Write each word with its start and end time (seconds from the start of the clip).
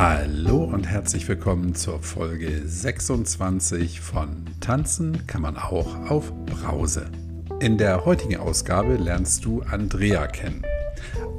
Hallo 0.00 0.62
und 0.62 0.86
herzlich 0.86 1.26
willkommen 1.26 1.74
zur 1.74 2.00
Folge 2.00 2.62
26 2.64 4.00
von 4.00 4.44
Tanzen 4.60 5.26
kann 5.26 5.42
man 5.42 5.56
auch 5.56 6.08
auf 6.08 6.32
Brause. 6.46 7.10
In 7.58 7.78
der 7.78 8.04
heutigen 8.04 8.36
Ausgabe 8.36 8.94
lernst 8.94 9.44
du 9.44 9.60
Andrea 9.62 10.28
kennen. 10.28 10.62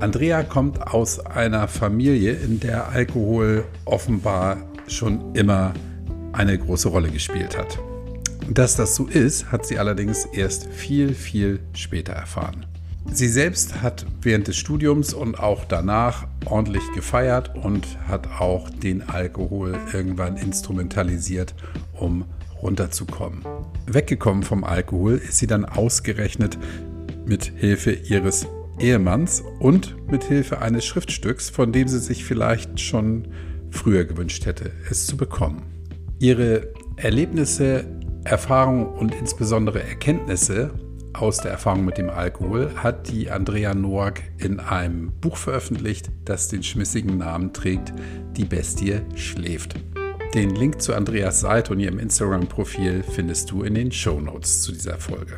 Andrea 0.01 0.43
kommt 0.43 0.93
aus 0.93 1.25
einer 1.25 1.69
Familie, 1.69 2.33
in 2.33 2.59
der 2.59 2.89
Alkohol 2.89 3.63
offenbar 3.85 4.57
schon 4.89 5.33
immer 5.35 5.73
eine 6.33 6.57
große 6.57 6.89
Rolle 6.89 7.11
gespielt 7.11 7.57
hat. 7.57 7.79
Dass 8.49 8.75
das 8.75 8.93
so 8.93 9.07
ist, 9.07 9.53
hat 9.53 9.65
sie 9.65 9.79
allerdings 9.79 10.25
erst 10.25 10.67
viel, 10.67 11.13
viel 11.13 11.61
später 11.71 12.11
erfahren. 12.11 12.65
Sie 13.11 13.27
selbst 13.27 13.81
hat 13.81 14.05
während 14.21 14.47
des 14.47 14.57
Studiums 14.57 15.13
und 15.13 15.39
auch 15.39 15.65
danach 15.65 16.27
ordentlich 16.45 16.83
gefeiert 16.93 17.55
und 17.55 17.85
hat 18.07 18.27
auch 18.39 18.69
den 18.69 19.01
Alkohol 19.09 19.77
irgendwann 19.93 20.37
instrumentalisiert, 20.37 21.55
um 21.93 22.25
runterzukommen. 22.61 23.41
Weggekommen 23.87 24.43
vom 24.43 24.63
Alkohol 24.63 25.15
ist 25.15 25.37
sie 25.37 25.47
dann 25.47 25.65
ausgerechnet 25.65 26.57
mit 27.25 27.45
Hilfe 27.55 27.91
ihres 27.91 28.47
Ehemanns 28.79 29.43
und 29.59 29.95
mit 30.09 30.23
Hilfe 30.23 30.61
eines 30.61 30.85
Schriftstücks, 30.85 31.49
von 31.49 31.71
dem 31.71 31.87
sie 31.87 31.99
sich 31.99 32.23
vielleicht 32.23 32.79
schon 32.79 33.27
früher 33.71 34.05
gewünscht 34.05 34.45
hätte, 34.45 34.71
es 34.89 35.05
zu 35.05 35.17
bekommen. 35.17 35.63
Ihre 36.19 36.73
Erlebnisse, 36.95 37.85
Erfahrungen 38.23 38.85
und 38.85 39.15
insbesondere 39.15 39.81
Erkenntnisse 39.83 40.71
aus 41.13 41.37
der 41.37 41.51
Erfahrung 41.51 41.85
mit 41.85 41.97
dem 41.97 42.09
Alkohol 42.09 42.71
hat 42.75 43.09
die 43.09 43.31
Andrea 43.31 43.73
Noack 43.73 44.21
in 44.37 44.59
einem 44.59 45.11
Buch 45.19 45.37
veröffentlicht, 45.37 46.09
das 46.25 46.47
den 46.47 46.63
schmissigen 46.63 47.17
Namen 47.17 47.53
trägt 47.53 47.93
Die 48.37 48.45
Bestie 48.45 49.01
schläft. 49.15 49.75
Den 50.33 50.55
Link 50.55 50.81
zu 50.81 50.93
Andreas 50.93 51.39
Seite 51.39 51.73
und 51.73 51.79
ihrem 51.79 51.99
Instagram-Profil 51.99 53.03
findest 53.03 53.49
du 53.51 53.63
in 53.63 53.73
den 53.73 53.91
Show 53.91 54.21
Notes 54.21 54.61
zu 54.61 54.71
dieser 54.71 54.97
Folge. 54.97 55.37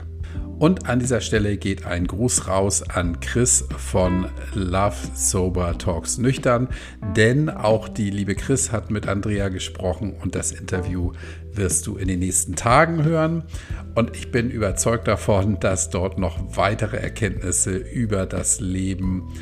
Und 0.61 0.87
an 0.87 0.99
dieser 0.99 1.21
Stelle 1.21 1.57
geht 1.57 1.87
ein 1.87 2.05
Gruß 2.05 2.47
raus 2.47 2.83
an 2.83 3.19
Chris 3.19 3.67
von 3.77 4.27
Love 4.53 4.95
Sober 5.15 5.75
Talks 5.79 6.19
Nüchtern, 6.19 6.67
denn 7.15 7.49
auch 7.49 7.89
die 7.89 8.11
liebe 8.11 8.35
Chris 8.35 8.71
hat 8.71 8.91
mit 8.91 9.07
Andrea 9.07 9.49
gesprochen 9.49 10.13
und 10.21 10.35
das 10.35 10.51
Interview 10.51 11.13
wirst 11.53 11.87
du 11.87 11.97
in 11.97 12.07
den 12.07 12.19
nächsten 12.19 12.55
Tagen 12.55 13.03
hören. 13.03 13.43
Und 13.95 14.15
ich 14.15 14.31
bin 14.31 14.49
überzeugt 14.49 15.07
davon, 15.07 15.59
dass 15.59 15.89
dort 15.89 16.17
noch 16.17 16.57
weitere 16.57 16.97
Erkenntnisse 16.97 17.75
über 17.75 18.25
das 18.25 18.59
Leben 18.59 19.33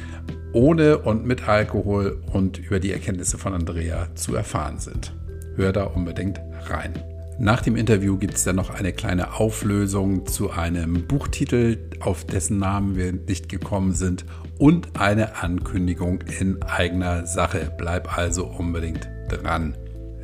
ohne 0.53 0.97
und 0.99 1.25
mit 1.25 1.47
Alkohol 1.47 2.21
und 2.33 2.57
über 2.57 2.79
die 2.79 2.91
Erkenntnisse 2.91 3.37
von 3.37 3.53
Andrea 3.53 4.13
zu 4.15 4.35
erfahren 4.35 4.79
sind. 4.79 5.13
Hör 5.55 5.71
da 5.71 5.83
unbedingt 5.83 6.39
rein. 6.67 6.93
Nach 7.41 7.61
dem 7.61 7.77
Interview 7.77 8.17
gibt 8.17 8.33
es 8.33 8.43
dann 8.43 8.57
noch 8.57 8.69
eine 8.69 8.91
kleine 8.91 9.35
Auflösung 9.35 10.25
zu 10.25 10.51
einem 10.51 11.07
Buchtitel, 11.07 11.77
auf 12.01 12.25
dessen 12.25 12.57
Namen 12.57 12.97
wir 12.97 13.13
nicht 13.13 13.47
gekommen 13.47 13.93
sind, 13.93 14.25
und 14.57 14.99
eine 14.99 15.41
Ankündigung 15.41 16.19
in 16.39 16.61
eigener 16.63 17.25
Sache. 17.25 17.71
Bleib 17.77 18.17
also 18.17 18.45
unbedingt 18.45 19.09
dran. 19.29 19.77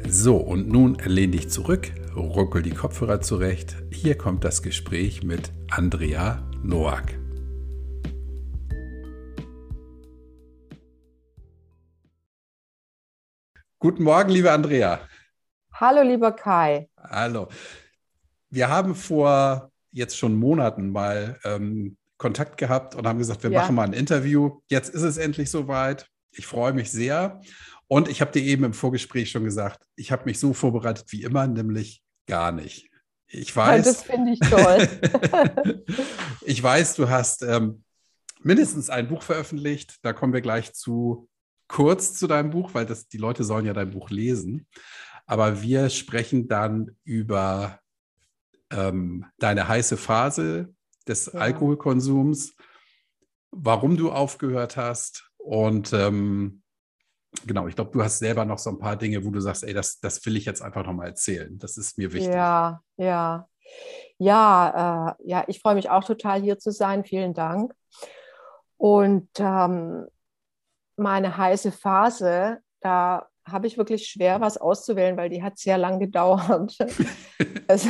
So, 0.07 0.37
und 0.37 0.69
nun 0.69 0.97
lehn 1.03 1.31
dich 1.31 1.49
zurück, 1.49 1.91
ruckel 2.15 2.61
die 2.61 2.71
Kopfhörer 2.71 3.21
zurecht. 3.21 3.75
Hier 3.91 4.15
kommt 4.17 4.43
das 4.43 4.61
Gespräch 4.61 5.23
mit 5.23 5.51
Andrea 5.71 6.47
Noack. 6.63 7.17
Guten 13.79 14.03
Morgen, 14.03 14.29
liebe 14.29 14.51
Andrea. 14.51 14.99
Hallo, 15.73 16.03
lieber 16.03 16.31
Kai. 16.31 16.87
Hallo. 16.97 17.47
Wir 18.49 18.69
haben 18.69 18.95
vor 18.95 19.71
jetzt 19.91 20.17
schon 20.17 20.35
Monaten 20.35 20.91
mal 20.91 21.39
ähm, 21.43 21.97
Kontakt 22.17 22.57
gehabt 22.57 22.95
und 22.95 23.07
haben 23.07 23.19
gesagt, 23.19 23.43
wir 23.43 23.51
ja. 23.51 23.61
machen 23.61 23.75
mal 23.75 23.83
ein 23.83 23.93
Interview. 23.93 24.59
Jetzt 24.67 24.93
ist 24.93 25.01
es 25.01 25.17
endlich 25.17 25.49
soweit. 25.49 26.07
Ich 26.31 26.45
freue 26.45 26.73
mich 26.73 26.91
sehr. 26.91 27.41
Und 27.87 28.07
ich 28.07 28.21
habe 28.21 28.31
dir 28.31 28.41
eben 28.41 28.63
im 28.63 28.73
Vorgespräch 28.73 29.29
schon 29.29 29.43
gesagt, 29.43 29.85
ich 29.95 30.11
habe 30.11 30.25
mich 30.25 30.39
so 30.39 30.53
vorbereitet 30.53 31.05
wie 31.09 31.23
immer, 31.23 31.47
nämlich 31.47 32.03
gar 32.25 32.51
nicht. 32.51 32.89
Ich 33.27 33.55
weiß. 33.55 33.85
Ja, 33.85 33.91
das 33.91 34.03
finde 34.03 34.31
ich 34.31 34.39
toll. 34.39 35.83
ich 36.41 36.61
weiß, 36.61 36.95
du 36.95 37.09
hast 37.09 37.43
ähm, 37.43 37.83
mindestens 38.41 38.89
ein 38.89 39.07
Buch 39.07 39.23
veröffentlicht. 39.23 39.97
Da 40.03 40.13
kommen 40.13 40.33
wir 40.33 40.41
gleich 40.41 40.73
zu 40.73 41.27
kurz 41.67 42.13
zu 42.13 42.27
deinem 42.27 42.51
Buch, 42.51 42.73
weil 42.73 42.85
das, 42.85 43.07
die 43.07 43.17
Leute 43.17 43.43
sollen 43.43 43.65
ja 43.65 43.73
dein 43.73 43.91
Buch 43.91 44.09
lesen. 44.09 44.67
Aber 45.25 45.61
wir 45.61 45.89
sprechen 45.89 46.47
dann 46.47 46.95
über 47.03 47.79
ähm, 48.71 49.25
deine 49.39 49.67
heiße 49.67 49.97
Phase 49.97 50.73
des 51.07 51.27
ja. 51.27 51.39
Alkoholkonsums, 51.39 52.55
warum 53.51 53.97
du 53.97 54.11
aufgehört 54.11 54.77
hast 54.77 55.31
und 55.37 55.93
ähm, 55.93 56.61
genau, 57.45 57.67
ich 57.67 57.75
glaube, 57.75 57.91
du 57.91 58.03
hast 58.03 58.19
selber 58.19 58.45
noch 58.45 58.59
so 58.59 58.69
ein 58.69 58.79
paar 58.79 58.95
Dinge, 58.95 59.23
wo 59.25 59.29
du 59.29 59.39
sagst, 59.39 59.63
ey, 59.63 59.73
das, 59.73 59.99
das 59.99 60.25
will 60.25 60.35
ich 60.35 60.45
jetzt 60.45 60.61
einfach 60.61 60.85
nochmal 60.85 61.07
erzählen. 61.07 61.57
Das 61.59 61.77
ist 61.77 61.97
mir 61.97 62.11
wichtig. 62.13 62.33
Ja, 62.33 62.81
ja. 62.97 63.47
Ja, 64.17 65.15
äh, 65.19 65.29
ja, 65.29 65.43
ich 65.47 65.59
freue 65.59 65.75
mich 65.75 65.89
auch 65.89 66.03
total 66.03 66.41
hier 66.41 66.57
zu 66.59 66.71
sein. 66.71 67.03
Vielen 67.03 67.33
Dank. 67.33 67.73
Und 68.77 69.29
ähm, 69.39 70.05
meine 70.95 71.37
heiße 71.37 71.71
Phase, 71.71 72.59
da 72.81 73.27
habe 73.47 73.67
ich 73.67 73.77
wirklich 73.77 74.07
schwer, 74.07 74.41
was 74.41 74.57
auszuwählen, 74.57 75.17
weil 75.17 75.29
die 75.29 75.43
hat 75.43 75.57
sehr 75.57 75.77
lang 75.77 75.99
gedauert. 75.99 76.77
es, 77.67 77.87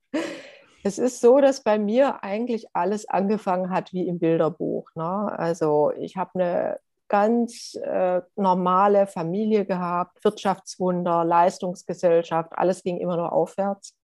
es, 0.84 0.98
ist 0.98 1.20
so, 1.20 1.40
dass 1.40 1.62
bei 1.62 1.78
mir 1.78 2.22
eigentlich 2.22 2.66
alles 2.74 3.08
angefangen 3.08 3.70
hat 3.70 3.92
wie 3.92 4.06
im 4.06 4.18
Bilderbuch. 4.18 4.90
Ne? 4.94 5.38
Also 5.38 5.92
ich 5.98 6.16
habe 6.16 6.30
eine 6.34 6.80
ganz 7.08 7.74
äh, 7.74 8.20
normale 8.36 9.06
Familie 9.06 9.64
gehabt, 9.64 10.22
Wirtschaftswunder, 10.24 11.24
Leistungsgesellschaft, 11.24 12.52
alles 12.52 12.82
ging 12.82 12.98
immer 12.98 13.16
nur 13.16 13.32
aufwärts. 13.32 13.96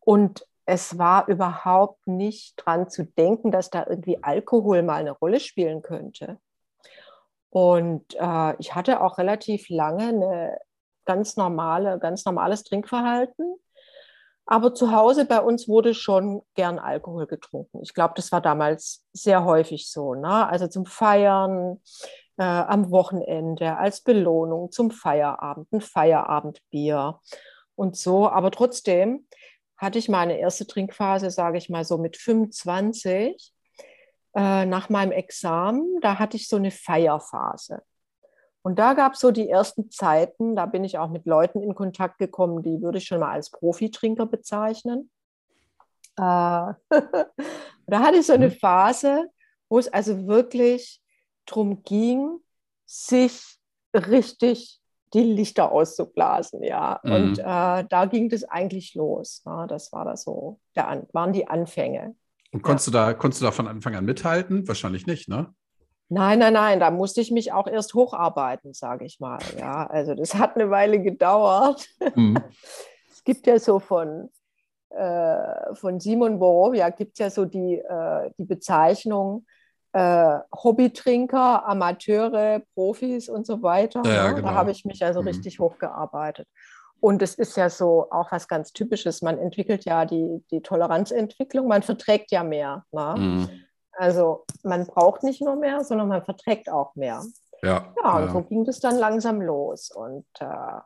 Und 0.00 0.46
es 0.66 0.98
war 0.98 1.28
überhaupt 1.28 2.06
nicht 2.06 2.54
dran 2.56 2.90
zu 2.90 3.04
denken, 3.04 3.50
dass 3.50 3.70
da 3.70 3.86
irgendwie 3.88 4.22
Alkohol 4.22 4.82
mal 4.82 4.96
eine 4.96 5.12
Rolle 5.12 5.40
spielen 5.40 5.80
könnte. 5.80 6.38
Und 7.50 8.04
äh, 8.14 8.56
ich 8.58 8.74
hatte 8.74 9.00
auch 9.00 9.16
relativ 9.16 9.70
lange 9.70 10.08
eine 10.08 10.58
ganz 11.06 11.36
normale, 11.36 11.98
ganz 11.98 12.26
normales 12.26 12.64
Trinkverhalten. 12.64 13.56
Aber 14.50 14.72
zu 14.72 14.92
Hause 14.92 15.26
bei 15.26 15.42
uns 15.42 15.68
wurde 15.68 15.92
schon 15.92 16.40
gern 16.54 16.78
Alkohol 16.78 17.26
getrunken. 17.26 17.82
Ich 17.82 17.92
glaube, 17.92 18.14
das 18.16 18.32
war 18.32 18.40
damals 18.40 19.04
sehr 19.12 19.44
häufig 19.44 19.90
so. 19.90 20.14
Ne? 20.14 20.48
Also 20.48 20.68
zum 20.68 20.86
Feiern, 20.86 21.82
äh, 22.38 22.44
am 22.44 22.90
Wochenende, 22.90 23.76
als 23.76 24.00
Belohnung 24.00 24.70
zum 24.70 24.90
Feierabend, 24.90 25.70
ein 25.70 25.82
Feierabendbier 25.82 27.20
und 27.74 27.98
so. 27.98 28.26
Aber 28.26 28.50
trotzdem 28.50 29.26
hatte 29.76 29.98
ich 29.98 30.08
meine 30.08 30.38
erste 30.38 30.66
Trinkphase, 30.66 31.30
sage 31.30 31.58
ich 31.58 31.68
mal 31.68 31.84
so 31.84 31.98
mit 31.98 32.16
25 32.16 33.52
äh, 34.34 34.64
nach 34.64 34.88
meinem 34.88 35.12
Examen, 35.12 36.00
da 36.00 36.18
hatte 36.18 36.38
ich 36.38 36.48
so 36.48 36.56
eine 36.56 36.70
Feierphase. 36.70 37.82
Und 38.62 38.78
da 38.78 38.94
gab 38.94 39.14
es 39.14 39.20
so 39.20 39.30
die 39.30 39.48
ersten 39.48 39.90
Zeiten, 39.90 40.56
da 40.56 40.66
bin 40.66 40.84
ich 40.84 40.98
auch 40.98 41.08
mit 41.08 41.26
Leuten 41.26 41.62
in 41.62 41.74
Kontakt 41.74 42.18
gekommen, 42.18 42.62
die 42.62 42.82
würde 42.82 42.98
ich 42.98 43.04
schon 43.04 43.20
mal 43.20 43.32
als 43.32 43.50
Profitrinker 43.50 44.26
bezeichnen. 44.26 45.10
Äh, 46.16 46.20
da 46.20 46.74
hatte 47.90 48.18
ich 48.18 48.26
so 48.26 48.32
eine 48.32 48.48
mhm. 48.48 48.52
Phase, 48.52 49.30
wo 49.68 49.78
es 49.78 49.88
also 49.88 50.26
wirklich 50.26 51.00
darum 51.46 51.82
ging, 51.82 52.40
sich 52.86 53.58
richtig 53.94 54.80
die 55.14 55.22
Lichter 55.22 55.72
auszublasen, 55.72 56.62
ja. 56.62 57.00
Mhm. 57.02 57.12
Und 57.12 57.38
äh, 57.38 57.42
da 57.88 58.06
ging 58.10 58.28
das 58.28 58.44
eigentlich 58.44 58.94
los. 58.94 59.42
Ja? 59.46 59.66
Das 59.66 59.92
war 59.92 60.04
das 60.04 60.24
so, 60.24 60.60
der, 60.76 61.06
waren 61.12 61.32
die 61.32 61.48
Anfänge. 61.48 62.14
Und 62.52 62.62
konntest, 62.62 62.88
ja. 62.88 62.92
du 62.92 63.12
da, 63.12 63.14
konntest 63.14 63.42
du 63.42 63.46
da 63.46 63.52
von 63.52 63.68
Anfang 63.68 63.94
an 63.94 64.04
mithalten? 64.04 64.66
Wahrscheinlich 64.68 65.06
nicht, 65.06 65.28
ne? 65.28 65.54
Nein, 66.10 66.38
nein, 66.38 66.54
nein, 66.54 66.80
da 66.80 66.90
musste 66.90 67.20
ich 67.20 67.30
mich 67.30 67.52
auch 67.52 67.66
erst 67.66 67.94
hocharbeiten, 67.94 68.72
sage 68.72 69.04
ich 69.04 69.20
mal. 69.20 69.38
Ja, 69.58 69.86
also 69.86 70.14
das 70.14 70.34
hat 70.34 70.56
eine 70.56 70.70
Weile 70.70 71.00
gedauert. 71.00 71.86
Mhm. 72.14 72.38
es 73.12 73.22
gibt 73.24 73.46
ja 73.46 73.58
so 73.58 73.78
von, 73.78 74.30
äh, 74.90 75.74
von 75.74 76.00
Simon 76.00 76.38
Borowia 76.38 76.88
gibt 76.90 77.12
es 77.12 77.18
ja 77.18 77.30
so 77.30 77.44
die, 77.44 77.76
äh, 77.76 78.30
die 78.38 78.44
Bezeichnung 78.44 79.44
äh, 79.92 80.38
Hobbytrinker, 80.54 81.66
Amateure, 81.66 82.62
Profis 82.74 83.28
und 83.28 83.46
so 83.46 83.62
weiter. 83.62 84.02
Ja, 84.04 84.28
ne? 84.28 84.36
genau. 84.36 84.48
Da 84.48 84.54
habe 84.54 84.70
ich 84.70 84.84
mich 84.84 85.04
also 85.04 85.20
mhm. 85.20 85.28
richtig 85.28 85.58
hochgearbeitet. 85.58 86.46
Und 87.00 87.22
es 87.22 87.34
ist 87.34 87.56
ja 87.56 87.70
so 87.70 88.08
auch 88.10 88.32
was 88.32 88.48
ganz 88.48 88.72
Typisches. 88.72 89.22
Man 89.22 89.38
entwickelt 89.38 89.84
ja 89.84 90.04
die, 90.04 90.44
die 90.50 90.60
Toleranzentwicklung, 90.62 91.68
man 91.68 91.82
verträgt 91.82 92.32
ja 92.32 92.42
mehr. 92.42 92.84
Ne? 92.92 93.14
Mhm. 93.16 93.48
Also 93.98 94.44
man 94.62 94.86
braucht 94.86 95.24
nicht 95.24 95.42
nur 95.42 95.56
mehr, 95.56 95.82
sondern 95.82 96.08
man 96.08 96.24
verträgt 96.24 96.70
auch 96.70 96.94
mehr. 96.94 97.24
Ja, 97.62 97.92
ja 98.02 98.16
und 98.16 98.26
ja. 98.26 98.32
so 98.32 98.42
ging 98.42 98.64
das 98.64 98.78
dann 98.78 98.96
langsam 98.96 99.40
los. 99.42 99.90
Und 99.90 100.26
äh, 100.38 100.80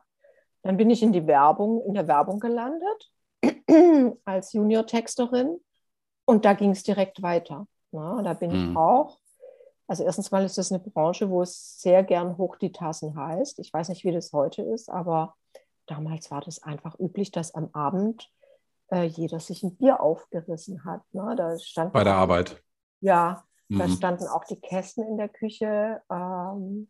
dann 0.63 0.77
bin 0.77 0.89
ich 0.89 1.03
in 1.03 1.13
die 1.13 1.27
Werbung, 1.27 1.83
in 1.85 1.93
der 1.93 2.07
Werbung 2.07 2.39
gelandet 2.39 3.11
als 4.25 4.53
Junior-Texterin 4.53 5.59
und 6.25 6.45
da 6.45 6.53
ging 6.53 6.71
es 6.71 6.81
direkt 6.81 7.21
weiter. 7.21 7.67
Na, 7.91 8.21
da 8.23 8.33
bin 8.33 8.51
mhm. 8.51 8.71
ich 8.71 8.77
auch. 8.77 9.19
Also 9.87 10.03
erstens 10.03 10.31
mal 10.31 10.43
ist 10.43 10.57
das 10.57 10.71
eine 10.71 10.79
Branche, 10.79 11.29
wo 11.29 11.43
es 11.43 11.79
sehr 11.79 12.03
gern 12.03 12.37
hoch 12.37 12.55
die 12.55 12.71
Tassen 12.71 13.15
heißt. 13.15 13.59
Ich 13.59 13.71
weiß 13.71 13.89
nicht, 13.89 14.03
wie 14.05 14.11
das 14.11 14.33
heute 14.33 14.63
ist, 14.63 14.89
aber 14.89 15.35
damals 15.85 16.31
war 16.31 16.41
das 16.41 16.63
einfach 16.63 16.97
üblich, 16.97 17.31
dass 17.31 17.53
am 17.53 17.69
Abend 17.73 18.31
äh, 18.91 19.03
jeder 19.03 19.39
sich 19.39 19.61
ein 19.61 19.75
Bier 19.75 19.99
aufgerissen 19.99 20.85
hat. 20.85 21.01
Ne? 21.11 21.35
Da 21.37 21.59
stand 21.59 21.93
Bei 21.93 22.03
der 22.03 22.15
Arbeit. 22.15 22.63
Ja, 23.03 23.43
mhm. 23.67 23.79
da 23.79 23.89
standen 23.89 24.27
auch 24.27 24.45
die 24.45 24.59
Kästen 24.59 25.05
in 25.05 25.17
der 25.17 25.29
Küche. 25.29 26.01
Ähm, 26.09 26.87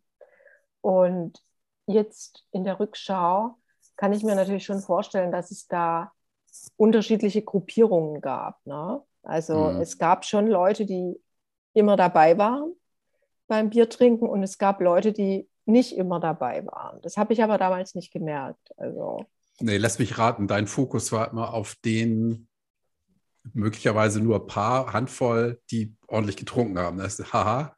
und 0.80 1.42
jetzt 1.86 2.46
in 2.52 2.64
der 2.64 2.78
Rückschau 2.78 3.56
kann 3.96 4.12
ich 4.12 4.22
mir 4.22 4.34
natürlich 4.34 4.64
schon 4.64 4.80
vorstellen, 4.80 5.32
dass 5.32 5.50
es 5.50 5.66
da 5.66 6.12
unterschiedliche 6.76 7.42
Gruppierungen 7.42 8.20
gab. 8.20 8.64
Ne? 8.64 9.02
Also 9.22 9.70
mhm. 9.70 9.80
es 9.80 9.98
gab 9.98 10.24
schon 10.24 10.46
Leute, 10.46 10.86
die 10.86 11.20
immer 11.72 11.96
dabei 11.96 12.38
waren 12.38 12.72
beim 13.48 13.70
Biertrinken 13.70 14.28
und 14.28 14.42
es 14.42 14.58
gab 14.58 14.80
Leute, 14.80 15.12
die 15.12 15.48
nicht 15.66 15.96
immer 15.96 16.20
dabei 16.20 16.64
waren. 16.66 17.00
Das 17.02 17.16
habe 17.16 17.32
ich 17.32 17.42
aber 17.42 17.58
damals 17.58 17.94
nicht 17.94 18.12
gemerkt. 18.12 18.72
Also. 18.76 19.26
Nee, 19.60 19.78
lass 19.78 19.98
mich 19.98 20.16
raten, 20.16 20.46
dein 20.46 20.66
Fokus 20.66 21.12
war 21.12 21.30
immer 21.30 21.52
auf 21.54 21.74
den 21.84 22.48
möglicherweise 23.52 24.20
nur 24.20 24.36
ein 24.36 24.46
paar 24.46 24.92
Handvoll, 24.92 25.60
die 25.70 25.94
ordentlich 26.08 26.36
getrunken 26.36 26.78
haben. 26.78 26.98
Das 26.98 27.18
ist, 27.18 27.32
haha. 27.32 27.76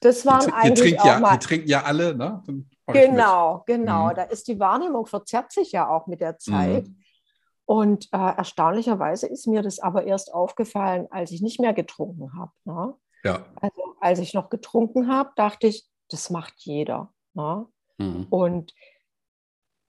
Das 0.00 0.24
waren 0.24 0.46
die, 0.46 0.52
eigentlich 0.52 0.92
die 0.92 1.00
auch 1.00 1.04
ja, 1.04 1.20
mal, 1.20 1.36
Die 1.36 1.46
trinken 1.46 1.68
ja 1.68 1.82
alle, 1.82 2.14
ne? 2.14 2.42
Genau, 2.86 3.62
genau. 3.66 4.08
Mhm. 4.08 4.14
Da 4.14 4.22
ist 4.24 4.48
die 4.48 4.58
Wahrnehmung 4.58 5.06
verzerrt 5.06 5.52
sich 5.52 5.72
ja 5.72 5.88
auch 5.88 6.06
mit 6.06 6.20
der 6.20 6.38
Zeit. 6.38 6.88
Mhm. 6.88 6.96
Und 7.66 8.08
äh, 8.12 8.16
erstaunlicherweise 8.16 9.28
ist 9.28 9.46
mir 9.46 9.62
das 9.62 9.78
aber 9.78 10.04
erst 10.04 10.34
aufgefallen, 10.34 11.06
als 11.10 11.30
ich 11.30 11.40
nicht 11.40 11.60
mehr 11.60 11.72
getrunken 11.72 12.32
habe. 12.36 12.50
Ne? 12.64 12.94
Ja. 13.22 13.44
Also 13.60 13.94
als 14.00 14.18
ich 14.18 14.34
noch 14.34 14.50
getrunken 14.50 15.06
habe, 15.06 15.30
dachte 15.36 15.68
ich, 15.68 15.86
das 16.08 16.30
macht 16.30 16.54
jeder. 16.58 17.12
Ne? 17.34 17.66
Mhm. 17.98 18.26
Und 18.28 18.74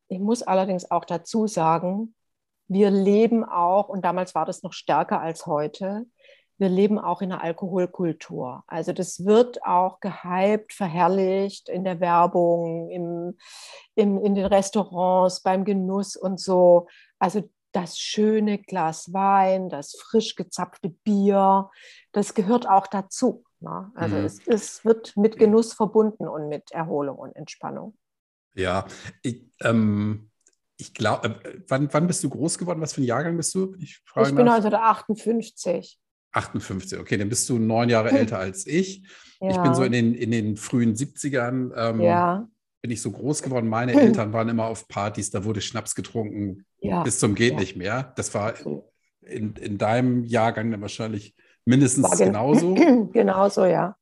ich 0.10 0.20
muss 0.20 0.44
allerdings 0.44 0.92
auch 0.92 1.06
dazu 1.06 1.48
sagen, 1.48 2.14
wir 2.72 2.90
leben 2.90 3.44
auch, 3.44 3.90
und 3.90 4.06
damals 4.06 4.34
war 4.34 4.46
das 4.46 4.64
noch 4.64 4.72
stärker 4.72 5.20
als 5.20 5.46
heute, 5.46 6.06
wir 6.58 6.70
leben 6.70 7.00
auch 7.00 7.22
in 7.22 7.32
einer 7.32 7.44
Alkoholkultur. 7.44 8.64
Also 8.68 8.94
das 8.94 9.26
wird 9.26 9.66
auch 9.66 10.00
gehypt, 10.00 10.72
verherrlicht 10.72 11.68
in 11.68 11.84
der 11.84 12.00
Werbung, 12.00 12.90
im, 12.90 13.38
im, 13.96 14.24
in 14.24 14.36
den 14.36 14.46
Restaurants, 14.46 15.42
beim 15.42 15.66
Genuss 15.66 16.16
und 16.16 16.40
so. 16.40 16.88
Also 17.20 17.50
das 17.74 18.00
schöne 18.00 18.58
Glas 18.58 19.12
Wein, 19.12 19.70
das 19.70 19.96
frisch 19.96 20.36
gezapfte 20.36 20.90
Bier, 20.90 21.70
das 22.14 22.36
gehört 22.36 22.70
auch 22.70 22.88
dazu. 22.88 23.44
Ne? 23.60 23.92
Also 23.96 24.16
mhm. 24.16 24.26
es, 24.26 24.40
es, 24.48 24.86
wird 24.86 25.18
mit 25.18 25.38
Genuss 25.38 25.74
verbunden 25.74 26.26
und 26.28 26.48
mit 26.48 26.72
Erholung 26.72 27.18
und 27.18 27.36
Entspannung. 27.36 27.98
Ja, 28.54 28.86
ich, 29.24 29.44
ähm, 29.62 30.31
ich 30.82 30.94
glaube, 30.94 31.40
äh, 31.44 31.60
wann, 31.68 31.88
wann 31.92 32.08
bist 32.08 32.24
du 32.24 32.30
groß 32.30 32.58
geworden? 32.58 32.82
Was 32.82 32.94
für 32.94 33.02
ein 33.02 33.06
Jahrgang 33.06 33.38
bist 33.38 33.54
du? 33.56 33.76
Ich, 33.80 34.02
ich 34.16 34.36
bin 34.36 34.48
also 34.48 34.70
der 34.70 34.84
58. 34.84 36.00
58, 36.34 37.00
okay, 37.00 37.18
dann 37.18 37.30
bist 37.30 37.50
du 37.50 37.58
neun 37.58 37.90
Jahre 37.90 38.12
älter 38.18 38.40
als 38.40 38.68
ich. 38.68 39.04
Ja. 39.40 39.50
Ich 39.50 39.58
bin 39.58 39.74
so 39.74 39.84
in 39.84 39.92
den, 39.92 40.14
in 40.14 40.32
den 40.32 40.58
frühen 40.58 40.96
70ern. 40.96 41.72
Ähm, 41.76 42.02
ja 42.02 42.48
bin 42.82 42.90
ich 42.90 43.02
so 43.02 43.12
groß 43.12 43.44
geworden. 43.44 43.70
Meine 43.70 43.94
Eltern 44.02 44.34
waren 44.34 44.50
immer 44.50 44.66
auf 44.66 44.88
Partys, 44.88 45.30
da 45.30 45.44
wurde 45.44 45.62
Schnaps 45.62 45.96
getrunken 45.96 46.66
ja. 46.82 47.04
bis 47.04 47.20
zum 47.20 47.36
geht 47.36 47.58
nicht 47.58 47.76
mehr. 47.76 48.12
Das 48.16 48.34
war 48.34 48.54
in, 49.22 49.54
in 49.56 49.78
deinem 49.78 50.24
Jahrgang 50.24 50.72
dann 50.72 50.82
wahrscheinlich 50.82 51.36
mindestens 51.66 52.10
gen 52.18 52.28
genauso. 52.28 52.74
genauso, 53.14 53.66
ja. 53.66 53.96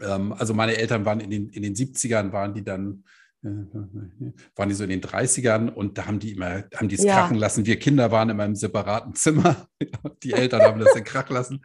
Ähm, 0.00 0.32
also 0.34 0.54
meine 0.54 0.76
Eltern 0.76 1.04
waren 1.04 1.20
in 1.20 1.30
den, 1.30 1.48
in 1.48 1.62
den 1.62 1.74
70ern, 1.74 2.32
waren 2.32 2.54
die 2.54 2.62
dann 2.62 3.04
waren 3.42 4.68
die 4.68 4.74
so 4.74 4.84
in 4.84 4.90
den 4.90 5.00
30ern 5.00 5.68
und 5.68 5.96
da 5.98 6.06
haben 6.06 6.18
die 6.18 6.32
immer, 6.32 6.64
haben 6.74 6.88
die 6.88 6.96
es 6.96 7.04
ja. 7.04 7.14
krachen 7.14 7.36
lassen. 7.36 7.66
Wir 7.66 7.78
Kinder 7.78 8.10
waren 8.10 8.30
immer 8.30 8.44
im 8.44 8.56
separaten 8.56 9.14
Zimmer. 9.14 9.68
Die 10.22 10.32
Eltern 10.32 10.62
haben 10.62 10.80
das 10.80 10.94
dann 10.94 11.04
krachen 11.04 11.34
lassen. 11.34 11.62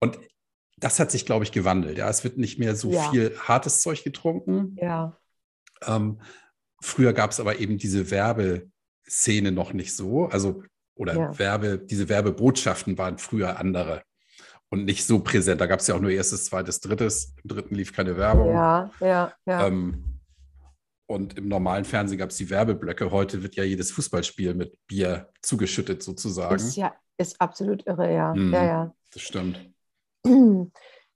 Und 0.00 0.18
das 0.78 0.98
hat 0.98 1.10
sich, 1.10 1.26
glaube 1.26 1.44
ich, 1.44 1.52
gewandelt. 1.52 1.98
Ja, 1.98 2.08
es 2.08 2.24
wird 2.24 2.38
nicht 2.38 2.58
mehr 2.58 2.74
so 2.74 2.90
ja. 2.92 3.10
viel 3.10 3.36
hartes 3.38 3.82
Zeug 3.82 4.02
getrunken. 4.02 4.76
Ja. 4.80 5.18
Ähm, 5.86 6.20
früher 6.80 7.12
gab 7.12 7.32
es 7.32 7.40
aber 7.40 7.58
eben 7.58 7.76
diese 7.76 8.10
Werbeszene 8.10 9.52
noch 9.52 9.74
nicht 9.74 9.94
so. 9.94 10.26
Also, 10.26 10.62
oder 10.94 11.14
ja. 11.14 11.38
Werbe, 11.38 11.78
diese 11.78 12.08
Werbebotschaften 12.08 12.96
waren 12.96 13.18
früher 13.18 13.58
andere 13.58 14.02
und 14.70 14.84
nicht 14.84 15.04
so 15.04 15.20
präsent. 15.20 15.60
Da 15.60 15.66
gab 15.66 15.80
es 15.80 15.86
ja 15.86 15.94
auch 15.94 16.00
nur 16.00 16.10
erstes, 16.10 16.46
zweites, 16.46 16.80
drittes. 16.80 17.34
Im 17.42 17.48
dritten 17.48 17.74
lief 17.74 17.92
keine 17.92 18.16
Werbung. 18.16 18.52
Ja, 18.52 18.90
ja, 19.00 19.32
ja. 19.44 19.66
Ähm, 19.66 20.09
und 21.10 21.36
im 21.36 21.48
normalen 21.48 21.84
Fernsehen 21.84 22.18
gab 22.18 22.30
es 22.30 22.36
die 22.36 22.48
Werbeblöcke. 22.48 23.10
Heute 23.10 23.42
wird 23.42 23.56
ja 23.56 23.64
jedes 23.64 23.90
Fußballspiel 23.90 24.54
mit 24.54 24.78
Bier 24.86 25.28
zugeschüttet, 25.42 26.04
sozusagen. 26.04 26.54
Ist 26.54 26.76
ja, 26.76 26.94
ist 27.18 27.40
absolut 27.40 27.84
irre, 27.86 28.14
ja. 28.14 28.32
Mhm, 28.32 28.54
ja, 28.54 28.64
ja. 28.64 28.94
Das 29.12 29.22
stimmt. 29.22 29.60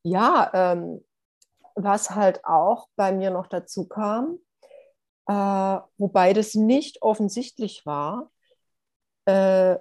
Ja, 0.06 0.50
ähm, 0.52 1.02
was 1.76 2.10
halt 2.10 2.44
auch 2.44 2.88
bei 2.94 3.10
mir 3.10 3.30
noch 3.30 3.46
dazu 3.46 3.88
kam, 3.88 4.38
äh, 5.26 5.32
wobei 5.96 6.34
das 6.34 6.54
nicht 6.54 7.00
offensichtlich 7.00 7.86
war. 7.86 8.30
Äh, 9.24 9.76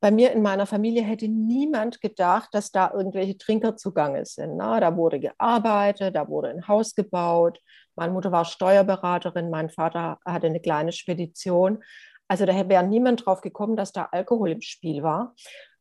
bei 0.00 0.10
mir 0.10 0.32
in 0.32 0.40
meiner 0.40 0.64
Familie 0.64 1.02
hätte 1.02 1.28
niemand 1.28 2.00
gedacht, 2.00 2.48
dass 2.54 2.72
da 2.72 2.90
irgendwelche 2.90 3.36
Trinker 3.36 3.76
zugange 3.76 4.24
sind. 4.24 4.56
Na, 4.56 4.80
da 4.80 4.96
wurde 4.96 5.20
gearbeitet, 5.20 6.16
da 6.16 6.26
wurde 6.26 6.48
ein 6.48 6.66
Haus 6.66 6.94
gebaut. 6.94 7.60
Meine 8.00 8.14
Mutter 8.14 8.32
war 8.32 8.46
Steuerberaterin, 8.46 9.50
mein 9.50 9.68
Vater 9.68 10.18
hatte 10.24 10.46
eine 10.46 10.60
kleine 10.60 10.90
Spedition. 10.90 11.84
Also 12.28 12.46
da 12.46 12.66
wäre 12.66 12.82
niemand 12.82 13.26
drauf 13.26 13.42
gekommen, 13.42 13.76
dass 13.76 13.92
da 13.92 14.08
Alkohol 14.10 14.52
im 14.52 14.62
Spiel 14.62 15.02
war. 15.02 15.34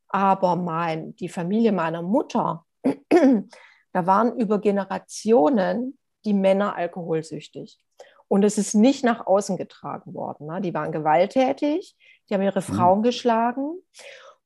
Aber 0.10 0.57
mein, 0.57 1.16
die 1.16 1.30
Familie 1.30 1.71
meiner 1.71 2.01
Mutter, 2.01 2.66
da 2.83 4.06
waren 4.06 4.38
über 4.38 4.60
Generationen 4.60 5.98
die 6.26 6.33
Männer 6.33 6.76
alkoholsüchtig. 6.76 7.80
Und 8.28 8.44
es 8.44 8.57
ist 8.57 8.73
nicht 8.73 9.06
nach 9.06 9.26
außen 9.26 9.56
getragen 9.56 10.14
worden. 10.14 10.47
Ne? 10.47 10.59
Die 10.59 10.73
waren 10.73 10.92
gewalttätig, 10.92 11.95
die 12.30 12.33
haben 12.33 12.42
ihre 12.42 12.59
mhm. 12.59 12.64
Frauen 12.64 12.99
mhm. 12.99 13.04
geschlagen. 13.04 13.81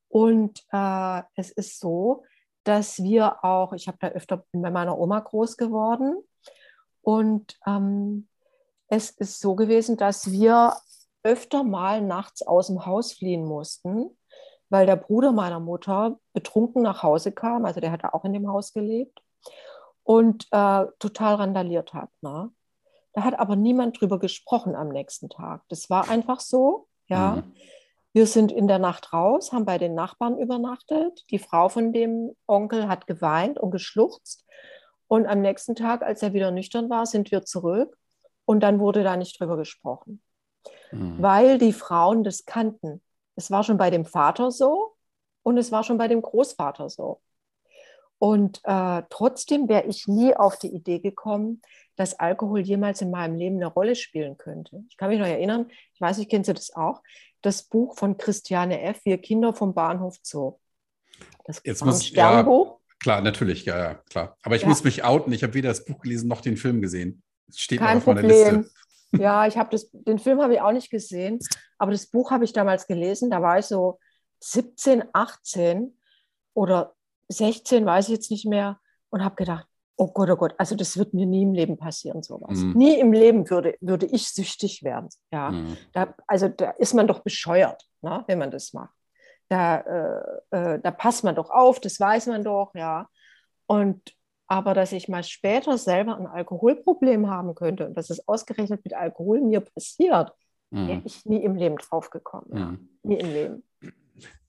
Und 0.09 0.63
äh, 0.71 1.23
es 1.35 1.49
ist 1.49 1.79
so, 1.79 2.23
dass 2.65 3.01
wir 3.01 3.43
auch, 3.43 3.73
ich 3.73 3.87
habe 3.87 3.97
da 3.99 4.09
öfter 4.09 4.45
bei 4.51 4.69
meiner 4.69 4.99
Oma 4.99 5.21
groß 5.21 5.57
geworden. 5.57 6.23
Und 7.03 7.59
ähm, 7.67 8.27
es 8.87 9.11
ist 9.11 9.39
so 9.39 9.55
gewesen, 9.55 9.97
dass 9.97 10.31
wir 10.31 10.73
öfter 11.21 11.63
mal 11.63 12.01
nachts 12.01 12.41
aus 12.41 12.67
dem 12.67 12.85
Haus 12.85 13.13
fliehen 13.13 13.45
mussten, 13.45 14.09
weil 14.69 14.85
der 14.85 14.95
Bruder 14.95 15.31
meiner 15.31 15.59
Mutter 15.59 16.17
betrunken 16.33 16.81
nach 16.81 17.03
Hause 17.03 17.31
kam. 17.31 17.65
Also 17.65 17.79
der 17.79 17.91
hat 17.91 18.03
auch 18.05 18.25
in 18.25 18.33
dem 18.33 18.49
Haus 18.49 18.73
gelebt 18.73 19.21
und 20.03 20.47
äh, 20.51 20.85
total 20.99 21.35
randaliert 21.35 21.93
hat. 21.93 22.09
Ne? 22.21 22.51
Da 23.13 23.23
hat 23.23 23.37
aber 23.37 23.55
niemand 23.55 23.99
drüber 23.99 24.19
gesprochen 24.19 24.75
am 24.75 24.89
nächsten 24.89 25.29
Tag. 25.29 25.61
Das 25.69 25.89
war 25.89 26.09
einfach 26.09 26.39
so, 26.39 26.87
ja. 27.07 27.37
Mhm. 27.37 27.53
Wir 28.15 28.27
sind 28.27 28.51
in 28.51 28.67
der 28.67 28.77
Nacht 28.77 29.11
raus, 29.11 29.51
haben 29.51 29.65
bei 29.65 29.79
den 29.79 29.95
Nachbarn 29.95 30.37
übernachtet. 30.37 31.25
Die 31.31 31.39
Frau 31.39 31.67
von 31.67 31.93
dem 31.93 32.35
Onkel 32.45 32.87
hat 32.87 33.07
geweint 33.07 33.59
und 33.59 33.71
geschluchzt. 33.71 34.45
Und 35.13 35.27
am 35.27 35.41
nächsten 35.41 35.75
Tag, 35.75 36.01
als 36.01 36.23
er 36.23 36.33
wieder 36.33 36.49
nüchtern 36.49 36.89
war, 36.89 37.05
sind 37.05 37.29
wir 37.29 37.45
zurück. 37.45 37.95
Und 38.45 38.61
dann 38.61 38.79
wurde 38.79 39.03
da 39.03 39.15
nicht 39.15 39.39
drüber 39.39 39.57
gesprochen, 39.57 40.23
mhm. 40.91 41.21
weil 41.21 41.59
die 41.59 41.71
Frauen 41.71 42.23
das 42.23 42.45
kannten. 42.45 42.99
Es 43.35 43.51
war 43.51 43.63
schon 43.63 43.77
bei 43.77 43.91
dem 43.91 44.05
Vater 44.05 44.49
so 44.49 44.95
und 45.43 45.59
es 45.59 45.71
war 45.71 45.83
schon 45.83 45.99
bei 45.99 46.07
dem 46.07 46.23
Großvater 46.23 46.89
so. 46.89 47.21
Und 48.17 48.59
äh, 48.63 49.03
trotzdem 49.11 49.69
wäre 49.69 49.85
ich 49.85 50.07
nie 50.07 50.35
auf 50.35 50.57
die 50.57 50.73
Idee 50.73 50.97
gekommen, 50.97 51.61
dass 51.95 52.19
Alkohol 52.19 52.61
jemals 52.61 52.99
in 53.01 53.11
meinem 53.11 53.35
Leben 53.35 53.57
eine 53.57 53.67
Rolle 53.67 53.95
spielen 53.95 54.39
könnte. 54.39 54.83
Ich 54.89 54.97
kann 54.97 55.09
mich 55.09 55.19
noch 55.19 55.27
erinnern, 55.27 55.67
ich 55.93 56.01
weiß 56.01 56.17
nicht, 56.17 56.31
kennst 56.31 56.49
du 56.49 56.55
das 56.55 56.73
auch? 56.73 57.03
Das 57.43 57.61
Buch 57.61 57.95
von 57.99 58.17
Christiane 58.17 58.81
F., 58.81 59.05
Wir 59.05 59.19
Kinder 59.19 59.53
vom 59.53 59.75
Bahnhof 59.75 60.17
Zoo. 60.23 60.57
Das 61.45 61.61
Jetzt 61.63 61.85
muss, 61.85 62.03
Sternbuch. 62.03 62.72
Klar, 63.03 63.21
natürlich, 63.21 63.65
ja, 63.65 63.77
ja, 63.77 63.93
klar. 64.09 64.37
Aber 64.43 64.55
ich 64.55 64.61
ja. 64.61 64.69
muss 64.69 64.83
mich 64.83 65.03
outen, 65.03 65.33
ich 65.33 65.43
habe 65.43 65.53
weder 65.53 65.69
das 65.69 65.83
Buch 65.83 65.99
gelesen 65.99 66.29
noch 66.29 66.41
den 66.41 66.57
Film 66.57 66.81
gesehen. 66.81 67.21
Es 67.49 67.59
steht 67.59 67.79
Kein 67.79 67.97
auf 67.97 68.05
Problem. 68.05 68.27
meiner 68.27 68.57
Liste. 68.59 68.71
Ja, 69.19 69.45
ich 69.45 69.57
habe 69.57 69.77
den 69.91 70.17
Film 70.17 70.41
habe 70.41 70.55
ich 70.55 70.61
auch 70.61 70.71
nicht 70.71 70.89
gesehen, 70.89 71.37
aber 71.77 71.91
das 71.91 72.07
Buch 72.07 72.31
habe 72.31 72.45
ich 72.45 72.53
damals 72.53 72.87
gelesen. 72.87 73.29
Da 73.29 73.41
war 73.41 73.59
ich 73.59 73.65
so 73.65 73.99
17, 74.39 75.03
18 75.13 75.95
oder 76.55 76.95
16, 77.27 77.85
weiß 77.85 78.07
ich 78.07 78.15
jetzt 78.15 78.31
nicht 78.31 78.45
mehr, 78.45 78.79
und 79.09 79.23
habe 79.23 79.35
gedacht, 79.35 79.67
Oh 79.95 80.07
Gott, 80.07 80.29
oh 80.31 80.35
Gott, 80.35 80.55
also 80.57 80.75
das 80.75 80.97
wird 80.97 81.13
mir 81.13 81.27
nie 81.27 81.43
im 81.43 81.53
Leben 81.53 81.77
passieren, 81.77 82.23
sowas. 82.23 82.57
Mhm. 82.57 82.73
Nie 82.73 82.99
im 82.99 83.13
Leben 83.13 83.47
würde, 83.49 83.77
würde 83.79 84.07
ich 84.07 84.27
süchtig 84.27 84.83
werden. 84.83 85.09
Ja? 85.31 85.51
Mhm. 85.51 85.77
Da, 85.91 86.15
also 86.25 86.47
da 86.47 86.71
ist 86.71 86.95
man 86.95 87.05
doch 87.05 87.19
bescheuert, 87.19 87.87
ne, 88.01 88.23
wenn 88.25 88.39
man 88.39 88.49
das 88.49 88.73
macht. 88.73 88.95
Da, 89.53 90.41
äh, 90.49 90.73
äh, 90.75 90.79
da 90.79 90.89
passt 90.89 91.23
man 91.23 91.35
doch 91.35 91.51
auf, 91.51 91.79
das 91.79 91.99
weiß 91.99 92.25
man 92.25 92.43
doch, 92.43 92.73
ja. 92.73 93.07
Und 93.67 94.01
aber 94.47 94.73
dass 94.73 94.91
ich 94.91 95.07
mal 95.07 95.23
später 95.23 95.77
selber 95.77 96.17
ein 96.17 96.25
Alkoholproblem 96.25 97.29
haben 97.29 97.53
könnte 97.53 97.85
und 97.85 97.95
dass 97.95 98.09
es 98.09 98.27
ausgerechnet 98.27 98.83
mit 98.83 98.95
Alkohol 98.95 99.41
mir 99.41 99.61
passiert, 99.61 100.31
mhm. 100.71 100.87
wäre 100.87 101.01
ich 101.05 101.23
nie 101.25 101.43
im 101.43 101.55
Leben 101.55 101.77
draufgekommen. 101.77 102.49
Mhm. 102.49 102.89
Nie 103.03 103.19
im 103.19 103.27
Leben. 103.27 103.63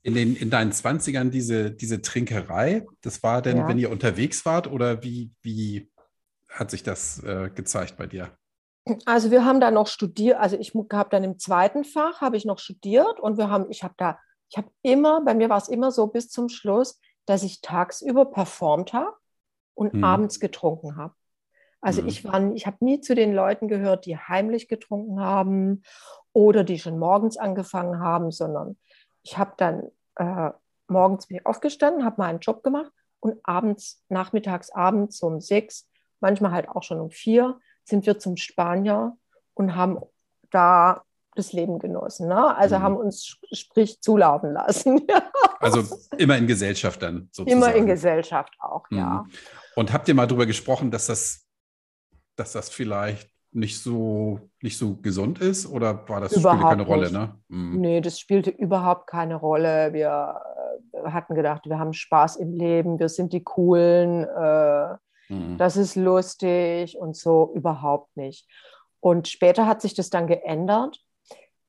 In, 0.02 0.14
den, 0.14 0.37
in 0.37 0.49
deinen 0.49 0.73
20ern 0.73 1.28
diese, 1.28 1.70
diese 1.70 2.00
Trinkerei, 2.00 2.87
das 3.02 3.23
war 3.23 3.42
denn, 3.42 3.58
ja. 3.58 3.68
wenn 3.68 3.78
ihr 3.78 3.90
unterwegs 3.90 4.46
wart 4.46 4.70
oder 4.70 5.02
wie, 5.02 5.32
wie 5.42 5.90
hat 6.49 6.70
sich 6.70 6.82
das 6.82 7.23
äh, 7.23 7.50
gezeigt 7.54 7.99
bei 7.99 8.06
dir? 8.06 8.30
Also 9.04 9.30
wir 9.30 9.44
haben 9.44 9.61
da 9.61 9.70
noch 9.70 9.87
studiert, 9.87 10.38
also 10.38 10.58
ich 10.58 10.75
habe 10.92 11.11
dann 11.11 11.25
im 11.25 11.38
zweiten 11.38 11.84
Fach, 11.84 12.23
habe 12.23 12.38
ich 12.38 12.46
noch 12.46 12.58
studiert 12.58 13.20
und 13.20 13.37
wir 13.37 13.50
haben, 13.50 13.66
ich 13.70 13.82
habe 13.82 13.94
da, 13.99 14.18
ich 14.51 14.57
habe 14.57 14.69
immer, 14.83 15.23
bei 15.25 15.35
mir 15.35 15.49
war 15.49 15.59
es 15.59 15.69
immer 15.69 15.91
so 15.91 16.07
bis 16.07 16.29
zum 16.31 16.49
Schluss, 16.49 17.01
dass 17.27 17.43
ich 17.43 17.61
tagsüber 17.61 18.27
performt 18.27 18.93
habe 18.93 19.15
und 19.75 19.95
mhm. 19.95 20.05
abends 20.05 20.41
getrunken 20.41 20.97
habe. 20.97 21.15
Also 21.81 22.03
mhm. 22.03 22.09
ich, 22.09 22.25
ich 22.55 22.67
habe 22.67 22.85
nie 22.85 23.01
zu 23.01 23.15
den 23.15 23.35
Leuten 23.35 23.69
gehört, 23.69 24.07
die 24.07 24.17
heimlich 24.17 24.69
getrunken 24.69 25.21
haben 25.21 25.83
oder 26.33 26.65
die 26.65 26.79
schon 26.79 26.99
morgens 26.99 27.37
angefangen 27.37 28.01
haben, 28.01 28.31
sondern 28.31 28.79
ich 29.23 29.39
habe 29.39 29.53
dann 29.57 29.91
äh, 30.17 30.51
morgens 30.89 31.27
bin 31.27 31.39
ich 31.39 31.47
aufgestanden, 31.47 32.05
habe 32.05 32.21
meinen 32.21 32.41
Job 32.41 32.63
gemacht 32.63 32.93
und 33.21 33.39
abends, 33.43 34.05
nachmittags, 34.09 34.71
abends 34.71 35.23
um 35.23 35.41
sechs, 35.41 35.89
manchmal 36.21 36.53
halt 36.53 36.69
auch 36.69 36.83
schon 36.83 37.01
um 37.01 37.11
vier, 37.11 37.59
sind 37.85 38.07
wir 38.07 38.19
zum 38.19 38.37
Spanier 38.37 39.17
und 39.55 39.77
haben 39.77 40.01
da 40.51 41.03
das 41.35 41.53
Leben 41.53 41.79
genossen. 41.79 42.29
Ne? 42.29 42.57
Also 42.57 42.79
mhm. 42.79 42.83
haben 42.83 42.97
uns 42.97 43.38
sprich 43.53 44.00
zulaufen 44.00 44.53
lassen. 44.53 45.07
also 45.61 45.97
immer 46.19 46.37
in 46.37 46.47
Gesellschaft 46.47 47.03
dann 47.03 47.29
sozusagen. 47.33 47.50
Immer 47.50 47.75
in 47.75 47.87
Gesellschaft 47.87 48.55
auch, 48.59 48.85
mhm. 48.91 48.99
ja. 48.99 49.26
Und 49.76 49.93
habt 49.93 50.09
ihr 50.09 50.14
mal 50.14 50.26
darüber 50.26 50.47
gesprochen, 50.47 50.91
dass 50.91 51.07
das, 51.07 51.47
dass 52.37 52.53
das 52.53 52.69
vielleicht 52.69 53.31
nicht 53.55 53.81
so, 53.81 54.41
nicht 54.62 54.76
so 54.76 54.97
gesund 54.97 55.38
ist 55.41 55.67
oder 55.67 56.09
war 56.09 56.21
das 56.21 56.33
überhaupt 56.33 56.61
spielte 56.61 56.69
keine 56.69 56.83
nicht. 56.83 56.91
Rolle? 56.91 57.12
Ne? 57.12 57.35
Mhm. 57.49 57.81
Nee, 57.81 58.00
das 58.00 58.19
spielte 58.19 58.50
überhaupt 58.50 59.07
keine 59.07 59.37
Rolle. 59.37 59.93
Wir 59.93 60.41
äh, 60.93 61.11
hatten 61.11 61.35
gedacht, 61.35 61.62
wir 61.67 61.79
haben 61.79 61.93
Spaß 61.93 62.37
im 62.37 62.53
Leben, 62.53 62.99
wir 62.99 63.09
sind 63.09 63.33
die 63.33 63.45
Coolen, 63.45 64.25
äh, 64.25 64.95
mhm. 65.29 65.57
das 65.57 65.76
ist 65.76 65.95
lustig 65.95 66.99
und 66.99 67.17
so 67.17 67.53
überhaupt 67.55 68.17
nicht. 68.17 68.49
Und 68.99 69.29
später 69.29 69.67
hat 69.67 69.83
sich 69.83 69.95
das 69.95 70.11
dann 70.11 70.26
geändert. 70.26 71.03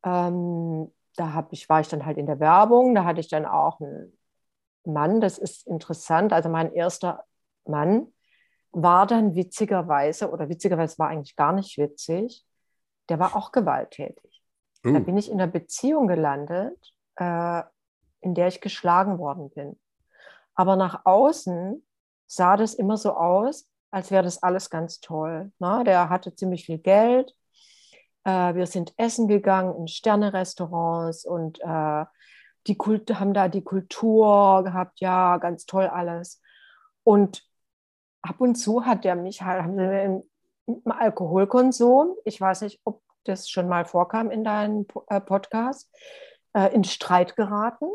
Ähm, 0.05 0.91
da 1.15 1.33
hab 1.33 1.51
ich, 1.51 1.67
war 1.67 1.81
ich 1.81 1.89
dann 1.89 2.05
halt 2.05 2.17
in 2.17 2.25
der 2.25 2.39
Werbung, 2.39 2.95
da 2.95 3.03
hatte 3.03 3.19
ich 3.19 3.29
dann 3.29 3.45
auch 3.45 3.79
einen 3.79 4.17
Mann, 4.85 5.21
das 5.21 5.38
ist 5.38 5.65
interessant. 5.67 6.31
Also 6.31 6.50
mein 6.50 6.74
erster 6.74 7.24
Mann 7.65 8.13
war 8.71 9.07
dann 9.07 9.35
witzigerweise, 9.35 10.29
oder 10.29 10.50
witzigerweise 10.50 11.00
war 11.00 11.09
eigentlich 11.09 11.35
gar 11.35 11.53
nicht 11.53 11.77
witzig, 11.77 12.45
der 13.09 13.19
war 13.19 13.35
auch 13.35 13.51
gewalttätig. 13.51 14.43
Uh. 14.85 14.93
Da 14.93 15.00
bin 15.00 15.17
ich 15.17 15.31
in 15.31 15.39
einer 15.39 15.51
Beziehung 15.51 16.07
gelandet, 16.07 16.93
äh, 17.15 17.63
in 18.21 18.35
der 18.35 18.47
ich 18.47 18.62
geschlagen 18.62 19.17
worden 19.17 19.50
bin. 19.51 19.79
Aber 20.55 20.75
nach 20.75 21.05
außen 21.05 21.85
sah 22.27 22.57
das 22.57 22.74
immer 22.74 22.97
so 22.97 23.13
aus, 23.13 23.67
als 23.91 24.12
wäre 24.12 24.24
das 24.24 24.43
alles 24.43 24.69
ganz 24.69 25.00
toll. 25.00 25.51
Na, 25.59 25.83
der 25.83 26.09
hatte 26.09 26.35
ziemlich 26.35 26.65
viel 26.65 26.79
Geld. 26.79 27.33
Äh, 28.25 28.55
wir 28.55 28.67
sind 28.67 28.94
essen 28.98 29.27
gegangen 29.27 29.75
in 29.77 29.88
Sterne-Restaurants 29.88 31.25
und 31.25 31.60
äh, 31.62 32.05
die 32.67 32.75
Kult 32.75 33.20
haben 33.20 33.34
da 33.34 33.48
die 33.48 33.63
Kultur 33.63 34.63
gehabt, 34.63 35.00
ja, 35.00 35.38
ganz 35.38 35.65
toll 35.65 35.86
alles. 35.86 36.41
Und 37.03 37.48
ab 38.24 38.41
und 38.41 38.55
zu 38.55 38.86
hat 38.86 39.03
der 39.03 39.15
mich 39.15 39.44
halt, 39.44 39.65
wir 39.77 40.03
im 40.03 40.82
Alkoholkonsum, 40.86 42.15
ich 42.25 42.41
weiß 42.41 42.62
nicht, 42.62 42.82
ob 42.84 43.01
das 43.24 43.50
schon 43.50 43.67
mal 43.67 43.86
vorkam 43.86 44.32
in 44.32 44.44
deinem 44.44 44.88
äh, 45.10 45.22
Podcast, 45.22 45.91
äh, 46.53 46.74
in 46.74 46.84
Streit 46.84 47.36
geraten 47.36 47.88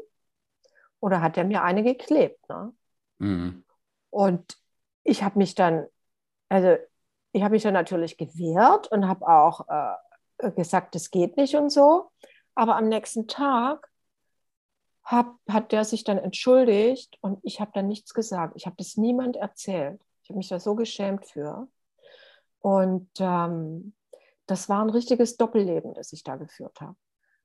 oder 1.01 1.21
hat 1.21 1.37
er 1.37 1.45
mir 1.45 1.63
eine 1.63 1.83
geklebt. 1.83 2.49
Ne? 2.49 2.73
Mhm. 3.19 3.65
Und 4.11 4.57
ich 5.03 5.25
habe 5.25 5.39
mich 5.39 5.57
dann, 5.57 5.87
also 6.49 6.77
ich 7.33 7.43
habe 7.43 7.53
mich 7.53 7.63
dann 7.63 7.75
natürlich 7.75 8.17
gewehrt 8.17 8.91
und 8.93 9.09
habe 9.09 9.27
auch 9.27 9.69
äh, 9.69 9.95
gesagt, 10.55 10.95
das 10.95 11.11
geht 11.11 11.37
nicht 11.37 11.55
und 11.55 11.71
so. 11.71 12.11
Aber 12.55 12.77
am 12.77 12.89
nächsten 12.89 13.27
Tag 13.27 13.91
hab, 15.05 15.37
hat 15.49 15.73
der 15.73 15.85
sich 15.85 16.05
dann 16.05 16.19
entschuldigt 16.19 17.17
und 17.21 17.39
ich 17.43 17.61
habe 17.61 17.71
dann 17.75 17.89
nichts 17.89 18.15
gesagt. 18.15 18.55
Ich 18.57 18.67
habe 18.67 18.77
das 18.79 18.97
niemand 18.97 19.37
erzählt. 19.37 20.01
Ich 20.23 20.31
habe 20.31 20.39
mich 20.39 20.49
da 20.49 20.61
so 20.61 20.75
geschämt 20.75 21.27
für. 21.27 21.69
Und 22.61 23.09
ähm, 23.19 23.95
das 24.47 24.69
war 24.69 24.85
ein 24.85 24.91
richtiges 24.91 25.37
Doppelleben, 25.37 25.95
das 25.95 26.13
ich 26.13 26.23
da 26.23 26.37
geführt 26.37 26.81
habe. 26.81 26.97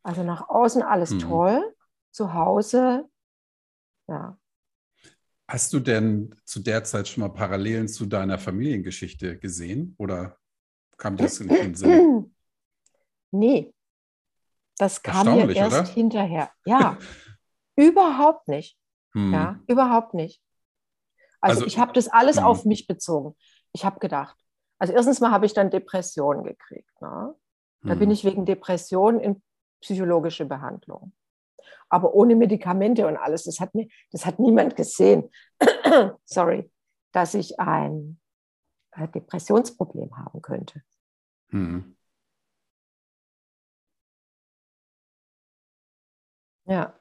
Also 0.04 0.24
nach 0.24 0.50
außen 0.50 0.84
alles 0.84 1.12
mhm. 1.12 1.20
toll, 1.20 1.76
zu 2.12 2.34
Hause, 2.34 3.10
ja. 4.08 4.38
Hast 5.48 5.74
du 5.74 5.80
denn 5.80 6.36
zu 6.44 6.60
der 6.60 6.84
Zeit 6.84 7.08
schon 7.08 7.22
mal 7.22 7.30
Parallelen 7.30 7.88
zu 7.88 8.06
deiner 8.06 8.38
Familiengeschichte 8.38 9.38
gesehen 9.38 9.96
oder 9.98 10.38
kam 10.98 11.18
das 11.18 11.40
in 11.40 11.50
den 11.50 11.76
Sinn? 11.76 12.32
Nee, 13.40 13.74
das 14.78 15.04
kam 15.04 15.26
mir 15.26 15.56
erst 15.56 15.78
oder? 15.78 15.86
hinterher. 15.86 16.52
Ja, 16.66 16.98
überhaupt 17.76 18.48
nicht. 18.48 18.78
Hm. 19.14 19.34
Ja, 19.34 19.60
überhaupt 19.68 20.14
nicht. 20.14 20.42
Also, 21.40 21.62
also 21.62 21.66
ich 21.68 21.78
habe 21.78 21.94
das 21.94 22.08
alles 22.08 22.38
auf 22.38 22.64
hm. 22.64 22.70
mich 22.70 22.88
bezogen. 22.88 23.36
Ich 23.72 23.86
habe 23.86 24.00
gedacht, 24.00 24.36
also 24.80 24.94
erstens 24.94 25.22
mal 25.22 25.32
habe 25.32 25.46
ich 25.46 25.54
dann 25.54 25.70
Depressionen 25.70 26.44
gekriegt. 26.44 26.90
Ne? 27.02 27.36
Da 27.84 27.92
hm. 27.92 28.00
bin 28.00 28.12
ich 28.12 28.26
wegen 28.26 28.46
Depressionen 28.46 29.20
in 29.20 29.42
psychologische 29.82 30.46
Behandlung. 30.46 31.14
Aber 31.90 32.14
ohne 32.14 32.36
Medikamente 32.36 33.08
und 33.08 33.18
alles. 33.18 33.44
Das 33.44 33.60
hat, 33.60 33.76
mir, 33.76 33.88
das 34.12 34.26
hat 34.26 34.40
niemand 34.40 34.76
gesehen. 34.76 35.30
Sorry, 36.26 36.70
dass 37.12 37.34
ich 37.36 37.60
ein 37.60 38.20
äh, 38.92 39.08
Depressionsproblem 39.08 40.18
haben 40.18 40.42
könnte. 40.42 40.82
Hm. 41.50 41.95
Ja. 46.66 47.00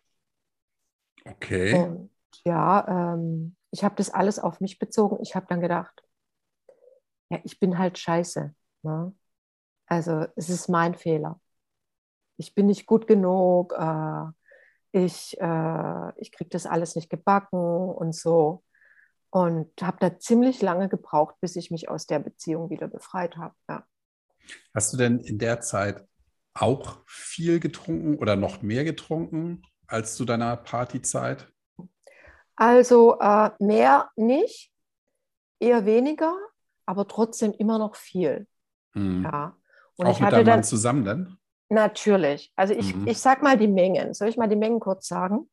Okay. 1.24 1.74
Und 1.74 2.10
ja, 2.44 3.14
ähm, 3.14 3.56
ich 3.70 3.84
habe 3.84 3.94
das 3.96 4.10
alles 4.10 4.38
auf 4.38 4.60
mich 4.60 4.78
bezogen. 4.78 5.18
Ich 5.22 5.34
habe 5.34 5.46
dann 5.48 5.60
gedacht, 5.60 6.02
ja, 7.30 7.38
ich 7.44 7.58
bin 7.58 7.78
halt 7.78 7.98
scheiße. 7.98 8.54
Ne? 8.82 9.14
Also 9.86 10.26
es 10.36 10.48
ist 10.48 10.68
mein 10.68 10.94
Fehler. 10.94 11.40
Ich 12.36 12.54
bin 12.54 12.66
nicht 12.66 12.86
gut 12.86 13.06
genug. 13.06 13.72
Äh, 13.72 14.26
ich 14.92 15.36
äh, 15.40 16.20
ich 16.20 16.32
kriege 16.32 16.50
das 16.50 16.66
alles 16.66 16.94
nicht 16.94 17.10
gebacken 17.10 17.58
und 17.58 18.14
so. 18.14 18.62
Und 19.30 19.70
habe 19.82 19.96
da 19.98 20.18
ziemlich 20.18 20.62
lange 20.62 20.88
gebraucht, 20.88 21.34
bis 21.40 21.56
ich 21.56 21.72
mich 21.72 21.88
aus 21.88 22.06
der 22.06 22.20
Beziehung 22.20 22.70
wieder 22.70 22.86
befreit 22.86 23.36
habe. 23.36 23.54
Ja. 23.68 23.84
Hast 24.72 24.92
du 24.92 24.96
denn 24.96 25.18
in 25.18 25.38
der 25.38 25.60
Zeit 25.60 26.06
auch 26.54 26.98
viel 27.06 27.60
getrunken 27.60 28.16
oder 28.18 28.36
noch 28.36 28.62
mehr 28.62 28.84
getrunken 28.84 29.62
als 29.86 30.16
zu 30.16 30.24
deiner 30.24 30.56
Partyzeit? 30.56 31.48
Also 32.56 33.18
äh, 33.20 33.50
mehr 33.58 34.10
nicht, 34.16 34.72
eher 35.58 35.84
weniger, 35.86 36.36
aber 36.86 37.08
trotzdem 37.08 37.52
immer 37.52 37.78
noch 37.78 37.96
viel. 37.96 38.46
Hm. 38.92 39.24
Ja. 39.24 39.56
Und 39.96 40.06
Auch 40.06 40.20
mit 40.20 40.32
deinem 40.32 40.46
Mann 40.46 40.64
zusammen 40.64 41.04
dann? 41.04 41.38
Natürlich. 41.68 42.52
Also 42.56 42.74
ich, 42.74 42.94
mhm. 42.94 43.06
ich 43.06 43.18
sag 43.18 43.42
mal 43.42 43.56
die 43.56 43.68
Mengen. 43.68 44.14
Soll 44.14 44.28
ich 44.28 44.36
mal 44.36 44.48
die 44.48 44.56
Mengen 44.56 44.80
kurz 44.80 45.08
sagen? 45.08 45.48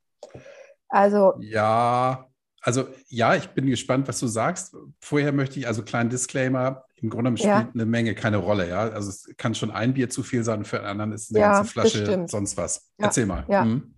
Also. 0.89 1.33
Ja, 1.39 2.27
also 2.61 2.87
ja, 3.07 3.35
ich 3.35 3.49
bin 3.49 3.67
gespannt, 3.67 4.07
was 4.07 4.19
du 4.19 4.27
sagst. 4.27 4.75
Vorher 4.99 5.31
möchte 5.31 5.59
ich, 5.59 5.67
also 5.67 5.83
kleinen 5.83 6.09
Disclaimer, 6.09 6.85
im 7.01 7.09
Grunde 7.09 7.31
spielt 7.35 7.49
ja. 7.49 7.69
eine 7.73 7.85
Menge 7.85 8.13
keine 8.13 8.37
Rolle, 8.37 8.69
ja. 8.69 8.81
Also 8.81 9.09
es 9.09 9.29
kann 9.37 9.55
schon 9.55 9.71
ein 9.71 9.93
Bier 9.93 10.09
zu 10.09 10.23
viel 10.23 10.43
sein, 10.43 10.65
für 10.65 10.77
einen 10.77 10.87
anderen 10.87 11.11
ist 11.11 11.31
eine 11.31 11.39
ja, 11.39 11.53
ganze 11.53 11.71
Flasche 11.71 12.25
sonst 12.27 12.57
was. 12.57 12.91
Ja. 12.97 13.07
Erzähl 13.07 13.25
mal. 13.25 13.45
Ja. 13.47 13.65
Mhm. 13.65 13.95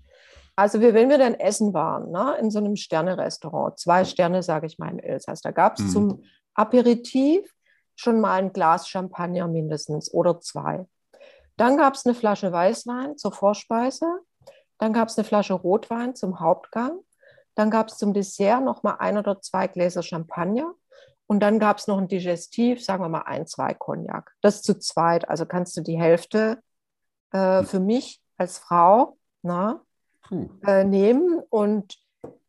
Also 0.55 0.79
wir, 0.81 0.93
wenn 0.93 1.10
wir 1.10 1.17
dann 1.17 1.33
essen 1.33 1.74
waren, 1.74 2.12
ne, 2.12 2.38
in 2.39 2.51
so 2.51 2.60
einem 2.60 2.75
Sterne-Restaurant, 2.75 3.79
zwei 3.79 4.05
Sterne, 4.05 4.43
sage 4.43 4.67
ich 4.67 4.77
mal 4.77 4.91
im 4.91 5.00
Elsass, 5.00 5.41
da 5.41 5.51
gab 5.51 5.79
es 5.79 5.86
mhm. 5.86 5.89
zum 5.89 6.24
Aperitif 6.53 7.51
schon 7.95 8.22
mal 8.22 8.36
ein 8.36 8.53
Glas 8.53 8.88
Champagner 8.88 9.48
mindestens 9.48 10.13
oder 10.13 10.39
zwei. 10.39 10.86
Dann 11.57 11.77
gab 11.77 11.95
es 11.95 12.05
eine 12.05 12.15
Flasche 12.15 12.51
Weißwein 12.51 13.17
zur 13.17 13.31
Vorspeise. 13.31 14.05
Dann 14.77 14.93
gab 14.93 15.10
es 15.10 15.17
eine 15.17 15.25
Flasche 15.25 15.53
Rotwein 15.53 16.15
zum 16.15 16.39
Hauptgang. 16.39 17.00
Dann 17.55 17.69
gab 17.69 17.89
es 17.89 17.98
zum 17.98 18.13
Dessert 18.13 18.63
noch 18.63 18.83
mal 18.83 18.95
ein 18.95 19.17
oder 19.17 19.39
zwei 19.41 19.67
Gläser 19.67 20.01
Champagner. 20.01 20.74
Und 21.27 21.39
dann 21.39 21.60
gab 21.60 21.77
es 21.77 21.88
noch 21.88 21.98
ein 21.98 22.08
Digestiv, 22.08 22.84
sagen 22.84 23.03
wir 23.03 23.10
mal 23.10 23.22
ein, 23.22 23.48
zwei 23.48 23.74
Cognac. 23.74 24.34
Das 24.42 24.62
zu 24.62 24.77
zweit. 24.77 25.27
Also 25.30 25.46
kannst 25.46 25.75
du 25.77 25.82
die 25.82 25.98
Hälfte 25.98 26.62
äh, 27.32 27.63
für 27.63 27.80
mich 27.80 28.22
als 28.38 28.60
Frau 28.60 29.18
na, 29.42 29.82
äh, 30.65 30.84
nehmen. 30.84 31.42
Und 31.50 31.98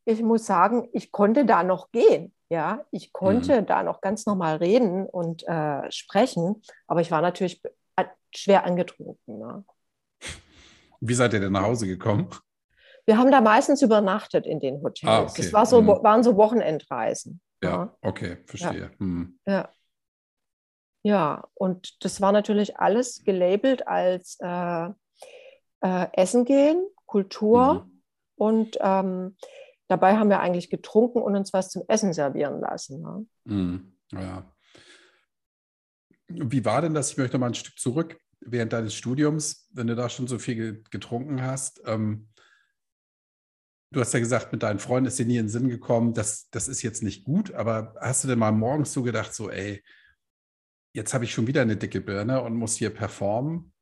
ich 0.04 0.22
muss 0.22 0.46
sagen, 0.46 0.88
ich 0.92 1.12
konnte 1.12 1.44
da 1.44 1.62
noch 1.62 1.90
gehen. 1.92 2.32
Ja, 2.50 2.84
ich 2.90 3.12
konnte 3.12 3.62
mhm. 3.62 3.66
da 3.66 3.82
noch 3.82 4.00
ganz 4.00 4.26
normal 4.26 4.56
reden 4.56 5.06
und 5.06 5.46
äh, 5.48 5.90
sprechen, 5.90 6.62
aber 6.86 7.00
ich 7.00 7.10
war 7.10 7.22
natürlich 7.22 7.62
schwer 8.36 8.64
angetrunken. 8.64 9.38
Ne? 9.38 9.64
Wie 11.00 11.14
seid 11.14 11.32
ihr 11.32 11.40
denn 11.40 11.52
nach 11.52 11.62
Hause 11.62 11.86
gekommen? 11.86 12.28
Wir 13.06 13.18
haben 13.18 13.30
da 13.30 13.40
meistens 13.40 13.82
übernachtet 13.82 14.46
in 14.46 14.60
den 14.60 14.82
Hotels. 14.82 15.10
Ah, 15.10 15.22
okay. 15.22 15.42
Das 15.42 15.52
war 15.52 15.66
so, 15.66 15.82
mhm. 15.82 15.88
waren 16.02 16.22
so 16.22 16.36
Wochenendreisen. 16.36 17.40
Ja, 17.64 17.96
okay, 18.00 18.38
verstehe. 18.46 18.80
Ja. 18.82 18.90
Mhm. 18.98 19.38
ja. 19.46 19.70
Ja, 21.06 21.48
und 21.52 22.02
das 22.02 22.22
war 22.22 22.32
natürlich 22.32 22.78
alles 22.78 23.24
gelabelt 23.24 23.86
als 23.86 24.38
äh, 24.40 24.88
äh, 25.82 26.06
Essen 26.14 26.46
gehen, 26.46 26.82
Kultur 27.04 27.74
mhm. 27.74 28.02
und 28.36 28.78
ähm, 28.80 29.36
dabei 29.86 30.16
haben 30.16 30.30
wir 30.30 30.40
eigentlich 30.40 30.70
getrunken 30.70 31.20
und 31.20 31.36
uns 31.36 31.52
was 31.52 31.68
zum 31.68 31.82
Essen 31.88 32.14
servieren 32.14 32.60
lassen. 32.60 33.02
Ne? 33.02 33.26
Mhm. 33.44 33.96
Ja. 34.12 34.50
Wie 36.28 36.64
war 36.64 36.80
denn 36.80 36.94
das? 36.94 37.10
Ich 37.10 37.18
möchte 37.18 37.36
mal 37.36 37.48
ein 37.48 37.54
Stück 37.54 37.78
zurück 37.78 38.18
während 38.40 38.72
deines 38.72 38.94
Studiums, 38.94 39.68
wenn 39.72 39.86
du 39.86 39.94
da 39.94 40.08
schon 40.08 40.26
so 40.26 40.38
viel 40.38 40.82
getrunken 40.90 41.42
hast. 41.42 41.82
Ähm, 41.84 42.28
du 43.94 44.00
hast 44.00 44.12
ja 44.12 44.20
gesagt, 44.20 44.52
mit 44.52 44.62
deinen 44.62 44.78
Freunden 44.78 45.06
ist 45.06 45.18
dir 45.18 45.26
nie 45.26 45.36
in 45.36 45.46
den 45.46 45.48
Sinn 45.48 45.68
gekommen, 45.68 46.12
das, 46.14 46.48
das 46.50 46.68
ist 46.68 46.82
jetzt 46.82 47.02
nicht 47.02 47.24
gut, 47.24 47.54
aber 47.54 47.94
hast 48.00 48.24
du 48.24 48.28
denn 48.28 48.38
mal 48.38 48.52
morgens 48.52 48.92
so 48.92 49.02
gedacht, 49.02 49.32
so, 49.32 49.50
ey, 49.50 49.82
jetzt 50.92 51.14
habe 51.14 51.24
ich 51.24 51.32
schon 51.32 51.46
wieder 51.46 51.62
eine 51.62 51.76
dicke 51.76 52.00
Birne 52.00 52.42
und 52.42 52.54
muss 52.54 52.76
hier 52.76 52.90
performen? 52.90 53.72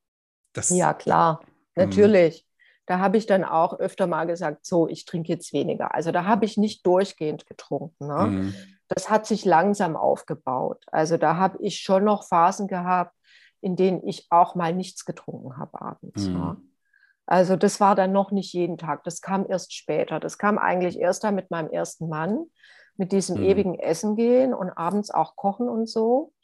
Das, 0.53 0.71
ja, 0.71 0.95
klar, 0.95 1.41
hm. 1.43 1.49
natürlich. 1.85 2.47
Da 2.87 2.99
habe 2.99 3.17
ich 3.17 3.27
dann 3.27 3.45
auch 3.45 3.79
öfter 3.79 4.07
mal 4.07 4.27
gesagt, 4.27 4.67
so, 4.67 4.89
ich 4.89 5.05
trinke 5.05 5.29
jetzt 5.29 5.53
weniger. 5.53 5.95
Also 5.95 6.11
da 6.11 6.25
habe 6.25 6.45
ich 6.45 6.57
nicht 6.57 6.85
durchgehend 6.85 7.47
getrunken. 7.47 8.09
Ne? 8.09 8.27
Mhm. 8.27 8.55
Das 8.89 9.09
hat 9.09 9.25
sich 9.25 9.45
langsam 9.45 9.97
aufgebaut. 9.97 10.85
Also 10.89 11.17
da 11.17 11.37
habe 11.37 11.59
ich 11.63 11.79
schon 11.79 12.05
noch 12.05 12.27
Phasen 12.27 12.67
gehabt, 12.67 13.17
in 13.61 13.77
denen 13.77 14.07
ich 14.07 14.27
auch 14.31 14.57
mal 14.57 14.75
nichts 14.75 15.05
getrunken 15.05 15.57
habe 15.57 15.81
abends. 15.81 16.27
Mhm. 16.27 16.35
Ja. 16.35 16.57
Also 17.33 17.57
das 17.57 17.81
war 17.81 17.95
dann 17.95 18.13
noch 18.13 18.31
nicht 18.31 18.53
jeden 18.53 18.77
Tag, 18.77 19.05
das 19.05 19.23
kam 19.23 19.47
erst 19.49 19.73
später. 19.73 20.21
Das 20.21 20.37
kam 20.37 20.59
eigentlich 20.59 20.99
erst 20.99 21.25
dann 21.25 21.35
mit 21.35 21.51
meinem 21.51 21.71
ersten 21.71 22.11
Mann, 22.11 22.45
mit 22.99 23.11
diesem 23.11 23.39
mhm. 23.39 23.45
ewigen 23.45 23.79
Essen 23.79 24.17
gehen 24.17 24.53
und 24.53 24.69
abends 24.69 25.11
auch 25.11 25.35
kochen 25.35 25.67
und 25.67 25.89
so. 25.89 26.35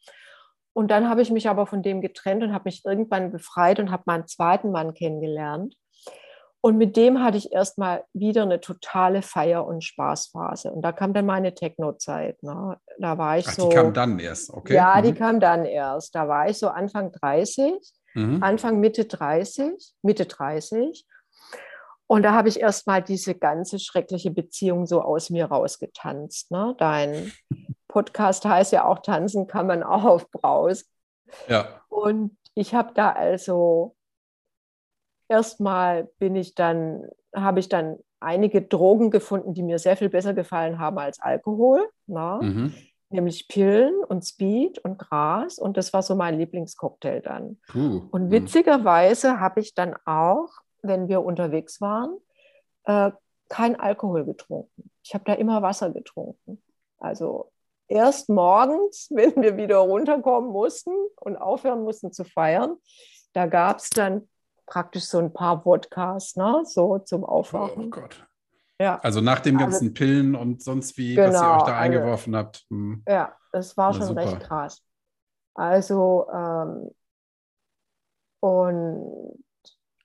Und 0.73 0.91
dann 0.91 1.11
habe 1.11 1.21
ich 1.21 1.31
mich 1.31 1.47
aber 1.47 1.67
von 1.67 1.83
dem 1.83 2.01
getrennt 2.01 2.43
und 2.43 2.55
habe 2.55 2.65
mich 2.65 2.87
irgendwann 2.87 3.31
befreit 3.31 3.81
und 3.81 3.91
habe 3.91 4.05
meinen 4.07 4.27
zweiten 4.29 4.71
Mann 4.71 4.95
kennengelernt. 4.95 5.75
Und 6.63 6.79
mit 6.79 6.97
dem 6.97 7.23
hatte 7.23 7.37
ich 7.37 7.53
erstmal 7.53 8.05
wieder 8.15 8.45
eine 8.45 8.63
totale 8.63 9.21
Feier- 9.21 9.67
und 9.67 9.85
Spaßphase. 9.85 10.73
Und 10.73 10.81
da 10.81 10.93
kam 10.93 11.13
dann 11.13 11.27
meine 11.27 11.55
Techno-Zeit. 11.55 12.43
Ne? 12.43 12.79
Da 12.99 13.19
war 13.19 13.37
ich 13.37 13.47
Ach, 13.47 13.53
so. 13.53 13.69
Die 13.69 13.75
kam 13.75 13.93
dann 13.93 14.19
erst, 14.19 14.55
okay. 14.55 14.75
Ja, 14.75 14.97
mhm. 14.97 15.03
die 15.03 15.13
kam 15.13 15.39
dann 15.39 15.67
erst. 15.67 16.15
Da 16.15 16.29
war 16.29 16.49
ich 16.49 16.57
so 16.57 16.69
Anfang 16.69 17.13
30, 17.13 17.75
mhm. 18.15 18.43
Anfang 18.43 18.81
Mitte 18.81 19.05
30, 19.05 19.95
Mitte 20.03 20.27
30. 20.27 21.07
Und 22.07 22.23
da 22.23 22.33
habe 22.33 22.49
ich 22.49 22.61
erstmal 22.61 23.03
diese 23.03 23.35
ganze 23.35 23.79
schreckliche 23.79 24.31
Beziehung 24.31 24.87
so 24.87 25.03
aus 25.03 25.29
mir 25.29 25.47
rausgetanzt. 25.47 26.51
Ne? 26.51 26.75
Dein 26.79 27.33
Podcast 27.89 28.45
heißt 28.45 28.73
ja 28.73 28.85
auch 28.85 29.01
Tanzen 29.01 29.47
kann 29.47 29.67
man 29.67 29.83
auch 29.83 30.05
auf 30.05 30.31
Braus. 30.31 30.91
Ja. 31.49 31.83
Und 31.89 32.37
ich 32.55 32.75
habe 32.75 32.93
da 32.95 33.13
also 33.13 33.95
erstmal 35.29 36.05
bin 36.19 36.35
ich 36.35 36.55
dann, 36.55 37.05
habe 37.35 37.61
ich 37.61 37.69
dann 37.69 37.99
einige 38.21 38.63
Drogen 38.63 39.11
gefunden, 39.11 39.55
die 39.55 39.63
mir 39.63 39.79
sehr 39.79 39.97
viel 39.97 40.09
besser 40.09 40.35
gefallen 40.35 40.79
haben 40.79 40.99
als 40.99 41.21
Alkohol. 41.21 41.89
Na? 42.07 42.41
Mhm. 42.43 42.75
Nämlich 43.11 43.49
Pillen 43.49 44.05
und 44.05 44.25
Speed 44.25 44.79
und 44.81 44.99
Gras. 44.99 45.59
Und 45.59 45.77
das 45.77 45.93
war 45.93 46.03
so 46.03 46.15
mein 46.15 46.39
Lieblingscocktail 46.39 47.23
dann. 47.23 47.59
Puh. 47.69 48.03
Und 48.11 48.27
mhm. 48.27 48.31
witzigerweise 48.31 49.41
habe 49.41 49.61
ich 49.61 49.75
dann 49.75 49.97
auch, 50.05 50.49
wenn 50.83 51.09
wir 51.09 51.25
unterwegs 51.25 51.81
waren, 51.81 52.19
äh, 52.85 53.11
kein 53.49 53.81
Alkohol 53.81 54.25
getrunken. 54.25 54.91
Ich 55.03 55.15
habe 55.15 55.25
da 55.25 55.33
immer 55.35 55.63
Wasser 55.63 55.91
getrunken. 55.91 56.63
Also 56.99 57.51
erst 57.89 58.29
morgens, 58.29 59.09
wenn 59.15 59.41
wir 59.41 59.57
wieder 59.57 59.79
runterkommen 59.79 60.51
mussten 60.51 60.93
und 61.17 61.37
aufhören 61.37 61.83
mussten 61.83 62.13
zu 62.13 62.25
feiern, 62.25 62.77
da 63.33 63.47
gab 63.47 63.79
es 63.79 63.91
dann 63.91 64.29
praktisch 64.67 65.05
so 65.05 65.19
ein 65.19 65.33
paar 65.33 65.65
Wodkas, 65.65 66.37
ne? 66.37 66.63
so 66.65 66.99
zum 66.99 67.25
Aufwachen. 67.25 67.87
Oh 67.87 67.91
Gott. 67.91 68.27
Ja. 68.81 69.01
Also 69.01 69.21
nach 69.21 69.41
den 69.41 69.59
ganzen 69.59 69.89
also, 69.89 69.95
Pillen 69.95 70.35
und 70.35 70.63
sonst 70.63 70.97
wie, 70.99 71.15
genau, 71.15 71.29
was 71.29 71.35
ihr 71.35 71.51
euch 71.51 71.63
da 71.63 71.65
also 71.65 71.73
eingeworfen 71.73 72.35
also, 72.35 72.47
habt. 72.47 72.67
Hm. 72.71 73.03
Ja, 73.09 73.37
das 73.53 73.77
war 73.77 73.93
schon 73.93 74.07
super. 74.07 74.23
recht 74.23 74.41
krass. 74.41 74.83
Also, 75.55 76.27
ähm, 76.33 76.91
und 78.41 79.45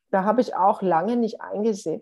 da 0.10 0.24
habe 0.24 0.42
ich 0.42 0.56
auch 0.56 0.82
lange 0.82 1.16
nicht 1.16 1.42
eingesehen, 1.42 2.02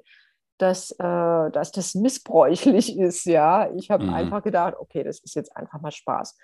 dass, 0.57 0.91
äh, 0.91 1.51
dass 1.51 1.71
das 1.71 1.95
missbräuchlich 1.95 2.97
ist. 2.97 3.25
Ja, 3.25 3.69
ich 3.75 3.89
habe 3.91 4.05
mhm. 4.05 4.13
einfach 4.13 4.43
gedacht, 4.43 4.75
okay, 4.77 5.03
das 5.03 5.19
ist 5.19 5.35
jetzt 5.35 5.55
einfach 5.57 5.81
mal 5.81 5.91
Spaß. 5.91 6.37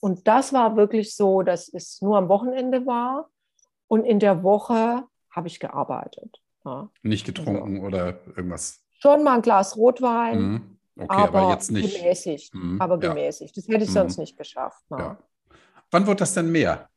Und 0.00 0.28
das 0.28 0.52
war 0.52 0.76
wirklich 0.76 1.16
so, 1.16 1.42
dass 1.42 1.68
es 1.68 2.00
nur 2.02 2.18
am 2.18 2.28
Wochenende 2.28 2.86
war 2.86 3.30
und 3.88 4.04
in 4.04 4.18
der 4.18 4.42
Woche 4.42 5.04
habe 5.30 5.48
ich 5.48 5.58
gearbeitet. 5.58 6.40
Ja. 6.64 6.90
Nicht 7.02 7.24
getrunken 7.24 7.76
also, 7.76 7.86
oder 7.86 8.26
irgendwas? 8.36 8.84
Schon 9.02 9.24
mal 9.24 9.34
ein 9.34 9.42
Glas 9.42 9.76
Rotwein. 9.76 10.40
Mhm. 10.40 10.78
Okay, 10.96 11.06
aber, 11.08 11.38
aber, 11.40 11.50
jetzt 11.50 11.72
nicht. 11.72 11.98
Gemäßigt. 11.98 12.54
Mhm. 12.54 12.80
Aber 12.80 12.98
gemäßigt. 12.98 13.56
Das 13.56 13.66
hätte 13.66 13.82
ich 13.82 13.88
mhm. 13.88 13.94
sonst 13.94 14.18
nicht 14.18 14.38
geschafft. 14.38 14.88
Ne? 14.90 14.98
Ja. 14.98 15.18
Wann 15.90 16.06
wird 16.06 16.20
das 16.20 16.34
denn 16.34 16.52
mehr? 16.52 16.88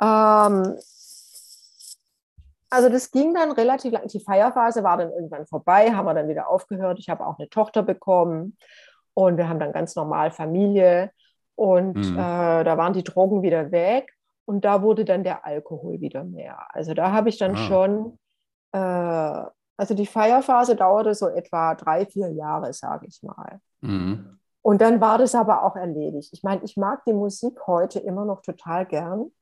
Ähm, 0.00 0.76
also 2.70 2.88
das 2.88 3.10
ging 3.10 3.34
dann 3.34 3.50
relativ 3.50 3.90
lang. 3.92 4.06
Die 4.06 4.20
Feierphase 4.20 4.84
war 4.84 4.96
dann 4.96 5.10
irgendwann 5.10 5.48
vorbei, 5.48 5.92
haben 5.92 6.06
wir 6.06 6.14
dann 6.14 6.28
wieder 6.28 6.48
aufgehört. 6.48 7.00
Ich 7.00 7.08
habe 7.08 7.26
auch 7.26 7.40
eine 7.40 7.48
Tochter 7.48 7.82
bekommen 7.82 8.56
und 9.14 9.38
wir 9.38 9.48
haben 9.48 9.58
dann 9.58 9.72
ganz 9.72 9.96
normal 9.96 10.30
Familie. 10.30 11.10
Und 11.56 11.96
mhm. 11.96 12.16
äh, 12.16 12.62
da 12.62 12.78
waren 12.78 12.92
die 12.92 13.02
Drogen 13.02 13.42
wieder 13.42 13.72
weg. 13.72 14.14
Und 14.44 14.64
da 14.64 14.82
wurde 14.82 15.04
dann 15.04 15.24
der 15.24 15.44
Alkohol 15.44 16.00
wieder 16.00 16.22
mehr. 16.22 16.68
Also 16.68 16.94
da 16.94 17.10
habe 17.10 17.28
ich 17.28 17.38
dann 17.38 17.56
ah. 17.56 17.66
schon, 17.66 18.18
äh, 18.70 19.50
also 19.80 19.94
die 19.94 20.06
Feierphase 20.06 20.76
dauerte 20.76 21.14
so 21.14 21.28
etwa 21.28 21.74
drei, 21.74 22.04
vier 22.04 22.30
Jahre, 22.30 22.70
sage 22.74 23.06
ich 23.06 23.22
mal. 23.22 23.60
Mhm. 23.80 24.38
Und 24.60 24.82
dann 24.82 25.00
war 25.00 25.16
das 25.16 25.34
aber 25.34 25.64
auch 25.64 25.74
erledigt. 25.74 26.34
Ich 26.34 26.42
meine, 26.42 26.62
ich 26.64 26.76
mag 26.76 27.02
die 27.06 27.14
Musik 27.14 27.66
heute 27.66 27.98
immer 27.98 28.26
noch 28.26 28.42
total 28.42 28.84
gern. 28.84 29.32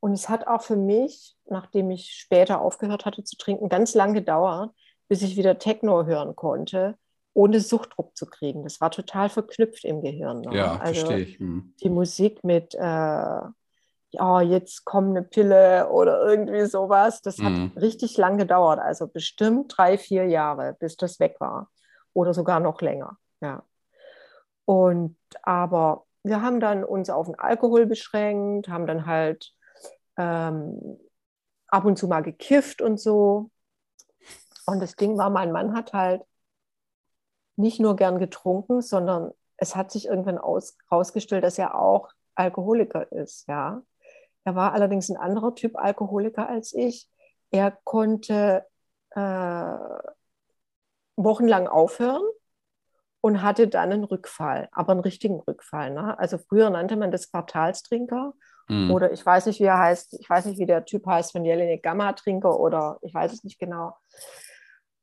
Und 0.00 0.14
es 0.14 0.30
hat 0.30 0.46
auch 0.46 0.62
für 0.62 0.76
mich, 0.76 1.36
nachdem 1.44 1.90
ich 1.90 2.12
später 2.12 2.62
aufgehört 2.62 3.04
hatte 3.04 3.24
zu 3.24 3.36
trinken, 3.36 3.68
ganz 3.68 3.94
lange 3.94 4.14
gedauert, 4.14 4.70
bis 5.08 5.20
ich 5.20 5.36
wieder 5.36 5.58
Techno 5.58 6.06
hören 6.06 6.34
konnte, 6.34 6.96
ohne 7.34 7.60
Suchtdruck 7.60 8.16
zu 8.16 8.24
kriegen. 8.24 8.62
Das 8.62 8.80
war 8.80 8.90
total 8.90 9.28
verknüpft 9.28 9.84
im 9.84 10.00
Gehirn. 10.00 10.40
Ne? 10.40 10.56
Ja, 10.56 10.78
also 10.78 10.94
verstehe 10.94 11.26
ich. 11.26 11.38
Hm. 11.38 11.74
Die 11.82 11.90
Musik 11.90 12.42
mit 12.42 12.74
äh, 12.74 13.40
ja, 14.14 14.40
jetzt 14.40 14.84
kommt 14.84 15.10
eine 15.10 15.22
Pille 15.22 15.88
oder 15.90 16.24
irgendwie 16.26 16.66
sowas. 16.66 17.22
Das 17.22 17.38
hat 17.38 17.52
mhm. 17.52 17.72
richtig 17.76 18.16
lang 18.16 18.38
gedauert, 18.38 18.78
also 18.78 19.06
bestimmt 19.06 19.74
drei, 19.76 19.98
vier 19.98 20.26
Jahre, 20.26 20.76
bis 20.78 20.96
das 20.96 21.20
weg 21.20 21.36
war 21.40 21.70
oder 22.12 22.34
sogar 22.34 22.60
noch 22.60 22.80
länger. 22.80 23.18
Ja. 23.40 23.62
Und 24.64 25.16
aber 25.42 26.06
wir 26.22 26.40
haben 26.40 26.60
dann 26.60 26.84
uns 26.84 27.10
auf 27.10 27.26
den 27.26 27.38
Alkohol 27.38 27.86
beschränkt, 27.86 28.68
haben 28.68 28.86
dann 28.86 29.06
halt 29.06 29.52
ähm, 30.16 30.98
ab 31.68 31.84
und 31.84 31.98
zu 31.98 32.08
mal 32.08 32.22
gekifft 32.22 32.80
und 32.80 32.98
so. 32.98 33.50
Und 34.66 34.80
das 34.80 34.96
Ding 34.96 35.18
war, 35.18 35.28
mein 35.28 35.52
Mann 35.52 35.74
hat 35.74 35.92
halt 35.92 36.22
nicht 37.56 37.80
nur 37.80 37.96
gern 37.96 38.18
getrunken, 38.18 38.80
sondern 38.80 39.32
es 39.56 39.76
hat 39.76 39.90
sich 39.90 40.06
irgendwann 40.06 40.38
aus, 40.38 40.76
rausgestellt, 40.90 41.44
dass 41.44 41.58
er 41.58 41.78
auch 41.78 42.10
Alkoholiker 42.34 43.12
ist, 43.12 43.46
ja. 43.48 43.82
Er 44.44 44.54
war 44.54 44.72
allerdings 44.72 45.10
ein 45.10 45.16
anderer 45.16 45.54
Typ 45.54 45.76
Alkoholiker 45.76 46.48
als 46.48 46.74
ich. 46.74 47.08
Er 47.50 47.70
konnte 47.84 48.64
äh, 49.10 49.74
wochenlang 51.16 51.66
aufhören 51.66 52.22
und 53.20 53.42
hatte 53.42 53.68
dann 53.68 53.92
einen 53.92 54.04
Rückfall, 54.04 54.68
aber 54.72 54.92
einen 54.92 55.00
richtigen 55.00 55.40
Rückfall. 55.40 55.90
Ne? 55.90 56.18
Also 56.18 56.36
früher 56.36 56.68
nannte 56.70 56.96
man 56.96 57.10
das 57.10 57.30
Quartalstrinker 57.30 58.34
mhm. 58.68 58.90
oder 58.90 59.12
ich 59.12 59.24
weiß 59.24 59.46
nicht, 59.46 59.60
wie 59.60 59.64
er 59.64 59.78
heißt, 59.78 60.18
ich 60.20 60.28
weiß 60.28 60.44
nicht, 60.46 60.58
wie 60.58 60.66
der 60.66 60.84
Typ 60.84 61.06
heißt 61.06 61.32
von 61.32 61.44
Jelinek 61.44 61.82
Gamma-Trinker 61.82 62.58
oder 62.58 62.98
ich 63.02 63.14
weiß 63.14 63.32
es 63.32 63.44
nicht 63.44 63.58
genau. 63.58 63.96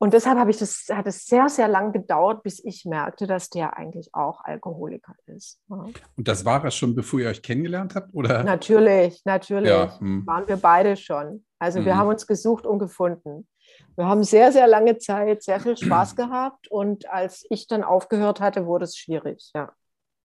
Und 0.02 0.14
deshalb 0.14 0.40
habe 0.40 0.50
ich 0.50 0.58
das, 0.58 0.88
hat 0.92 1.06
es 1.06 1.28
sehr, 1.28 1.48
sehr 1.48 1.68
lang 1.68 1.94
gedauert, 1.94 2.42
bis 2.42 2.58
ich 2.66 2.86
merkte, 2.86 3.28
dass 3.28 3.52
der 3.52 3.78
eigentlich 3.78 4.10
auch 4.14 4.44
Alkoholiker 4.44 5.14
ist. 5.28 5.60
Ja. 5.70 5.86
Und 6.16 6.28
das 6.28 6.44
war 6.44 6.66
es 6.66 6.76
schon, 6.76 6.96
bevor 6.96 7.20
ihr 7.20 7.30
euch 7.30 7.44
kennengelernt 7.44 7.94
habt? 7.94 8.12
Oder? 8.16 8.44
Natürlich, 8.44 9.22
natürlich. 9.26 9.70
Ja, 9.70 10.00
hm. 10.00 10.26
Waren 10.26 10.48
wir 10.48 10.58
beide 10.58 10.98
schon. 10.98 11.46
Also 11.60 11.86
wir 11.86 11.92
hm. 11.92 12.00
haben 12.00 12.08
uns 12.08 12.26
gesucht 12.26 12.66
und 12.66 12.80
gefunden. 12.80 13.48
Wir 13.96 14.08
haben 14.08 14.24
sehr, 14.24 14.52
sehr 14.52 14.66
lange 14.66 14.98
Zeit 14.98 15.44
sehr 15.44 15.60
viel 15.60 15.78
Spaß 15.78 16.16
gehabt 16.16 16.68
und 16.70 17.08
als 17.08 17.46
ich 17.52 17.68
dann 17.68 17.84
aufgehört 17.84 18.42
hatte, 18.42 18.66
wurde 18.66 18.86
es 18.86 18.98
schwierig, 18.98 19.52
ja. 19.54 19.72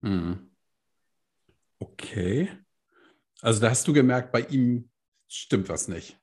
Hm. 0.03 0.53
Okay. 1.81 2.49
Also 3.43 3.61
da 3.61 3.69
hast 3.69 3.87
du 3.87 3.93
gemerkt, 3.93 4.33
bei 4.33 4.41
ihm 4.41 4.89
stimmt 5.29 5.69
was 5.69 5.87
nicht. 5.87 6.19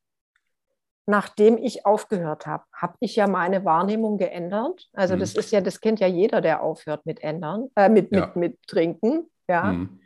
Nachdem 1.05 1.57
ich 1.57 1.85
aufgehört 1.85 2.47
habe, 2.47 2.63
habe 2.71 2.95
ich 3.01 3.17
ja 3.17 3.27
meine 3.27 3.65
Wahrnehmung 3.65 4.17
geändert. 4.17 4.89
Also 4.93 5.15
mhm. 5.15 5.19
das 5.19 5.35
ist 5.35 5.51
ja, 5.51 5.59
das 5.59 5.81
kennt 5.81 5.99
ja 5.99 6.07
jeder, 6.07 6.39
der 6.39 6.63
aufhört 6.63 7.05
mit 7.05 7.21
ändern, 7.21 7.69
äh, 7.75 7.89
mit, 7.89 8.13
ja. 8.15 8.27
mit, 8.27 8.35
mit 8.35 8.67
Trinken, 8.67 9.29
ja. 9.49 9.73
Mhm. 9.73 9.99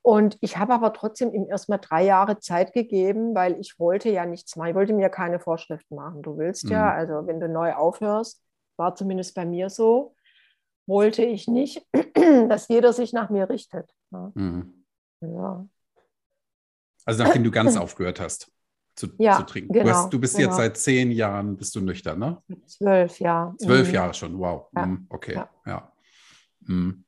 Und 0.00 0.38
ich 0.40 0.56
habe 0.56 0.72
aber 0.72 0.92
trotzdem 0.92 1.34
ihm 1.34 1.46
erstmal 1.48 1.80
drei 1.80 2.04
Jahre 2.04 2.38
Zeit 2.38 2.72
gegeben, 2.72 3.34
weil 3.34 3.58
ich 3.58 3.78
wollte 3.78 4.08
ja 4.08 4.24
nichts 4.24 4.54
machen. 4.54 4.68
Ich 4.68 4.74
wollte 4.76 4.92
mir 4.92 5.08
keine 5.08 5.40
Vorschriften 5.40 5.96
machen. 5.96 6.22
Du 6.22 6.38
willst 6.38 6.64
mhm. 6.64 6.70
ja, 6.70 6.92
also 6.92 7.26
wenn 7.26 7.40
du 7.40 7.48
neu 7.48 7.74
aufhörst, 7.74 8.40
war 8.76 8.94
zumindest 8.94 9.34
bei 9.34 9.44
mir 9.44 9.68
so, 9.68 10.14
wollte 10.86 11.24
ich 11.24 11.48
nicht, 11.48 11.84
dass 12.48 12.68
jeder 12.68 12.92
sich 12.92 13.12
nach 13.12 13.30
mir 13.30 13.50
richtet. 13.50 13.90
Ja. 14.12 14.30
Mhm. 14.34 14.86
ja. 15.20 15.66
Also 17.04 17.24
nachdem 17.24 17.44
du 17.44 17.50
ganz 17.50 17.76
aufgehört 17.76 18.20
hast 18.20 18.50
zu, 18.96 19.08
ja, 19.18 19.36
zu 19.36 19.44
trinken. 19.44 19.72
Genau, 19.72 19.84
du, 19.84 19.90
hast, 19.94 20.12
du, 20.12 20.18
bist 20.18 20.36
genau. 20.36 20.48
jetzt 20.48 20.56
seit 20.56 20.76
zehn 20.78 21.10
Jahren, 21.10 21.56
bist 21.56 21.74
du 21.76 21.80
nüchtern, 21.80 22.18
ne? 22.18 22.42
Zwölf, 22.66 23.20
ja. 23.20 23.54
Zwölf 23.58 23.88
mhm. 23.88 23.94
Jahre 23.94 24.14
schon, 24.14 24.38
wow. 24.38 24.68
Ja. 24.74 24.86
Mhm, 24.86 25.06
okay, 25.10 25.42
ja. 25.66 25.92
Mhm. 26.60 27.04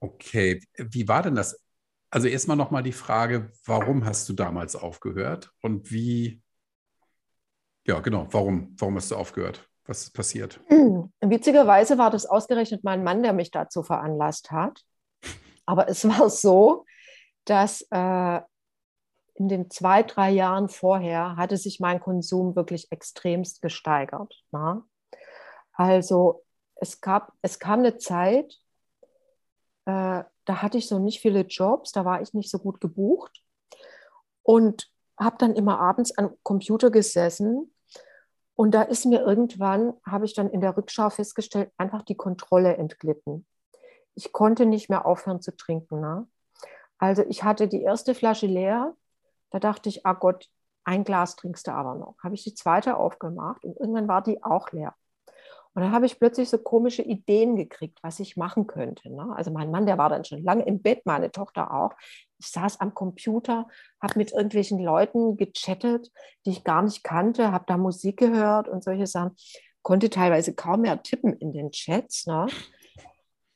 Okay, 0.00 0.60
wie 0.76 1.06
war 1.06 1.22
denn 1.22 1.36
das? 1.36 1.58
Also 2.10 2.26
erstmal 2.28 2.56
nochmal 2.56 2.82
die 2.82 2.92
Frage, 2.92 3.52
warum 3.64 4.04
hast 4.04 4.28
du 4.28 4.32
damals 4.32 4.76
aufgehört 4.76 5.52
und 5.62 5.92
wie, 5.92 6.42
ja 7.86 8.00
genau, 8.00 8.26
warum, 8.32 8.74
warum 8.78 8.96
hast 8.96 9.12
du 9.12 9.16
aufgehört? 9.16 9.68
Was 9.86 10.02
ist 10.02 10.12
passiert? 10.12 10.60
Witzigerweise 11.20 11.98
war 11.98 12.10
das 12.10 12.26
ausgerechnet 12.26 12.84
mein 12.84 13.02
Mann, 13.04 13.22
der 13.22 13.32
mich 13.32 13.50
dazu 13.50 13.82
veranlasst 13.82 14.50
hat. 14.50 14.82
Aber 15.64 15.88
es 15.88 16.06
war 16.06 16.28
so, 16.28 16.84
dass 17.44 17.86
äh, 17.90 18.40
in 19.34 19.48
den 19.48 19.70
zwei, 19.70 20.02
drei 20.02 20.30
Jahren 20.30 20.68
vorher 20.68 21.36
hatte 21.36 21.56
sich 21.56 21.80
mein 21.80 22.00
Konsum 22.00 22.54
wirklich 22.54 22.90
extremst 22.92 23.62
gesteigert. 23.62 24.44
Na? 24.50 24.74
Ne? 24.74 24.82
Also 25.72 26.44
es, 26.74 27.00
gab, 27.00 27.32
es 27.42 27.58
kam 27.58 27.80
eine 27.80 27.96
Zeit, 27.96 28.58
äh, 29.86 30.24
da 30.44 30.62
hatte 30.62 30.78
ich 30.78 30.88
so 30.88 30.98
nicht 30.98 31.20
viele 31.20 31.42
Jobs, 31.42 31.92
da 31.92 32.04
war 32.04 32.20
ich 32.20 32.34
nicht 32.34 32.50
so 32.50 32.58
gut 32.58 32.80
gebucht 32.80 33.42
und 34.42 34.90
habe 35.18 35.36
dann 35.38 35.54
immer 35.54 35.78
abends 35.80 36.16
am 36.18 36.36
Computer 36.42 36.90
gesessen 36.90 37.72
und 38.54 38.72
da 38.72 38.82
ist 38.82 39.06
mir 39.06 39.22
irgendwann, 39.22 39.94
habe 40.06 40.24
ich 40.24 40.34
dann 40.34 40.50
in 40.50 40.60
der 40.60 40.76
Rückschau 40.76 41.10
festgestellt, 41.10 41.72
einfach 41.78 42.02
die 42.02 42.16
Kontrolle 42.16 42.76
entglitten. 42.76 43.46
Ich 44.14 44.32
konnte 44.32 44.66
nicht 44.66 44.90
mehr 44.90 45.06
aufhören 45.06 45.40
zu 45.40 45.56
trinken. 45.56 46.00
Ne? 46.00 46.28
Also 46.98 47.22
ich 47.28 47.44
hatte 47.44 47.66
die 47.66 47.82
erste 47.82 48.14
Flasche 48.14 48.46
leer, 48.46 48.94
da 49.52 49.58
dachte 49.58 49.88
ich, 49.88 50.04
ah 50.06 50.14
Gott, 50.14 50.48
ein 50.84 51.04
Glas 51.04 51.36
trinkst 51.36 51.66
du 51.66 51.72
aber 51.72 51.94
noch. 51.94 52.16
Habe 52.22 52.34
ich 52.34 52.42
die 52.42 52.54
zweite 52.54 52.96
aufgemacht 52.96 53.64
und 53.64 53.78
irgendwann 53.78 54.08
war 54.08 54.22
die 54.22 54.42
auch 54.42 54.72
leer. 54.72 54.94
Und 55.74 55.82
dann 55.82 55.92
habe 55.92 56.04
ich 56.04 56.18
plötzlich 56.18 56.50
so 56.50 56.58
komische 56.58 57.02
Ideen 57.02 57.56
gekriegt, 57.56 57.98
was 58.02 58.20
ich 58.20 58.36
machen 58.36 58.66
könnte. 58.66 59.10
Ne? 59.10 59.32
Also 59.34 59.50
mein 59.50 59.70
Mann, 59.70 59.86
der 59.86 59.96
war 59.96 60.10
dann 60.10 60.24
schon 60.24 60.42
lange 60.42 60.64
im 60.66 60.82
Bett, 60.82 61.06
meine 61.06 61.30
Tochter 61.30 61.72
auch. 61.72 61.92
Ich 62.38 62.48
saß 62.48 62.80
am 62.80 62.92
Computer, 62.92 63.68
habe 64.02 64.18
mit 64.18 64.32
irgendwelchen 64.32 64.78
Leuten 64.78 65.36
gechattet, 65.36 66.10
die 66.44 66.50
ich 66.50 66.64
gar 66.64 66.82
nicht 66.82 67.04
kannte, 67.04 67.52
habe 67.52 67.64
da 67.66 67.78
Musik 67.78 68.18
gehört 68.18 68.68
und 68.68 68.84
solche 68.84 69.06
Sachen. 69.06 69.34
Konnte 69.80 70.10
teilweise 70.10 70.54
kaum 70.54 70.82
mehr 70.82 71.02
tippen 71.02 71.32
in 71.32 71.52
den 71.52 71.70
Chats. 71.70 72.26
Ne? 72.26 72.46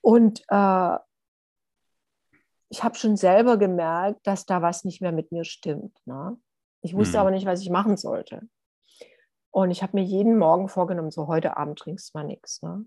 Und 0.00 0.40
äh, 0.48 0.96
ich 2.68 2.82
habe 2.82 2.96
schon 2.96 3.16
selber 3.16 3.56
gemerkt, 3.56 4.26
dass 4.26 4.46
da 4.46 4.62
was 4.62 4.84
nicht 4.84 5.00
mehr 5.00 5.12
mit 5.12 5.32
mir 5.32 5.44
stimmt. 5.44 5.96
Ne? 6.04 6.36
Ich 6.82 6.94
wusste 6.94 7.18
mhm. 7.18 7.20
aber 7.20 7.30
nicht, 7.30 7.46
was 7.46 7.62
ich 7.62 7.70
machen 7.70 7.96
sollte. 7.96 8.42
Und 9.50 9.70
ich 9.70 9.82
habe 9.82 9.96
mir 9.96 10.04
jeden 10.04 10.36
Morgen 10.36 10.68
vorgenommen, 10.68 11.10
so 11.10 11.28
heute 11.28 11.56
Abend 11.56 11.78
trinkst 11.78 12.12
du 12.12 12.18
mal 12.18 12.24
nichts. 12.24 12.62
Ne? 12.62 12.84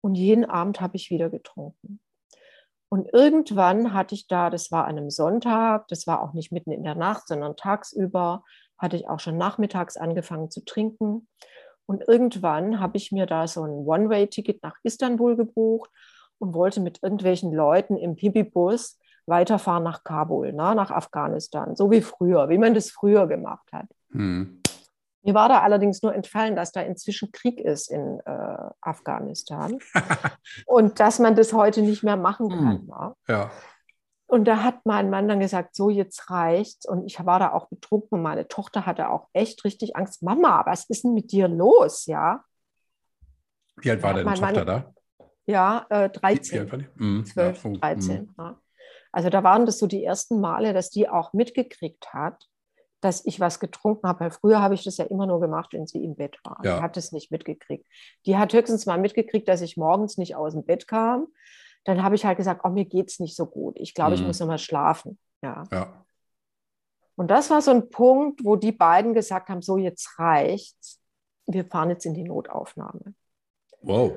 Und 0.00 0.14
jeden 0.14 0.44
Abend 0.44 0.80
habe 0.80 0.96
ich 0.96 1.10
wieder 1.10 1.28
getrunken. 1.28 2.00
Und 2.88 3.12
irgendwann 3.12 3.92
hatte 3.92 4.14
ich 4.14 4.28
da, 4.28 4.48
das 4.48 4.70
war 4.70 4.84
an 4.84 4.96
einem 4.96 5.10
Sonntag, 5.10 5.88
das 5.88 6.06
war 6.06 6.22
auch 6.22 6.32
nicht 6.32 6.52
mitten 6.52 6.70
in 6.70 6.84
der 6.84 6.94
Nacht, 6.94 7.26
sondern 7.26 7.56
tagsüber, 7.56 8.44
hatte 8.78 8.96
ich 8.96 9.08
auch 9.08 9.18
schon 9.18 9.36
nachmittags 9.36 9.96
angefangen 9.96 10.50
zu 10.50 10.64
trinken. 10.64 11.28
Und 11.86 12.06
irgendwann 12.06 12.78
habe 12.80 12.96
ich 12.96 13.10
mir 13.10 13.26
da 13.26 13.48
so 13.48 13.64
ein 13.64 13.70
One-Way-Ticket 13.70 14.62
nach 14.62 14.76
Istanbul 14.82 15.36
gebucht 15.36 15.90
und 16.38 16.54
wollte 16.54 16.80
mit 16.80 17.02
irgendwelchen 17.02 17.52
Leuten 17.52 17.96
im 17.96 18.16
Pipi-Bus 18.16 18.98
weiterfahren 19.26 19.82
nach 19.82 20.04
Kabul, 20.04 20.52
na, 20.52 20.74
nach 20.74 20.90
Afghanistan, 20.90 21.74
so 21.76 21.90
wie 21.90 22.00
früher, 22.00 22.48
wie 22.48 22.58
man 22.58 22.74
das 22.74 22.90
früher 22.90 23.26
gemacht 23.26 23.68
hat. 23.72 23.86
Hm. 24.12 24.60
Mir 25.22 25.34
war 25.34 25.48
da 25.48 25.62
allerdings 25.62 26.02
nur 26.02 26.14
entfallen, 26.14 26.54
dass 26.54 26.70
da 26.70 26.82
inzwischen 26.82 27.32
Krieg 27.32 27.60
ist 27.60 27.90
in 27.90 28.20
äh, 28.24 28.70
Afghanistan 28.80 29.78
und 30.66 31.00
dass 31.00 31.18
man 31.18 31.34
das 31.34 31.52
heute 31.52 31.82
nicht 31.82 32.04
mehr 32.04 32.16
machen 32.16 32.48
kann. 32.48 32.78
Hm. 32.78 32.86
Ne? 32.86 33.14
Ja. 33.26 33.50
Und 34.28 34.44
da 34.46 34.62
hat 34.62 34.84
mein 34.84 35.10
Mann 35.10 35.28
dann 35.28 35.40
gesagt, 35.40 35.74
so 35.74 35.88
jetzt 35.88 36.30
reicht's. 36.30 36.86
Und 36.86 37.04
ich 37.06 37.24
war 37.24 37.38
da 37.38 37.52
auch 37.52 37.68
betrunken 37.68 38.22
meine 38.22 38.48
Tochter 38.48 38.86
hatte 38.86 39.08
auch 39.08 39.28
echt 39.32 39.64
richtig 39.64 39.96
Angst. 39.96 40.22
Mama, 40.22 40.62
was 40.66 40.88
ist 40.90 41.04
denn 41.04 41.14
mit 41.14 41.30
dir 41.30 41.48
los? 41.48 42.06
Ja. 42.06 42.44
Wie 43.76 43.90
alt 43.90 44.02
war 44.02 44.14
deine 44.14 44.28
Tochter 44.28 44.52
Mann, 44.52 44.66
da? 44.66 44.92
Ja, 45.46 45.86
äh, 45.90 46.10
13. 46.10 46.88
Mhm. 46.96 47.24
12, 47.24 47.64
ja, 47.64 47.70
13. 47.72 48.22
Mhm. 48.22 48.34
Ja. 48.36 48.60
Also 49.12 49.30
da 49.30 49.42
waren 49.42 49.64
das 49.64 49.78
so 49.78 49.86
die 49.86 50.04
ersten 50.04 50.40
Male, 50.40 50.74
dass 50.74 50.90
die 50.90 51.08
auch 51.08 51.32
mitgekriegt 51.32 52.12
hat, 52.12 52.48
dass 53.00 53.24
ich 53.24 53.40
was 53.40 53.60
getrunken 53.60 54.06
habe. 54.08 54.20
Weil 54.20 54.30
früher 54.30 54.60
habe 54.60 54.74
ich 54.74 54.84
das 54.84 54.98
ja 54.98 55.04
immer 55.06 55.26
nur 55.26 55.40
gemacht, 55.40 55.72
wenn 55.72 55.86
sie 55.86 56.04
im 56.04 56.16
Bett 56.16 56.38
war. 56.44 56.58
Ja. 56.64 56.76
Die 56.76 56.82
hat 56.82 56.96
es 56.96 57.12
nicht 57.12 57.30
mitgekriegt. 57.30 57.86
Die 58.26 58.36
hat 58.36 58.52
höchstens 58.52 58.84
mal 58.84 58.98
mitgekriegt, 58.98 59.48
dass 59.48 59.62
ich 59.62 59.76
morgens 59.76 60.18
nicht 60.18 60.36
aus 60.36 60.52
dem 60.52 60.64
Bett 60.64 60.88
kam. 60.88 61.28
Dann 61.84 62.02
habe 62.02 62.16
ich 62.16 62.26
halt 62.26 62.36
gesagt, 62.36 62.62
oh, 62.64 62.68
mir 62.68 62.84
geht 62.84 63.08
es 63.10 63.20
nicht 63.20 63.36
so 63.36 63.46
gut. 63.46 63.78
Ich 63.78 63.94
glaube, 63.94 64.10
mhm. 64.10 64.16
ich 64.16 64.26
muss 64.26 64.40
noch 64.40 64.48
mal 64.48 64.58
schlafen. 64.58 65.18
Ja. 65.40 65.62
ja. 65.70 66.04
Und 67.14 67.28
das 67.30 67.48
war 67.48 67.62
so 67.62 67.70
ein 67.70 67.88
Punkt, 67.88 68.44
wo 68.44 68.56
die 68.56 68.72
beiden 68.72 69.14
gesagt 69.14 69.48
haben, 69.48 69.62
so 69.62 69.78
jetzt 69.78 70.18
reicht's. 70.18 71.00
Wir 71.46 71.64
fahren 71.64 71.90
jetzt 71.90 72.04
in 72.04 72.12
die 72.12 72.24
Notaufnahme. 72.24 73.14
Wow. 73.80 74.12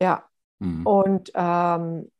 Ja, 0.00 0.29
Mhm. 0.60 0.86
Und 0.86 1.32
ähm, 1.34 2.10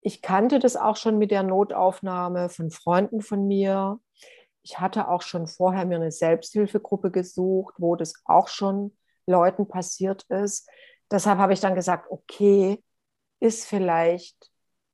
ich 0.00 0.22
kannte 0.22 0.58
das 0.58 0.76
auch 0.76 0.96
schon 0.96 1.18
mit 1.18 1.30
der 1.30 1.42
Notaufnahme 1.42 2.48
von 2.48 2.70
Freunden 2.70 3.20
von 3.20 3.46
mir. 3.46 4.00
Ich 4.62 4.80
hatte 4.80 5.08
auch 5.08 5.22
schon 5.22 5.46
vorher 5.46 5.84
mir 5.84 5.96
eine 5.96 6.12
Selbsthilfegruppe 6.12 7.10
gesucht, 7.10 7.74
wo 7.78 7.96
das 7.96 8.14
auch 8.24 8.48
schon 8.48 8.96
Leuten 9.26 9.68
passiert 9.68 10.24
ist. 10.30 10.68
Deshalb 11.10 11.38
habe 11.38 11.52
ich 11.52 11.60
dann 11.60 11.74
gesagt, 11.74 12.10
okay, 12.10 12.82
ist 13.40 13.66
vielleicht 13.66 14.50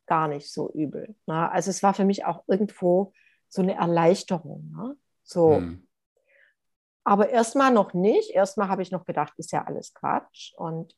gar 0.06 0.28
nicht 0.28 0.52
so 0.52 0.70
übel. 0.72 1.14
Ne? 1.26 1.50
Also 1.50 1.70
es 1.70 1.82
war 1.82 1.94
für 1.94 2.04
mich 2.04 2.24
auch 2.24 2.44
irgendwo 2.46 3.12
so 3.48 3.62
eine 3.62 3.74
Erleichterung. 3.74 4.70
Ne? 4.76 4.96
So. 5.22 5.60
Mhm. 5.60 5.86
Aber 7.04 7.30
erstmal 7.30 7.72
noch 7.72 7.94
nicht. 7.94 8.30
Erstmal 8.30 8.68
habe 8.68 8.82
ich 8.82 8.90
noch 8.90 9.04
gedacht, 9.04 9.34
ist 9.36 9.52
ja 9.52 9.64
alles 9.64 9.92
Quatsch. 9.94 10.52
Und 10.56 10.94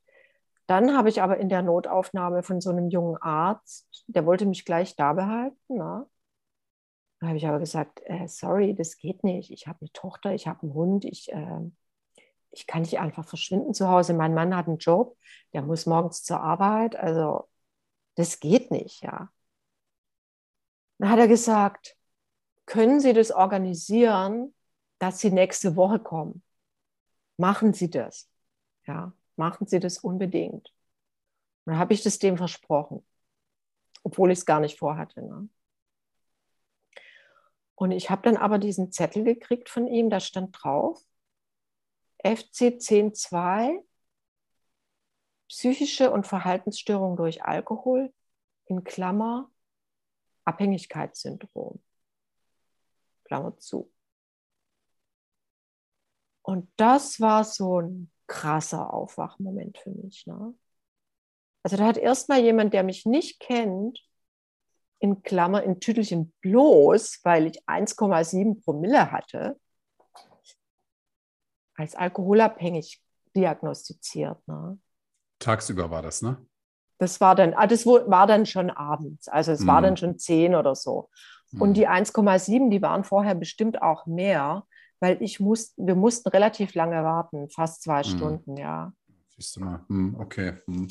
dann 0.67 0.97
habe 0.97 1.09
ich 1.09 1.23
aber 1.23 1.39
in 1.39 1.49
der 1.49 1.63
Notaufnahme 1.63 2.43
von 2.43 2.61
so 2.61 2.71
einem 2.71 2.89
jungen 2.89 3.17
Arzt, 3.19 4.05
der 4.09 4.27
wollte 4.27 4.47
mich 4.47 4.65
gleich 4.65 4.97
da 4.97 5.13
behalten. 5.13 5.75
Ne? 5.77 6.07
Da 7.21 7.29
habe 7.29 7.37
ich 7.37 7.47
aber 7.47 7.61
gesagt, 7.61 8.01
äh, 8.05 8.27
sorry, 8.27 8.75
das 8.75 8.97
geht 8.97 9.23
nicht. 9.23 9.51
Ich 9.51 9.69
habe 9.69 9.79
eine 9.81 9.93
Tochter, 9.93 10.35
ich 10.35 10.49
habe 10.49 10.63
einen 10.63 10.75
Hund, 10.75 11.05
ich, 11.05 11.33
äh, 11.33 11.61
ich 12.51 12.67
kann 12.67 12.83
nicht 12.83 12.99
einfach 12.99 13.27
verschwinden 13.27 13.75
zu 13.75 13.89
Hause. 13.89 14.13
Mein 14.13 14.35
Mann 14.35 14.57
hat 14.57 14.67
einen 14.67 14.79
Job, 14.79 15.17
der 15.53 15.63
muss 15.63 15.87
morgens 15.87 16.25
zur 16.25 16.41
Arbeit. 16.41 16.97
Also 16.97 17.49
das 18.17 18.41
geht 18.41 18.71
nicht, 18.71 19.03
ja. 19.03 19.31
Dann 20.99 21.11
hat 21.11 21.19
er 21.19 21.29
gesagt, 21.29 21.97
können 22.67 23.01
Sie 23.01 23.13
das 23.13 23.31
organisieren, 23.31 24.55
dass 24.99 25.21
Sie 25.21 25.31
nächste 25.31 25.77
Woche 25.77 26.01
kommen? 26.01 26.43
Machen 27.37 27.73
Sie 27.73 27.91
das. 27.91 28.29
Ja 28.87 29.13
machen 29.37 29.67
Sie 29.67 29.81
das 29.81 29.99
unbedingt. 29.99 30.73
Und 31.65 31.73
dann 31.73 31.79
habe 31.79 31.95
ich 31.95 32.03
das 32.03 32.19
dem 32.19 32.37
versprochen, 32.37 33.07
obwohl 34.03 34.31
ich 34.31 34.39
es 34.39 34.47
gar 34.47 34.61
nicht 34.61 34.79
vorhatte. 34.79 35.23
Ne? 35.23 35.49
Und 37.75 37.91
ich 37.91 38.11
habe 38.11 38.23
dann 38.23 38.37
aber 38.37 38.59
diesen 38.59 38.93
Zettel 38.93 39.25
gekriegt 39.25 39.69
von 39.69 39.87
ihm, 39.87 40.09
da 40.11 40.21
stand 40.21 40.57
drauf, 40.59 41.03
FC 42.25 42.79
10.2, 42.79 43.85
psychische 45.49 46.11
und 46.11 46.27
Verhaltensstörung 46.27 47.17
durch 47.17 47.45
Alkohol, 47.45 48.13
in 48.67 48.83
Klammer, 48.83 49.51
Abhängigkeitssyndrom. 50.45 51.83
Klammer 53.25 53.57
zu. 53.59 53.93
Und 56.43 56.71
das 56.77 57.21
war 57.21 57.45
so 57.45 57.81
ein 57.81 58.11
krasser 58.27 58.93
Aufwachmoment 58.93 59.79
für 59.79 59.91
mich. 59.91 60.27
Ne? 60.27 60.55
Also 61.63 61.77
da 61.77 61.87
hat 61.87 61.97
erstmal 61.97 62.41
jemand, 62.41 62.75
der 62.75 62.83
mich 62.83 63.07
nicht 63.07 63.41
kennt, 63.41 64.01
in 64.99 65.23
Klammer, 65.23 65.63
in 65.63 65.81
Tüdelchen 65.81 66.33
bloß, 66.41 67.21
weil 67.23 67.47
ich 67.47 67.63
1,7 67.65 68.63
Promille 68.63 69.11
hatte, 69.11 69.59
als 71.75 71.95
alkoholabhängig 71.95 73.03
diagnostiziert. 73.35 74.39
Ne? 74.49 74.79
Tagsüber 75.39 75.91
war 75.91 76.03
das, 76.03 76.23
ne? 76.23 76.39
Das 76.99 77.21
war 77.21 77.35
dann, 77.35 77.53
ah, 77.53 77.67
das 77.67 77.85
war 77.85 78.27
dann 78.27 78.47
schon 78.47 78.71
abends. 78.71 79.29
Also 79.29 79.53
es 79.53 79.61
mhm. 79.61 79.67
war 79.67 79.83
dann 79.83 79.97
schon 79.99 80.19
10 80.19 80.55
oder 80.55 80.75
so. 80.75 81.11
Mhm. 81.51 81.61
Und 81.61 81.75
die 81.75 81.87
1,7, 81.87 82.71
die 82.71 82.81
waren 82.81 83.05
vorher 83.05 83.35
bestimmt 83.35 83.83
auch 83.83 84.07
mehr, 84.07 84.65
weil 85.01 85.21
ich 85.21 85.41
muss, 85.41 85.75
wir 85.77 85.95
mussten 85.95 86.29
relativ 86.29 86.75
lange 86.75 87.03
warten, 87.03 87.49
fast 87.51 87.83
zwei 87.83 87.99
mhm. 87.99 88.05
Stunden, 88.05 88.57
ja. 88.57 88.93
Siehst 89.37 89.57
du 89.57 89.61
mal, 89.61 89.85
hm, 89.89 90.17
okay. 90.19 90.55
Hm. 90.67 90.89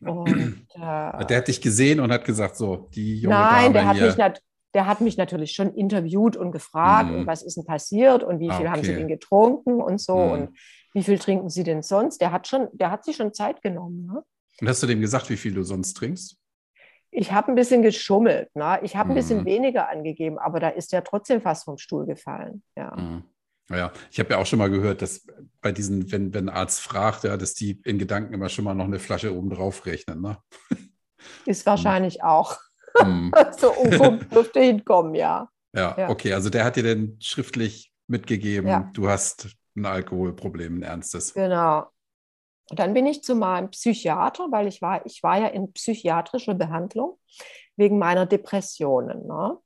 Und, 0.00 0.66
äh, 0.74 1.24
der 1.26 1.38
hat 1.38 1.48
dich 1.48 1.60
gesehen 1.60 2.00
und 2.00 2.12
hat 2.12 2.24
gesagt, 2.24 2.56
so, 2.56 2.88
die 2.94 3.20
junge 3.20 3.34
Nein, 3.34 3.72
Dame 3.72 3.72
der 3.72 3.86
hat, 3.86 3.96
hier. 3.96 4.06
mich 4.06 4.40
der 4.74 4.86
hat 4.86 5.00
mich 5.00 5.16
natürlich 5.16 5.52
schon 5.52 5.72
interviewt 5.72 6.36
und 6.36 6.52
gefragt, 6.52 7.10
mhm. 7.10 7.20
und 7.20 7.26
was 7.26 7.42
ist 7.42 7.56
denn 7.56 7.64
passiert 7.64 8.22
und 8.22 8.40
wie 8.40 8.50
viel 8.50 8.66
okay. 8.66 8.68
haben 8.68 8.82
Sie 8.82 8.94
denn 8.94 9.08
getrunken 9.08 9.80
und 9.80 10.00
so 10.00 10.16
mhm. 10.18 10.30
und 10.32 10.58
wie 10.92 11.02
viel 11.02 11.18
trinken 11.18 11.48
Sie 11.48 11.64
denn 11.64 11.82
sonst? 11.82 12.20
Der 12.20 12.30
hat 12.30 12.46
schon, 12.46 12.68
der 12.72 12.90
hat 12.90 13.04
sich 13.04 13.16
schon 13.16 13.32
Zeit 13.32 13.62
genommen. 13.62 14.06
Ne? 14.06 14.22
Und 14.60 14.68
hast 14.68 14.82
du 14.82 14.86
dem 14.86 15.00
gesagt, 15.00 15.30
wie 15.30 15.38
viel 15.38 15.54
du 15.54 15.62
sonst 15.62 15.94
trinkst? 15.94 16.36
Ich 17.10 17.32
habe 17.32 17.48
ein 17.48 17.54
bisschen 17.54 17.80
geschummelt. 17.80 18.54
Ne? 18.54 18.80
Ich 18.82 18.96
habe 18.96 19.10
ein 19.10 19.14
bisschen 19.14 19.40
mhm. 19.40 19.46
weniger 19.46 19.88
angegeben, 19.88 20.38
aber 20.38 20.60
da 20.60 20.68
ist 20.68 20.92
er 20.92 21.02
trotzdem 21.02 21.40
fast 21.40 21.64
vom 21.64 21.78
Stuhl 21.78 22.04
gefallen. 22.04 22.62
Ja. 22.76 23.22
Mhm. 23.68 23.76
Ja, 23.76 23.92
ich 24.10 24.18
habe 24.18 24.30
ja 24.30 24.38
auch 24.38 24.46
schon 24.46 24.58
mal 24.58 24.70
gehört, 24.70 25.02
dass 25.02 25.26
bei 25.60 25.72
diesen, 25.72 26.10
wenn, 26.12 26.32
wenn 26.34 26.48
ein 26.48 26.54
Arzt 26.54 26.80
fragt, 26.80 27.24
ja, 27.24 27.36
dass 27.36 27.54
die 27.54 27.80
in 27.84 27.98
Gedanken 27.98 28.34
immer 28.34 28.48
schon 28.48 28.64
mal 28.64 28.74
noch 28.74 28.84
eine 28.84 28.98
Flasche 28.98 29.34
oben 29.34 29.50
drauf 29.50 29.86
rechnen. 29.86 30.20
Ne? 30.20 30.38
Ist 31.44 31.66
wahrscheinlich 31.66 32.22
auch. 32.22 32.56
Mm. 33.04 33.30
so 33.58 33.72
umguckt 33.72 34.32
dürfte 34.32 34.60
hinkommen, 34.60 35.14
ja. 35.14 35.48
ja. 35.74 35.94
ja. 35.98 36.08
okay, 36.08 36.32
also 36.32 36.50
der 36.50 36.64
hat 36.64 36.76
dir 36.76 36.82
denn 36.82 37.16
schriftlich 37.20 37.92
mitgegeben, 38.06 38.68
ja. 38.68 38.90
du 38.92 39.08
hast 39.08 39.48
ein 39.76 39.84
Alkoholproblem, 39.84 40.78
ein 40.78 40.82
ernstes. 40.82 41.34
Genau. 41.34 41.86
Und 42.70 42.78
dann 42.78 42.94
bin 42.94 43.06
ich 43.06 43.22
zu 43.22 43.34
meinem 43.34 43.70
Psychiater, 43.70 44.48
weil 44.50 44.66
ich 44.66 44.82
war, 44.82 45.04
ich 45.06 45.22
war 45.22 45.38
ja 45.38 45.48
in 45.48 45.72
psychiatrischer 45.72 46.54
Behandlung 46.54 47.18
wegen 47.76 47.98
meiner 47.98 48.26
Depressionen. 48.26 49.26
Ne? 49.26 49.58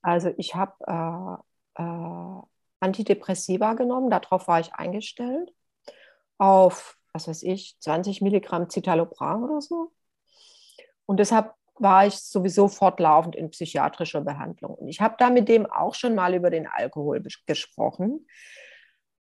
Also 0.00 0.32
ich 0.38 0.54
habe 0.54 1.42
äh, 1.76 1.82
äh, 1.82 2.42
Antidepressiva 2.80 3.74
genommen, 3.74 4.10
darauf 4.10 4.48
war 4.48 4.60
ich 4.60 4.74
eingestellt, 4.74 5.52
auf, 6.38 6.96
was 7.12 7.28
weiß 7.28 7.42
ich, 7.44 7.76
20 7.80 8.20
Milligramm 8.20 8.68
Citalopram 8.68 9.44
oder 9.44 9.60
so. 9.60 9.92
Und 11.06 11.18
deshalb 11.18 11.54
war 11.78 12.06
ich 12.06 12.16
sowieso 12.16 12.68
fortlaufend 12.68 13.36
in 13.36 13.50
psychiatrischer 13.50 14.22
Behandlung. 14.22 14.74
Und 14.74 14.88
ich 14.88 15.00
habe 15.00 15.16
da 15.18 15.30
mit 15.30 15.48
dem 15.48 15.66
auch 15.66 15.94
schon 15.94 16.14
mal 16.14 16.34
über 16.34 16.50
den 16.50 16.66
Alkohol 16.66 17.22
gesprochen. 17.46 18.26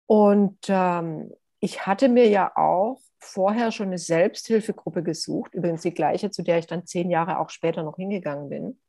Und 0.06 0.60
ähm, 0.68 1.32
ich 1.60 1.86
hatte 1.86 2.10
mir 2.10 2.28
ja 2.30 2.52
auch 2.56 3.00
vorher 3.20 3.72
schon 3.72 3.88
eine 3.88 3.98
Selbsthilfegruppe 3.98 5.02
gesucht, 5.02 5.54
übrigens 5.54 5.82
die 5.82 5.94
gleiche, 5.94 6.30
zu 6.30 6.44
der 6.44 6.60
ich 6.60 6.68
dann 6.68 6.86
zehn 6.86 7.10
Jahre 7.10 7.40
auch 7.40 7.50
später 7.50 7.84
noch 7.84 7.96
hingegangen 7.96 8.50
bin 8.50 8.80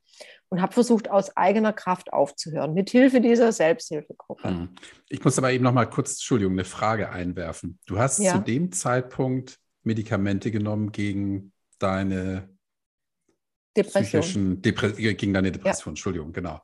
und 0.55 0.62
habe 0.62 0.73
versucht, 0.73 1.11
aus 1.11 1.37
eigener 1.37 1.73
Kraft 1.73 2.12
aufzuhören, 2.12 2.75
mit 2.75 2.88
Hilfe 2.88 3.21
dieser 3.21 3.51
Selbsthilfegruppe. 3.51 4.49
Hm. 4.49 4.69
Ich 5.09 5.25
muss 5.25 5.37
aber 5.37 5.51
eben 5.51 5.64
noch 5.64 5.73
mal 5.73 5.87
kurz, 5.87 6.12
Entschuldigung, 6.12 6.53
eine 6.53 6.64
Frage 6.64 7.11
einwerfen. 7.11 7.81
Du 7.87 7.99
hast 7.99 8.21
ja. 8.21 8.35
zu 8.35 8.38
dem 8.38 8.71
Zeitpunkt 8.71 9.59
Medikamente 9.83 10.53
genommen 10.53 10.93
gegen 10.93 11.53
deine 11.81 12.49
Depression. 13.77 14.62
Depre 14.62 14.93
gegen 14.93 15.35
deine 15.35 15.51
Depression, 15.51 15.90
ja. 15.90 15.93
Entschuldigung, 15.95 16.33
genau. 16.33 16.61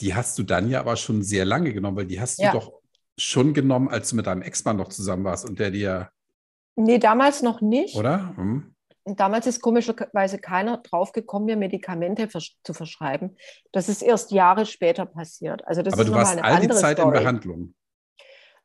Die 0.00 0.12
hast 0.12 0.36
du 0.36 0.42
dann 0.42 0.68
ja 0.68 0.80
aber 0.80 0.96
schon 0.96 1.22
sehr 1.22 1.44
lange 1.44 1.72
genommen, 1.72 1.98
weil 1.98 2.06
die 2.06 2.20
hast 2.20 2.40
ja. 2.40 2.50
du 2.50 2.58
doch 2.58 2.72
schon 3.16 3.54
genommen, 3.54 3.88
als 3.88 4.10
du 4.10 4.16
mit 4.16 4.26
deinem 4.26 4.42
Ex-Mann 4.42 4.76
noch 4.76 4.88
zusammen 4.88 5.22
warst 5.22 5.48
und 5.48 5.60
der 5.60 5.70
dir. 5.70 6.10
Nee, 6.74 6.98
damals 6.98 7.42
noch 7.42 7.60
nicht. 7.60 7.94
Oder? 7.94 8.34
Hm 8.36 8.74
damals 9.16 9.46
ist 9.46 9.60
komischerweise 9.60 10.38
keiner 10.38 10.78
draufgekommen, 10.78 11.46
mir 11.46 11.56
Medikamente 11.56 12.28
zu 12.28 12.74
verschreiben. 12.74 13.36
Das 13.72 13.88
ist 13.88 14.02
erst 14.02 14.30
Jahre 14.30 14.66
später 14.66 15.06
passiert. 15.06 15.66
Also 15.66 15.82
das 15.82 15.94
Aber 15.94 16.02
ist 16.02 16.08
du 16.08 16.14
warst 16.14 16.42
all 16.42 16.60
die 16.60 16.68
Zeit 16.68 16.98
Story. 16.98 17.16
in 17.16 17.22
Behandlung? 17.22 17.74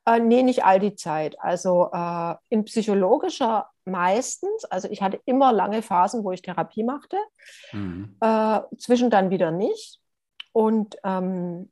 Äh, 0.06 0.20
nee, 0.20 0.44
nicht 0.44 0.64
all 0.64 0.80
die 0.80 0.96
Zeit. 0.96 1.36
Also 1.40 1.90
äh, 1.92 2.36
in 2.50 2.66
psychologischer 2.66 3.70
meistens. 3.86 4.66
Also 4.66 4.90
ich 4.90 5.02
hatte 5.02 5.20
immer 5.26 5.52
lange 5.54 5.82
Phasen, 5.82 6.24
wo 6.24 6.32
ich 6.32 6.42
Therapie 6.42 6.84
machte. 6.84 7.18
Mhm. 7.72 8.18
Äh, 8.20 8.62
zwischen 8.78 9.10
dann 9.10 9.30
wieder 9.30 9.52
nicht. 9.52 10.00
Und 10.52 10.96
ähm, 11.04 11.72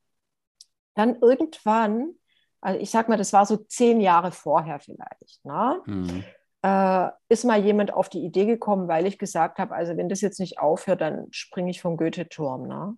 dann 0.96 1.18
irgendwann, 1.22 2.16
also 2.62 2.80
ich 2.80 2.92
sag 2.92 3.10
mal, 3.10 3.18
das 3.18 3.34
war 3.34 3.46
so 3.46 3.58
zehn 3.58 4.02
Jahre 4.02 4.32
vorher 4.32 4.80
vielleicht. 4.80 5.44
Ne? 5.44 5.82
Mhm 5.86 6.24
äh, 6.64 7.10
ist 7.30 7.44
mal 7.44 7.64
jemand 7.64 7.94
auf 7.94 8.10
die 8.10 8.24
Idee 8.24 8.46
gekommen, 8.46 8.88
weil 8.88 9.06
ich 9.06 9.20
gesagt 9.20 9.60
habe, 9.60 9.76
also 9.76 9.98
wenn 9.98 10.10
das 10.10 10.22
jetzt 10.22 10.40
nicht 10.40 10.60
aufhört, 10.60 11.02
dann 11.02 11.28
springe 11.32 11.70
ich 11.70 11.82
vom 11.82 11.98
Goethe-Turm. 11.98 12.68
Ne? 12.68 12.96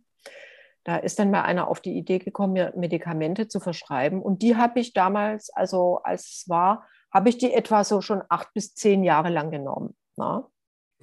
Da 0.84 0.98
ist 0.98 1.18
dann 1.18 1.32
mal 1.32 1.42
einer 1.42 1.68
auf 1.68 1.82
die 1.82 1.98
Idee 1.98 2.20
gekommen, 2.20 2.54
mir 2.54 2.74
Medikamente 2.76 3.48
zu 3.48 3.60
verschreiben. 3.60 4.22
Und 4.22 4.44
die 4.44 4.56
habe 4.56 4.80
ich 4.80 4.94
damals, 4.94 5.50
also 5.50 6.00
als 6.04 6.28
es 6.28 6.46
war, 6.48 6.88
habe 7.12 7.30
ich 7.30 7.40
die 7.40 7.54
etwa 7.54 7.84
so 7.84 8.02
schon 8.02 8.22
acht 8.30 8.54
bis 8.54 8.76
zehn 8.76 9.04
Jahre 9.04 9.30
lang 9.30 9.50
genommen. 9.50 9.96
Ne? 10.16 10.46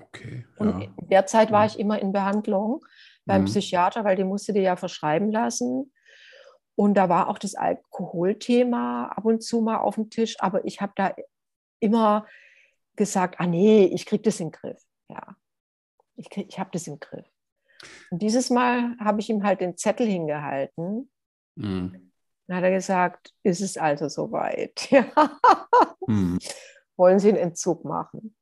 Okay. 0.01 0.45
Ja. 0.59 0.67
Und 0.67 0.83
in 0.83 1.09
der 1.09 1.27
Zeit 1.27 1.51
war 1.51 1.67
ich 1.67 1.81
immer 1.81 2.01
in 2.01 2.13
Behandlung 2.13 2.85
beim 3.25 3.43
mhm. 3.43 3.47
Psychiater, 3.47 4.05
weil 4.05 4.17
die 4.17 4.25
musste 4.25 4.53
dir 4.53 4.63
ja 4.63 4.77
verschreiben 4.77 5.33
lassen. 5.33 5.93
Und 6.77 6.95
da 6.95 7.09
war 7.09 7.29
auch 7.29 7.39
das 7.39 7.57
Alkoholthema 7.57 9.07
ab 9.09 9.25
und 9.25 9.43
zu 9.43 9.63
mal 9.63 9.79
auf 9.79 9.97
dem 9.97 10.11
Tisch, 10.11 10.37
aber 10.39 10.65
ich 10.65 10.81
habe 10.81 10.93
da 10.95 11.13
immer 11.81 12.27
gesagt, 12.97 13.41
ah 13.41 13.47
nee, 13.47 13.85
ich 13.85 14.07
kriege 14.07 14.23
das 14.23 14.41
in 14.41 14.49
den 14.49 14.53
Griff. 14.53 14.83
Ja, 15.09 15.37
ich, 16.17 16.29
ich 16.37 16.59
habe 16.59 16.71
das 16.73 16.87
im 16.87 17.01
Griff. 17.01 17.27
Und 18.11 18.23
dieses 18.23 18.51
Mal 18.51 18.97
habe 18.99 19.21
ich 19.21 19.29
ihm 19.29 19.43
halt 19.43 19.61
den 19.61 19.77
Zettel 19.77 20.07
hingehalten. 20.07 21.11
Mhm. 21.57 22.13
Dann 22.47 22.57
hat 22.57 22.65
er 22.65 22.71
gesagt, 22.71 23.33
ist 23.43 23.61
es 23.61 23.77
also 23.77 24.09
soweit? 24.09 24.89
Ja. 24.91 25.07
Mhm. 26.07 26.39
Wollen 26.97 27.19
Sie 27.19 27.29
einen 27.29 27.39
Entzug 27.39 27.85
machen? 27.85 28.35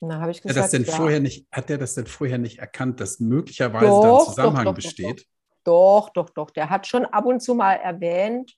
Und 0.00 0.08
dann 0.10 0.20
habe 0.20 0.30
ich 0.30 0.42
gesagt, 0.42 0.72
hat, 0.72 0.86
ja. 0.86 0.92
vorher 0.92 1.20
nicht, 1.20 1.46
hat 1.50 1.70
er 1.70 1.78
das 1.78 1.94
denn 1.94 2.06
vorher 2.06 2.38
nicht 2.38 2.58
erkannt, 2.58 3.00
dass 3.00 3.20
möglicherweise 3.20 3.86
doch, 3.86 4.02
da 4.02 4.18
ein 4.18 4.24
Zusammenhang 4.26 4.64
doch, 4.64 4.70
doch, 4.72 4.74
besteht? 4.74 5.26
Doch, 5.64 6.10
doch, 6.10 6.30
doch. 6.30 6.50
Der 6.50 6.70
hat 6.70 6.86
schon 6.86 7.06
ab 7.06 7.24
und 7.24 7.40
zu 7.40 7.54
mal 7.54 7.74
erwähnt, 7.74 8.56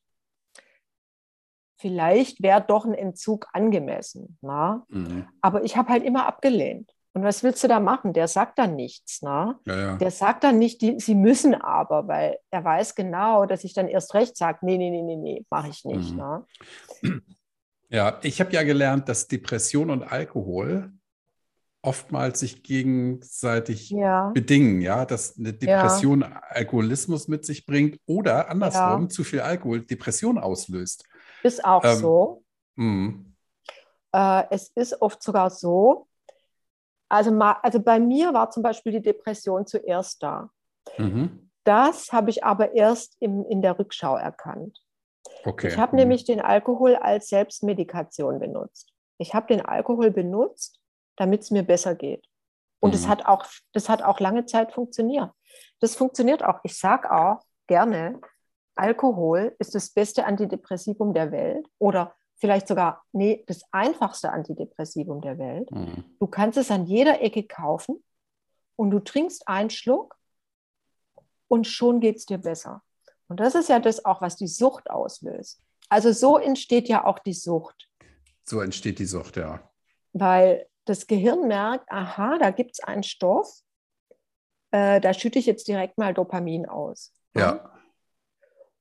vielleicht 1.78 2.42
wäre 2.42 2.64
doch 2.66 2.84
ein 2.84 2.94
Entzug 2.94 3.46
angemessen. 3.52 4.38
Na? 4.42 4.84
Mhm. 4.88 5.26
Aber 5.40 5.64
ich 5.64 5.76
habe 5.76 5.90
halt 5.90 6.04
immer 6.04 6.26
abgelehnt. 6.26 6.92
Und 7.14 7.24
was 7.24 7.42
willst 7.42 7.64
du 7.64 7.68
da 7.68 7.80
machen? 7.80 8.12
Der 8.12 8.28
sagt 8.28 8.58
dann 8.58 8.76
nichts. 8.76 9.20
Na? 9.22 9.58
Ja, 9.64 9.76
ja. 9.76 9.96
Der 9.96 10.10
sagt 10.10 10.44
dann 10.44 10.58
nicht, 10.58 10.82
die, 10.82 11.00
sie 11.00 11.14
müssen 11.14 11.54
aber, 11.54 12.06
weil 12.06 12.38
er 12.50 12.64
weiß 12.64 12.94
genau, 12.94 13.46
dass 13.46 13.64
ich 13.64 13.74
dann 13.74 13.88
erst 13.88 14.14
recht 14.14 14.36
sage, 14.36 14.58
nee, 14.62 14.76
nee, 14.76 14.90
nee, 14.90 15.02
nee, 15.02 15.16
nee, 15.16 15.44
mache 15.50 15.68
ich 15.68 15.84
nicht. 15.84 16.12
Mhm. 16.12 16.18
Na? 16.18 16.46
Ja, 17.90 18.18
ich 18.22 18.38
habe 18.38 18.52
ja 18.52 18.64
gelernt, 18.64 19.08
dass 19.08 19.28
Depression 19.28 19.88
und 19.88 20.02
Alkohol 20.02 20.92
oftmals 21.80 22.40
sich 22.40 22.62
gegenseitig 22.62 23.88
ja. 23.88 24.30
bedingen, 24.34 24.82
ja, 24.82 25.06
dass 25.06 25.38
eine 25.38 25.54
Depression 25.54 26.20
ja. 26.20 26.42
Alkoholismus 26.50 27.28
mit 27.28 27.46
sich 27.46 27.64
bringt 27.64 27.98
oder 28.04 28.50
andersrum 28.50 29.04
ja. 29.04 29.08
zu 29.08 29.24
viel 29.24 29.40
Alkohol 29.40 29.80
Depression 29.80 30.36
auslöst. 30.36 31.04
Ist 31.42 31.64
auch 31.64 31.84
ähm, 31.84 31.96
so. 31.96 32.42
Mhm. 32.76 33.34
Äh, 34.12 34.44
es 34.50 34.68
ist 34.70 35.00
oft 35.00 35.22
sogar 35.22 35.50
so, 35.50 36.08
also, 37.08 37.30
also 37.38 37.80
bei 37.80 37.98
mir 37.98 38.34
war 38.34 38.50
zum 38.50 38.62
Beispiel 38.62 38.92
die 38.92 39.02
Depression 39.02 39.66
zuerst 39.66 40.22
da. 40.22 40.50
Mhm. 40.98 41.50
Das 41.64 42.12
habe 42.12 42.30
ich 42.30 42.44
aber 42.44 42.74
erst 42.74 43.16
im, 43.20 43.44
in 43.46 43.62
der 43.62 43.78
Rückschau 43.78 44.16
erkannt. 44.16 44.82
Okay. 45.44 45.68
Ich 45.68 45.78
habe 45.78 45.92
mhm. 45.92 46.00
nämlich 46.00 46.24
den 46.24 46.40
Alkohol 46.40 46.96
als 46.96 47.28
Selbstmedikation 47.28 48.38
benutzt. 48.38 48.92
Ich 49.18 49.34
habe 49.34 49.46
den 49.46 49.64
Alkohol 49.64 50.10
benutzt, 50.10 50.80
damit 51.16 51.42
es 51.42 51.50
mir 51.50 51.62
besser 51.62 51.94
geht. 51.94 52.26
Und 52.80 52.94
es 52.94 53.06
mhm. 53.06 53.10
hat 53.10 53.26
auch, 53.26 53.44
das 53.72 53.88
hat 53.88 54.02
auch 54.02 54.20
lange 54.20 54.46
Zeit 54.46 54.72
funktioniert. 54.72 55.30
Das 55.80 55.96
funktioniert 55.96 56.44
auch. 56.44 56.60
Ich 56.62 56.78
sage 56.78 57.10
auch 57.10 57.40
gerne, 57.66 58.20
Alkohol 58.78 59.56
ist 59.58 59.74
das 59.74 59.90
beste 59.90 60.24
Antidepressivum 60.24 61.12
der 61.12 61.32
Welt 61.32 61.66
oder 61.78 62.14
vielleicht 62.36 62.68
sogar, 62.68 63.04
nee, 63.12 63.44
das 63.48 63.62
einfachste 63.72 64.30
Antidepressivum 64.30 65.20
der 65.20 65.38
Welt. 65.38 65.70
Mhm. 65.72 66.04
Du 66.20 66.26
kannst 66.28 66.56
es 66.56 66.70
an 66.70 66.86
jeder 66.86 67.20
Ecke 67.20 67.42
kaufen 67.42 68.02
und 68.76 68.90
du 68.90 69.00
trinkst 69.00 69.48
einen 69.48 69.70
Schluck 69.70 70.16
und 71.48 71.66
schon 71.66 71.98
geht 71.98 72.16
es 72.16 72.26
dir 72.26 72.38
besser. 72.38 72.82
Und 73.26 73.40
das 73.40 73.56
ist 73.56 73.68
ja 73.68 73.80
das 73.80 74.04
auch, 74.04 74.22
was 74.22 74.36
die 74.36 74.46
Sucht 74.46 74.90
auslöst. 74.90 75.60
Also 75.88 76.12
so 76.12 76.38
entsteht 76.38 76.88
ja 76.88 77.04
auch 77.04 77.18
die 77.18 77.32
Sucht. 77.32 77.88
So 78.44 78.60
entsteht 78.60 79.00
die 79.00 79.06
Sucht, 79.06 79.36
ja. 79.36 79.60
Weil 80.12 80.68
das 80.84 81.06
Gehirn 81.06 81.48
merkt, 81.48 81.90
aha, 81.90 82.38
da 82.38 82.50
gibt 82.52 82.72
es 82.74 82.80
einen 82.80 83.02
Stoff, 83.02 83.60
äh, 84.70 85.00
da 85.00 85.12
schütte 85.12 85.38
ich 85.40 85.46
jetzt 85.46 85.66
direkt 85.66 85.98
mal 85.98 86.14
Dopamin 86.14 86.66
aus. 86.66 87.12
Ja. 87.34 87.72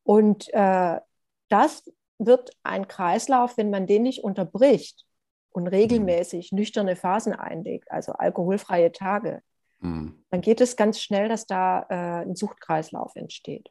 Und 0.08 0.48
äh, 0.54 1.02
das 1.50 1.84
wird 2.18 2.52
ein 2.64 2.88
Kreislauf, 2.88 3.58
wenn 3.58 3.70
man 3.70 3.88
den 3.88 4.04
nicht 4.04 4.24
unterbricht 4.24 5.06
und 5.52 5.68
regelmäßig 5.68 6.54
mhm. 6.54 6.60
nüchterne 6.60 6.96
Phasen 6.96 7.34
einlegt, 7.34 7.92
also 7.92 8.14
alkoholfreie 8.14 8.94
Tage, 8.94 9.42
mhm. 9.80 10.24
dann 10.30 10.40
geht 10.40 10.62
es 10.62 10.78
ganz 10.78 11.02
schnell, 11.02 11.28
dass 11.28 11.46
da 11.46 11.86
äh, 11.90 12.24
ein 12.26 12.38
Suchtkreislauf 12.38 13.18
entsteht. 13.18 13.70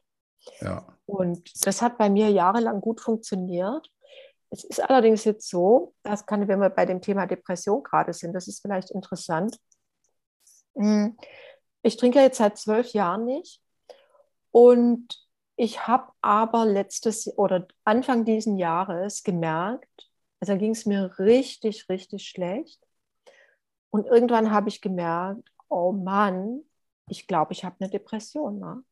Ja. 0.61 0.85
Und 1.07 1.65
das 1.65 1.81
hat 1.81 1.97
bei 1.97 2.07
mir 2.07 2.29
jahrelang 2.29 2.81
gut 2.81 3.01
funktioniert. 3.01 3.91
Es 4.51 4.63
ist 4.63 4.79
allerdings 4.79 5.23
jetzt 5.23 5.49
so, 5.49 5.95
das 6.03 6.27
kann, 6.27 6.47
wenn 6.47 6.61
wir 6.61 6.69
bei 6.69 6.85
dem 6.85 7.01
Thema 7.01 7.25
Depression 7.25 7.81
gerade 7.81 8.13
sind, 8.13 8.33
das 8.33 8.47
ist 8.47 8.61
vielleicht 8.61 8.91
interessant. 8.91 9.57
Hm, 10.75 11.17
ich 11.81 11.97
trinke 11.97 12.19
jetzt 12.19 12.37
seit 12.37 12.59
zwölf 12.59 12.93
Jahren 12.93 13.25
nicht 13.25 13.59
und 14.51 15.26
ich 15.57 15.87
habe 15.87 16.11
aber 16.21 16.65
letztes 16.65 17.35
oder 17.37 17.67
Anfang 17.83 18.25
diesen 18.25 18.57
Jahres 18.57 19.23
gemerkt, 19.23 20.09
also 20.39 20.55
ging 20.55 20.71
es 20.71 20.85
mir 20.85 21.17
richtig, 21.17 21.89
richtig 21.89 22.27
schlecht. 22.27 22.79
Und 23.89 24.05
irgendwann 24.05 24.51
habe 24.51 24.69
ich 24.69 24.81
gemerkt, 24.81 25.49
oh 25.67 25.91
Mann, 25.91 26.61
ich 27.09 27.25
glaube, 27.25 27.53
ich 27.53 27.65
habe 27.65 27.75
eine 27.79 27.89
Depression. 27.89 28.59
Ne? 28.59 28.83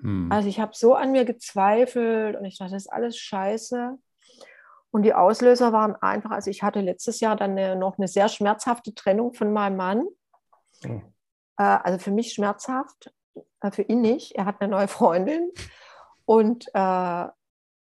Hm. 0.00 0.32
Also 0.32 0.48
ich 0.48 0.58
habe 0.58 0.72
so 0.74 0.94
an 0.94 1.12
mir 1.12 1.26
gezweifelt 1.26 2.36
und 2.36 2.46
ich 2.46 2.56
dachte, 2.56 2.72
das 2.72 2.84
ist 2.84 2.92
alles 2.92 3.18
scheiße. 3.18 3.98
Und 4.90 5.02
die 5.02 5.12
Auslöser 5.12 5.74
waren 5.74 5.96
einfach, 5.96 6.30
also 6.30 6.50
ich 6.50 6.62
hatte 6.62 6.80
letztes 6.80 7.20
Jahr 7.20 7.36
dann 7.36 7.50
eine, 7.50 7.76
noch 7.76 7.98
eine 7.98 8.08
sehr 8.08 8.30
schmerzhafte 8.30 8.94
Trennung 8.94 9.34
von 9.34 9.52
meinem 9.52 9.76
Mann. 9.76 10.06
Äh, 10.82 11.02
also 11.58 11.98
für 11.98 12.10
mich 12.10 12.32
schmerzhaft, 12.32 13.12
äh, 13.60 13.70
für 13.70 13.82
ihn 13.82 14.00
nicht. 14.00 14.36
Er 14.36 14.46
hat 14.46 14.62
eine 14.62 14.70
neue 14.70 14.88
Freundin. 14.88 15.52
Und 16.26 16.66
äh, 16.74 17.26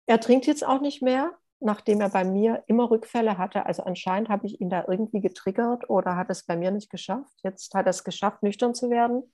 er 0.06 0.20
trinkt 0.20 0.46
jetzt 0.46 0.66
auch 0.66 0.82
nicht 0.82 1.02
mehr, 1.02 1.32
nachdem 1.60 2.02
er 2.02 2.10
bei 2.10 2.26
mir 2.26 2.64
immer 2.68 2.92
Rückfälle 2.92 3.38
hatte. 3.38 3.66
Also 3.66 3.84
anscheinend 3.84 4.30
habe 4.30 4.46
ich 4.46 4.60
ihn 4.62 4.70
da 4.70 4.86
irgendwie 4.88 5.22
getriggert 5.22 5.90
oder 5.90 6.18
hat 6.18 6.30
es 6.30 6.44
bei 6.46 6.58
mir 6.58 6.72
nicht 6.72 6.90
geschafft. 6.90 7.34
Jetzt 7.42 7.74
hat 7.74 7.88
er 7.88 7.92
es 7.92 8.04
geschafft, 8.04 8.44
nüchtern 8.44 8.76
zu 8.76 8.90
werden. 8.90 9.32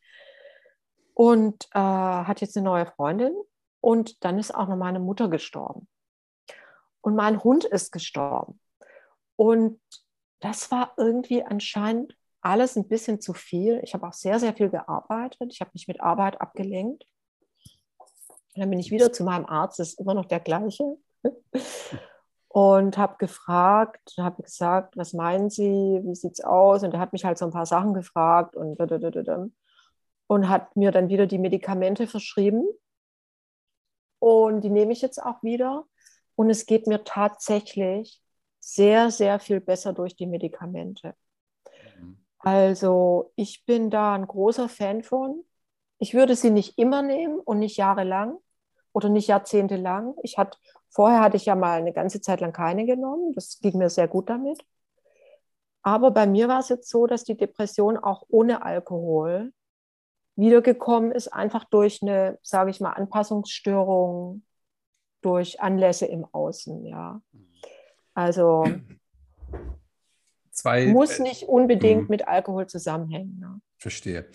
Und 1.15 1.65
äh, 1.73 1.79
hat 1.79 2.39
jetzt 2.39 2.55
eine 2.55 2.63
neue 2.63 2.85
Freundin. 2.85 3.33
Und 3.81 4.23
dann 4.23 4.37
ist 4.37 4.53
auch 4.53 4.67
noch 4.67 4.77
meine 4.77 4.99
Mutter 4.99 5.27
gestorben. 5.27 5.87
Und 7.01 7.15
mein 7.15 7.43
Hund 7.43 7.65
ist 7.65 7.91
gestorben. 7.91 8.59
Und 9.35 9.81
das 10.39 10.69
war 10.71 10.93
irgendwie 10.97 11.43
anscheinend 11.43 12.15
alles 12.41 12.75
ein 12.75 12.87
bisschen 12.87 13.19
zu 13.21 13.33
viel. 13.33 13.79
Ich 13.83 13.93
habe 13.93 14.07
auch 14.07 14.13
sehr, 14.13 14.39
sehr 14.39 14.53
viel 14.53 14.69
gearbeitet. 14.69 15.51
Ich 15.51 15.61
habe 15.61 15.71
mich 15.73 15.87
mit 15.87 15.99
Arbeit 15.99 16.39
abgelenkt. 16.39 17.05
Und 18.59 18.63
dann 18.63 18.71
bin 18.71 18.79
ich 18.81 18.91
wieder 18.91 19.13
zu 19.13 19.23
meinem 19.23 19.45
Arzt, 19.45 19.79
das 19.79 19.91
ist 19.91 20.01
immer 20.01 20.13
noch 20.13 20.25
der 20.25 20.41
gleiche. 20.41 20.97
Und 22.49 22.97
habe 22.97 23.15
gefragt, 23.17 24.15
habe 24.17 24.43
gesagt, 24.43 24.97
was 24.97 25.13
meinen 25.13 25.49
Sie, 25.49 26.01
wie 26.03 26.13
sieht 26.13 26.33
es 26.33 26.41
aus? 26.41 26.83
Und 26.83 26.93
er 26.93 26.99
hat 26.99 27.13
mich 27.13 27.23
halt 27.23 27.37
so 27.37 27.45
ein 27.45 27.53
paar 27.53 27.65
Sachen 27.65 27.93
gefragt 27.93 28.57
und, 28.57 28.77
und 30.27 30.49
hat 30.49 30.75
mir 30.75 30.91
dann 30.91 31.07
wieder 31.07 31.25
die 31.25 31.37
Medikamente 31.37 32.05
verschrieben. 32.05 32.67
Und 34.19 34.59
die 34.59 34.69
nehme 34.69 34.91
ich 34.91 35.01
jetzt 35.01 35.23
auch 35.23 35.41
wieder. 35.41 35.85
Und 36.35 36.49
es 36.49 36.65
geht 36.65 36.85
mir 36.85 37.05
tatsächlich 37.05 38.21
sehr, 38.59 39.09
sehr 39.09 39.39
viel 39.39 39.61
besser 39.61 39.93
durch 39.93 40.17
die 40.17 40.27
Medikamente. 40.27 41.15
Mhm. 41.97 42.17
Also 42.39 43.31
ich 43.37 43.63
bin 43.65 43.89
da 43.89 44.15
ein 44.15 44.27
großer 44.27 44.67
Fan 44.67 45.01
von. 45.01 45.45
Ich 45.97 46.13
würde 46.13 46.35
sie 46.35 46.51
nicht 46.51 46.77
immer 46.77 47.01
nehmen 47.01 47.39
und 47.39 47.59
nicht 47.59 47.77
jahrelang 47.77 48.37
oder 48.99 49.09
nicht 49.09 49.27
jahrzehntelang. 49.27 50.13
Ich 50.23 50.37
hatte, 50.37 50.57
vorher 50.89 51.21
hatte 51.21 51.37
ich 51.37 51.45
ja 51.45 51.55
mal 51.55 51.79
eine 51.79 51.93
ganze 51.93 52.19
Zeit 52.19 52.41
lang 52.41 52.51
keine 52.51 52.85
genommen. 52.85 53.31
Das 53.33 53.59
ging 53.61 53.77
mir 53.77 53.89
sehr 53.89 54.09
gut 54.09 54.29
damit. 54.29 54.59
Aber 55.81 56.11
bei 56.11 56.27
mir 56.27 56.49
war 56.49 56.59
es 56.59 56.67
jetzt 56.67 56.89
so, 56.89 57.07
dass 57.07 57.23
die 57.23 57.37
Depression 57.37 57.97
auch 57.97 58.23
ohne 58.27 58.63
Alkohol 58.63 59.53
wiedergekommen 60.35 61.11
ist, 61.11 61.29
einfach 61.29 61.63
durch 61.63 62.01
eine, 62.01 62.37
sage 62.43 62.71
ich 62.71 62.81
mal, 62.81 62.91
Anpassungsstörung, 62.91 64.43
durch 65.21 65.61
Anlässe 65.61 66.05
im 66.05 66.25
Außen, 66.25 66.85
ja. 66.85 67.21
Also 68.13 68.65
Zwei, 70.51 70.87
muss 70.87 71.19
nicht 71.19 71.43
unbedingt 71.43 72.09
äh, 72.09 72.11
mit 72.11 72.27
Alkohol 72.27 72.67
zusammenhängen. 72.67 73.39
Ne? 73.39 73.61
Verstehe. 73.77 74.25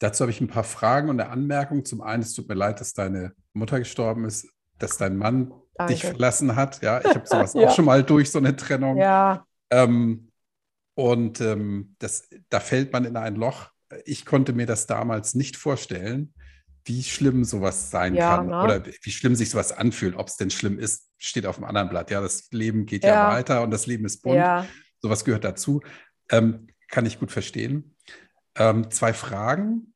Dazu 0.00 0.22
habe 0.22 0.32
ich 0.32 0.40
ein 0.40 0.48
paar 0.48 0.64
Fragen 0.64 1.10
und 1.10 1.20
eine 1.20 1.30
Anmerkung. 1.30 1.84
Zum 1.84 2.00
einen, 2.00 2.22
es 2.22 2.32
tut 2.32 2.48
mir 2.48 2.54
leid, 2.54 2.80
dass 2.80 2.94
deine 2.94 3.34
Mutter 3.52 3.78
gestorben 3.78 4.24
ist, 4.24 4.48
dass 4.78 4.96
dein 4.96 5.16
Mann 5.16 5.52
Danke. 5.74 5.92
dich 5.92 6.02
verlassen 6.02 6.56
hat. 6.56 6.82
Ja, 6.82 7.00
ich 7.00 7.14
habe 7.14 7.26
sowas 7.26 7.52
ja. 7.54 7.68
auch 7.68 7.74
schon 7.74 7.84
mal 7.84 8.02
durch, 8.02 8.30
so 8.30 8.38
eine 8.38 8.56
Trennung. 8.56 8.96
Ja. 8.96 9.46
Ähm, 9.70 10.30
und 10.94 11.40
ähm, 11.40 11.96
das, 11.98 12.28
da 12.48 12.60
fällt 12.60 12.92
man 12.92 13.04
in 13.04 13.16
ein 13.16 13.36
Loch. 13.36 13.70
Ich 14.04 14.24
konnte 14.24 14.54
mir 14.54 14.66
das 14.66 14.86
damals 14.86 15.34
nicht 15.34 15.56
vorstellen, 15.56 16.32
wie 16.84 17.02
schlimm 17.02 17.44
sowas 17.44 17.90
sein 17.90 18.14
ja, 18.14 18.36
kann 18.36 18.46
ne? 18.46 18.62
oder 18.62 18.86
wie 18.86 19.10
schlimm 19.10 19.34
sich 19.34 19.50
sowas 19.50 19.70
anfühlt. 19.70 20.16
Ob 20.16 20.28
es 20.28 20.36
denn 20.36 20.50
schlimm 20.50 20.78
ist, 20.78 21.08
steht 21.18 21.44
auf 21.44 21.56
dem 21.56 21.64
anderen 21.64 21.90
Blatt. 21.90 22.10
Ja, 22.10 22.22
das 22.22 22.50
Leben 22.52 22.86
geht 22.86 23.04
ja, 23.04 23.10
ja 23.10 23.28
weiter 23.28 23.62
und 23.62 23.70
das 23.70 23.86
Leben 23.86 24.06
ist 24.06 24.22
bunt. 24.22 24.36
Ja. 24.36 24.66
Sowas 25.02 25.24
gehört 25.24 25.44
dazu. 25.44 25.82
Ähm, 26.30 26.68
kann 26.88 27.06
ich 27.06 27.18
gut 27.18 27.30
verstehen. 27.30 27.96
Ähm, 28.56 28.90
zwei 28.90 29.12
Fragen. 29.12 29.89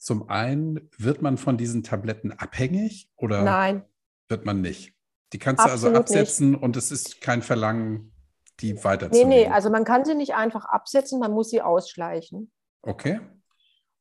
Zum 0.00 0.30
einen, 0.30 0.88
wird 0.96 1.20
man 1.20 1.36
von 1.36 1.58
diesen 1.58 1.82
Tabletten 1.82 2.32
abhängig 2.32 3.10
oder 3.16 3.42
Nein. 3.42 3.84
wird 4.28 4.46
man 4.46 4.62
nicht? 4.62 4.94
Die 5.34 5.38
kannst 5.38 5.62
Absolut 5.62 5.82
du 5.82 5.86
also 5.88 6.00
absetzen 6.00 6.52
nicht. 6.52 6.62
und 6.62 6.76
es 6.76 6.90
ist 6.90 7.20
kein 7.20 7.42
Verlangen, 7.42 8.14
die 8.60 8.82
weiterzunehmen. 8.82 9.28
Nee, 9.28 9.44
nee, 9.44 9.50
also 9.50 9.68
man 9.68 9.84
kann 9.84 10.06
sie 10.06 10.14
nicht 10.14 10.34
einfach 10.34 10.64
absetzen, 10.64 11.20
man 11.20 11.32
muss 11.32 11.50
sie 11.50 11.60
ausschleichen. 11.60 12.50
Okay. 12.80 13.20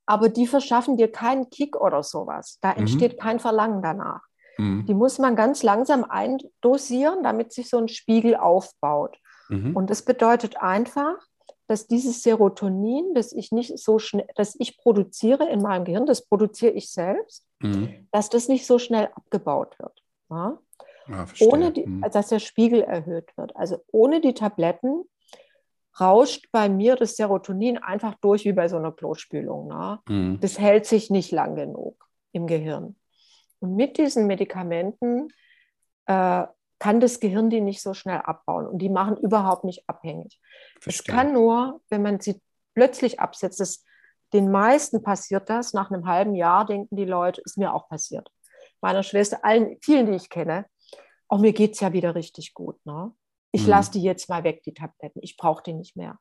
Aber 0.06 0.30
die 0.30 0.48
verschaffen 0.48 0.96
dir 0.96 1.12
keinen 1.12 1.50
Kick 1.50 1.76
oder 1.76 2.02
sowas. 2.02 2.60
Da 2.62 2.72
mhm. 2.72 2.80
entsteht 2.80 3.18
mhm. 3.18 3.20
kein 3.20 3.40
Verlangen 3.42 3.82
danach. 3.82 4.22
Mhm. 4.58 4.86
Die 4.86 4.94
muss 4.94 5.20
man 5.20 5.36
ganz 5.36 5.64
langsam 5.64 6.06
eindosieren, 6.06 7.24
damit 7.24 7.52
sich 7.52 7.70
so 7.70 7.78
ein 7.78 7.90
Spiegel 7.90 8.38
aufbaut. 8.38 9.18
Mhm. 9.50 9.76
Und 9.76 9.90
das 9.90 10.04
bedeutet 10.04 10.62
einfach, 10.62 11.18
dass 11.70 11.86
dieses 11.86 12.24
Serotonin, 12.24 13.14
das 13.14 13.32
ich 13.32 13.52
nicht 13.52 13.78
so 13.78 14.00
schnell, 14.00 14.26
das 14.36 14.56
ich 14.58 14.80
produziere 14.80 15.48
in 15.48 15.62
meinem 15.62 15.86
Gehirn, 15.86 16.08
das 16.08 16.26
produziere 16.26 16.72
ich 16.72 16.90
selbst, 16.92 17.46
mhm. 17.60 18.08
dass 18.12 18.30
das 18.30 18.48
nicht 18.48 18.66
so 18.66 18.80
schnell 18.80 19.10
abgebaut 19.14 19.78
wird. 19.78 20.04
Ja? 20.32 20.58
Ja, 21.08 21.28
ohne 21.42 21.72
die, 21.72 21.86
mhm. 21.86 22.04
dass 22.12 22.30
der 22.30 22.40
Spiegel 22.40 22.82
erhöht 22.82 23.38
wird. 23.38 23.56
Also 23.56 23.84
ohne 23.92 24.20
die 24.20 24.34
Tabletten 24.34 25.04
rauscht 26.00 26.48
bei 26.52 26.70
mir 26.70 26.96
das 26.96 27.16
Serotonin 27.16 27.78
einfach 27.78 28.16
durch 28.16 28.46
wie 28.46 28.54
bei 28.54 28.68
so 28.68 28.78
einer 28.78 28.92
Klospülung. 28.92 29.68
Ne? 29.68 30.00
Mhm. 30.10 30.40
Das 30.40 30.58
hält 30.58 30.88
sich 30.88 31.12
nicht 31.12 31.32
lang 31.32 31.56
genug 31.56 32.10
im 32.32 32.48
Gehirn. 32.48 32.96
Und 33.60 33.76
mit 33.76 34.00
diesen 34.00 34.26
Medikamenten 34.26 35.28
äh, 36.08 36.48
kann 36.80 37.00
das 37.00 37.20
Gehirn 37.20 37.50
die 37.50 37.62
nicht 37.62 37.82
so 37.82 37.94
schnell 37.94 38.20
abbauen 38.20 38.66
und 38.66 38.80
die 38.80 38.90
machen 38.90 39.18
überhaupt 39.18 39.66
nicht 39.66 39.88
abhängig. 39.88 40.40
Es 40.86 41.04
kann 41.04 41.34
nur, 41.34 41.82
wenn 41.90 42.02
man 42.02 42.20
sie 42.20 42.42
plötzlich 42.74 43.20
absetzt, 43.20 43.60
das, 43.60 43.84
den 44.34 44.50
meisten 44.50 45.04
passiert 45.04 45.50
das, 45.50 45.74
nach 45.74 45.92
einem 45.92 46.08
halben 46.08 46.36
Jahr 46.36 46.66
denken 46.66 46.96
die 46.96 47.06
Leute, 47.06 47.42
ist 47.44 47.58
mir 47.58 47.74
auch 47.74 47.90
passiert. 47.90 48.32
Meiner 48.82 49.04
Schwester, 49.04 49.44
allen, 49.44 49.78
vielen, 49.82 50.06
die 50.08 50.16
ich 50.16 50.30
kenne, 50.30 50.66
auch 51.28 51.40
mir 51.40 51.54
geht 51.54 51.74
es 51.74 51.82
ja 51.82 51.94
wieder 51.94 52.16
richtig 52.16 52.54
gut. 52.54 52.84
Ne? 52.86 53.12
Ich 53.52 53.64
mhm. 53.64 53.70
lasse 53.70 53.92
die 53.92 54.02
jetzt 54.02 54.30
mal 54.30 54.44
weg, 54.44 54.64
die 54.64 54.74
Tabletten. 54.74 55.20
Ich 55.22 55.38
brauche 55.38 55.64
die 55.64 55.74
nicht 55.74 55.96
mehr. 55.96 56.18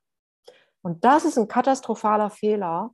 Und 0.82 1.04
das 1.04 1.24
ist 1.24 1.38
ein 1.38 1.48
katastrophaler 1.48 2.30
Fehler, 2.30 2.90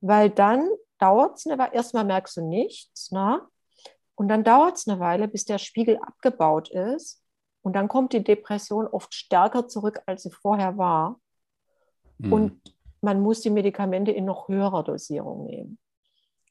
weil 0.00 0.30
dann 0.30 0.68
dauert 0.98 1.36
es, 1.36 1.46
erstmal 1.46 2.04
merkst 2.04 2.36
du 2.36 2.42
nichts, 2.42 3.10
ne? 3.10 3.42
Und 4.14 4.28
dann 4.28 4.44
dauert 4.44 4.76
es 4.76 4.86
eine 4.88 5.00
Weile, 5.00 5.28
bis 5.28 5.44
der 5.44 5.58
Spiegel 5.58 5.98
abgebaut 5.98 6.70
ist. 6.70 7.22
Und 7.62 7.74
dann 7.74 7.88
kommt 7.88 8.12
die 8.12 8.22
Depression 8.24 8.86
oft 8.86 9.14
stärker 9.14 9.68
zurück, 9.68 10.02
als 10.06 10.24
sie 10.24 10.30
vorher 10.30 10.76
war. 10.76 11.20
Mhm. 12.18 12.32
Und 12.32 12.60
man 13.00 13.20
muss 13.20 13.40
die 13.40 13.50
Medikamente 13.50 14.12
in 14.12 14.24
noch 14.24 14.48
höherer 14.48 14.82
Dosierung 14.84 15.46
nehmen. 15.46 15.78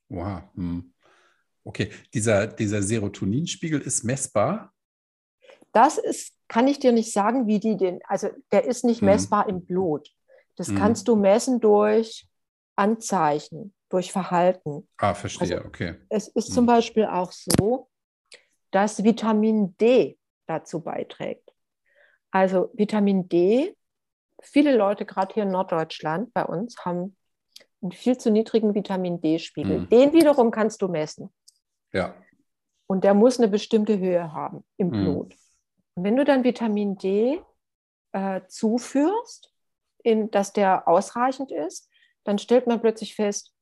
Wow. 0.09 0.41
Mhm. 0.53 0.93
Okay, 1.63 1.91
dieser, 2.13 2.47
dieser 2.47 2.81
Serotoninspiegel 2.81 3.81
ist 3.81 4.03
messbar? 4.03 4.73
Das 5.73 5.97
ist, 5.97 6.33
kann 6.47 6.67
ich 6.67 6.79
dir 6.79 6.91
nicht 6.91 7.13
sagen, 7.13 7.47
wie 7.47 7.59
die 7.59 7.77
den, 7.77 7.99
also 8.05 8.29
der 8.51 8.65
ist 8.65 8.83
nicht 8.83 9.01
Mhm. 9.01 9.07
messbar 9.07 9.47
im 9.47 9.63
Blut. 9.65 10.09
Das 10.57 10.69
Mhm. 10.69 10.75
kannst 10.75 11.07
du 11.07 11.15
messen 11.15 11.59
durch 11.61 12.27
Anzeichen, 12.75 13.73
durch 13.91 14.11
Verhalten. 14.11 14.87
Ah, 14.97 15.13
verstehe, 15.13 15.57
Also- 15.57 15.67
okay. 15.67 15.95
Es 16.09 16.27
ist 16.29 16.49
Mhm. 16.49 16.53
zum 16.53 16.65
Beispiel 16.65 17.05
auch 17.05 17.31
so, 17.31 17.89
dass 18.71 19.03
Vitamin 19.03 19.75
D 19.77 20.17
dazu 20.47 20.81
beiträgt. 20.81 21.51
Also 22.31 22.69
Vitamin 22.73 23.27
D, 23.27 23.75
viele 24.41 24.75
Leute 24.75 25.05
gerade 25.05 25.33
hier 25.33 25.43
in 25.43 25.51
Norddeutschland 25.51 26.33
bei 26.33 26.45
uns 26.45 26.77
haben 26.85 27.15
einen 27.81 27.91
viel 27.91 28.17
zu 28.17 28.31
niedrigen 28.31 28.73
Vitamin 28.73 29.19
D-Spiegel. 29.21 29.79
Mhm. 29.81 29.89
Den 29.89 30.13
wiederum 30.13 30.51
kannst 30.51 30.81
du 30.81 30.87
messen. 30.87 31.33
Ja. 31.91 32.15
Und 32.87 33.03
der 33.03 33.13
muss 33.13 33.39
eine 33.39 33.47
bestimmte 33.47 33.97
Höhe 33.97 34.31
haben 34.33 34.63
im 34.77 34.87
Mhm. 34.87 34.91
Blut. 34.91 35.35
Und 35.95 36.03
wenn 36.03 36.15
du 36.15 36.23
dann 36.23 36.43
Vitamin 36.43 36.95
D 36.97 37.41
äh, 38.13 38.41
zuführst, 38.47 39.53
in, 40.03 40.29
dass 40.31 40.51
der 40.51 40.85
ausreichend 40.87 41.51
ist, 41.51 41.89
dann 42.25 42.37
stellt 42.39 42.67
man 42.67 42.81
plötzlich 42.81 43.15
fest, 43.15 43.53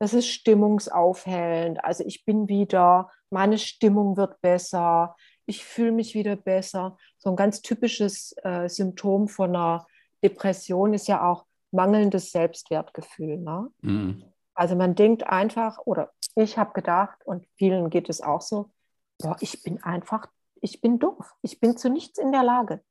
das 0.00 0.14
ist 0.14 0.28
stimmungsaufhellend. 0.28 1.84
Also 1.84 2.04
ich 2.04 2.24
bin 2.24 2.48
wieder, 2.48 3.10
meine 3.28 3.58
Stimmung 3.58 4.16
wird 4.16 4.40
besser, 4.40 5.14
ich 5.44 5.64
fühle 5.64 5.92
mich 5.92 6.14
wieder 6.14 6.36
besser. 6.36 6.96
So 7.18 7.30
ein 7.30 7.36
ganz 7.36 7.60
typisches 7.60 8.34
äh, 8.42 8.68
Symptom 8.68 9.28
von 9.28 9.50
einer 9.50 9.86
Depression 10.24 10.94
ist 10.94 11.06
ja 11.06 11.28
auch 11.28 11.44
mangelndes 11.70 12.32
Selbstwertgefühl. 12.32 13.36
Ne? 13.36 13.68
Mhm. 13.82 14.24
Also 14.54 14.74
man 14.74 14.94
denkt 14.94 15.26
einfach, 15.26 15.78
oder 15.84 16.12
ich 16.34 16.56
habe 16.56 16.72
gedacht, 16.72 17.18
und 17.26 17.46
vielen 17.56 17.90
geht 17.90 18.08
es 18.08 18.22
auch 18.22 18.40
so, 18.40 18.70
boah, 19.18 19.36
ich 19.40 19.62
bin 19.62 19.82
einfach, 19.82 20.28
ich 20.62 20.80
bin 20.80 20.98
doof, 20.98 21.34
ich 21.42 21.60
bin 21.60 21.76
zu 21.76 21.90
nichts 21.90 22.18
in 22.18 22.32
der 22.32 22.42
Lage. 22.42 22.82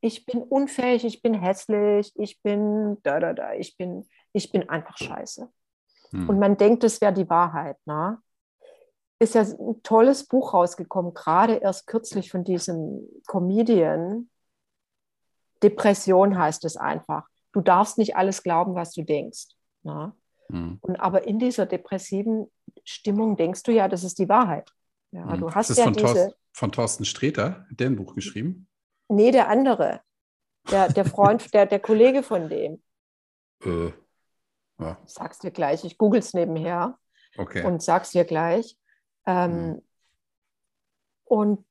Ich 0.00 0.26
bin 0.26 0.42
unfähig, 0.42 1.04
ich 1.04 1.22
bin 1.22 1.34
hässlich, 1.34 2.12
ich 2.16 2.42
bin 2.42 2.98
da, 3.02 3.20
da, 3.20 3.32
da, 3.32 3.52
ich 3.54 3.76
bin, 3.76 4.08
ich 4.32 4.50
bin 4.50 4.68
einfach 4.68 4.96
scheiße. 4.96 5.50
Mhm. 6.12 6.28
Und 6.28 6.38
man 6.38 6.56
denkt, 6.56 6.82
das 6.82 7.00
wäre 7.00 7.12
die 7.12 7.28
Wahrheit. 7.28 7.76
Ne? 7.86 8.18
Ist 9.18 9.34
ja 9.34 9.42
ein 9.42 9.82
tolles 9.82 10.26
Buch 10.26 10.54
rausgekommen, 10.54 11.14
gerade 11.14 11.56
erst 11.56 11.86
kürzlich 11.86 12.30
von 12.30 12.44
diesem 12.44 13.08
Comedian. 13.26 14.30
Depression 15.62 16.38
heißt 16.38 16.64
es 16.64 16.76
einfach. 16.76 17.26
Du 17.52 17.60
darfst 17.60 17.98
nicht 17.98 18.16
alles 18.16 18.42
glauben, 18.42 18.74
was 18.74 18.92
du 18.92 19.02
denkst. 19.02 19.48
Ne? 19.82 20.12
Mhm. 20.48 20.78
Und 20.80 20.96
aber 21.00 21.26
in 21.26 21.38
dieser 21.38 21.66
depressiven 21.66 22.50
Stimmung 22.84 23.36
denkst 23.36 23.62
du 23.64 23.72
ja, 23.72 23.88
das 23.88 24.04
ist 24.04 24.18
die 24.18 24.28
Wahrheit. 24.28 24.70
Ja, 25.10 25.24
Mhm. 25.24 25.40
du 25.40 25.50
hast 25.54 25.70
ist 25.70 25.78
das 25.78 25.78
ja 25.78 25.84
von, 25.84 25.92
diese. 25.94 26.06
Thorsten, 26.06 26.34
von 26.52 26.72
Thorsten 26.72 27.04
Sträter, 27.04 27.66
hat 27.70 27.80
der 27.80 27.86
ein 27.90 27.96
Buch 27.96 28.14
geschrieben? 28.14 28.68
Nee, 29.08 29.30
der 29.30 29.48
andere. 29.48 30.00
Der, 30.70 30.88
der 30.92 31.04
Freund, 31.04 31.42
der, 31.54 31.66
der 31.66 31.80
Kollege 31.80 32.22
von 32.22 32.48
dem. 32.48 32.82
Äh, 33.64 33.90
Ich 35.06 35.12
sag's 35.12 35.38
dir 35.38 35.50
gleich, 35.50 35.84
ich 35.84 35.98
google 35.98 36.20
es 36.20 36.34
nebenher 36.34 36.98
okay. 37.36 37.64
und 37.64 37.82
sag's 37.82 38.10
dir 38.10 38.24
gleich. 38.24 38.76
Ähm, 39.26 39.72
Mhm. 39.72 39.82
Und 41.24 41.64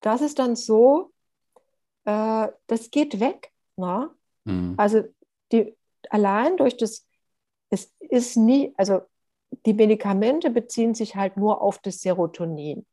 das 0.00 0.20
ist 0.20 0.38
dann 0.38 0.54
so, 0.54 1.12
äh, 2.04 2.48
das 2.66 2.90
geht 2.90 3.18
weg. 3.20 3.52
Ne? 3.76 4.10
Mhm. 4.44 4.74
Also 4.76 5.02
die, 5.50 5.76
allein 6.10 6.56
durch 6.56 6.76
das, 6.76 7.06
es 7.70 7.92
ist 7.98 8.36
nie, 8.36 8.72
also 8.76 9.00
die 9.66 9.74
Medikamente 9.74 10.50
beziehen 10.50 10.94
sich 10.94 11.16
halt 11.16 11.36
nur 11.36 11.60
auf 11.60 11.78
das 11.78 12.00
Serotonin. 12.00 12.86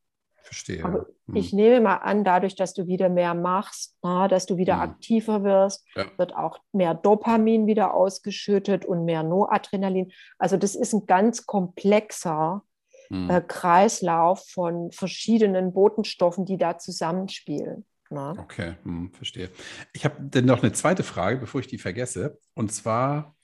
Verstehe. 0.44 0.84
Aber 0.84 1.06
Mhm. 1.28 1.38
Ich 1.38 1.54
nehme 1.54 1.80
mal 1.82 1.96
an, 1.98 2.24
dadurch, 2.24 2.56
dass 2.56 2.74
du 2.74 2.88
wieder 2.88 3.08
mehr 3.08 3.34
machst, 3.34 3.96
na, 4.02 4.28
dass 4.28 4.46
du 4.46 4.58
wieder 4.58 4.76
Mhm. 4.76 4.82
aktiver 4.82 5.44
wirst, 5.44 5.86
Ja. 5.96 6.06
wird 6.18 6.36
auch 6.36 6.60
mehr 6.74 6.94
Dopamin 6.94 7.68
wieder 7.68 7.94
ausgeschüttet 7.94 8.84
und 8.86 9.06
mehr 9.06 9.24
Noradrenalin. 9.24 10.12
Also 10.38 10.58
das 10.58 10.76
ist 10.76 10.94
ein 10.94 11.06
ganz 11.06 11.46
komplexer 11.46 12.64
Mhm. 13.10 13.30
äh, 13.30 13.42
Kreislauf 13.42 14.46
von 14.50 14.92
verschiedenen 14.92 15.74
Botenstoffen, 15.74 16.46
die 16.46 16.58
da 16.58 16.78
zusammenspielen. 16.78 17.86
Na? 18.10 18.32
Okay, 18.38 18.76
hm, 18.84 19.12
verstehe. 19.14 19.50
Ich 19.94 20.04
habe 20.04 20.16
dann 20.20 20.46
noch 20.46 20.62
eine 20.64 20.74
zweite 20.74 21.04
Frage, 21.04 21.38
bevor 21.38 21.62
ich 21.62 21.68
die 21.68 21.78
vergesse. 21.78 22.39
Und 22.56 22.72
zwar 22.74 23.36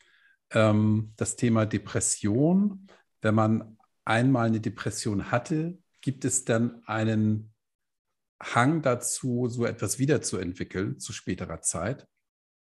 ähm, 0.53 1.13
das 1.17 1.35
Thema 1.35 1.65
Depression. 1.65 2.87
Wenn 3.21 3.35
man 3.35 3.77
einmal 4.05 4.47
eine 4.47 4.61
Depression 4.61 5.31
hatte, 5.31 5.77
gibt 6.07 6.23
es 6.23 6.45
dann 6.45 6.81
einen 6.85 7.53
Hang 8.41 8.81
dazu, 8.81 9.49
so 9.49 9.65
etwas 9.65 9.99
wiederzuentwickeln 9.99 10.99
zu 10.99 11.11
späterer 11.11 11.59
Zeit? 11.59 12.07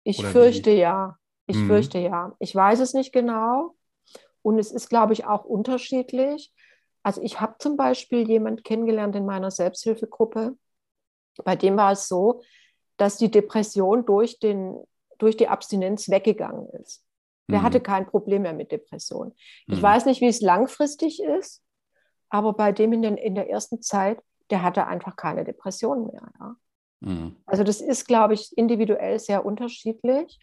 Ich 0.03 0.19
Oder 0.19 0.29
fürchte 0.29 0.71
ja. 0.73 1.17
Ich 1.47 1.57
Mhm. 1.57 1.67
fürchte 1.67 1.99
ja. 1.99 2.37
Ich 2.39 2.55
weiß 2.55 2.81
es 2.81 2.93
nicht 2.93 3.15
genau. 3.15 3.77
Und 4.43 4.59
es 4.59 4.73
ist, 4.73 4.91
glaube 4.91 5.15
ich, 5.15 5.25
auch 5.25 5.47
unterschiedlich. 5.47 6.53
Also 7.03 7.23
ich 7.23 7.41
habe 7.41 7.55
zum 7.59 7.79
Beispiel 7.79 8.29
jemanden 8.29 8.63
kennengelernt 8.63 9.17
in 9.17 9.25
meiner 9.25 9.51
Selbsthilfegruppe. 9.51 10.59
Bei 11.43 11.57
dem 11.57 11.79
war 11.79 11.93
es 11.93 12.09
so, 12.09 12.43
dass 12.99 13.17
die 13.17 13.31
Depression 13.31 14.05
durch, 14.05 14.39
den, 14.39 14.85
durch 15.17 15.39
die 15.39 15.49
Abstinenz 15.49 16.11
weggegangen 16.11 16.69
ist. 16.83 17.03
Der 17.49 17.61
Mhm. 17.61 17.65
hatte 17.65 17.81
kein 17.81 18.05
Problem 18.07 18.43
mehr 18.43 18.53
mit 18.53 18.71
Depression. 18.71 19.35
Ich 19.67 19.79
Mhm. 19.79 19.83
weiß 19.83 20.05
nicht, 20.05 20.21
wie 20.21 20.29
es 20.29 20.43
langfristig 20.43 21.23
ist, 21.23 21.63
aber 22.31 22.55
bei 22.55 22.73
dem 22.73 22.93
in, 22.93 23.03
den, 23.03 23.17
in 23.17 23.35
der 23.35 23.51
ersten 23.51 23.83
Zeit, 23.83 24.23
der 24.51 24.63
hatte 24.63 24.87
einfach 24.87 25.17
keine 25.17 25.45
Depression 25.45 26.07
mehr. 26.07 26.33
Ja. 26.41 26.57
Mhm. 27.01 27.37
Also 27.47 27.65
das 27.65 27.81
ist, 27.81 28.07
glaube 28.07 28.35
ich, 28.35 28.57
individuell 28.57 29.19
sehr 29.19 29.45
unterschiedlich. 29.45 30.41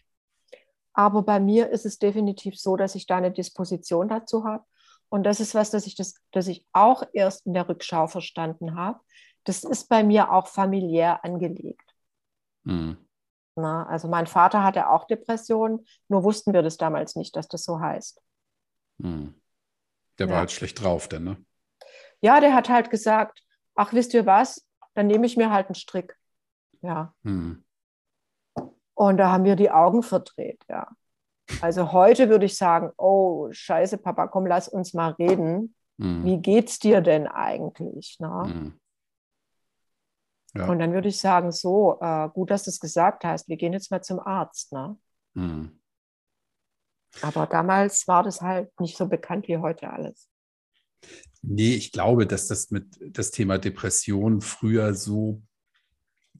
Aber 0.92 1.22
bei 1.22 1.38
mir 1.40 1.70
ist 1.70 1.86
es 1.86 1.98
definitiv 1.98 2.58
so, 2.58 2.76
dass 2.76 2.94
ich 2.94 3.06
da 3.06 3.16
eine 3.16 3.30
Disposition 3.30 4.08
dazu 4.08 4.44
habe. 4.44 4.64
Und 5.08 5.24
das 5.24 5.40
ist 5.40 5.54
was, 5.54 5.70
das 5.70 5.86
ich, 5.86 5.94
das, 5.94 6.14
das 6.32 6.48
ich 6.48 6.66
auch 6.72 7.02
erst 7.12 7.46
in 7.46 7.54
der 7.54 7.68
Rückschau 7.68 8.08
verstanden 8.08 8.76
habe. 8.76 9.00
Das 9.44 9.64
ist 9.64 9.88
bei 9.88 10.02
mir 10.02 10.32
auch 10.32 10.48
familiär 10.48 11.24
angelegt. 11.24 11.94
Mhm. 12.64 12.98
Na, 13.54 13.86
also 13.86 14.08
mein 14.08 14.26
Vater 14.26 14.62
hatte 14.62 14.90
auch 14.90 15.06
Depressionen, 15.06 15.86
nur 16.08 16.22
wussten 16.24 16.52
wir 16.52 16.62
das 16.62 16.76
damals 16.76 17.16
nicht, 17.16 17.34
dass 17.36 17.48
das 17.48 17.64
so 17.64 17.80
heißt. 17.80 18.20
Mhm. 18.98 19.34
Der 20.18 20.26
Ja. 20.26 20.32
war 20.32 20.38
halt 20.40 20.50
schlecht 20.50 20.82
drauf, 20.82 21.08
denn, 21.08 21.24
ne? 21.24 21.44
Ja, 22.20 22.40
der 22.40 22.54
hat 22.54 22.68
halt 22.68 22.90
gesagt, 22.90 23.42
ach, 23.74 23.92
wisst 23.92 24.14
ihr 24.14 24.26
was, 24.26 24.66
dann 24.94 25.06
nehme 25.06 25.26
ich 25.26 25.36
mir 25.36 25.50
halt 25.50 25.68
einen 25.68 25.74
Strick. 25.74 26.16
Ja, 26.82 27.14
Mhm. 27.22 27.64
Und 28.94 29.18
da 29.18 29.30
haben 29.30 29.44
wir 29.44 29.54
die 29.54 29.70
Augen 29.70 30.02
verdreht, 30.02 30.60
ja. 30.68 30.88
Also 31.60 31.92
heute 31.92 32.28
würde 32.28 32.46
ich 32.46 32.56
sagen, 32.56 32.90
oh, 32.96 33.48
scheiße, 33.52 33.98
Papa, 33.98 34.26
komm, 34.26 34.44
lass 34.46 34.68
uns 34.68 34.92
mal 34.92 35.12
reden. 35.12 35.74
Mhm. 35.98 36.24
Wie 36.24 36.38
geht's 36.38 36.80
dir 36.80 37.00
denn 37.00 37.28
eigentlich? 37.28 38.16
Ne? 38.18 38.28
Mhm. 38.28 38.80
Ja. 40.54 40.68
Und 40.68 40.80
dann 40.80 40.92
würde 40.92 41.08
ich 41.08 41.20
sagen, 41.20 41.52
so, 41.52 41.98
äh, 42.00 42.28
gut, 42.30 42.50
dass 42.50 42.64
du 42.64 42.70
es 42.70 42.80
gesagt 42.80 43.24
hast, 43.24 43.48
wir 43.48 43.56
gehen 43.56 43.72
jetzt 43.72 43.90
mal 43.92 44.02
zum 44.02 44.18
Arzt. 44.18 44.72
Ne? 44.72 44.98
Mhm. 45.34 45.80
Aber 47.22 47.46
damals 47.46 48.08
war 48.08 48.24
das 48.24 48.40
halt 48.40 48.78
nicht 48.80 48.96
so 48.96 49.06
bekannt 49.06 49.46
wie 49.46 49.58
heute 49.58 49.90
alles. 49.90 50.28
Nee, 51.42 51.74
ich 51.74 51.92
glaube, 51.92 52.26
dass 52.26 52.48
das 52.48 52.70
mit 52.70 52.86
das 53.00 53.30
Thema 53.30 53.58
Depression 53.58 54.40
früher 54.40 54.94
so 54.94 55.42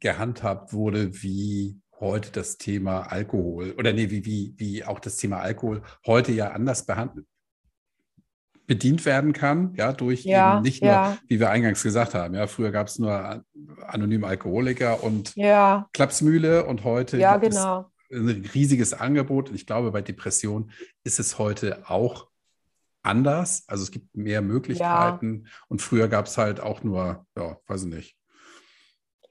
gehandhabt 0.01 0.73
wurde, 0.73 1.23
wie 1.23 1.81
heute 2.01 2.31
das 2.31 2.59
Thema 2.59 3.03
Alkohol 3.03 3.73
oder 3.73 3.93
nee, 3.93 4.11
wie, 4.11 4.25
wie, 4.25 4.55
wie 4.57 4.85
auch 4.85 5.01
das 5.01 5.17
Thema 5.17 5.41
Alkohol 5.41 5.83
heute 6.07 6.33
ja 6.33 6.53
anders 6.53 6.87
behandelt 6.87 7.27
bedient 8.69 9.07
werden 9.07 9.33
kann, 9.33 9.75
ja, 9.77 9.93
durch 9.93 10.25
Ja, 10.25 10.57
eben 10.57 10.63
nicht 10.63 10.83
nur, 10.83 10.93
ja. 10.93 11.19
wie 11.27 11.41
wir 11.41 11.51
eingangs 11.51 11.83
gesagt 11.83 12.15
haben, 12.15 12.35
ja, 12.35 12.47
früher 12.47 12.71
gab 12.71 12.87
es 12.87 12.99
nur 12.99 13.43
anonyme 13.87 14.27
Alkoholiker 14.27 15.03
und 15.03 15.35
Ja, 15.35 15.89
Klapsmühle 15.95 16.67
und 16.67 16.85
heute 16.85 17.17
ja, 17.17 17.39
genau. 17.39 17.91
es 18.11 18.17
ein 18.17 18.49
riesiges 18.55 18.93
Angebot. 18.93 19.49
Und 19.49 19.55
ich 19.55 19.67
glaube, 19.67 19.91
bei 19.91 20.03
Depression 20.03 20.71
ist 21.03 21.19
es 21.19 21.39
heute 21.39 21.89
auch 21.89 22.28
anders. 23.03 23.65
Also 23.69 23.83
es 23.85 23.91
gibt 23.91 24.15
mehr 24.17 24.43
Möglichkeiten. 24.43 25.47
Und 25.69 25.83
früher 25.83 26.09
gab 26.09 26.27
es 26.27 26.39
halt 26.39 26.61
auch 26.61 26.83
nur, 26.83 27.27
ja, 27.37 27.57
weiß 27.67 27.83
ich 27.85 27.89
nicht. 27.95 28.17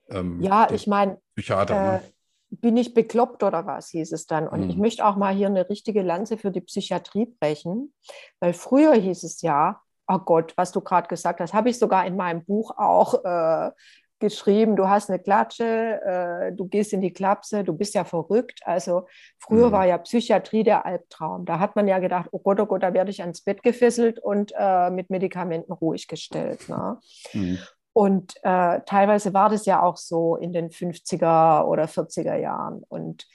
ähm, 0.10 0.42
Ja, 0.42 0.70
ich 0.72 0.88
meine, 0.88 1.20
Psychiater. 1.36 1.76
äh, 1.76 1.98
ne? 1.98 2.02
bin 2.50 2.78
ich 2.78 2.94
bekloppt 2.94 3.44
oder 3.44 3.66
was, 3.66 3.90
hieß 3.90 4.14
es 4.14 4.26
dann. 4.26 4.48
Und 4.48 4.62
Mhm. 4.64 4.70
ich 4.70 4.78
möchte 4.78 5.06
auch 5.06 5.18
mal 5.18 5.36
hier 5.36 5.48
eine 5.48 5.70
richtige 5.70 6.02
Lanze 6.02 6.38
für 6.38 6.52
die 6.52 6.62
Psychiatrie 6.62 7.26
brechen, 7.40 7.94
weil 8.40 8.54
früher 8.54 8.94
hieß 8.94 9.24
es 9.24 9.42
ja, 9.42 9.82
oh 10.08 10.20
Gott, 10.20 10.54
was 10.56 10.72
du 10.72 10.80
gerade 10.80 11.10
gesagt 11.10 11.42
hast, 11.42 11.54
habe 11.54 11.70
ich 11.70 11.78
sogar 11.78 12.06
in 12.06 12.16
meinem 12.16 12.46
Buch 12.46 12.72
auch 12.78 13.16
äh, 13.26 13.72
geschrieben, 14.20 14.76
du 14.76 14.88
hast 14.90 15.10
eine 15.10 15.20
Klatsche, 15.20 16.02
äh, 16.04 16.52
du 16.54 16.68
gehst 16.68 16.94
in 16.94 17.02
die 17.02 17.14
Klapse, 17.14 17.64
du 17.64 17.74
bist 17.74 17.94
ja 17.96 18.04
verrückt. 18.04 18.62
Also 18.66 19.08
früher 19.38 19.68
Mhm. 19.68 19.72
war 19.72 19.86
ja 19.86 19.98
Psychiatrie 19.98 20.64
der 20.64 20.86
Albtraum. 20.86 21.46
Da 21.46 21.60
hat 21.60 21.76
man 21.76 21.88
ja 21.88 22.00
gedacht, 22.00 22.30
oh 22.32 22.40
Gott, 22.40 22.60
oh 22.60 22.66
Gott, 22.66 22.84
da 22.84 22.94
werde 22.94 23.12
ich 23.12 23.22
ans 23.22 23.42
Bett 23.42 23.64
gefesselt 23.64 24.20
und 24.20 24.54
äh, 24.58 24.90
mit 24.90 25.10
Medikamenten 25.10 25.72
ruhig 25.72 26.08
gestellt. 26.08 26.68
Ne? 26.70 26.98
Mhm. 27.34 27.60
Und 27.94 28.36
äh, 28.44 28.82
teilweise 28.86 29.34
war 29.34 29.50
das 29.50 29.66
ja 29.66 29.82
auch 29.82 29.98
so 29.98 30.36
in 30.36 30.54
den 30.54 30.70
50er 30.70 31.66
oder 31.66 31.86
40er 31.86 32.36
Jahren. 32.36 32.84
Und 32.88 33.28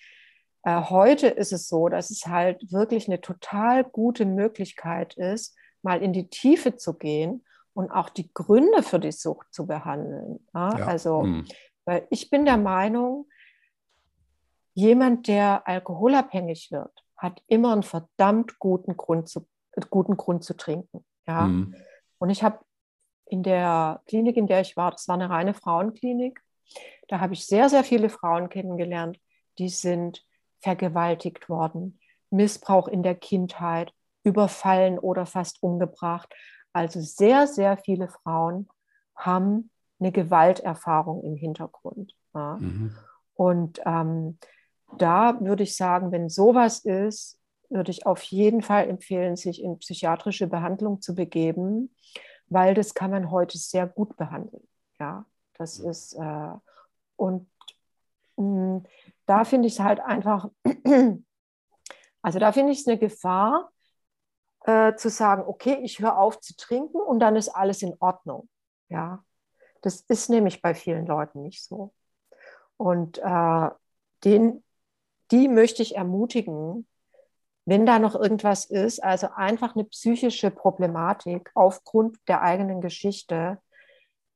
äh, 0.65 0.81
heute 0.83 1.27
ist 1.27 1.53
es 1.53 1.69
so, 1.69 1.89
dass 1.89 2.11
es 2.11 2.27
halt 2.27 2.71
wirklich 2.71 3.09
eine 3.09 3.21
total 3.21 3.83
gute 3.83 4.25
Möglichkeit 4.25 5.15
ist, 5.15 5.57
mal 5.83 6.01
in 6.01 6.13
die 6.13 6.29
Tiefe 6.29 6.77
zu 6.77 6.95
gehen 6.95 7.45
und 7.75 7.91
auch 7.91 8.09
die 8.09 8.33
Gründe 8.33 8.83
für 8.83 8.99
die 8.99 9.13
Sucht 9.13 9.53
zu 9.53 9.67
behandeln. 9.67 10.47
Ja? 10.55 10.79
Ja. 10.79 10.87
Also, 10.87 11.23
hm. 11.23 11.47
weil 11.85 12.07
ich 12.11 12.31
bin 12.31 12.45
der 12.45 12.57
Meinung, 12.59 13.29
jemand, 14.75 15.29
der 15.29 15.67
alkoholabhängig 15.67 16.71
wird, 16.71 16.93
hat 17.17 17.43
immer 17.47 17.73
einen 17.73 17.83
verdammt 17.83 18.59
guten 18.59 18.97
Grund 18.97 19.29
zu, 19.29 19.47
guten 19.91 20.17
Grund 20.17 20.45
zu 20.45 20.57
trinken. 20.57 21.05
Ja? 21.27 21.45
Hm. 21.45 21.75
Und 22.19 22.31
ich 22.31 22.43
habe 22.43 22.61
in 23.27 23.43
der 23.43 24.03
Klinik, 24.07 24.37
in 24.37 24.47
der 24.47 24.61
ich 24.61 24.77
war, 24.77 24.91
das 24.91 25.09
war 25.09 25.15
eine 25.15 25.31
reine 25.31 25.55
Frauenklinik, 25.55 26.41
da 27.09 27.21
habe 27.21 27.35
ich 27.35 27.47
sehr, 27.47 27.69
sehr 27.69 27.85
viele 27.85 28.09
Frauen 28.09 28.49
kennengelernt, 28.49 29.19
die 29.59 29.69
sind 29.69 30.25
vergewaltigt 30.61 31.49
worden, 31.49 31.99
Missbrauch 32.31 32.89
in 32.89 33.03
der 33.03 33.15
Kindheit, 33.15 33.93
überfallen 34.25 34.99
oder 34.99 35.27
fast 35.27 35.63
umgebracht. 35.63 36.33
Also 36.73 37.01
sehr, 37.01 37.47
sehr 37.47 37.77
viele 37.77 38.09
Frauen 38.09 38.69
haben 39.15 39.71
eine 40.01 40.13
Gewalterfahrung 40.13 41.23
im 41.23 41.37
Hintergrund. 41.37 42.15
Ja. 42.35 42.57
Mhm. 42.61 42.95
Und 43.35 43.81
ähm, 43.85 44.39
da 44.99 45.41
würde 45.41 45.63
ich 45.63 45.77
sagen, 45.77 46.13
wenn 46.13 46.29
sowas 46.29 46.81
ist, 46.81 47.39
würde 47.71 47.91
ich 47.91 48.07
auf 48.07 48.23
jeden 48.25 48.63
Fall 48.63 48.89
empfehlen, 48.89 49.37
sich 49.37 49.63
in 49.63 49.79
psychiatrische 49.79 50.47
Behandlung 50.47 51.01
zu 51.01 51.15
begeben, 51.15 51.95
weil 52.47 52.75
das 52.75 52.95
kann 52.95 53.11
man 53.11 53.31
heute 53.31 53.57
sehr 53.59 53.87
gut 53.87 54.17
behandeln. 54.17 54.67
Ja, 55.01 55.25
das 55.55 55.79
ist 55.79 56.15
äh, 56.15 56.53
und 57.17 57.49
mh, 58.37 58.45
mm, 58.45 58.85
da 59.27 59.45
finde 59.45 59.69
ich 59.69 59.75
es 59.75 59.81
halt 59.81 60.01
einfach, 60.01 60.51
also 62.23 62.39
da 62.39 62.53
finde 62.53 62.73
ich 62.73 62.81
es 62.81 62.87
eine 62.87 62.99
Gefahr, 62.99 63.71
äh, 64.65 64.95
zu 64.95 65.11
sagen, 65.11 65.45
okay, 65.47 65.79
ich 65.83 65.99
höre 65.99 66.19
auf 66.19 66.41
zu 66.41 66.57
trinken 66.57 67.01
und 67.01 67.21
dann 67.21 67.37
ist 67.37 67.49
alles 67.49 67.83
in 67.83 67.95
Ordnung. 68.01 68.49
Ja, 68.89 69.25
das 69.81 70.03
ist 70.03 70.31
nämlich 70.31 70.63
bei 70.63 70.75
vielen 70.75 71.07
Leuten 71.07 71.43
nicht 71.43 71.65
so. 71.65 71.93
Und 72.77 73.19
äh, 73.19 73.71
den, 74.25 74.63
die 75.31 75.49
möchte 75.49 75.83
ich 75.83 75.97
ermutigen, 75.97 76.87
wenn 77.65 77.87
da 77.87 77.99
noch 77.99 78.15
irgendwas 78.15 78.65
ist, 78.65 79.03
also 79.03 79.29
einfach 79.35 79.75
eine 79.75 79.85
psychische 79.85 80.51
Problematik 80.51 81.51
aufgrund 81.55 82.19
der 82.29 82.43
eigenen 82.43 82.81
Geschichte, 82.81 83.59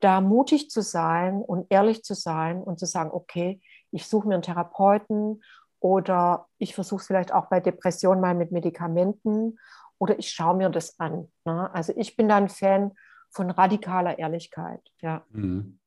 da 0.01 0.21
mutig 0.21 0.71
zu 0.71 0.83
sein 0.83 1.43
und 1.43 1.67
ehrlich 1.71 2.05
zu 2.05 2.15
sein 2.15 2.63
und 2.63 2.79
zu 2.79 2.87
sagen, 2.87 3.11
okay, 3.13 3.61
ich 3.91 4.07
suche 4.07 4.29
mir 4.29 4.35
einen 4.35 4.43
Therapeuten 4.43 5.43
oder 5.81 6.47
ich 6.59 6.75
versuche 6.75 7.01
es 7.01 7.07
vielleicht 7.07 7.33
auch 7.33 7.47
bei 7.47 7.61
Depressionen 7.61 8.21
mal 8.21 8.35
mit 8.35 8.53
Medikamenten 8.53 9.59
oder 9.99 10.19
ich 10.19 10.31
schaue 10.31 10.57
mir 10.57 10.69
das 10.71 10.99
an. 10.99 11.29
Ne? 11.45 11.73
Also 11.73 11.93
ich 11.97 12.17
bin 12.17 12.29
da 12.29 12.37
ein 12.37 12.49
Fan 12.49 12.93
von 13.31 13.51
radikaler 13.51 14.19
Ehrlichkeit. 14.19 14.81
Ja. 15.01 15.25
Mhm. 15.31 15.79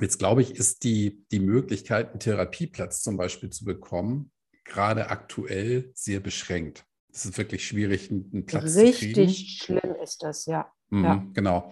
Jetzt 0.00 0.18
glaube 0.18 0.42
ich, 0.42 0.52
ist 0.52 0.84
die, 0.84 1.24
die 1.30 1.40
Möglichkeit, 1.40 2.10
einen 2.10 2.20
Therapieplatz 2.20 3.02
zum 3.02 3.16
Beispiel 3.16 3.50
zu 3.50 3.64
bekommen, 3.64 4.30
gerade 4.64 5.10
aktuell 5.10 5.90
sehr 5.94 6.20
beschränkt. 6.20 6.84
Es 7.12 7.26
ist 7.26 7.36
wirklich 7.36 7.66
schwierig, 7.66 8.10
einen 8.10 8.46
Platz 8.46 8.76
Richtig 8.76 8.94
zu 8.94 9.00
kriegen. 9.00 9.20
Richtig 9.20 9.58
schlimm 9.58 9.94
ist 10.02 10.22
das, 10.22 10.46
ja. 10.46 10.72
Mhm, 10.88 11.04
ja. 11.04 11.26
Genau. 11.34 11.70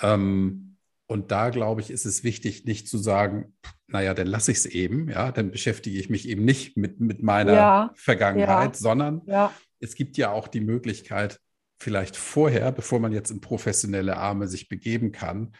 Ähm, 0.00 0.76
und 1.06 1.30
da, 1.30 1.50
glaube 1.50 1.80
ich, 1.80 1.90
ist 1.90 2.04
es 2.04 2.24
wichtig, 2.24 2.64
nicht 2.64 2.88
zu 2.88 2.98
sagen, 2.98 3.54
naja, 3.86 4.14
dann 4.14 4.26
lasse 4.26 4.50
ich 4.50 4.58
es 4.58 4.66
eben, 4.66 5.08
ja, 5.08 5.32
dann 5.32 5.50
beschäftige 5.50 5.98
ich 5.98 6.10
mich 6.10 6.28
eben 6.28 6.44
nicht 6.44 6.76
mit, 6.76 7.00
mit 7.00 7.22
meiner 7.22 7.52
ja, 7.52 7.90
Vergangenheit, 7.94 8.74
ja, 8.74 8.80
sondern. 8.80 9.22
Es 9.82 9.94
gibt 9.96 10.16
ja 10.16 10.30
auch 10.30 10.48
die 10.48 10.60
Möglichkeit, 10.60 11.40
vielleicht 11.76 12.16
vorher, 12.16 12.70
bevor 12.70 13.00
man 13.00 13.12
jetzt 13.12 13.30
in 13.30 13.40
professionelle 13.40 14.16
Arme 14.16 14.46
sich 14.46 14.68
begeben 14.68 15.10
kann, 15.10 15.54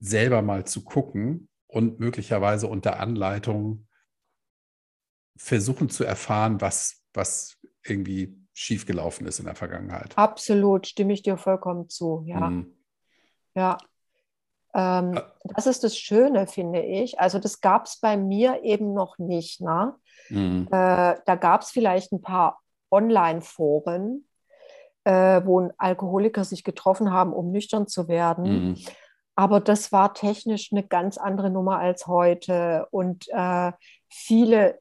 selber 0.00 0.40
mal 0.40 0.66
zu 0.66 0.82
gucken 0.82 1.48
und 1.66 2.00
möglicherweise 2.00 2.66
unter 2.66 2.98
Anleitung 2.98 3.86
versuchen 5.36 5.90
zu 5.90 6.04
erfahren, 6.04 6.60
was, 6.60 7.02
was 7.12 7.58
irgendwie 7.84 8.36
schiefgelaufen 8.54 9.26
ist 9.26 9.38
in 9.38 9.44
der 9.44 9.54
Vergangenheit. 9.54 10.16
Absolut, 10.16 10.86
stimme 10.86 11.12
ich 11.12 11.22
dir 11.22 11.36
vollkommen 11.36 11.88
zu, 11.88 12.24
ja. 12.26 12.50
Mhm. 12.50 12.74
Ja. 13.54 13.78
Ähm, 14.72 15.20
das 15.44 15.66
ist 15.66 15.84
das 15.84 15.98
Schöne, 15.98 16.46
finde 16.46 16.80
ich. 16.80 17.18
Also 17.18 17.38
das 17.38 17.60
gab 17.60 17.86
es 17.86 17.98
bei 17.98 18.16
mir 18.16 18.62
eben 18.62 18.94
noch 18.94 19.18
nicht. 19.18 19.60
Ne? 19.60 19.94
Mhm. 20.28 20.68
Äh, 20.70 21.16
da 21.26 21.36
gab 21.36 21.62
es 21.62 21.70
vielleicht 21.70 22.12
ein 22.12 22.22
paar 22.22 22.60
Online-Foren, 22.90 24.26
äh, 25.04 25.42
wo 25.44 25.70
Alkoholiker 25.78 26.44
sich 26.44 26.64
getroffen 26.64 27.12
haben, 27.12 27.32
um 27.32 27.50
nüchtern 27.50 27.86
zu 27.86 28.08
werden. 28.08 28.44
Mhm. 28.44 28.78
Aber 29.36 29.60
das 29.60 29.92
war 29.92 30.12
technisch 30.12 30.70
eine 30.72 30.86
ganz 30.86 31.16
andere 31.16 31.50
Nummer 31.50 31.78
als 31.78 32.06
heute. 32.06 32.86
Und 32.90 33.26
äh, 33.28 33.72
viele 34.08 34.78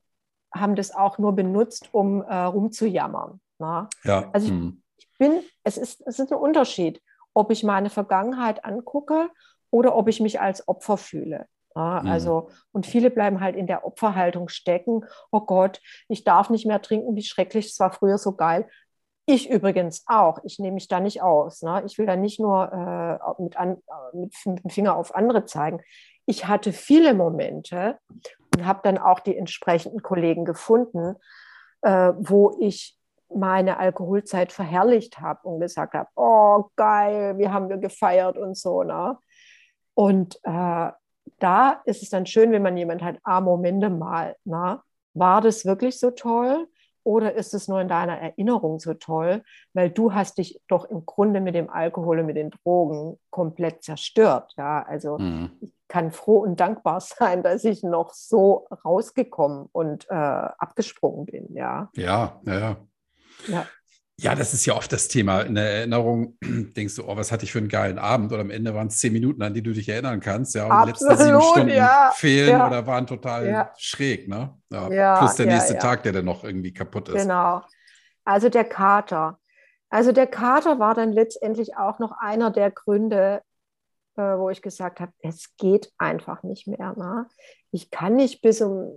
haben 0.53 0.76
das 0.76 0.93
auch 0.93 1.18
nur 1.18 1.34
benutzt, 1.34 1.89
um 1.93 2.22
äh, 2.22 2.36
rumzujammern. 2.36 3.39
Ne? 3.60 3.88
Ja. 4.03 4.30
Also 4.34 4.47
ich, 4.47 4.53
mhm. 4.53 4.82
ich, 4.97 5.10
bin, 5.18 5.41
es 5.64 5.78
ist, 5.78 6.01
es 6.05 6.20
ist 6.20 6.32
ein 6.32 6.38
Unterschied, 6.38 7.01
ob 7.34 7.51
ich 7.51 7.64
meine 7.64 7.89
Vergangenheit 7.89 8.66
angucke 8.66 9.30
oder 9.72 9.95
ob 9.95 10.07
ich 10.07 10.20
mich 10.20 10.41
als 10.41 10.68
Opfer 10.68 10.97
fühle. 10.97 11.45
Ja, 11.76 12.02
mhm. 12.04 12.10
also, 12.10 12.50
und 12.72 12.86
viele 12.86 13.10
bleiben 13.10 13.42
halt 13.42 13.56
in 13.56 13.68
der 13.68 13.86
Opferhaltung 13.86 14.50
stecken. 14.50 15.06
Oh 15.32 15.42
Gott, 15.42 15.82
ich 16.08 16.24
darf 16.24 16.50
nicht 16.50 16.66
mehr 16.66 16.82
trinken, 16.82 17.16
wie 17.16 17.24
schrecklich, 17.24 17.68
es 17.68 17.80
war 17.80 17.92
früher 17.92 18.18
so 18.18 18.36
geil. 18.36 18.68
Ich 19.26 19.48
übrigens 19.48 20.04
auch. 20.08 20.40
Ich 20.44 20.58
nehme 20.58 20.74
mich 20.74 20.88
da 20.88 21.00
nicht 21.00 21.22
aus. 21.22 21.62
Ne? 21.62 21.84
Ich 21.86 22.00
will 22.00 22.08
da 22.08 22.16
nicht 22.16 22.40
nur 22.40 22.72
äh, 22.74 23.42
mit, 23.42 23.58
an, 23.58 23.78
mit, 24.12 24.34
mit 24.46 24.64
dem 24.64 24.70
Finger 24.72 24.96
auf 24.96 25.14
andere 25.14 25.46
zeigen. 25.46 25.82
Ich 26.26 26.48
hatte 26.48 26.74
viele 26.74 27.14
Momente 27.14 28.00
und 28.56 28.66
habe 28.66 28.80
dann 28.84 28.98
auch 28.98 29.20
die 29.20 29.38
entsprechenden 29.38 30.02
Kollegen 30.02 30.46
gefunden, 30.46 31.16
äh, 31.84 32.14
wo 32.18 32.58
ich 32.60 32.98
meine 33.34 33.78
Alkoholzeit 33.78 34.52
verherrlicht 34.52 35.20
habe 35.20 35.48
und 35.48 35.60
gesagt 35.60 35.94
habe, 35.94 36.10
oh 36.16 36.66
geil, 36.76 37.38
wie 37.38 37.50
haben 37.50 37.70
wir 37.70 37.78
gefeiert 37.78 38.38
und 38.38 38.58
so. 38.58 38.82
Ne? 38.82 39.16
Und 39.94 40.40
äh, 40.44 40.90
da 41.40 41.82
ist 41.86 42.04
es 42.04 42.10
dann 42.10 42.26
schön, 42.26 42.52
wenn 42.52 42.62
man 42.62 42.78
jemand 42.78 43.02
hat, 43.02 43.18
ah, 43.24 43.42
Momente 43.42 43.90
mal, 43.90 44.36
na, 44.44 44.84
war 45.14 45.42
das 45.42 45.66
wirklich 45.66 46.00
so 46.00 46.12
toll? 46.12 46.68
Oder 47.04 47.34
ist 47.34 47.54
es 47.54 47.68
nur 47.68 47.82
in 47.82 47.88
deiner 47.88 48.20
Erinnerung 48.20 48.80
so 48.80 48.94
toll? 48.94 49.42
Weil 49.74 49.90
du 49.90 50.14
hast 50.14 50.38
dich 50.38 50.62
doch 50.68 50.86
im 50.86 51.06
Grunde 51.06 51.42
mit 51.42 51.56
dem 51.56 51.70
Alkohol 51.70 52.20
und 52.20 52.26
mit 52.28 52.36
den 52.36 52.52
Drogen 52.52 53.18
komplett 53.32 53.84
zerstört. 53.84 54.54
Ja, 54.58 54.84
also 54.84 55.18
mhm. 55.18 55.52
ich 55.62 55.74
kann 55.88 56.12
froh 56.12 56.40
und 56.40 56.60
dankbar 56.60 57.00
sein, 57.02 57.42
dass 57.42 57.64
ich 57.64 57.84
noch 57.84 58.14
so 58.14 58.68
rausgekommen 58.86 59.70
und 59.72 60.08
äh, 60.10 60.14
abgesprungen 60.14 61.26
bin. 61.26 61.56
Ja, 61.56 61.90
ja, 61.96 62.40
ja. 62.46 62.60
ja. 62.60 62.78
Ja, 63.48 63.66
das 64.36 64.54
ist 64.54 64.66
ja 64.66 64.76
oft 64.76 64.92
das 64.92 65.08
Thema. 65.08 65.42
In 65.42 65.56
der 65.56 65.72
Erinnerung 65.72 66.38
denkst 66.42 66.96
du, 66.96 67.08
oh, 67.08 67.16
was 67.16 67.32
hatte 67.32 67.46
ich 67.46 67.52
für 67.52 67.60
einen 67.60 67.70
geilen 67.70 67.98
Abend? 67.98 68.32
Oder 68.32 68.42
am 68.42 68.50
Ende 68.50 68.74
waren 68.74 68.88
es 68.88 68.98
zehn 68.98 69.14
Minuten, 69.14 69.42
an 69.42 69.54
die 69.54 69.62
du 69.62 69.72
dich 69.72 69.88
erinnern 69.88 70.20
kannst. 70.20 70.56
Ja, 70.56 70.66
und 70.66 70.72
Absolut, 70.72 71.00
die 71.00 71.06
letzten 71.06 71.26
sieben 71.26 71.42
Stunden 71.42 71.70
ja. 71.70 72.12
fehlen 72.16 72.50
ja. 72.50 72.68
oder 72.68 72.88
waren 72.88 73.08
total 73.08 73.48
ja. 73.48 73.74
schräg. 73.78 74.28
Ne? 74.28 74.56
plus 74.70 75.36
der 75.36 75.46
nächste 75.46 75.78
Tag, 75.78 76.04
der 76.04 76.14
dann 76.14 76.26
noch 76.26 76.44
irgendwie 76.44 76.74
kaputt 76.74 77.10
ist. 77.10 77.22
Genau. 77.22 77.62
Also 78.26 78.50
der 78.50 78.66
Kater. 78.66 79.40
Also 79.90 80.12
der 80.12 80.28
Kater 80.28 80.80
war 80.80 80.94
dann 80.94 81.12
letztendlich 81.12 81.78
auch 81.78 81.98
noch 82.00 82.12
einer 82.20 82.52
der 82.52 82.70
Gründe, 82.70 83.42
äh, 84.18 84.22
wo 84.22 84.50
ich 84.50 84.62
gesagt 84.62 85.00
habe, 85.00 85.12
es 85.22 85.56
geht 85.58 85.92
einfach 85.98 86.44
nicht 86.44 86.68
mehr. 86.68 86.94
Ne? 86.96 87.28
Ich 87.72 87.90
kann 87.90 88.16
nicht 88.16 88.42
bis 88.42 88.62
um 88.62 88.92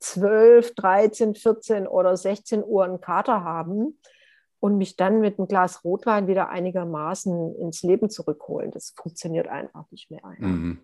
12, 0.00 0.74
13, 0.74 1.34
14 1.34 1.86
oder 1.86 2.16
16 2.16 2.62
Uhr 2.64 2.84
einen 2.84 3.00
Kater 3.00 3.44
haben 3.44 3.98
und 4.66 4.78
mich 4.78 4.96
dann 4.96 5.20
mit 5.20 5.38
einem 5.38 5.46
Glas 5.46 5.84
Rotwein 5.84 6.26
wieder 6.26 6.48
einigermaßen 6.48 7.54
ins 7.60 7.84
Leben 7.84 8.10
zurückholen. 8.10 8.72
Das 8.72 8.92
funktioniert 8.96 9.46
einfach 9.46 9.88
nicht 9.92 10.10
mehr. 10.10 10.22
Mhm. 10.38 10.80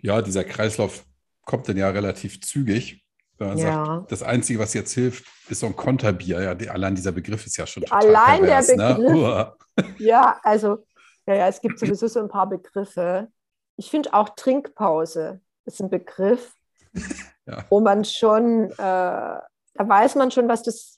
Ja, 0.00 0.22
dieser 0.22 0.44
Kreislauf 0.44 1.04
kommt 1.44 1.68
dann 1.68 1.76
ja 1.76 1.90
relativ 1.90 2.40
zügig. 2.40 3.04
Ja. 3.40 3.56
Sagt, 3.56 4.12
das 4.12 4.22
Einzige, 4.22 4.60
was 4.60 4.72
jetzt 4.72 4.92
hilft, 4.92 5.24
ist 5.48 5.60
so 5.60 5.66
ein 5.66 5.74
Konterbier. 5.74 6.40
Ja, 6.40 6.54
die, 6.54 6.70
allein 6.70 6.94
dieser 6.94 7.10
Begriff 7.10 7.44
ist 7.44 7.56
ja 7.56 7.66
schon 7.66 7.82
total 7.82 8.06
Allein 8.06 8.42
pervers, 8.42 8.66
der 8.68 8.76
ne? 8.76 8.94
Begriff. 8.94 9.14
Ne? 9.14 9.54
Ja, 9.98 10.40
also 10.44 10.84
ja, 11.26 11.34
ja, 11.34 11.48
es 11.48 11.60
gibt 11.60 11.78
sowieso 11.78 12.06
so 12.06 12.20
ein 12.20 12.28
paar 12.28 12.48
Begriffe. 12.48 13.28
Ich 13.76 13.90
finde 13.90 14.14
auch 14.14 14.30
Trinkpause 14.30 15.40
ist 15.64 15.80
ein 15.80 15.90
Begriff, 15.90 16.52
ja. 17.46 17.64
wo 17.68 17.80
man 17.80 18.04
schon, 18.04 18.70
äh, 18.70 18.76
da 18.76 19.42
weiß 19.76 20.14
man 20.14 20.30
schon, 20.30 20.48
was 20.48 20.62
das 20.62 20.97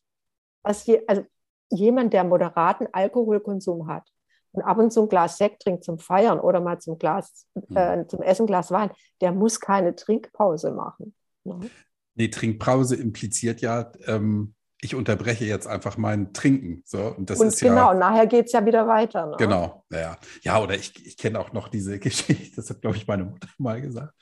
was 0.63 0.87
je, 0.87 1.03
also 1.07 1.23
jemand, 1.71 2.13
der 2.13 2.25
moderaten 2.25 2.87
Alkoholkonsum 2.93 3.87
hat, 3.87 4.09
und 4.53 4.63
ab 4.63 4.79
und 4.79 4.93
zu 4.93 5.03
ein 5.03 5.09
Glas 5.09 5.39
Sekt 5.39 5.63
trinkt 5.63 5.85
zum 5.85 5.99
Feiern 5.99 6.41
oder 6.41 6.61
mal 6.61 6.81
zum 6.81 6.99
Glas, 6.99 7.47
Mhm. 7.69 7.77
äh, 7.77 8.07
zum 8.09 8.23
Essen 8.23 8.47
Glas 8.47 8.71
Wein, 8.71 8.91
der 9.21 9.33
muss 9.33 9.61
keine 9.61 9.95
Trinkpause 9.95 10.73
machen. 10.73 11.15
Ne? 11.45 11.71
Nee, 12.17 12.29
Trinkpause 12.29 12.97
impliziert 12.97 13.61
ja, 13.61 13.93
ähm, 14.07 14.55
ich 14.83 14.95
unterbreche 14.95 15.45
jetzt 15.45 15.67
einfach 15.67 15.97
mein 15.99 16.33
Trinken. 16.33 16.83
So, 16.85 17.15
und 17.17 17.31
das 17.31 17.39
und 17.39 17.49
ist 17.49 17.61
genau, 17.61 17.93
ja. 17.93 17.99
nachher 17.99 18.27
geht 18.27 18.47
es 18.47 18.53
ja 18.53 18.65
wieder 18.65 18.89
weiter. 18.89 19.27
Ne? 19.27 19.37
Genau, 19.39 19.85
ja. 19.91 20.17
Ja, 20.43 20.61
oder 20.61 20.75
ich, 20.75 21.07
ich 21.07 21.17
kenne 21.17 21.39
auch 21.39 21.53
noch 21.53 21.69
diese 21.69 21.99
Geschichte, 22.01 22.57
das 22.57 22.71
hat, 22.71 22.81
glaube 22.81 22.97
ich, 22.97 23.07
meine 23.07 23.25
Mutter 23.25 23.49
mal 23.59 23.81
gesagt. 23.81 24.15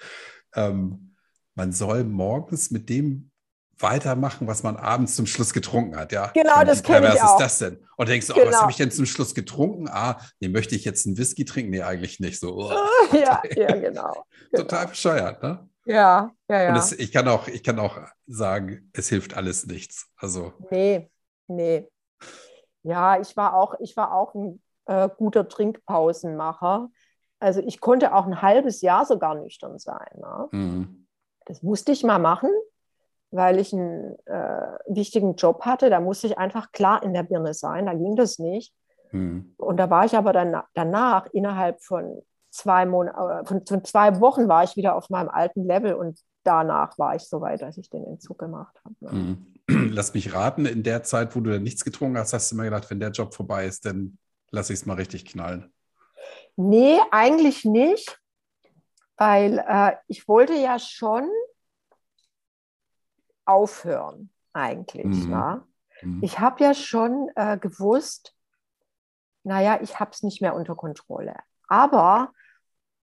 Ähm, 0.54 1.14
man 1.54 1.72
soll 1.72 2.04
morgens 2.04 2.70
mit 2.70 2.88
dem 2.88 3.27
weitermachen, 3.80 4.46
was 4.46 4.62
man 4.62 4.76
abends 4.76 5.14
zum 5.14 5.26
Schluss 5.26 5.52
getrunken 5.52 5.96
hat. 5.96 6.12
Ja, 6.12 6.28
Genau, 6.34 6.64
das 6.64 6.78
wie 6.80 6.86
kenn 6.86 7.04
ich 7.04 7.22
auch. 7.22 7.34
ist 7.38 7.42
das 7.44 7.58
denn? 7.58 7.78
Und 7.96 8.08
denkst 8.08 8.26
du, 8.28 8.34
oh, 8.34 8.36
was 8.38 8.44
Genau. 8.46 8.60
habe 8.60 8.70
ich 8.70 8.76
denn 8.76 8.90
zum 8.90 9.06
Schluss 9.06 9.34
getrunken? 9.34 9.88
Ah, 9.88 10.20
nee, 10.40 10.48
möchte 10.48 10.74
ich 10.74 10.84
jetzt 10.84 11.06
einen 11.06 11.16
Whisky 11.18 11.44
trinken? 11.44 11.70
Nee, 11.70 11.82
eigentlich 11.82 12.20
nicht. 12.20 12.40
So, 12.40 12.56
oh, 12.56 12.70
ja, 13.16 13.42
ja, 13.56 13.76
genau. 13.76 14.24
total 14.54 14.88
bescheuert, 14.88 15.42
ne? 15.42 15.68
Ja, 15.84 16.30
ja, 16.48 16.62
ja. 16.62 16.70
Und 16.70 16.76
es, 16.76 16.92
ich, 16.92 17.12
kann 17.12 17.26
auch, 17.28 17.48
ich 17.48 17.62
kann 17.64 17.78
auch 17.78 17.98
sagen, 18.26 18.90
es 18.92 19.08
hilft 19.08 19.36
alles 19.36 19.66
nichts. 19.66 20.08
Also, 20.16 20.52
Nee, 20.70 21.10
nee. 21.46 21.88
Ja, 22.82 23.18
ich 23.20 23.36
war 23.36 23.54
auch, 23.54 23.74
ich 23.80 23.96
war 23.96 24.12
auch 24.12 24.34
ein 24.34 24.62
äh, 24.86 25.08
guter 25.16 25.48
Trinkpausenmacher. 25.48 26.90
Also 27.40 27.60
ich 27.60 27.80
konnte 27.80 28.14
auch 28.14 28.26
ein 28.26 28.42
halbes 28.42 28.80
Jahr 28.82 29.04
sogar 29.06 29.34
nüchtern 29.34 29.78
sein. 29.78 30.08
Ne? 30.16 30.48
mm, 30.50 31.06
Das 31.46 31.62
musste 31.62 31.92
ich 31.92 32.02
mal 32.04 32.18
machen, 32.18 32.50
weil 33.30 33.58
ich 33.58 33.72
einen 33.72 34.16
äh, 34.26 34.78
wichtigen 34.86 35.34
Job 35.34 35.62
hatte. 35.62 35.90
Da 35.90 36.00
musste 36.00 36.26
ich 36.26 36.38
einfach 36.38 36.72
klar 36.72 37.02
in 37.02 37.14
der 37.14 37.22
Birne 37.22 37.54
sein. 37.54 37.86
Da 37.86 37.94
ging 37.94 38.16
das 38.16 38.38
nicht. 38.38 38.72
mm, 39.12 39.40
Und 39.56 39.76
da 39.76 39.90
war 39.90 40.04
ich 40.04 40.16
aber 40.16 40.32
dann 40.32 40.60
danach, 40.74 41.26
innerhalb 41.32 41.82
von 41.82 42.22
zwei 42.50 42.86
Monaten, 42.86 43.46
von, 43.46 43.66
von 43.66 43.84
zwei 43.84 44.20
Wochen 44.20 44.48
war 44.48 44.64
ich 44.64 44.76
wieder 44.76 44.96
auf 44.96 45.10
meinem 45.10 45.28
alten 45.28 45.64
Level 45.64 45.94
und 45.94 46.18
danach 46.44 46.98
war 46.98 47.14
ich 47.14 47.22
so 47.22 47.40
weit, 47.40 47.60
dass 47.60 47.76
ich 47.76 47.90
den 47.90 48.04
Entzug 48.04 48.38
gemacht 48.38 48.80
habe. 48.84 49.14
Ne? 49.14 49.36
mm. 49.68 49.90
Lass 49.92 50.14
mich 50.14 50.34
raten, 50.34 50.64
in 50.64 50.82
der 50.82 51.02
Zeit, 51.02 51.36
wo 51.36 51.40
du 51.40 51.50
dann 51.50 51.62
nichts 51.62 51.84
getrunken 51.84 52.16
hast, 52.16 52.32
hast 52.32 52.50
du 52.50 52.56
immer 52.56 52.64
gedacht, 52.64 52.90
wenn 52.90 53.00
der 53.00 53.10
Job 53.10 53.34
vorbei 53.34 53.66
ist, 53.66 53.84
dann 53.84 54.18
lass 54.50 54.70
ich 54.70 54.76
es 54.80 54.86
mal 54.86 54.94
richtig 54.94 55.26
knallen. 55.26 55.70
Nee, 56.56 56.98
eigentlich 57.10 57.64
nicht, 57.66 58.18
weil 59.18 59.62
äh, 59.66 59.92
ich 60.06 60.26
wollte 60.26 60.54
ja 60.54 60.78
schon 60.78 61.28
aufhören, 63.48 64.30
eigentlich. 64.52 65.24
Mhm. 65.24 65.30
Ne? 65.30 65.62
Mm, 66.02 66.18
Ich 66.22 66.38
habe 66.38 66.62
ja 66.62 66.74
schon 66.74 67.30
äh, 67.34 67.58
gewusst, 67.58 68.34
naja, 69.42 69.78
ich 69.82 69.98
habe 69.98 70.10
es 70.12 70.22
nicht 70.22 70.42
mehr 70.42 70.54
unter 70.54 70.74
Kontrolle. 70.76 71.34
Aber, 71.68 72.32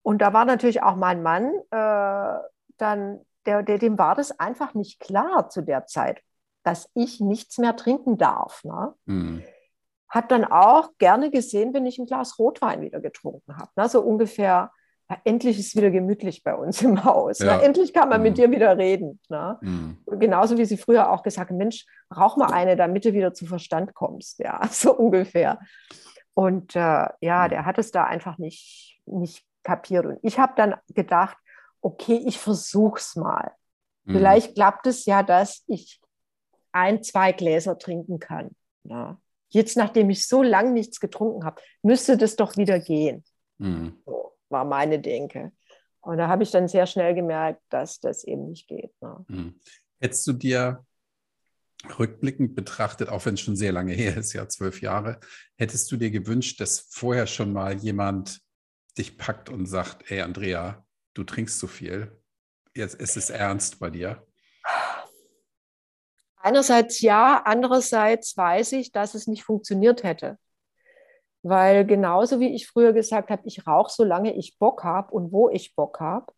und 0.04 0.22
da 0.22 0.34
war 0.34 0.46
natürlich 0.46 0.84
auch 0.84 0.96
mein 0.96 1.24
Mann, 1.24 1.52
äh, 1.72 2.39
dann, 2.78 3.22
der, 3.46 3.64
der, 3.64 3.78
dem 3.78 3.98
war 3.98 4.16
das 4.16 4.39
einfach 4.39 4.74
nicht 4.74 5.00
klar 5.00 5.50
zu 5.50 5.62
der 5.62 5.86
Zeit, 5.86 6.22
dass 6.64 6.89
ich 6.93 7.20
nichts 7.20 7.58
mehr 7.58 7.76
trinken 7.76 8.18
darf. 8.18 8.64
Ne? 8.64 8.93
mm, 9.06 9.39
hat 10.08 10.32
dann 10.32 10.46
auch 10.46 10.91
gerne 10.98 11.30
gesehen, 11.30 11.74
wenn 11.74 11.86
ich 11.86 11.98
ein 11.98 12.06
Glas 12.06 12.39
Rotwein 12.39 12.82
wieder 12.82 13.02
getrunken 13.02 13.58
habe. 13.58 13.70
Ne? 13.76 13.89
So 13.89 14.02
ungefähr, 14.02 14.46
ja, 14.46 14.72
endlich 15.24 15.60
ist 15.60 15.76
wieder 15.76 15.91
gemütlich 15.91 16.43
bei 16.43 16.56
uns 16.56 16.82
im 16.82 17.03
Haus. 17.03 17.39
Ja. 17.39 17.58
Ne? 17.58 17.64
Endlich 17.64 17.93
kann 17.93 18.10
man 18.10 18.22
mit 18.24 18.32
Mhm. 18.34 18.36
dir 18.36 18.51
wieder 18.51 18.78
reden. 18.78 19.20
Ne? 19.30 19.58
mm, 19.62 20.18
Genauso 20.20 20.58
wie 20.58 20.66
sie 20.66 20.78
früher 20.78 21.12
auch 21.12 21.22
gesagt 21.24 21.49
haben, 21.51 21.58
Mensch, 21.58 21.86
rauch 22.16 22.38
mal 22.38 22.51
eine, 22.51 22.76
damit 22.76 23.06
du 23.06 23.14
wieder 23.14 23.34
zu 23.34 23.45
Verstand 23.45 23.93
kommst. 23.93 24.39
Ja, 24.39 24.62
so 24.72 24.93
ungefähr. 24.95 25.60
Und 26.34 26.76
äh, 26.76 27.08
ja, 27.22 27.45
Mhm. 27.45 27.49
der 27.49 27.66
hat 27.66 27.78
es 27.78 27.91
da 27.91 28.03
einfach 28.06 28.38
nicht, 28.38 28.99
nicht 29.06 29.45
kapiert. 29.64 30.06
Und 30.06 30.20
ich 30.22 30.39
habe 30.39 30.53
dann 30.56 30.76
gedacht, 30.93 31.38
okay, 31.82 32.22
ich 32.26 32.39
versuch's 32.39 33.16
mal. 33.16 33.51
mm. 34.06 34.14
Vielleicht 34.14 34.56
klappt 34.56 34.88
es 34.88 35.06
ja, 35.06 35.22
dass 35.24 35.64
ich 35.68 36.01
ein, 36.72 37.03
zwei 37.03 37.32
Gläser 37.32 37.78
trinken 37.78 38.20
kann. 38.20 38.51
Ja. 38.84 39.18
Jetzt, 39.49 39.78
nachdem 39.78 40.10
ich 40.10 40.28
so 40.28 40.43
lange 40.43 40.72
nichts 40.72 40.99
getrunken 40.99 41.45
habe, 41.45 41.62
müsste 41.84 42.18
das 42.18 42.36
doch 42.36 42.58
wieder 42.58 42.80
gehen. 42.80 43.24
Mm, 43.60 43.89
So 44.06 44.34
war 44.56 44.64
meine 44.64 44.99
Denke. 44.99 45.51
Und 45.99 46.18
da 46.18 46.30
habe 46.30 46.43
ich 46.43 46.51
dann 46.51 46.70
sehr 46.70 46.88
schnell 46.88 47.14
gemerkt, 47.14 47.62
dass 47.70 47.99
das 47.99 48.24
eben 48.24 48.47
nicht 48.47 48.68
geht. 48.68 48.93
Ne? 49.01 49.26
mm. 49.28 49.60
Hättest 49.99 50.26
du 50.28 50.34
dir 50.34 50.86
rückblickend 51.99 52.56
betrachtet, 52.56 53.10
auch 53.10 53.26
wenn 53.26 53.34
es 53.34 53.41
schon 53.41 53.58
sehr 53.58 53.74
lange 53.74 53.93
her 53.93 54.16
ist, 54.16 54.32
ja 54.32 54.47
zwölf 54.47 54.82
Jahre, 54.82 55.20
hättest 55.58 55.91
du 55.91 55.97
dir 55.97 56.10
gewünscht, 56.10 56.62
dass 56.62 56.88
vorher 56.89 57.28
schon 57.28 57.51
mal 57.51 57.76
jemand 57.76 58.39
dich 58.97 59.18
packt 59.18 59.49
und 59.49 59.66
sagt, 59.66 60.10
ey 60.10 60.22
Andrea, 60.22 60.86
du 61.16 61.26
trinkst 61.26 61.60
zu 61.60 61.68
viel, 61.68 62.18
jetzt 62.74 62.95
ist 62.95 63.18
es 63.18 63.30
ernst 63.30 63.80
bei 63.80 63.89
dir? 63.89 64.26
Einerseits 66.38 67.01
ja, 67.01 67.41
andererseits 67.43 68.38
weiß 68.38 68.72
ich, 68.74 68.91
dass 68.91 69.16
es 69.16 69.28
nicht 69.28 69.43
funktioniert 69.43 70.03
hätte. 70.03 70.38
Weil 71.48 71.86
genauso 71.86 72.39
wie 72.39 72.56
ich 72.56 72.68
früher 72.68 72.91
gesagt 72.91 73.30
habe, 73.30 73.43
ich 73.46 73.68
rauche, 73.68 73.91
solange 73.91 74.34
ich 74.34 74.58
Bock 74.58 74.84
habe 74.84 75.14
und 75.14 75.32
wo 75.32 75.48
ich 75.50 75.76
Bock 75.76 76.00
habe, 76.00 76.34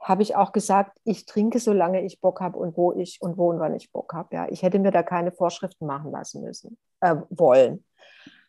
habe 0.00 0.22
ich 0.22 0.34
auch 0.34 0.50
gesagt, 0.52 0.98
ich 1.04 1.24
trinke, 1.26 1.60
solange 1.60 2.02
ich 2.04 2.20
Bock 2.20 2.40
habe 2.40 2.58
und 2.58 2.76
wo 2.76 2.92
ich 2.92 3.20
und 3.20 3.36
wo 3.36 3.50
und 3.50 3.60
wann 3.60 3.76
ich 3.76 3.92
Bock 3.92 4.12
habe. 4.12 4.34
Ja, 4.34 4.48
ich 4.50 4.62
hätte 4.62 4.80
mir 4.80 4.90
da 4.90 5.02
keine 5.04 5.30
Vorschriften 5.30 5.86
machen 5.86 6.10
lassen 6.10 6.42
müssen, 6.42 6.78
äh, 7.00 7.16
wollen. 7.30 7.84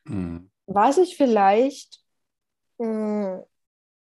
Mm, 0.06 0.50
Was 0.66 0.98
ich 0.98 1.18
vielleicht 1.18 2.04
mh, 2.80 3.44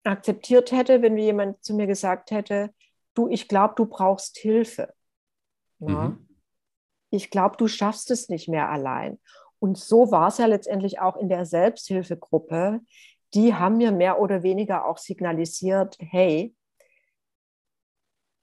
akzeptiert 0.04 0.72
hätte, 0.72 1.02
wenn 1.02 1.16
mir 1.16 1.26
jemand 1.26 1.64
zu 1.64 1.74
mir 1.76 1.88
gesagt 1.88 2.32
hätte, 2.32 2.74
du, 3.14 3.28
ich 3.28 3.47
glaube, 3.50 3.74
du 3.76 3.86
brauchst 3.86 4.38
Hilfe. 4.38 4.93
Ja? 5.80 5.88
mhm, 5.88 6.28
Ich 7.10 7.30
glaube, 7.30 7.58
du 7.58 7.68
schaffst 7.68 8.12
es 8.12 8.30
nicht 8.30 8.47
mehr 8.47 8.70
allein. 8.70 9.20
Und 9.60 9.78
so 9.78 10.12
war 10.12 10.28
es 10.30 10.38
ja 10.38 10.45
letztendlich 10.45 10.99
auch 10.99 11.18
in 11.18 11.30
der 11.30 11.45
Selbsthilfegruppe. 11.45 12.80
Die 13.34 13.53
haben 13.53 13.78
mir 13.78 13.91
mehr 13.91 14.20
oder 14.20 14.41
weniger 14.43 14.86
auch 14.86 14.97
signalisiert, 14.97 15.97
hey, 15.99 16.55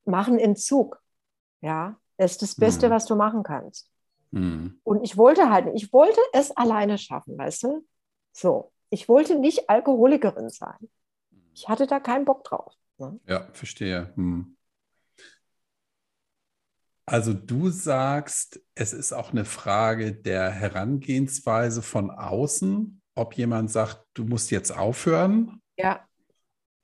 mach 0.05 0.29
einen 0.29 0.39
Entzug. 0.39 1.03
Ja, 1.61 1.97
das 2.17 2.33
ist 2.33 2.43
das 2.43 2.55
Beste, 2.55 2.87
Mhm. 2.89 2.93
was 2.93 3.07
du 3.07 3.17
machen 3.17 3.43
kannst. 3.43 3.91
mm, 4.31 4.69
Und 4.85 5.03
ich 5.05 5.17
wollte 5.17 5.51
halt, 5.51 5.69
ich 5.75 5.93
wollte 5.93 6.21
es 6.33 6.51
alleine 6.57 6.99
schaffen, 6.99 7.37
weißt 7.39 7.63
du? 7.65 7.87
So, 8.33 8.73
ich 8.91 9.09
wollte 9.09 9.39
nicht 9.39 9.69
Alkoholikerin 9.71 10.51
sein. 10.51 10.91
Ich 11.55 11.69
hatte 11.69 11.87
da 11.87 12.01
keinen 12.01 12.25
Bock 12.25 12.45
drauf. 12.45 12.75
Ne? 12.99 13.19
Ja, 13.27 13.49
verstehe. 13.53 14.13
Hm. 14.17 14.56
Also 17.09 17.33
du 17.35 17.71
sagst, 17.71 18.61
es 18.75 18.93
ist 18.93 19.13
auch 19.13 19.31
eine 19.31 19.45
Frage 19.45 20.13
der 20.15 20.51
Herangehensweise 20.51 21.83
von 21.83 22.11
außen, 22.11 23.01
ob 23.15 23.35
jemand 23.35 23.71
sagt, 23.71 24.05
du 24.15 24.25
musst 24.25 24.51
jetzt 24.51 24.73
aufhören, 24.77 25.61
Ja, 25.77 26.07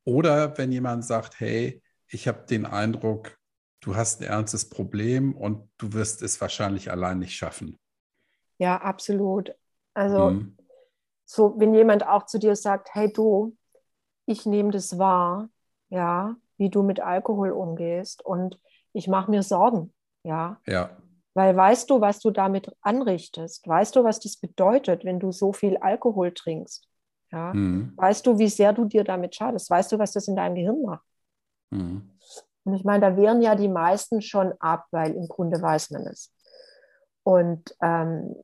oder 0.05 0.57
wenn 0.59 0.73
jemand 0.73 1.05
sagt, 1.05 1.41
hey, 1.41 1.83
ich 2.09 2.29
habe 2.29 2.47
den 2.47 2.67
Eindruck, 2.67 3.37
du 3.81 3.97
hast 3.97 4.21
ein 4.21 4.29
ernstes 4.29 4.69
Problem 4.69 5.35
und 5.35 5.69
du 5.79 5.93
wirst 5.93 6.23
es 6.23 6.41
wahrscheinlich 6.41 6.91
allein 6.91 7.19
nicht 7.19 7.35
schaffen. 7.37 7.79
ja, 8.59 8.77
absolut. 8.81 9.55
Also 9.95 10.39
Hm. 10.39 10.57
so, 11.27 11.55
wenn 11.59 11.75
jemand 11.75 12.07
auch 12.07 12.27
zu 12.27 12.39
dir 12.39 12.57
sagt, 12.57 12.91
hey 12.95 13.13
du, 13.13 13.57
ich 14.27 14.47
nehme 14.47 14.73
das 14.73 14.99
wahr, 14.99 15.51
ja, 15.91 16.37
wie 16.59 16.71
du 16.71 16.83
mit 16.83 17.01
Alkohol 17.01 17.53
umgehst 17.53 18.25
und 18.25 18.61
ich 18.93 19.09
mache 19.09 19.31
mir 19.31 19.43
Sorgen, 19.43 19.95
ja, 20.25 20.61
Ja, 20.67 20.91
weil 21.35 21.57
weißt 21.57 21.89
du, 21.91 22.01
was 22.01 22.21
du 22.21 22.31
damit 22.31 22.71
anrichtest? 22.83 23.67
Weißt 23.67 23.97
du, 23.97 24.05
was 24.05 24.21
das 24.21 24.37
bedeutet, 24.37 25.05
wenn 25.05 25.19
du 25.19 25.33
so 25.33 25.53
viel 25.53 25.77
Alkohol 25.79 26.33
trinkst? 26.33 26.89
Ja, 27.31 27.53
hm. 27.53 27.93
weißt 27.97 28.27
du, 28.27 28.39
wie 28.39 28.49
sehr 28.49 28.73
du 28.75 28.85
dir 28.85 29.05
damit 29.05 29.35
schadest? 29.35 29.71
Weißt 29.71 29.91
du, 29.93 29.99
was 29.99 30.13
das 30.13 30.29
in 30.29 30.37
deinem 30.37 30.55
Gehirn 30.55 30.83
macht? 30.83 31.05
Hm. 31.73 32.11
Und 32.65 32.75
ich 32.75 32.85
meine, 32.85 33.01
da 33.01 33.17
wehren 33.17 33.41
ja 33.43 33.55
die 33.55 33.69
meisten 33.69 34.21
schon 34.21 34.53
ab, 34.61 34.87
weil 34.91 35.13
im 35.15 35.27
Grunde 35.29 35.61
weiß 35.61 35.91
man 35.91 36.07
es. 36.07 36.33
Und 37.25 37.75
ähm, 37.81 38.37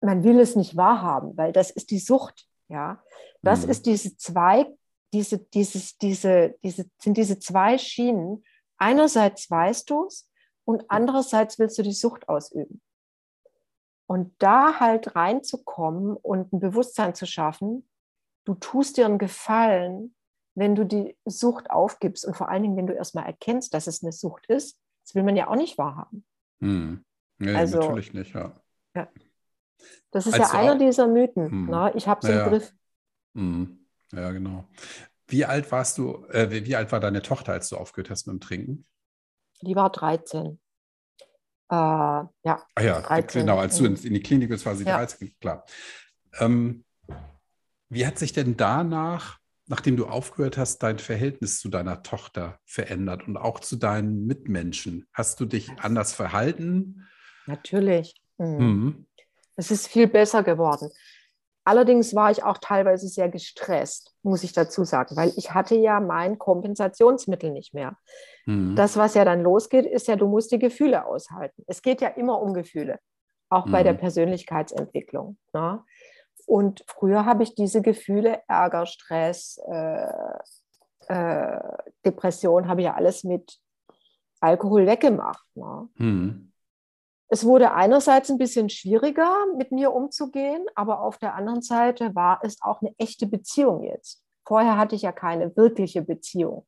man 0.00 0.24
will 0.24 0.40
es 0.40 0.56
nicht 0.56 0.76
wahrhaben, 0.76 1.36
weil 1.36 1.52
das 1.52 1.70
ist 1.70 1.90
die 1.90 1.98
Sucht. 1.98 2.46
Ja, 2.68 3.02
das 3.42 3.64
Mhm. 3.64 3.70
ist 3.70 3.86
diese 3.86 4.16
zwei, 4.16 4.66
diese, 5.12 5.38
dieses, 5.38 5.98
diese, 5.98 6.54
diese, 6.62 6.86
sind 6.98 7.16
diese 7.16 7.38
zwei 7.38 7.76
Schienen. 7.76 8.42
Einerseits 8.78 9.50
weißt 9.50 9.90
du 9.90 10.06
es 10.06 10.29
und 10.70 10.84
andererseits 10.90 11.58
willst 11.58 11.78
du 11.78 11.82
die 11.82 11.92
Sucht 11.92 12.28
ausüben. 12.28 12.80
Und 14.06 14.34
da 14.38 14.80
halt 14.80 15.14
reinzukommen 15.14 16.16
und 16.16 16.52
ein 16.52 16.60
Bewusstsein 16.60 17.14
zu 17.14 17.26
schaffen, 17.26 17.88
du 18.44 18.54
tust 18.54 18.96
dir 18.96 19.06
einen 19.06 19.18
Gefallen, 19.18 20.14
wenn 20.56 20.74
du 20.74 20.84
die 20.84 21.16
Sucht 21.24 21.70
aufgibst 21.70 22.24
und 22.26 22.36
vor 22.36 22.48
allen 22.48 22.62
Dingen, 22.62 22.76
wenn 22.76 22.86
du 22.88 22.92
erstmal 22.94 23.26
erkennst, 23.26 23.72
dass 23.72 23.86
es 23.86 24.02
eine 24.02 24.12
Sucht 24.12 24.46
ist. 24.46 24.78
Das 25.04 25.14
will 25.14 25.22
man 25.22 25.36
ja 25.36 25.48
auch 25.48 25.56
nicht 25.56 25.78
wahrhaben. 25.78 26.24
Hm. 26.60 27.04
Nee, 27.38 27.54
Also- 27.54 27.78
natürlich 27.78 28.12
nicht, 28.12 28.34
ja. 28.34 28.60
Das 30.10 30.26
ist 30.26 30.34
Als 30.34 30.52
ja 30.52 30.58
einer 30.58 30.72
auch- 30.74 30.78
dieser 30.78 31.06
Mythen. 31.06 31.48
Hm. 31.50 31.66
Ne? 31.70 31.92
Ich 31.94 32.06
habe 32.08 32.20
es 32.26 32.28
Ja. 32.28 32.44
im 32.44 32.50
Griff. 32.50 32.74
Mhm. 33.32 33.86
Ja, 34.12 34.30
genau. 34.32 34.64
Wie 35.28 35.44
alt 35.44 35.70
warst 35.70 35.96
du, 35.98 36.24
äh, 36.26 36.50
wie 36.66 36.74
alt 36.76 36.90
war 36.90 36.98
deine 37.00 37.22
Tochter, 37.22 37.52
als 37.52 37.68
du 37.68 37.76
aufgehört 37.76 38.10
hast 38.10 38.26
mit 38.26 38.34
dem 38.34 38.40
Trinken? 38.40 38.86
Die 39.62 39.76
war 39.76 39.90
13. 39.90 40.58
Äh, 41.68 41.74
ja, 41.74 42.30
ah 42.42 42.82
ja 42.82 43.00
13. 43.00 43.42
genau, 43.42 43.58
als 43.58 43.76
du 43.76 43.84
in, 43.84 43.96
in, 43.96 44.14
die 44.14 44.22
Klinik 44.22 44.48
bist, 44.48 44.66
war 44.66 44.74
sie 44.74 44.84
ja. 44.84 44.96
13, 44.96 45.34
klar. 45.40 45.64
Ähm, 46.38 46.84
wie 47.88 48.06
hat 48.06 48.18
sich 48.18 48.32
denn 48.32 48.56
danach, 48.56 49.38
nachdem 49.66 49.96
du 49.96 50.06
aufgehört 50.06 50.56
hast, 50.56 50.78
dein 50.78 50.98
Verhältnis 50.98 51.60
zu 51.60 51.68
deiner 51.68 52.02
Tochter 52.02 52.58
verändert 52.64 53.26
und 53.28 53.36
auch 53.36 53.60
zu 53.60 53.76
deinen 53.76 54.26
Mitmenschen? 54.26 55.06
Hast 55.12 55.38
du 55.40 55.44
dich 55.44 55.70
anders 55.78 56.12
verhalten? 56.12 57.06
Natürlich. 57.46 58.20
Mhm. 58.38 58.58
Mhm. 58.58 59.06
Es 59.56 59.70
ist 59.70 59.88
viel 59.88 60.08
besser 60.08 60.42
geworden. 60.42 60.90
Allerdings 61.64 62.14
war 62.14 62.30
ich 62.30 62.42
auch 62.42 62.58
teilweise 62.58 63.08
sehr 63.08 63.28
gestresst, 63.28 64.14
muss 64.22 64.42
ich 64.42 64.52
dazu 64.52 64.84
sagen, 64.84 65.16
weil 65.16 65.32
ich 65.36 65.52
hatte 65.52 65.74
ja 65.74 66.00
mein 66.00 66.38
Kompensationsmittel 66.38 67.50
nicht 67.50 67.74
mehr. 67.74 67.96
Mhm. 68.46 68.76
Das, 68.76 68.96
was 68.96 69.14
ja 69.14 69.24
dann 69.24 69.42
losgeht, 69.42 69.86
ist 69.86 70.08
ja, 70.08 70.16
du 70.16 70.26
musst 70.26 70.52
die 70.52 70.58
Gefühle 70.58 71.04
aushalten. 71.04 71.62
Es 71.66 71.82
geht 71.82 72.00
ja 72.00 72.08
immer 72.08 72.40
um 72.40 72.54
Gefühle, 72.54 72.98
auch 73.50 73.66
mhm. 73.66 73.72
bei 73.72 73.82
der 73.82 73.92
mhm. 73.92 73.98
Persönlichkeitsentwicklung. 73.98 75.36
Ne? 75.52 75.84
Und 76.46 76.82
früher 76.86 77.26
habe 77.26 77.42
ich 77.42 77.54
diese 77.54 77.82
Gefühle, 77.82 78.40
Ärger, 78.48 78.86
Stress, 78.86 79.60
äh, 79.70 80.06
äh, 81.08 81.60
Depression, 82.04 82.68
habe 82.68 82.80
ich 82.80 82.86
ja 82.86 82.94
alles 82.94 83.22
mit 83.22 83.60
Alkohol 84.40 84.86
weggemacht. 84.86 85.44
Ne? 85.54 85.88
Mhm. 85.96 86.49
Es 87.32 87.44
wurde 87.44 87.72
einerseits 87.74 88.28
ein 88.28 88.38
bisschen 88.38 88.68
schwieriger, 88.70 89.32
mit 89.56 89.70
mir 89.70 89.92
umzugehen, 89.92 90.66
aber 90.74 91.00
auf 91.00 91.16
der 91.16 91.36
anderen 91.36 91.62
Seite 91.62 92.12
war 92.16 92.40
es 92.42 92.60
auch 92.60 92.82
eine 92.82 92.92
echte 92.98 93.28
Beziehung 93.28 93.84
jetzt. 93.84 94.24
Vorher 94.44 94.76
hatte 94.76 94.96
ich 94.96 95.02
ja 95.02 95.12
keine 95.12 95.56
wirkliche 95.56 96.02
Beziehung. 96.02 96.66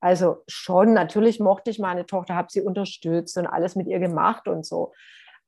Also 0.00 0.42
schon, 0.48 0.92
natürlich 0.92 1.38
mochte 1.38 1.70
ich 1.70 1.78
meine 1.78 2.04
Tochter, 2.04 2.34
habe 2.34 2.48
sie 2.50 2.62
unterstützt 2.62 3.38
und 3.38 3.46
alles 3.46 3.76
mit 3.76 3.86
ihr 3.86 4.00
gemacht 4.00 4.48
und 4.48 4.66
so. 4.66 4.92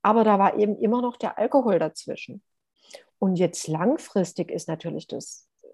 Aber 0.03 0.23
da 0.23 0.39
war 0.39 0.57
eben 0.57 0.79
immer 0.79 1.03
noch 1.03 1.17
der 1.17 1.37
Alkohol 1.37 1.81
dazwischen. 1.81 2.41
Und 3.19 3.35
jetzt 3.35 3.67
langfristig 3.67 4.53
ist 4.53 4.69
natürlich 4.69 5.09
das, 5.09 5.49
äh, 5.63 5.67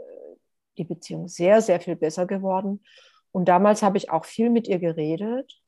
die 0.78 0.84
Beziehung 0.84 1.28
sehr, 1.28 1.60
sehr 1.60 1.80
viel 1.80 1.96
besser 1.96 2.24
geworden. 2.24 2.82
Und 3.30 3.46
damals 3.48 3.82
habe 3.82 3.98
ich 3.98 4.08
auch 4.08 4.24
viel 4.24 4.48
mit 4.48 4.68
ihr 4.68 4.78
geredet 4.78 5.60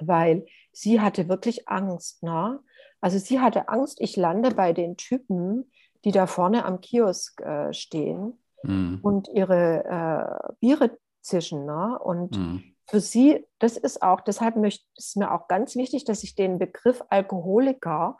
weil 0.00 0.46
sie 0.72 1.00
hatte 1.00 1.28
wirklich 1.28 1.68
Angst. 1.68 2.22
Ne? 2.22 2.60
Also 3.00 3.18
sie 3.18 3.40
hatte 3.40 3.68
Angst, 3.68 4.00
ich 4.00 4.16
lande 4.16 4.50
bei 4.54 4.72
den 4.72 4.96
Typen, 4.96 5.70
die 6.04 6.12
da 6.12 6.26
vorne 6.26 6.64
am 6.64 6.80
Kiosk 6.80 7.40
äh, 7.40 7.72
stehen 7.72 8.38
mhm. 8.62 9.00
und 9.02 9.28
ihre 9.28 9.84
äh, 9.84 10.52
Biere 10.60 10.98
zischen. 11.20 11.64
Ne? 11.66 11.98
Und 11.98 12.36
mhm. 12.36 12.76
für 12.86 13.00
sie, 13.00 13.46
das 13.58 13.76
ist 13.76 14.02
auch, 14.02 14.20
deshalb 14.20 14.56
möchte, 14.56 14.84
ist 14.96 15.16
mir 15.16 15.32
auch 15.32 15.48
ganz 15.48 15.76
wichtig, 15.76 16.04
dass 16.04 16.22
ich 16.22 16.34
den 16.34 16.58
Begriff 16.58 17.02
Alkoholiker 17.08 18.16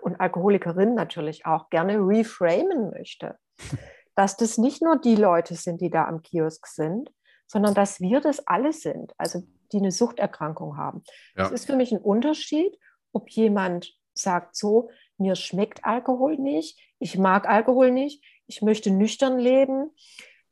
und 0.00 0.20
Alkoholikerin 0.20 0.94
natürlich 0.94 1.46
auch 1.46 1.70
gerne 1.70 1.98
reframen 1.98 2.90
möchte. 2.90 3.36
dass 4.18 4.36
das 4.36 4.58
nicht 4.58 4.82
nur 4.82 4.98
die 4.98 5.14
Leute 5.14 5.54
sind, 5.54 5.80
die 5.80 5.90
da 5.90 6.06
am 6.06 6.22
Kiosk 6.22 6.66
sind, 6.66 7.12
sondern 7.46 7.72
dass 7.72 8.00
wir 8.00 8.20
das 8.20 8.44
alle 8.48 8.72
sind. 8.72 9.12
Also 9.16 9.44
die 9.72 9.78
eine 9.78 9.92
Suchterkrankung 9.92 10.76
haben. 10.76 11.02
Ja. 11.36 11.46
Es 11.46 11.52
ist 11.52 11.66
für 11.66 11.76
mich 11.76 11.92
ein 11.92 12.00
Unterschied, 12.00 12.78
ob 13.12 13.28
jemand 13.30 13.94
sagt 14.14 14.56
so, 14.56 14.90
mir 15.16 15.36
schmeckt 15.36 15.84
Alkohol 15.84 16.36
nicht, 16.36 16.78
ich 16.98 17.18
mag 17.18 17.48
Alkohol 17.48 17.90
nicht, 17.90 18.24
ich 18.46 18.62
möchte 18.62 18.90
nüchtern 18.90 19.38
leben, 19.38 19.90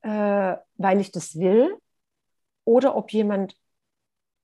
äh, 0.03 0.57
weil 0.77 1.01
ich 1.01 1.11
das 1.11 1.39
will, 1.39 1.77
oder 2.65 2.97
ob 2.97 3.13
jemand 3.13 3.57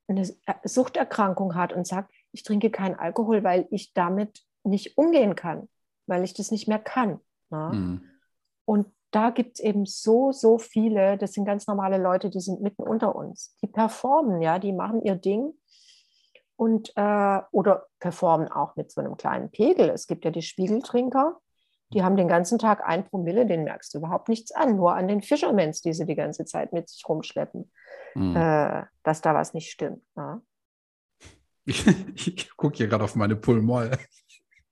eine 0.08 0.24
Suchterkrankung 0.64 1.54
hat 1.54 1.72
und 1.72 1.86
sagt, 1.86 2.12
ich 2.32 2.42
trinke 2.42 2.70
keinen 2.70 2.96
Alkohol, 2.96 3.44
weil 3.44 3.66
ich 3.70 3.92
damit 3.92 4.42
nicht 4.64 4.96
umgehen 4.96 5.34
kann, 5.34 5.68
weil 6.06 6.24
ich 6.24 6.34
das 6.34 6.50
nicht 6.50 6.68
mehr 6.68 6.78
kann. 6.78 7.20
Ne? 7.50 7.70
Mhm. 7.72 8.02
Und 8.64 8.86
da 9.12 9.30
gibt 9.30 9.58
es 9.58 9.60
eben 9.60 9.86
so, 9.86 10.32
so 10.32 10.58
viele, 10.58 11.18
das 11.18 11.34
sind 11.34 11.44
ganz 11.44 11.66
normale 11.66 11.98
Leute, 11.98 12.30
die 12.30 12.40
sind 12.40 12.62
mitten 12.62 12.82
unter 12.82 13.14
uns. 13.14 13.56
Die 13.62 13.66
performen, 13.66 14.40
ja, 14.40 14.58
die 14.58 14.72
machen 14.72 15.02
ihr 15.02 15.16
Ding 15.16 15.52
und 16.56 16.92
äh, 16.96 17.40
oder 17.52 17.86
performen 18.00 18.48
auch 18.48 18.74
mit 18.74 18.90
so 18.90 19.00
einem 19.00 19.16
kleinen 19.16 19.50
Pegel. 19.50 19.90
Es 19.90 20.06
gibt 20.06 20.24
ja 20.24 20.30
die 20.30 20.42
Spiegeltrinker, 20.42 21.38
die 21.92 22.02
haben 22.02 22.16
den 22.16 22.28
ganzen 22.28 22.58
Tag 22.58 22.82
ein 22.86 23.04
Promille, 23.04 23.44
den 23.44 23.64
merkst 23.64 23.92
du 23.92 23.98
überhaupt 23.98 24.30
nichts 24.30 24.50
an, 24.50 24.76
nur 24.76 24.94
an 24.94 25.08
den 25.08 25.20
Fischermens, 25.20 25.82
die 25.82 25.92
sie 25.92 26.06
die 26.06 26.14
ganze 26.14 26.46
Zeit 26.46 26.72
mit 26.72 26.88
sich 26.88 27.06
rumschleppen, 27.06 27.70
mhm. 28.14 28.34
äh, 28.34 28.84
dass 29.02 29.20
da 29.20 29.34
was 29.34 29.52
nicht 29.52 29.70
stimmt. 29.70 30.02
Ja? 30.16 30.40
Ich, 31.64 31.86
ich 32.26 32.56
gucke 32.56 32.78
hier 32.78 32.88
gerade 32.88 33.04
auf 33.04 33.14
meine 33.14 33.36
Pulmoll. 33.36 33.92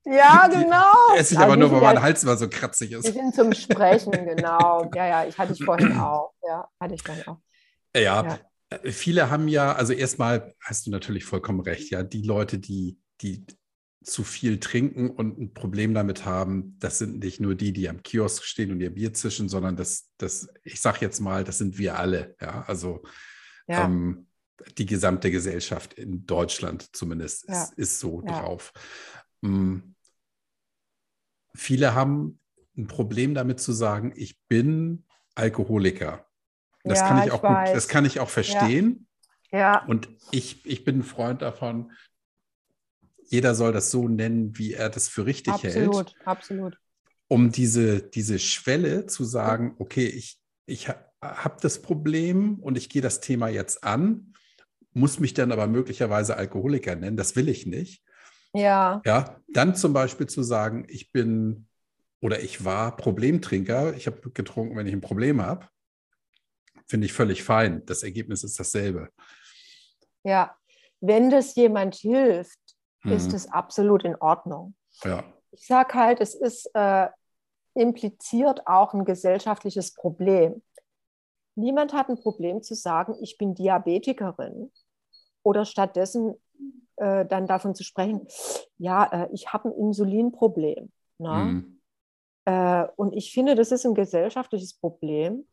Ja, 0.05 0.47
genau. 0.47 1.15
Esse 1.15 1.35
ich 1.35 1.39
aber 1.39 1.55
nur, 1.55 1.71
weil 1.71 1.81
mein 1.81 2.01
Hals 2.01 2.23
immer 2.23 2.35
so 2.35 2.49
kratzig 2.49 2.91
ist. 2.91 3.05
Wir 3.05 3.13
sind 3.13 3.35
zum 3.35 3.53
Sprechen, 3.53 4.11
genau. 4.11 4.89
Ja, 4.95 5.07
ja, 5.07 5.25
ich 5.25 5.37
hatte 5.37 5.53
ich 5.53 5.63
vorhin 5.63 5.97
auch. 5.97 6.33
Ja, 6.43 6.67
hatte 6.79 6.95
ich 6.95 7.03
vorhin 7.03 7.27
auch. 7.27 7.37
Ja, 7.95 8.23
ja. 8.25 8.39
Viele 8.85 9.29
haben 9.29 9.47
ja, 9.47 9.73
also 9.73 9.93
erstmal 9.93 10.55
hast 10.61 10.87
du 10.87 10.91
natürlich 10.91 11.25
vollkommen 11.25 11.59
recht, 11.59 11.91
ja, 11.91 12.03
die 12.03 12.21
Leute, 12.21 12.57
die, 12.57 12.97
die 13.19 13.45
zu 14.03 14.23
viel 14.23 14.59
trinken 14.59 15.09
und 15.11 15.37
ein 15.37 15.53
Problem 15.53 15.93
damit 15.93 16.25
haben, 16.25 16.77
das 16.79 16.97
sind 16.97 17.19
nicht 17.19 17.39
nur 17.39 17.53
die, 17.53 17.73
die 17.73 17.89
am 17.89 18.01
Kiosk 18.01 18.43
stehen 18.43 18.71
und 18.71 18.79
ihr 18.79 18.89
Bier 18.89 19.13
zischen, 19.13 19.49
sondern 19.49 19.75
das, 19.75 20.09
das 20.17 20.47
ich 20.63 20.81
sage 20.81 20.99
jetzt 21.01 21.19
mal, 21.19 21.43
das 21.43 21.57
sind 21.57 21.77
wir 21.77 21.99
alle, 21.99 22.35
ja, 22.41 22.63
also 22.65 23.03
ja. 23.67 23.85
Ähm, 23.85 24.27
die 24.77 24.85
gesamte 24.85 25.31
Gesellschaft 25.31 25.93
in 25.93 26.25
Deutschland 26.25 26.95
zumindest 26.95 27.45
ist, 27.45 27.73
ist, 27.73 27.99
so 27.99 28.23
ja. 28.25 28.41
drauf. 28.41 28.73
Hm. 29.41 29.95
Viele 31.53 31.93
haben 31.93 32.39
ein 32.77 32.87
Problem 32.87 33.33
damit 33.33 33.59
zu 33.59 33.73
sagen, 33.73 34.13
ich 34.15 34.39
bin 34.47 35.05
Alkoholiker. 35.35 36.25
Das, 36.83 36.99
ja, 36.99 37.07
kann 37.07 37.27
ich 37.27 37.31
auch 37.31 37.41
gut, 37.41 37.75
das 37.75 37.87
kann 37.87 38.05
ich 38.05 38.19
auch 38.19 38.29
verstehen. 38.29 39.07
Ja. 39.51 39.59
ja. 39.59 39.85
Und 39.85 40.09
ich, 40.31 40.65
ich 40.65 40.83
bin 40.83 40.99
ein 40.99 41.03
Freund 41.03 41.41
davon, 41.41 41.91
jeder 43.31 43.55
soll 43.55 43.71
das 43.71 43.91
so 43.91 44.07
nennen, 44.07 44.57
wie 44.57 44.73
er 44.73 44.89
das 44.89 45.07
für 45.07 45.25
richtig 45.25 45.53
absolut, 45.53 45.75
hält. 45.75 45.87
Absolut, 45.87 46.15
absolut. 46.25 46.77
Um 47.27 47.51
diese, 47.51 48.01
diese 48.01 48.39
Schwelle 48.39 49.05
zu 49.05 49.23
sagen, 49.23 49.75
okay, 49.79 50.05
ich, 50.05 50.37
ich 50.65 50.89
habe 51.21 51.57
das 51.61 51.81
Problem 51.81 52.59
und 52.59 52.77
ich 52.77 52.89
gehe 52.89 53.01
das 53.01 53.21
Thema 53.21 53.47
jetzt 53.47 53.83
an, 53.83 54.33
muss 54.93 55.19
mich 55.19 55.33
dann 55.33 55.53
aber 55.53 55.67
möglicherweise 55.67 56.35
Alkoholiker 56.35 56.95
nennen, 56.95 57.15
das 57.15 57.35
will 57.37 57.47
ich 57.47 57.65
nicht. 57.65 58.03
Ja. 58.53 59.01
Ja, 59.05 59.37
dann 59.49 59.75
zum 59.75 59.93
Beispiel 59.93 60.27
zu 60.27 60.43
sagen, 60.43 60.85
ich 60.89 61.11
bin 61.11 61.67
oder 62.21 62.41
ich 62.41 62.63
war 62.63 62.95
Problemtrinker, 62.95 63.95
ich 63.95 64.07
habe 64.07 64.29
getrunken, 64.31 64.75
wenn 64.75 64.87
ich 64.87 64.93
ein 64.93 65.01
Problem 65.01 65.41
habe, 65.41 65.67
finde 66.87 67.05
ich 67.05 67.13
völlig 67.13 67.43
fein. 67.43 67.85
Das 67.85 68.03
Ergebnis 68.03 68.43
ist 68.43 68.59
dasselbe. 68.59 69.09
Ja, 70.23 70.55
wenn 70.99 71.29
das 71.29 71.55
jemand 71.55 71.95
hilft, 71.95 72.59
mhm. 73.03 73.13
ist 73.13 73.33
es 73.33 73.51
absolut 73.51 74.03
in 74.03 74.15
Ordnung. 74.15 74.75
Ja. 75.03 75.23
Ich 75.51 75.65
sage 75.65 75.93
halt, 75.95 76.21
es 76.21 76.35
ist 76.35 76.69
äh, 76.75 77.07
impliziert 77.73 78.67
auch 78.67 78.93
ein 78.93 79.05
gesellschaftliches 79.05 79.93
Problem. 79.93 80.61
Niemand 81.55 81.93
hat 81.93 82.09
ein 82.09 82.19
Problem 82.19 82.61
zu 82.61 82.75
sagen, 82.75 83.15
ich 83.21 83.37
bin 83.37 83.55
Diabetikerin 83.55 84.71
oder 85.43 85.65
stattdessen 85.65 86.35
äh, 87.01 87.25
dann 87.25 87.47
davon 87.47 87.73
zu 87.73 87.83
sprechen, 87.83 88.27
ja, 88.77 89.05
äh, 89.05 89.29
ich 89.33 89.51
habe 89.51 89.69
ein 89.69 89.73
Insulinproblem. 89.73 90.91
Ne? 91.17 91.35
Mhm. 91.35 91.81
Äh, 92.45 92.85
und 92.95 93.13
ich 93.13 93.33
finde, 93.33 93.55
das 93.55 93.71
ist 93.71 93.85
ein 93.85 93.95
gesellschaftliches 93.95 94.75
Problem, 94.75 95.47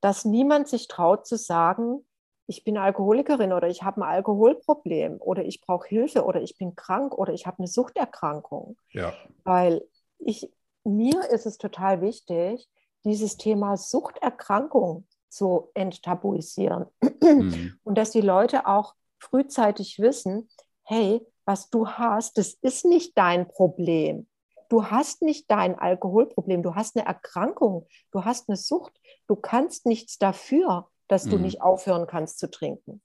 dass 0.00 0.24
niemand 0.24 0.68
sich 0.68 0.88
traut 0.88 1.26
zu 1.26 1.36
sagen, 1.36 2.04
ich 2.46 2.64
bin 2.64 2.76
Alkoholikerin 2.76 3.52
oder 3.52 3.68
ich 3.68 3.82
habe 3.82 4.00
ein 4.00 4.08
Alkoholproblem 4.08 5.18
oder 5.20 5.44
ich 5.44 5.60
brauche 5.60 5.88
Hilfe 5.88 6.24
oder 6.24 6.42
ich 6.42 6.56
bin 6.58 6.74
krank 6.74 7.16
oder 7.16 7.32
ich 7.32 7.46
habe 7.46 7.58
eine 7.58 7.68
Suchterkrankung. 7.68 8.76
Ja. 8.90 9.12
Weil 9.44 9.82
ich, 10.18 10.50
mir 10.84 11.30
ist 11.30 11.46
es 11.46 11.58
total 11.58 12.00
wichtig, 12.00 12.68
dieses 13.04 13.36
Thema 13.36 13.76
Suchterkrankung 13.76 15.06
zu 15.28 15.68
enttabuisieren. 15.74 16.86
Mhm. 17.22 17.78
Und 17.82 17.96
dass 17.96 18.10
die 18.10 18.20
Leute 18.20 18.66
auch 18.66 18.94
frühzeitig 19.18 19.98
wissen, 19.98 20.48
hey, 20.84 21.20
was 21.44 21.70
du 21.70 21.88
hast, 21.88 22.38
das 22.38 22.54
ist 22.62 22.84
nicht 22.84 23.16
dein 23.16 23.48
Problem. 23.48 24.26
Du 24.68 24.86
hast 24.86 25.22
nicht 25.22 25.50
dein 25.50 25.78
Alkoholproblem, 25.78 26.62
du 26.62 26.74
hast 26.74 26.96
eine 26.96 27.06
Erkrankung, 27.06 27.86
du 28.12 28.24
hast 28.24 28.48
eine 28.48 28.56
Sucht. 28.56 28.98
Du 29.26 29.36
kannst 29.36 29.86
nichts 29.86 30.18
dafür, 30.18 30.88
dass 31.06 31.24
du 31.24 31.36
mhm. 31.36 31.42
nicht 31.42 31.62
aufhören 31.62 32.06
kannst 32.06 32.38
zu 32.38 32.50
trinken. 32.50 33.02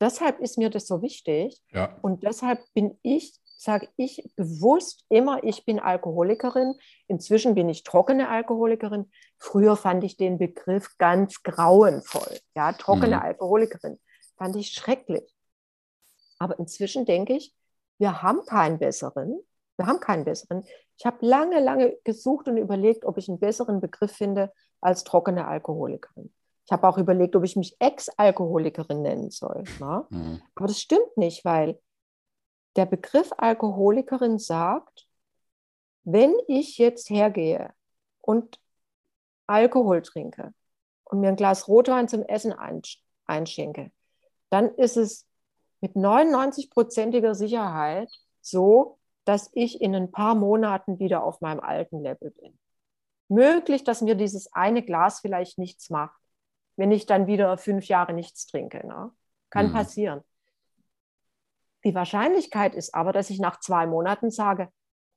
Deshalb 0.00 0.40
ist 0.40 0.58
mir 0.58 0.70
das 0.70 0.86
so 0.86 1.02
wichtig 1.02 1.60
ja. 1.70 1.96
und 2.02 2.22
deshalb 2.22 2.60
bin 2.74 2.98
ich 3.02 3.40
sage 3.62 3.88
ich 3.96 4.28
bewusst 4.34 5.04
immer, 5.08 5.44
ich 5.44 5.64
bin 5.64 5.78
Alkoholikerin. 5.78 6.74
Inzwischen 7.06 7.54
bin 7.54 7.68
ich 7.68 7.84
trockene 7.84 8.28
Alkoholikerin. 8.28 9.10
Früher 9.38 9.76
fand 9.76 10.02
ich 10.02 10.16
den 10.16 10.38
Begriff 10.38 10.96
ganz 10.98 11.42
grauenvoll. 11.44 12.38
Ja, 12.56 12.72
trockene 12.72 13.16
mhm. 13.16 13.22
Alkoholikerin 13.22 14.00
fand 14.36 14.56
ich 14.56 14.70
schrecklich. 14.70 15.22
Aber 16.42 16.58
inzwischen 16.58 17.04
denke 17.04 17.34
ich, 17.34 17.54
wir 17.98 18.20
haben 18.20 18.44
keinen 18.46 18.80
besseren. 18.80 19.40
Wir 19.76 19.86
haben 19.86 20.00
keinen 20.00 20.24
besseren. 20.24 20.64
Ich 20.98 21.06
habe 21.06 21.24
lange, 21.24 21.60
lange 21.60 21.96
gesucht 22.02 22.48
und 22.48 22.56
überlegt, 22.56 23.04
ob 23.04 23.16
ich 23.16 23.28
einen 23.28 23.38
besseren 23.38 23.80
Begriff 23.80 24.10
finde 24.10 24.52
als 24.80 25.04
trockene 25.04 25.46
Alkoholikerin. 25.46 26.34
Ich 26.66 26.72
habe 26.72 26.88
auch 26.88 26.98
überlegt, 26.98 27.36
ob 27.36 27.44
ich 27.44 27.54
mich 27.54 27.76
Ex-Alkoholikerin 27.78 29.02
nennen 29.02 29.30
soll. 29.30 29.62
Ne? 29.78 30.04
Mhm. 30.10 30.42
Aber 30.56 30.66
das 30.66 30.80
stimmt 30.80 31.16
nicht, 31.16 31.44
weil 31.44 31.80
der 32.74 32.86
Begriff 32.86 33.30
Alkoholikerin 33.36 34.40
sagt, 34.40 35.06
wenn 36.02 36.34
ich 36.48 36.76
jetzt 36.76 37.08
hergehe 37.08 37.72
und 38.20 38.58
Alkohol 39.46 40.02
trinke 40.02 40.52
und 41.04 41.20
mir 41.20 41.28
ein 41.28 41.36
Glas 41.36 41.68
Rotwein 41.68 42.08
zum 42.08 42.24
Essen 42.24 42.52
einschenke, 43.26 43.92
dann 44.50 44.74
ist 44.74 44.96
es 44.96 45.28
mit 45.82 45.96
99-prozentiger 45.96 47.34
Sicherheit 47.34 48.10
so, 48.40 48.98
dass 49.24 49.50
ich 49.52 49.80
in 49.80 49.94
ein 49.94 50.10
paar 50.10 50.34
Monaten 50.34 50.98
wieder 50.98 51.22
auf 51.24 51.40
meinem 51.40 51.60
alten 51.60 52.00
Level 52.00 52.30
bin. 52.30 52.58
Möglich, 53.28 53.84
dass 53.84 54.00
mir 54.00 54.14
dieses 54.14 54.52
eine 54.52 54.82
Glas 54.82 55.20
vielleicht 55.20 55.58
nichts 55.58 55.90
macht, 55.90 56.18
wenn 56.76 56.92
ich 56.92 57.06
dann 57.06 57.26
wieder 57.26 57.58
fünf 57.58 57.86
Jahre 57.88 58.12
nichts 58.12 58.46
trinke. 58.46 58.86
Ne? 58.86 59.10
Kann 59.50 59.68
mhm. 59.68 59.72
passieren. 59.72 60.20
Die 61.84 61.94
Wahrscheinlichkeit 61.94 62.74
ist 62.74 62.94
aber, 62.94 63.12
dass 63.12 63.30
ich 63.30 63.40
nach 63.40 63.58
zwei 63.60 63.86
Monaten 63.86 64.30
sage, 64.30 64.68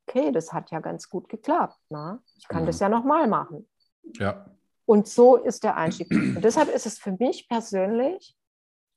okay, 0.06 0.32
das 0.32 0.52
hat 0.52 0.70
ja 0.70 0.80
ganz 0.80 1.08
gut 1.08 1.28
geklappt. 1.28 1.78
Ne? 1.90 2.20
Ich 2.38 2.48
kann 2.48 2.62
mhm. 2.62 2.66
das 2.66 2.80
ja 2.80 2.88
nochmal 2.88 3.28
machen. 3.28 3.68
Ja. 4.14 4.46
Und 4.84 5.08
so 5.08 5.36
ist 5.36 5.64
der 5.64 5.76
Einstieg. 5.76 6.10
Und 6.10 6.42
deshalb 6.42 6.68
ist 6.68 6.86
es 6.86 6.98
für 6.98 7.12
mich 7.12 7.48
persönlich 7.48 8.36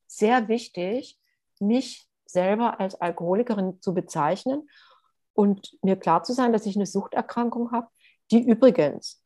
sehr 0.07 0.47
wichtig, 0.47 1.19
mich 1.59 2.07
selber 2.25 2.79
als 2.79 2.95
Alkoholikerin 2.95 3.81
zu 3.81 3.93
bezeichnen 3.93 4.69
und 5.33 5.77
mir 5.81 5.95
klar 5.95 6.23
zu 6.23 6.33
sein, 6.33 6.53
dass 6.53 6.65
ich 6.65 6.75
eine 6.75 6.85
Suchterkrankung 6.85 7.71
habe, 7.71 7.87
die 8.31 8.47
übrigens 8.47 9.23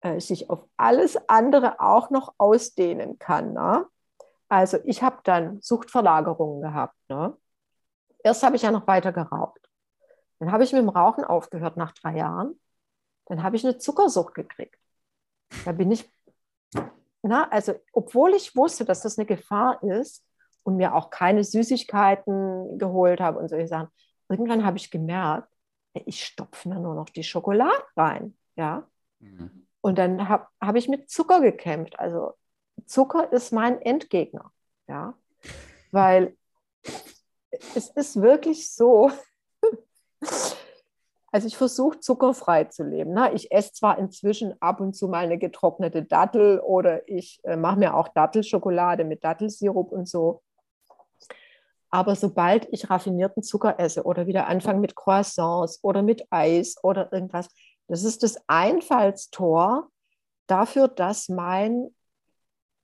äh, 0.00 0.20
sich 0.20 0.50
auf 0.50 0.66
alles 0.76 1.16
andere 1.28 1.80
auch 1.80 2.10
noch 2.10 2.34
ausdehnen 2.38 3.18
kann. 3.18 3.54
Ne? 3.54 3.86
Also 4.48 4.78
ich 4.84 5.02
habe 5.02 5.18
dann 5.24 5.60
Suchtverlagerungen 5.62 6.60
gehabt. 6.60 6.96
Ne? 7.08 7.36
Erst 8.22 8.42
habe 8.42 8.56
ich 8.56 8.62
ja 8.62 8.70
noch 8.70 8.86
weiter 8.86 9.12
geraucht. 9.12 9.60
Dann 10.38 10.52
habe 10.52 10.64
ich 10.64 10.72
mit 10.72 10.82
dem 10.82 10.88
Rauchen 10.90 11.24
aufgehört 11.24 11.76
nach 11.76 11.92
drei 11.92 12.16
Jahren. 12.16 12.60
Dann 13.26 13.42
habe 13.42 13.56
ich 13.56 13.64
eine 13.64 13.78
Zuckersucht 13.78 14.34
gekriegt. 14.34 14.78
Da 15.64 15.72
bin 15.72 15.90
ich, 15.90 16.10
na, 17.22 17.48
also 17.48 17.74
obwohl 17.92 18.34
ich 18.34 18.54
wusste, 18.54 18.84
dass 18.84 19.00
das 19.00 19.18
eine 19.18 19.26
Gefahr 19.26 19.82
ist 19.82 20.24
und 20.64 20.76
mir 20.76 20.94
auch 20.94 21.10
keine 21.10 21.44
Süßigkeiten 21.44 22.78
geholt 22.78 23.20
habe 23.20 23.38
und 23.38 23.48
solche 23.48 23.68
Sachen, 23.68 23.88
irgendwann 24.28 24.64
habe 24.64 24.76
ich 24.76 24.90
gemerkt, 24.90 25.48
ich 26.06 26.24
stopfe 26.24 26.68
mir 26.68 26.80
nur 26.80 26.94
noch 26.94 27.08
die 27.08 27.22
Schokolade 27.22 27.84
rein. 27.96 28.36
Ja. 28.56 28.88
Mhm. 29.20 29.66
Und 29.80 29.98
dann 29.98 30.28
habe 30.28 30.48
hab 30.60 30.76
ich 30.76 30.88
mit 30.88 31.10
Zucker 31.10 31.40
gekämpft. 31.40 31.98
Also 31.98 32.32
Zucker 32.86 33.32
ist 33.32 33.52
mein 33.52 33.80
Endgegner. 33.80 34.50
Ja. 34.88 35.14
Weil 35.92 36.36
es 37.74 37.88
ist 37.90 38.20
wirklich 38.20 38.72
so, 38.72 39.10
also 41.30 41.46
ich 41.46 41.56
versuche 41.56 42.00
zuckerfrei 42.00 42.64
zu 42.64 42.82
leben. 42.82 43.12
Ne? 43.12 43.32
Ich 43.34 43.52
esse 43.52 43.72
zwar 43.72 43.98
inzwischen 43.98 44.60
ab 44.60 44.80
und 44.80 44.94
zu 44.94 45.08
mal 45.08 45.24
eine 45.24 45.38
getrocknete 45.38 46.02
Dattel 46.02 46.60
oder 46.60 47.08
ich 47.08 47.40
äh, 47.44 47.56
mache 47.56 47.78
mir 47.78 47.94
auch 47.94 48.08
Dattelschokolade 48.08 49.04
mit 49.04 49.22
Dattelsirup 49.22 49.92
und 49.92 50.08
so. 50.08 50.42
Aber 51.94 52.16
sobald 52.16 52.66
ich 52.72 52.90
raffinierten 52.90 53.44
Zucker 53.44 53.78
esse 53.78 54.02
oder 54.02 54.26
wieder 54.26 54.48
anfange 54.48 54.80
mit 54.80 54.96
Croissants 54.96 55.78
oder 55.84 56.02
mit 56.02 56.26
Eis 56.28 56.74
oder 56.82 57.12
irgendwas, 57.12 57.48
das 57.86 58.02
ist 58.02 58.24
das 58.24 58.36
Einfallstor 58.48 59.88
dafür, 60.48 60.88
dass 60.88 61.28
mein 61.28 61.94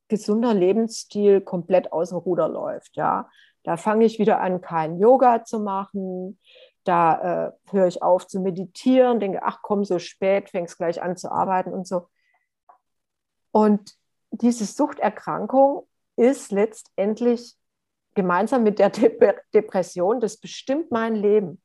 gesunder 0.06 0.54
Lebensstil 0.54 1.40
komplett 1.40 1.92
aus 1.92 2.10
dem 2.10 2.18
Ruder 2.18 2.48
läuft. 2.48 2.94
Ja, 2.94 3.28
da 3.64 3.76
fange 3.76 4.04
ich 4.04 4.20
wieder 4.20 4.40
an, 4.40 4.60
kein 4.60 4.96
Yoga 5.00 5.42
zu 5.42 5.58
machen. 5.58 6.38
Da 6.84 7.48
äh, 7.48 7.52
höre 7.72 7.88
ich 7.88 8.04
auf 8.04 8.28
zu 8.28 8.38
meditieren, 8.38 9.18
denke, 9.18 9.42
ach 9.42 9.58
komm, 9.60 9.82
so 9.82 9.98
spät, 9.98 10.50
fängst 10.50 10.76
gleich 10.76 11.02
an 11.02 11.16
zu 11.16 11.32
arbeiten 11.32 11.72
und 11.72 11.84
so. 11.84 12.06
Und 13.50 13.92
diese 14.30 14.66
Suchterkrankung 14.66 15.88
ist 16.14 16.52
letztendlich 16.52 17.56
gemeinsam 18.14 18.62
mit 18.62 18.78
der 18.78 18.90
De 18.90 19.16
Depression, 19.54 20.20
das 20.20 20.36
bestimmt 20.38 20.90
mein 20.90 21.14
Leben. 21.14 21.62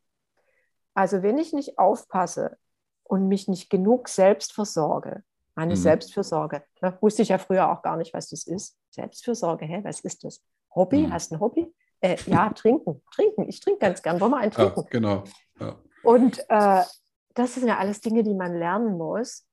Also 0.93 1.23
wenn 1.23 1.37
ich 1.37 1.53
nicht 1.53 1.77
aufpasse 1.77 2.57
und 3.03 3.27
mich 3.27 3.47
nicht 3.47 3.69
genug 3.69 4.07
selbst 4.07 4.53
versorge, 4.53 5.23
meine 5.55 5.73
mhm. 5.75 5.79
Selbstfürsorge, 5.79 6.63
da 6.81 6.97
wusste 7.01 7.21
ich 7.21 7.29
ja 7.29 7.37
früher 7.37 7.71
auch 7.71 7.81
gar 7.81 7.97
nicht, 7.97 8.13
was 8.13 8.29
das 8.29 8.45
ist. 8.45 8.77
Selbstfürsorge, 8.91 9.65
hä, 9.65 9.81
was 9.83 10.01
ist 10.01 10.23
das? 10.23 10.43
Hobby? 10.73 11.07
Mhm. 11.07 11.13
Hast 11.13 11.31
du 11.31 11.35
ein 11.35 11.41
Hobby? 11.41 11.73
Äh, 12.01 12.17
ja, 12.25 12.49
trinken, 12.49 13.01
trinken. 13.13 13.47
Ich 13.47 13.61
trinke 13.61 13.79
ganz 13.79 14.01
gern. 14.01 14.19
Wollen 14.19 14.31
wir 14.31 14.37
einen 14.37 14.51
trinken? 14.51 14.81
Ja, 14.81 14.87
genau. 14.89 15.23
Ja. 15.59 15.75
Und 16.03 16.39
äh, 16.49 16.83
das 17.33 17.55
sind 17.55 17.67
ja 17.67 17.77
alles 17.77 18.01
Dinge, 18.01 18.23
die 18.23 18.33
man 18.33 18.57
lernen 18.57 18.97
muss. 18.97 19.47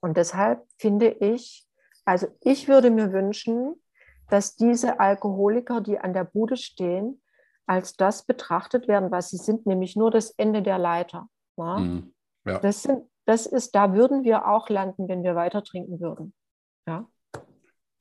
Und 0.00 0.16
deshalb 0.16 0.64
finde 0.76 1.08
ich, 1.08 1.66
also 2.04 2.28
ich 2.40 2.68
würde 2.68 2.90
mir 2.90 3.12
wünschen, 3.12 3.82
dass 4.30 4.56
diese 4.56 5.00
Alkoholiker, 5.00 5.80
die 5.80 5.98
an 5.98 6.12
der 6.12 6.24
Bude 6.24 6.56
stehen, 6.56 7.20
als 7.66 7.94
das 7.94 8.24
betrachtet 8.24 8.88
werden, 8.88 9.10
was 9.10 9.30
sie 9.30 9.36
sind, 9.36 9.66
nämlich 9.66 9.96
nur 9.96 10.10
das 10.10 10.30
Ende 10.30 10.62
der 10.62 10.78
Leiter. 10.78 11.28
Ja? 11.56 11.78
Mhm. 11.78 12.14
Ja. 12.46 12.58
Das, 12.60 12.82
sind, 12.82 13.04
das 13.26 13.46
ist, 13.46 13.74
da 13.74 13.94
würden 13.94 14.24
wir 14.24 14.48
auch 14.48 14.68
landen, 14.68 15.08
wenn 15.08 15.22
wir 15.22 15.34
weiter 15.34 15.62
trinken 15.62 16.00
würden. 16.00 16.32
Ja? 16.86 17.06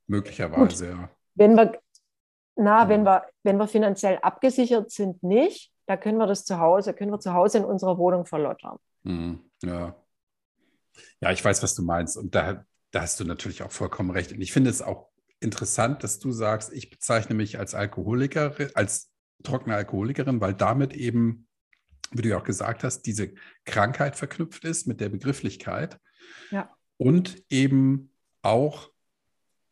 Möglicherweise, 0.07 0.87
Gut. 0.87 0.97
ja. 0.97 1.09
Wenn 1.35 1.55
wir 1.55 1.79
na, 2.57 2.89
wenn 2.89 3.03
wir, 3.03 3.25
wenn 3.43 3.57
wir 3.57 3.67
finanziell 3.67 4.17
abgesichert 4.21 4.91
sind, 4.91 5.21
nicht. 5.23 5.71
Da 5.85 5.95
können 5.95 6.17
wir 6.17 6.27
das 6.27 6.43
zu 6.43 6.59
Hause, 6.59 6.93
können 6.93 7.11
wir 7.11 7.19
zu 7.19 7.33
Hause 7.33 7.59
in 7.59 7.65
unserer 7.65 7.97
Wohnung 7.97 8.25
verlottern. 8.25 8.77
Mhm, 9.03 9.39
ja. 9.63 9.95
Ja, 11.21 11.31
ich 11.31 11.45
weiß, 11.45 11.61
was 11.61 11.75
du 11.75 11.83
meinst. 11.83 12.17
Und 12.17 12.33
da, 12.33 12.65
da 12.91 13.01
hast 13.01 13.19
du 13.19 13.25
natürlich 13.25 13.61
auch 13.61 13.71
vollkommen 13.71 14.09
recht. 14.09 14.31
Und 14.31 14.41
ich 14.41 14.51
finde 14.51 14.71
es 14.71 14.81
auch 14.81 15.07
interessant, 15.39 16.03
dass 16.03 16.19
du 16.19 16.31
sagst, 16.31 16.73
ich 16.73 16.89
bezeichne 16.89 17.35
mich 17.35 17.59
als 17.59 17.75
Alkoholikerin, 17.75 18.71
als 18.73 19.11
trockene 19.43 19.75
Alkoholikerin, 19.75 20.41
weil 20.41 20.53
damit 20.53 20.93
eben, 20.93 21.47
wie 22.11 22.21
du 22.21 22.29
ja 22.29 22.39
auch 22.39 22.43
gesagt 22.43 22.83
hast, 22.83 23.03
diese 23.03 23.33
Krankheit 23.65 24.15
verknüpft 24.15 24.65
ist 24.65 24.87
mit 24.87 24.99
der 24.99 25.09
Begrifflichkeit. 25.09 25.99
Ja. 26.51 26.75
Und 26.97 27.43
eben 27.49 28.11
auch 28.41 28.91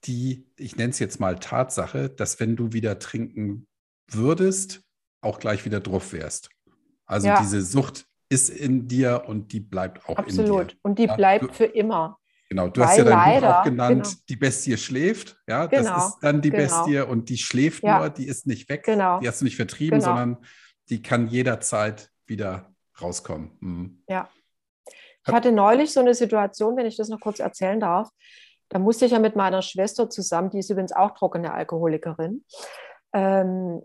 die, 0.05 0.47
ich 0.57 0.75
nenne 0.75 0.91
es 0.91 0.99
jetzt 0.99 1.19
mal 1.19 1.39
Tatsache, 1.39 2.09
dass 2.09 2.39
wenn 2.39 2.55
du 2.55 2.73
wieder 2.73 2.99
trinken 2.99 3.67
würdest, 4.07 4.83
auch 5.21 5.39
gleich 5.39 5.65
wieder 5.65 5.79
drauf 5.79 6.13
wärst. 6.13 6.49
Also 7.05 7.27
ja. 7.27 7.41
diese 7.41 7.61
Sucht 7.61 8.05
ist 8.29 8.49
in 8.49 8.87
dir 8.87 9.23
und 9.27 9.51
die 9.51 9.59
bleibt 9.59 10.07
auch 10.07 10.17
Absolut. 10.17 10.29
in 10.29 10.35
dir. 10.35 10.41
Absolut. 10.41 10.77
Und 10.83 10.99
die 10.99 11.05
ja, 11.05 11.15
bleibt 11.15 11.55
für 11.55 11.65
immer. 11.65 12.19
Genau, 12.55 12.69
du 12.69 12.79
Weil 12.79 12.87
hast 12.87 12.97
ja 12.99 13.03
dein 13.03 13.13
leider, 13.13 13.47
Buch 13.47 13.55
auch 13.57 13.63
genannt, 13.65 14.03
genau. 14.03 14.17
die 14.29 14.35
Bestie 14.37 14.77
schläft. 14.77 15.35
Ja, 15.45 15.65
genau, 15.65 15.93
das 15.93 16.07
ist 16.07 16.19
dann 16.21 16.41
die 16.41 16.51
genau. 16.51 16.63
Bestie 16.63 16.99
und 17.01 17.27
die 17.27 17.37
schläft 17.37 17.83
ja. 17.83 17.99
nur, 17.99 18.09
die 18.09 18.27
ist 18.27 18.47
nicht 18.47 18.69
weg. 18.69 18.83
Genau. 18.83 19.19
Die 19.19 19.27
hast 19.27 19.41
du 19.41 19.45
nicht 19.45 19.57
vertrieben, 19.57 19.99
genau. 19.99 20.11
sondern 20.11 20.37
die 20.87 21.01
kann 21.01 21.27
jederzeit 21.27 22.11
wieder 22.25 22.73
rauskommen. 23.01 23.57
Mhm. 23.59 24.03
Ja. 24.07 24.29
Ich 25.27 25.33
hatte 25.33 25.51
neulich 25.51 25.91
so 25.91 25.99
eine 25.99 26.13
Situation, 26.13 26.77
wenn 26.77 26.85
ich 26.85 26.95
das 26.95 27.09
noch 27.09 27.19
kurz 27.19 27.39
erzählen 27.39 27.81
darf. 27.81 28.07
Da 28.69 28.79
musste 28.79 29.05
ich 29.05 29.11
ja 29.11 29.19
mit 29.19 29.35
meiner 29.35 29.61
Schwester 29.61 30.09
zusammen, 30.09 30.49
die 30.49 30.59
ist 30.59 30.69
übrigens 30.69 30.93
auch 30.93 31.11
trockene 31.11 31.53
Alkoholikerin, 31.53 32.45
ähm, 33.11 33.81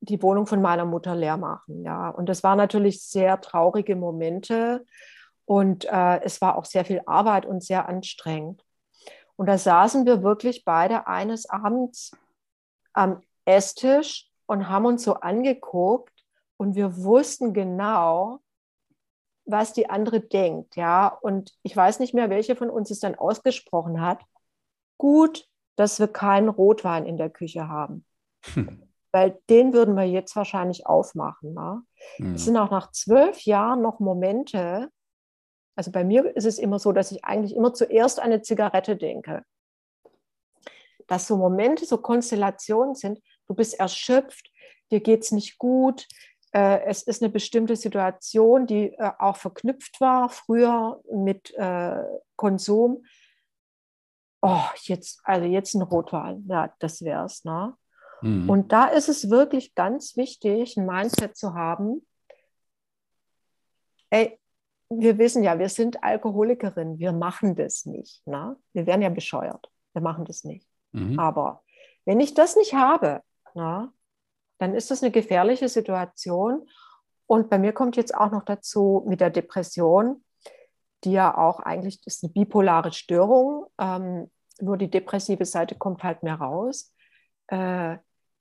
die 0.00 0.22
Wohnung 0.22 0.46
von 0.46 0.62
meiner 0.62 0.84
Mutter 0.84 1.16
leer 1.16 1.38
machen. 1.38 1.84
Ja. 1.84 2.10
Und 2.10 2.28
das 2.28 2.44
waren 2.44 2.58
natürlich 2.58 3.02
sehr 3.02 3.40
traurige 3.40 3.96
Momente 3.96 4.86
und 5.50 5.84
äh, 5.86 6.20
es 6.22 6.40
war 6.40 6.56
auch 6.56 6.64
sehr 6.64 6.84
viel 6.84 7.02
Arbeit 7.06 7.44
und 7.44 7.64
sehr 7.64 7.88
anstrengend. 7.88 8.64
Und 9.34 9.46
da 9.46 9.58
saßen 9.58 10.06
wir 10.06 10.22
wirklich 10.22 10.64
beide 10.64 11.08
eines 11.08 11.50
Abends 11.50 12.12
am 12.92 13.20
Esstisch 13.44 14.30
und 14.46 14.68
haben 14.68 14.86
uns 14.86 15.02
so 15.02 15.14
angeguckt 15.14 16.24
und 16.56 16.76
wir 16.76 17.02
wussten 17.02 17.52
genau, 17.52 18.38
was 19.44 19.72
die 19.72 19.90
andere 19.90 20.20
denkt, 20.20 20.76
ja. 20.76 21.08
Und 21.08 21.52
ich 21.64 21.76
weiß 21.76 21.98
nicht 21.98 22.14
mehr, 22.14 22.30
welche 22.30 22.54
von 22.54 22.70
uns 22.70 22.92
es 22.92 23.00
dann 23.00 23.16
ausgesprochen 23.16 24.00
hat. 24.00 24.22
Gut, 24.98 25.48
dass 25.74 25.98
wir 25.98 26.06
keinen 26.06 26.48
Rotwein 26.48 27.06
in 27.06 27.16
der 27.16 27.28
Küche 27.28 27.66
haben. 27.66 28.06
Hm. 28.54 28.88
weil 29.10 29.40
den 29.50 29.72
würden 29.72 29.96
wir 29.96 30.04
jetzt 30.04 30.36
wahrscheinlich 30.36 30.86
aufmachen. 30.86 31.54
Ne? 31.54 31.82
Mhm. 32.18 32.34
Es 32.36 32.44
sind 32.44 32.56
auch 32.56 32.70
nach 32.70 32.92
zwölf 32.92 33.40
Jahren 33.40 33.82
noch 33.82 33.98
Momente, 33.98 34.92
also 35.76 35.90
bei 35.90 36.04
mir 36.04 36.36
ist 36.36 36.46
es 36.46 36.58
immer 36.58 36.78
so, 36.78 36.92
dass 36.92 37.12
ich 37.12 37.24
eigentlich 37.24 37.54
immer 37.54 37.72
zuerst 37.72 38.18
an 38.18 38.26
eine 38.26 38.42
Zigarette 38.42 38.96
denke. 38.96 39.44
Dass 41.06 41.26
so 41.26 41.36
Momente, 41.36 41.86
so 41.86 41.98
Konstellationen 41.98 42.94
sind, 42.94 43.20
du 43.46 43.54
bist 43.54 43.78
erschöpft, 43.78 44.50
dir 44.90 45.00
geht 45.00 45.22
es 45.22 45.32
nicht 45.32 45.58
gut, 45.58 46.06
äh, 46.52 46.84
es 46.84 47.02
ist 47.02 47.22
eine 47.22 47.30
bestimmte 47.30 47.76
Situation, 47.76 48.66
die 48.66 48.92
äh, 48.92 49.10
auch 49.18 49.36
verknüpft 49.36 50.00
war 50.00 50.28
früher 50.28 51.00
mit 51.12 51.54
äh, 51.54 52.02
Konsum. 52.36 53.04
Oh, 54.42 54.64
jetzt, 54.82 55.20
also 55.24 55.46
jetzt 55.46 55.74
ein 55.74 55.82
Rotwein, 55.82 56.44
ja, 56.48 56.74
das 56.80 57.02
wäre 57.02 57.24
es. 57.24 57.44
Ne? 57.44 57.76
Mhm. 58.22 58.50
Und 58.50 58.72
da 58.72 58.86
ist 58.86 59.08
es 59.08 59.30
wirklich 59.30 59.74
ganz 59.74 60.16
wichtig, 60.16 60.76
ein 60.76 60.86
Mindset 60.86 61.36
zu 61.36 61.54
haben. 61.54 62.04
Ey, 64.10 64.39
wir 64.90 65.18
wissen 65.18 65.42
ja, 65.42 65.58
wir 65.58 65.68
sind 65.68 66.02
Alkoholikerinnen, 66.02 66.98
wir 66.98 67.12
machen 67.12 67.54
das 67.54 67.86
nicht. 67.86 68.26
Ne? 68.26 68.56
Wir 68.72 68.86
werden 68.86 69.02
ja 69.02 69.08
bescheuert, 69.08 69.70
wir 69.92 70.02
machen 70.02 70.24
das 70.24 70.44
nicht. 70.44 70.68
Mhm. 70.92 71.18
Aber 71.18 71.62
wenn 72.04 72.20
ich 72.20 72.34
das 72.34 72.56
nicht 72.56 72.74
habe, 72.74 73.22
na, 73.54 73.92
dann 74.58 74.74
ist 74.74 74.90
das 74.90 75.02
eine 75.02 75.12
gefährliche 75.12 75.68
Situation. 75.68 76.68
Und 77.26 77.48
bei 77.48 77.58
mir 77.58 77.72
kommt 77.72 77.96
jetzt 77.96 78.14
auch 78.14 78.32
noch 78.32 78.44
dazu 78.44 79.04
mit 79.06 79.20
der 79.20 79.30
Depression, 79.30 80.24
die 81.04 81.12
ja 81.12 81.36
auch 81.36 81.60
eigentlich 81.60 82.04
ist 82.04 82.24
eine 82.24 82.32
bipolare 82.32 82.92
Störung, 82.92 83.66
ähm, 83.78 84.30
nur 84.60 84.76
die 84.76 84.90
depressive 84.90 85.46
Seite 85.46 85.76
kommt 85.76 86.02
halt 86.02 86.22
mehr 86.22 86.34
raus, 86.34 86.92
äh, 87.46 87.96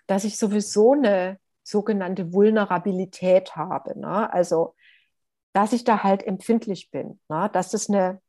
dass 0.08 0.24
ich 0.26 0.38
sowieso 0.38 0.94
eine 0.94 1.40
sogenannte 1.64 2.34
Vulnerabilität 2.34 3.56
habe. 3.56 3.98
Ne? 3.98 4.34
Also, 4.34 4.76
dass 5.60 5.74
ich 5.74 5.84
da 5.84 6.04
halt 6.04 6.26
empfindlich 6.26 6.90
bin. 6.90 7.20
Ne? 7.28 7.50
Das 7.52 7.74
ist 7.74 7.90
eine, 7.90 8.22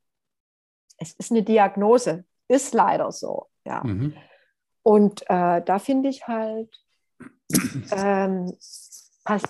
es 0.98 1.12
ist 1.12 1.30
eine 1.30 1.44
Diagnose, 1.44 2.24
ist 2.48 2.74
leider 2.74 3.12
so. 3.12 3.46
Ja. 3.64 3.84
Mhm. 3.84 4.16
Und 4.82 5.22
äh, 5.30 5.62
da 5.62 5.78
finde 5.78 6.08
ich 6.08 6.26
halt, 6.26 6.76
ähm, 7.92 8.52
pass 9.22 9.42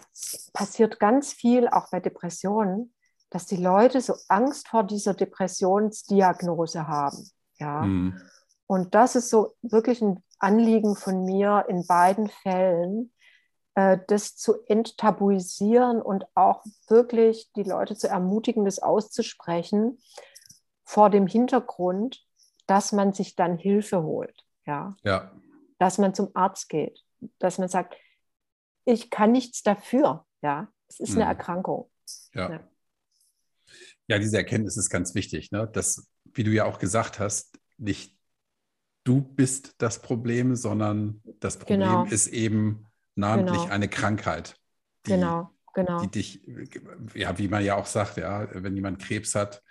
passiert 0.53 1.01
ganz 1.01 1.33
viel, 1.33 1.69
auch 1.69 1.89
bei 1.91 2.01
Depressionen, 2.01 2.93
dass 3.31 3.47
die 3.47 3.57
Leute 3.57 4.03
so 4.03 4.15
Angst 4.29 4.69
vor 4.69 4.85
dieser 4.85 5.15
Depressionsdiagnose 5.15 6.87
haben. 6.87 7.31
Ja. 7.57 7.81
Mhm. 7.81 8.21
Und 8.67 8.95
das 8.95 9.17
ist 9.17 9.31
so 9.31 9.55
wirklich 9.63 10.03
ein 10.03 10.23
Anliegen 10.39 10.97
von 10.97 11.25
mir 11.25 11.65
in 11.67 11.87
beiden 11.87 12.29
Fällen, 12.29 13.11
das 13.75 14.37
zu 14.37 14.63
enttabuisieren 14.67 16.03
und 16.03 16.25
auch 16.35 16.65
wirklich 16.89 17.51
die 17.55 17.63
Leute 17.63 17.97
zu 17.97 18.09
ermutigen, 18.09 18.65
das 18.65 18.79
auszusprechen, 18.79 19.99
vor 20.85 21.09
dem 21.09 21.27
Hintergrund, 21.27 22.27
dass 22.67 22.93
man 22.93 23.13
sich 23.13 23.37
dann 23.37 23.57
Hilfe 23.57 24.03
holt. 24.03 24.45
Ja. 24.67 24.97
ja. 25.05 25.33
Dass 25.79 25.99
man 25.99 26.15
zum 26.15 26.31
Arzt 26.35 26.69
geht 26.69 27.03
dass 27.39 27.59
man 27.59 27.69
sagt, 27.69 27.97
ich 28.85 29.11
kann 29.11 29.33
nichts 29.33 29.63
dafür. 29.63 30.27
Ja, 30.43 30.73
es 30.89 31.01
ist 31.01 31.13
eine 31.13 31.25
mhm. 31.25 31.31
Erkrankung. 31.31 31.91
Ja. 32.35 32.51
ja. 32.51 32.71
ja. 34.09 34.19
diese 34.19 34.37
Erkenntnis 34.37 34.77
ist 34.77 34.91
ganz 34.91 35.15
wichtig, 35.15 35.51
ne? 35.53 35.69
dass, 35.73 36.09
wie 36.33 36.45
du 36.45 36.51
ja 36.51 36.65
auch 36.65 36.79
gesagt 36.79 37.19
hast, 37.19 37.59
nicht 37.77 38.17
du 39.05 39.23
bist 39.23 39.75
das 39.79 40.03
Problem, 40.03 40.55
sondern 40.57 41.23
das 41.41 41.59
Problem 41.59 41.81
genau. 41.81 42.05
ist 42.05 42.29
eben 42.29 42.87
namentlich 43.15 43.63
genau. 43.63 43.73
eine 43.73 43.89
Krankheit. 43.89 44.57
Die, 45.07 45.13
genau, 45.13 45.51
genau. 45.75 46.01
Die 46.01 46.09
dich, 46.09 46.43
ja, 47.15 47.39
wie 47.39 47.49
man 47.49 47.65
ja 47.65 47.77
auch 47.77 47.87
sagt, 47.87 48.17
ja, 48.17 48.49
wenn 48.53 48.75
jemand 48.75 49.01
Krebs 49.01 49.35
hat, 49.35 49.63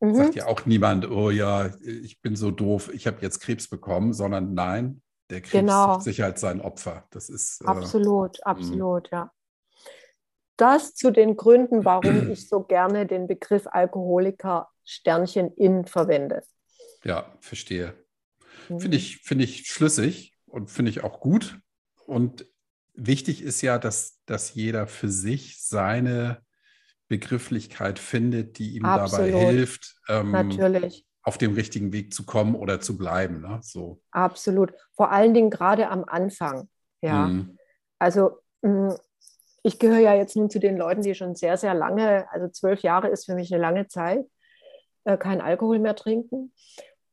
mhm. 0.00 0.14
sagt 0.14 0.34
ja 0.34 0.46
auch 0.46 0.66
niemand, 0.66 1.10
oh 1.10 1.30
ja, 1.30 1.70
ich 1.80 2.20
bin 2.20 2.36
so 2.36 2.50
doof, 2.50 2.90
ich 2.92 3.06
habe 3.06 3.18
jetzt 3.20 3.40
Krebs 3.40 3.68
bekommen, 3.68 4.12
sondern 4.12 4.54
nein, 4.54 5.02
der 5.30 5.40
Krebs 5.40 5.52
genau. 5.52 5.94
sucht 5.94 6.04
sich 6.04 6.20
halt 6.20 6.38
sein 6.38 6.60
Opfer. 6.60 7.06
Das 7.10 7.28
ist 7.28 7.62
äh, 7.62 7.66
absolut, 7.66 8.38
äh, 8.38 8.42
absolut, 8.44 9.10
ja. 9.10 9.30
Das 10.56 10.94
zu 10.94 11.10
den 11.10 11.36
Gründen, 11.36 11.84
warum 11.84 12.30
ich 12.30 12.48
so 12.48 12.62
gerne 12.62 13.06
den 13.06 13.26
Begriff 13.26 13.66
Alkoholiker 13.66 14.68
Sternchen 14.84 15.52
in 15.54 15.86
verwende. 15.86 16.42
Ja, 17.04 17.34
verstehe. 17.40 17.94
Mhm. 18.68 18.80
Finde 18.80 18.96
ich, 18.96 19.18
find 19.18 19.42
ich 19.42 19.66
schlüssig 19.66 20.36
und 20.46 20.70
finde 20.70 20.90
ich 20.90 21.02
auch 21.02 21.20
gut. 21.20 21.58
Und 22.06 22.46
wichtig 22.94 23.42
ist 23.42 23.60
ja, 23.62 23.78
dass, 23.78 24.20
dass 24.26 24.54
jeder 24.54 24.86
für 24.86 25.08
sich 25.08 25.62
seine 25.62 26.42
Begrifflichkeit 27.08 27.98
findet, 27.98 28.58
die 28.58 28.76
ihm 28.76 28.84
Absolut. 28.84 29.32
dabei 29.32 29.46
hilft. 29.46 29.96
Ähm, 30.08 30.90
auf 31.24 31.38
dem 31.38 31.54
richtigen 31.54 31.92
Weg 31.92 32.12
zu 32.12 32.26
kommen 32.26 32.54
oder 32.54 32.80
zu 32.80 32.98
bleiben. 32.98 33.40
Ne? 33.40 33.58
So. 33.62 34.00
Absolut. 34.10 34.74
Vor 34.92 35.10
allen 35.10 35.32
Dingen 35.32 35.50
gerade 35.50 35.88
am 35.88 36.04
Anfang. 36.04 36.68
Ja. 37.00 37.28
Mhm. 37.28 37.58
Also 37.98 38.42
mm, 38.60 38.90
ich 39.62 39.78
gehöre 39.78 40.00
ja 40.00 40.14
jetzt 40.14 40.36
nun 40.36 40.50
zu 40.50 40.60
den 40.60 40.76
Leuten, 40.76 41.00
die 41.00 41.14
schon 41.14 41.34
sehr, 41.34 41.56
sehr 41.56 41.72
lange, 41.72 42.30
also 42.30 42.48
zwölf 42.48 42.82
Jahre 42.82 43.08
ist 43.08 43.24
für 43.24 43.34
mich 43.34 43.52
eine 43.52 43.62
lange 43.62 43.88
Zeit, 43.88 44.26
äh, 45.04 45.16
kein 45.16 45.40
Alkohol 45.40 45.78
mehr 45.78 45.96
trinken. 45.96 46.52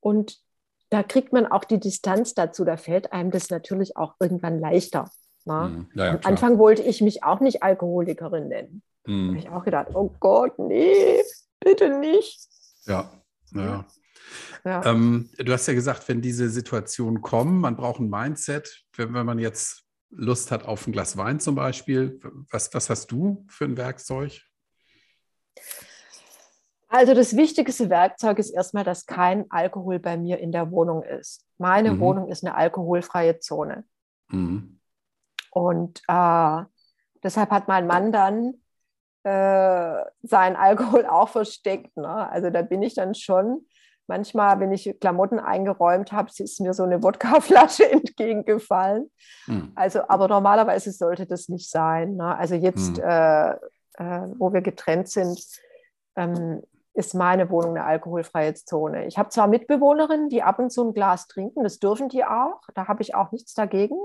Und 0.02 0.42
da 0.90 1.04
kriegt 1.04 1.32
man 1.32 1.48
auch 1.48 1.64
die 1.64 1.80
Distanz 1.80 2.34
dazu. 2.34 2.66
Da 2.66 2.76
fällt 2.76 3.14
einem 3.14 3.32
das 3.32 3.50
natürlich 3.50 3.96
auch 3.96 4.16
irgendwann 4.20 4.60
leichter. 4.60 5.10
Ne? 5.46 5.70
Mhm. 5.70 5.89
Ja, 5.96 6.06
ja, 6.06 6.12
Am 6.14 6.20
Anfang 6.24 6.58
wollte 6.58 6.82
ich 6.82 7.02
mich 7.02 7.24
auch 7.24 7.39
nicht 7.39 7.64
Alkoholikerin 7.64 8.48
nennen. 8.48 8.84
Mhm. 9.06 9.28
Da 9.28 9.28
habe 9.28 9.39
ich 9.39 9.50
auch 9.50 9.64
gedacht, 9.64 9.88
oh 9.94 10.12
Gott, 10.20 10.60
nee, 10.60 11.22
bitte 11.60 12.00
nicht. 12.00 12.48
Ja, 12.86 13.12
ja. 13.54 13.86
Ja. 14.64 14.86
Ähm, 14.86 15.30
du 15.38 15.52
hast 15.52 15.68
ja 15.68 15.74
gesagt, 15.74 16.08
wenn 16.08 16.22
diese 16.22 16.50
Situationen 16.50 17.22
kommen, 17.22 17.60
man 17.60 17.76
braucht 17.76 18.00
ein 18.00 18.10
Mindset. 18.10 18.84
Wenn, 18.96 19.14
wenn 19.14 19.26
man 19.26 19.39
jetzt 19.39 19.84
Lust 20.10 20.52
hat 20.52 20.66
auf 20.66 20.86
ein 20.88 20.94
Glas 20.94 21.18
Wein 21.18 21.39
zum 21.39 21.56
Beispiel, 21.56 22.20
was, 22.50 22.74
was 22.74 22.89
hast 22.89 23.12
du 23.12 23.46
für 23.50 23.66
ein 23.66 23.78
Werkzeug? 23.78 24.42
Also 26.89 27.14
das 27.14 27.38
wichtigste 27.38 27.89
Werkzeug 27.89 28.38
ist 28.38 28.50
erstmal, 28.50 28.84
dass 28.84 29.06
kein 29.06 29.50
Alkohol 29.50 30.00
bei 30.00 30.18
mir 30.18 30.39
in 30.39 30.52
der 30.52 30.72
Wohnung 30.72 31.04
ist. 31.04 31.46
Meine 31.58 31.94
mhm. 31.94 32.00
Wohnung 32.02 32.30
ist 32.30 32.44
eine 32.44 32.56
alkoholfreie 32.56 33.39
Zone. 33.39 33.86
Mhm. 34.28 34.81
Und 35.52 36.02
äh, 36.08 36.64
deshalb 37.24 37.52
hat 37.52 37.68
mein 37.68 37.86
Mann 37.86 38.12
dann 38.12 38.56
äh, 39.24 40.04
seinen 40.24 40.56
Alkohol 40.56 41.06
auch 41.10 41.30
versteckt. 41.30 41.95
Ne? 41.95 42.30
Also 42.30 42.49
da 42.49 42.64
bin 42.64 42.82
ich 42.82 42.95
dann 42.95 43.14
schon 43.14 43.68
Manchmal, 44.12 44.60
wenn 44.60 44.74
ich 44.74 44.97
Klamotten 44.99 45.39
eingeräumt 45.39 46.12
habe, 46.12 46.30
ist 46.38 46.60
mir 46.60 46.74
so 46.74 46.84
eine 46.84 47.02
Wodkaflasche 47.02 47.89
entgegengefallen. 47.91 49.10
Hm. 49.45 49.72
Also, 49.74 50.02
aber 50.10 50.28
normalerweise 50.28 50.91
sollte 50.91 51.26
das 51.26 51.47
nicht 51.47 51.70
sein. 51.70 52.18
Ne? 52.18 52.36
Also 52.36 52.56
jetzt, 52.56 52.97
hm. 52.97 53.04
äh, 53.06 53.52
äh, 53.52 54.28
wo 54.38 54.52
wir 54.52 54.60
getrennt 54.60 55.08
sind, 55.08 55.41
ähm, 56.18 56.62
ist 56.93 57.16
meine 57.16 57.49
Wohnung 57.49 57.78
eine 57.78 57.86
alkoholfreie 57.86 58.54
Zone. 58.54 59.06
Ich 59.06 59.18
habe 59.18 59.30
zwar 59.30 59.47
Mitbewohnerinnen, 59.47 60.28
die 60.28 60.43
ab 60.43 60.60
und 60.60 60.72
zu 60.72 60.89
ein 60.89 60.93
Glas 60.93 61.30
trinken, 61.30 61.64
das 61.64 61.80
dürfen 61.80 62.10
die 62.10 62.26
auch, 62.26 62.60
da 62.76 62.89
habe 62.89 63.02
ich 63.02 63.16
auch 63.16 63.32
nichts 63.32 63.54
dagegen, 63.54 63.95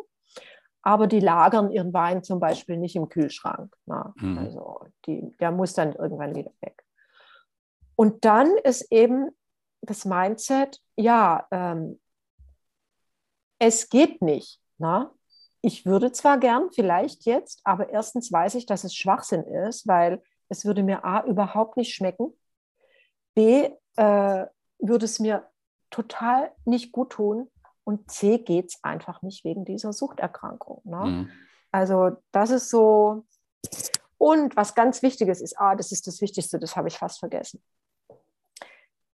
aber 0.86 1.08
die 1.08 1.18
lagern 1.18 1.72
ihren 1.72 1.92
Wein 1.92 2.22
zum 2.22 2.38
Beispiel 2.38 2.76
nicht 2.76 2.94
im 2.94 3.08
Kühlschrank. 3.08 3.76
Ne? 3.86 4.14
Mhm. 4.18 4.38
Also 4.38 4.86
die, 5.04 5.36
der 5.40 5.50
muss 5.50 5.72
dann 5.72 5.94
irgendwann 5.94 6.36
wieder 6.36 6.52
weg. 6.60 6.84
Und 7.96 8.24
dann 8.24 8.56
ist 8.58 8.92
eben 8.92 9.30
das 9.80 10.04
Mindset, 10.04 10.80
ja, 10.94 11.44
ähm, 11.50 12.00
es 13.58 13.88
geht 13.88 14.22
nicht. 14.22 14.60
Na? 14.78 15.10
Ich 15.60 15.86
würde 15.86 16.12
zwar 16.12 16.38
gern, 16.38 16.70
vielleicht 16.70 17.24
jetzt, 17.24 17.62
aber 17.64 17.90
erstens 17.90 18.30
weiß 18.30 18.54
ich, 18.54 18.66
dass 18.66 18.84
es 18.84 18.94
Schwachsinn 18.94 19.42
ist, 19.42 19.88
weil 19.88 20.22
es 20.48 20.64
würde 20.64 20.84
mir 20.84 21.04
A 21.04 21.24
überhaupt 21.24 21.76
nicht 21.76 21.96
schmecken. 21.96 22.32
B 23.34 23.70
äh, 23.96 24.46
würde 24.78 25.04
es 25.04 25.18
mir 25.18 25.48
total 25.90 26.52
nicht 26.64 26.92
gut 26.92 27.10
tun. 27.10 27.50
Und 27.86 28.10
C 28.10 28.38
geht 28.38 28.66
es 28.66 28.82
einfach 28.82 29.22
nicht 29.22 29.44
wegen 29.44 29.64
dieser 29.64 29.92
Suchterkrankung. 29.92 30.80
Ne? 30.82 31.04
Mhm. 31.04 31.30
Also 31.70 32.16
das 32.32 32.50
ist 32.50 32.68
so. 32.68 33.24
Und 34.18 34.56
was 34.56 34.74
ganz 34.74 35.02
Wichtiges 35.02 35.40
ist, 35.40 35.56
ah, 35.60 35.76
das 35.76 35.92
ist 35.92 36.08
das 36.08 36.20
Wichtigste, 36.20 36.58
das 36.58 36.74
habe 36.74 36.88
ich 36.88 36.98
fast 36.98 37.20
vergessen. 37.20 37.62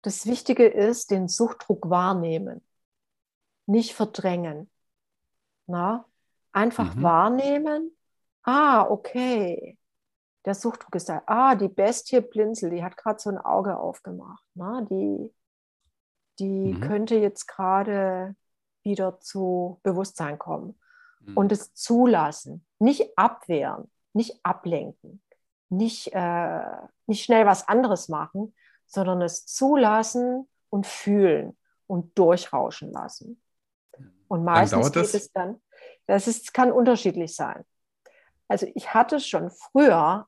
Das 0.03 0.25
Wichtige 0.25 0.69
ist, 0.69 1.11
den 1.11 1.27
Suchtdruck 1.27 1.91
wahrnehmen, 1.91 2.65
nicht 3.67 3.93
verdrängen. 3.93 4.71
Na? 5.67 6.05
Einfach 6.53 6.95
mhm. 6.95 7.03
wahrnehmen, 7.03 7.97
ah, 8.45 8.83
okay, 8.89 9.77
der 10.45 10.55
Suchtdruck 10.55 10.95
ist 10.95 11.09
da. 11.09 11.25
Ah, 11.27 11.57
die 11.57 11.69
Bestie 11.69 12.21
Blinzel, 12.21 12.71
die 12.71 12.85
hat 12.85 12.97
gerade 12.97 13.19
so 13.19 13.31
ein 13.31 13.39
Auge 13.39 13.77
aufgemacht. 13.77 14.45
Na? 14.55 14.83
Die, 14.83 15.35
die 16.39 16.75
mhm. 16.75 16.81
könnte 16.83 17.17
jetzt 17.17 17.49
gerade 17.49 18.37
wieder 18.83 19.21
zu 19.21 19.81
Bewusstsein 19.83 20.39
kommen. 20.39 20.79
mhm. 21.21 21.37
und 21.37 21.53
es 21.53 21.75
zulassen, 21.75 22.65
nicht 22.79 23.17
abwehren, 23.17 23.91
nicht 24.13 24.41
ablenken, 24.43 25.23
nicht, 25.69 26.13
äh, 26.13 26.63
nicht 27.07 27.25
schnell 27.25 27.47
was 27.47 27.69
anderes 27.69 28.09
machen, 28.09 28.55
sondern 28.87 29.23
es 29.23 29.47
zulassen 29.47 30.49
und 30.69 30.87
fühlen 30.87 31.57
und 31.87 32.19
durchrauschen 32.19 32.93
lassen. 32.93 33.41
Und 34.29 34.45
meistens 34.45 34.93
geht 34.93 35.15
es 35.15 35.33
dann, 35.33 35.61
das 36.07 36.27
ist, 36.27 36.55
kann 36.55 36.73
unterschiedlich 36.73 37.35
sein. 37.35 37.65
Also 38.49 38.67
ich 38.75 38.95
hatte 38.95 39.21
schon 39.21 39.51
früher, 39.51 40.27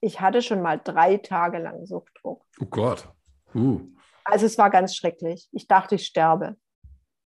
ich 0.00 0.20
hatte 0.20 0.40
schon 0.40 0.62
mal 0.62 0.80
drei 0.82 1.18
Tage 1.18 1.58
lang 1.58 1.84
Suchtdruck. 1.86 2.44
Oh 2.60 2.66
Gott. 2.66 3.08
Uh. 3.54 3.80
Also 4.24 4.46
es 4.46 4.56
war 4.56 4.70
ganz 4.70 4.94
schrecklich. 4.94 5.48
Ich 5.52 5.66
dachte, 5.66 5.96
ich 5.96 6.06
sterbe. 6.06 6.56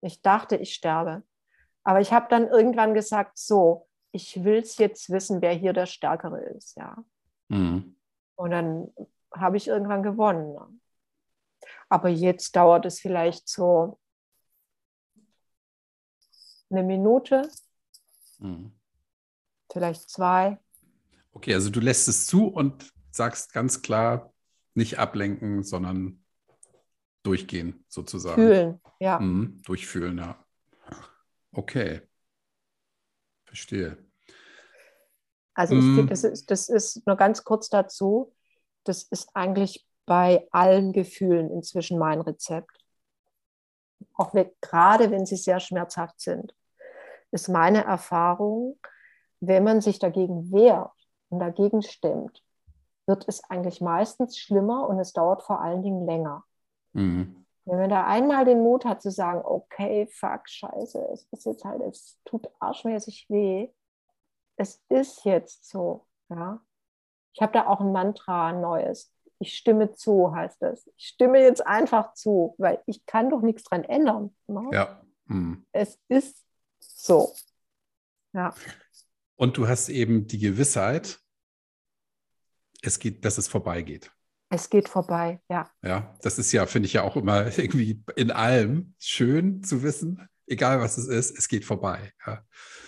Ich 0.05 0.21
dachte, 0.21 0.55
ich 0.55 0.73
sterbe. 0.73 1.23
Aber 1.83 1.99
ich 1.99 2.13
habe 2.13 2.27
dann 2.29 2.47
irgendwann 2.47 2.93
gesagt, 2.93 3.37
so, 3.37 3.87
ich 4.11 4.43
will 4.43 4.59
es 4.59 4.77
jetzt 4.77 5.09
wissen, 5.09 5.41
wer 5.41 5.53
hier 5.53 5.73
der 5.73 5.87
Stärkere 5.87 6.41
ist, 6.41 6.77
ja. 6.77 7.03
Mhm. 7.47 7.95
Und 8.35 8.51
dann 8.51 8.93
habe 9.33 9.57
ich 9.57 9.67
irgendwann 9.67 10.03
gewonnen. 10.03 10.53
Ne? 10.53 10.79
Aber 11.89 12.09
jetzt 12.09 12.55
dauert 12.55 12.85
es 12.85 12.99
vielleicht 12.99 13.49
so 13.49 13.99
eine 16.69 16.83
Minute, 16.83 17.49
mhm. 18.39 18.73
vielleicht 19.71 20.09
zwei. 20.09 20.59
Okay, 21.31 21.53
also 21.53 21.69
du 21.69 21.79
lässt 21.79 22.07
es 22.07 22.27
zu 22.27 22.47
und 22.47 22.91
sagst 23.11 23.53
ganz 23.53 23.81
klar, 23.81 24.33
nicht 24.73 24.99
ablenken, 24.99 25.63
sondern 25.63 26.24
durchgehen 27.25 27.83
sozusagen. 27.87 28.35
Fühlen, 28.35 28.81
ja. 28.99 29.19
Mhm, 29.19 29.61
durchfühlen, 29.63 30.17
ja. 30.17 30.37
Okay. 31.51 32.01
Verstehe. 33.45 33.97
Also 35.53 35.75
ich, 35.75 35.83
mhm. 35.83 36.07
das, 36.07 36.23
ist, 36.23 36.51
das 36.51 36.67
ist 36.67 37.07
nur 37.07 37.15
ganz 37.15 37.43
kurz 37.43 37.69
dazu, 37.69 38.33
das 38.83 39.03
ist 39.03 39.29
eigentlich 39.33 39.87
bei 40.05 40.47
allen 40.51 40.91
Gefühlen 40.91 41.49
inzwischen 41.49 41.97
mein 41.97 42.21
Rezept. 42.21 42.85
Auch 44.13 44.33
wenn, 44.33 44.51
gerade 44.61 45.11
wenn 45.11 45.25
sie 45.25 45.37
sehr 45.37 45.59
schmerzhaft 45.59 46.19
sind, 46.19 46.53
ist 47.31 47.47
meine 47.47 47.83
Erfahrung, 47.85 48.77
wenn 49.39 49.63
man 49.63 49.81
sich 49.81 49.99
dagegen 49.99 50.51
wehrt 50.51 50.91
und 51.29 51.39
dagegen 51.39 51.81
stemmt, 51.81 52.43
wird 53.07 53.25
es 53.27 53.43
eigentlich 53.45 53.81
meistens 53.81 54.37
schlimmer 54.37 54.87
und 54.87 54.99
es 54.99 55.13
dauert 55.13 55.43
vor 55.43 55.61
allen 55.61 55.81
Dingen 55.81 56.05
länger. 56.05 56.43
Mhm. 56.95 57.45
Wenn 57.65 57.79
man 57.79 57.89
da 57.89 58.05
einmal 58.05 58.45
den 58.45 58.61
Mut 58.61 58.85
hat 58.85 59.01
zu 59.01 59.11
sagen, 59.11 59.41
okay, 59.43 60.07
fuck, 60.11 60.47
scheiße, 60.47 61.09
es 61.11 61.27
ist 61.31 61.45
jetzt 61.45 61.65
halt, 61.65 61.81
es 61.81 62.19
tut 62.23 62.47
arschmäßig 62.59 63.25
weh, 63.29 63.69
es 64.55 64.81
ist 64.89 65.25
jetzt 65.25 65.67
so, 65.67 66.05
ja. 66.29 66.61
Ich 67.33 67.41
habe 67.41 67.51
da 67.51 67.67
auch 67.67 67.81
ein 67.81 67.91
Mantra, 67.91 68.47
ein 68.47 68.61
neues. 68.61 69.11
Ich 69.39 69.57
stimme 69.57 69.93
zu, 69.93 70.33
heißt 70.33 70.61
es. 70.63 70.89
Ich 70.95 71.07
stimme 71.07 71.41
jetzt 71.41 71.65
einfach 71.67 72.13
zu, 72.13 72.55
weil 72.57 72.81
ich 72.85 73.05
kann 73.05 73.29
doch 73.29 73.41
nichts 73.41 73.63
dran 73.63 73.83
ändern. 73.83 74.33
Ne? 74.47 74.69
Ja. 74.71 75.01
Mhm. 75.25 75.65
Es 75.73 75.99
ist 76.07 76.45
so. 76.79 77.33
Ja. 78.31 78.53
Und 79.35 79.57
du 79.57 79.67
hast 79.67 79.89
eben 79.89 80.27
die 80.27 80.39
Gewissheit, 80.39 81.19
es 82.81 82.99
geht, 82.99 83.25
dass 83.25 83.37
es 83.37 83.49
vorbeigeht. 83.49 84.13
Es 84.49 84.69
geht 84.69 84.89
vorbei, 84.89 85.41
ja. 85.49 85.69
Ja, 85.81 86.15
das 86.21 86.37
ist 86.37 86.51
ja, 86.51 86.65
finde 86.65 86.87
ich 86.87 86.93
ja 86.93 87.03
auch 87.03 87.15
immer 87.15 87.45
irgendwie 87.57 88.03
in 88.15 88.31
allem 88.31 88.93
schön 88.99 89.63
zu 89.63 89.83
wissen, 89.83 90.27
egal 90.47 90.79
was 90.79 90.97
es 90.97 91.07
ist, 91.07 91.37
es 91.37 91.47
geht 91.47 91.65
vorbei. 91.65 92.13
Ja. 92.25 92.43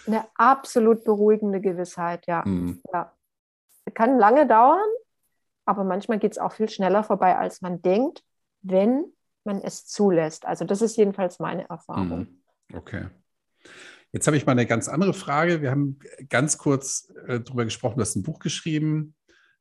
Eine 0.06 0.26
absolut 0.36 1.04
beruhigende 1.04 1.60
Gewissheit, 1.62 2.26
ja. 2.28 2.44
Mhm. 2.46 2.82
ja. 2.94 3.14
Kann 3.94 4.20
lange 4.20 4.48
dauern, 4.48 4.90
aber 5.66 5.84
manchmal 5.84 6.20
geht 6.20 6.34
es 6.34 6.38
auch 6.38 6.52
viel 6.54 6.70
schneller 6.70 7.04
vorbei, 7.04 7.38
als 7.38 7.62
man 7.62 7.82
denkt, 7.82 8.24
wenn 8.62 9.06
man 9.44 9.62
es 9.62 9.86
zulässt. 9.86 10.46
Also 10.46 10.66
das 10.66 10.82
ist 10.82 10.98
jedenfalls 10.98 11.40
meine 11.40 11.70
Erfahrung. 11.70 12.20
Mhm. 12.20 12.42
Okay. 12.74 13.08
Jetzt 14.12 14.28
habe 14.28 14.38
ich 14.38 14.46
mal 14.46 14.54
eine 14.54 14.66
ganz 14.66 14.88
andere 14.88 15.14
Frage. 15.14 15.62
Wir 15.62 15.72
haben 15.72 16.00
ganz 16.30 16.58
kurz 16.58 17.12
äh, 17.28 17.40
darüber 17.40 17.66
gesprochen, 17.66 17.96
du 17.96 18.02
hast 18.02 18.16
ein 18.16 18.24
Buch 18.24 18.40
geschrieben, 18.40 19.16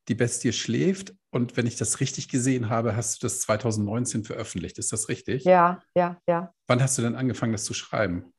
Die 0.08 0.14
Bestie 0.14 0.52
schläft. 0.52 1.14
Und 1.30 1.56
wenn 1.56 1.66
ich 1.66 1.76
das 1.76 2.00
richtig 2.00 2.28
gesehen 2.28 2.70
habe, 2.70 2.96
hast 2.96 3.22
du 3.22 3.26
das 3.26 3.40
2019 3.40 4.24
veröffentlicht. 4.24 4.78
Ist 4.78 4.92
das 4.92 5.08
richtig? 5.08 5.44
Ja, 5.44 5.80
ja, 5.94 6.16
ja. 6.26 6.52
Wann 6.66 6.82
hast 6.82 6.96
du 6.98 7.02
denn 7.02 7.16
angefangen, 7.16 7.52
das 7.52 7.64
zu 7.64 7.74
schreiben? 7.74 8.32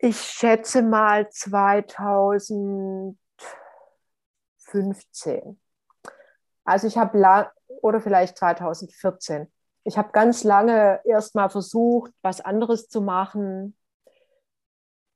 Ich 0.00 0.18
schätze 0.18 0.82
mal 0.82 1.28
2015. 1.30 3.16
Also 6.64 6.86
ich 6.86 6.96
habe 6.96 7.18
lang 7.18 7.48
oder 7.82 8.00
vielleicht 8.00 8.38
2014. 8.38 9.46
Ich 9.84 9.98
habe 9.98 10.12
ganz 10.12 10.44
lange 10.44 11.00
erst 11.04 11.34
mal 11.34 11.48
versucht, 11.50 12.12
was 12.22 12.40
anderes 12.40 12.88
zu 12.88 13.00
machen, 13.00 13.76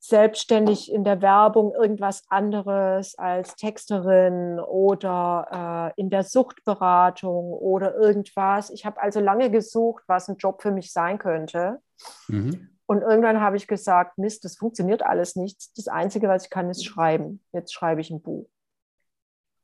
selbstständig 0.07 0.92
in 0.92 1.02
der 1.02 1.22
Werbung 1.22 1.72
irgendwas 1.72 2.24
anderes 2.28 3.14
als 3.16 3.57
Texterin 3.57 4.61
oder 4.61 5.92
äh, 5.96 6.00
in 6.00 6.11
der 6.11 6.24
Suchtberatung 6.24 7.55
oder 7.55 7.94
irgendwas. 7.94 8.68
Ich 8.68 8.84
habe 8.84 9.00
also 9.00 9.20
lange 9.20 9.50
gesucht, 9.50 10.05
was 10.07 10.28
ein 10.28 10.36
Job 10.36 10.61
für 10.61 10.72
mich 10.72 10.92
sein 10.92 11.16
könnte. 11.18 11.80
Mhm. 12.28 12.68
Und 12.84 13.00
irgendwann 13.00 13.40
habe 13.40 13.57
ich 13.57 13.66
gesagt, 13.66 14.18
Mist, 14.18 14.44
das 14.44 14.59
funktioniert 14.59 15.02
alles 15.02 15.36
nicht. 15.36 15.78
Das 15.78 15.88
Einzige, 15.88 16.28
was 16.28 16.44
ich 16.44 16.50
kann, 16.50 16.68
ist 16.68 16.84
schreiben. 16.84 17.42
Jetzt 17.52 17.72
schreibe 17.72 18.02
ich 18.02 18.11
ein 18.11 18.20
Buch. 18.20 18.46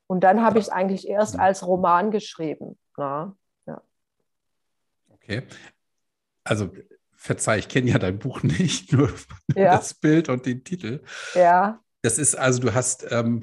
Und 0.07 0.24
dann 0.24 0.43
habe 0.43 0.59
ich 0.59 0.64
es 0.64 0.70
eigentlich 0.70 1.07
erst 1.07 1.34
mhm. 1.34 1.41
als 1.41 1.66
Roman 1.66 2.11
geschrieben. 2.11 2.78
Na? 2.97 3.36
Ja. 3.66 3.82
Okay. 5.11 5.43
Also 6.45 6.70
verzeih, 7.21 7.59
ich 7.59 7.68
kenne 7.68 7.91
ja 7.91 7.99
dein 7.99 8.18
Buch 8.18 8.43
nicht, 8.43 8.93
nur 8.93 9.12
ja. 9.55 9.77
das 9.77 9.95
Bild 9.95 10.29
und 10.29 10.47
den 10.47 10.64
Titel. 10.64 11.01
Ja. 11.35 11.81
Das 12.03 12.18
ist 12.18 12.35
also, 12.35 12.61
du 12.61 12.75
hast, 12.75 13.07
ähm, 13.12 13.43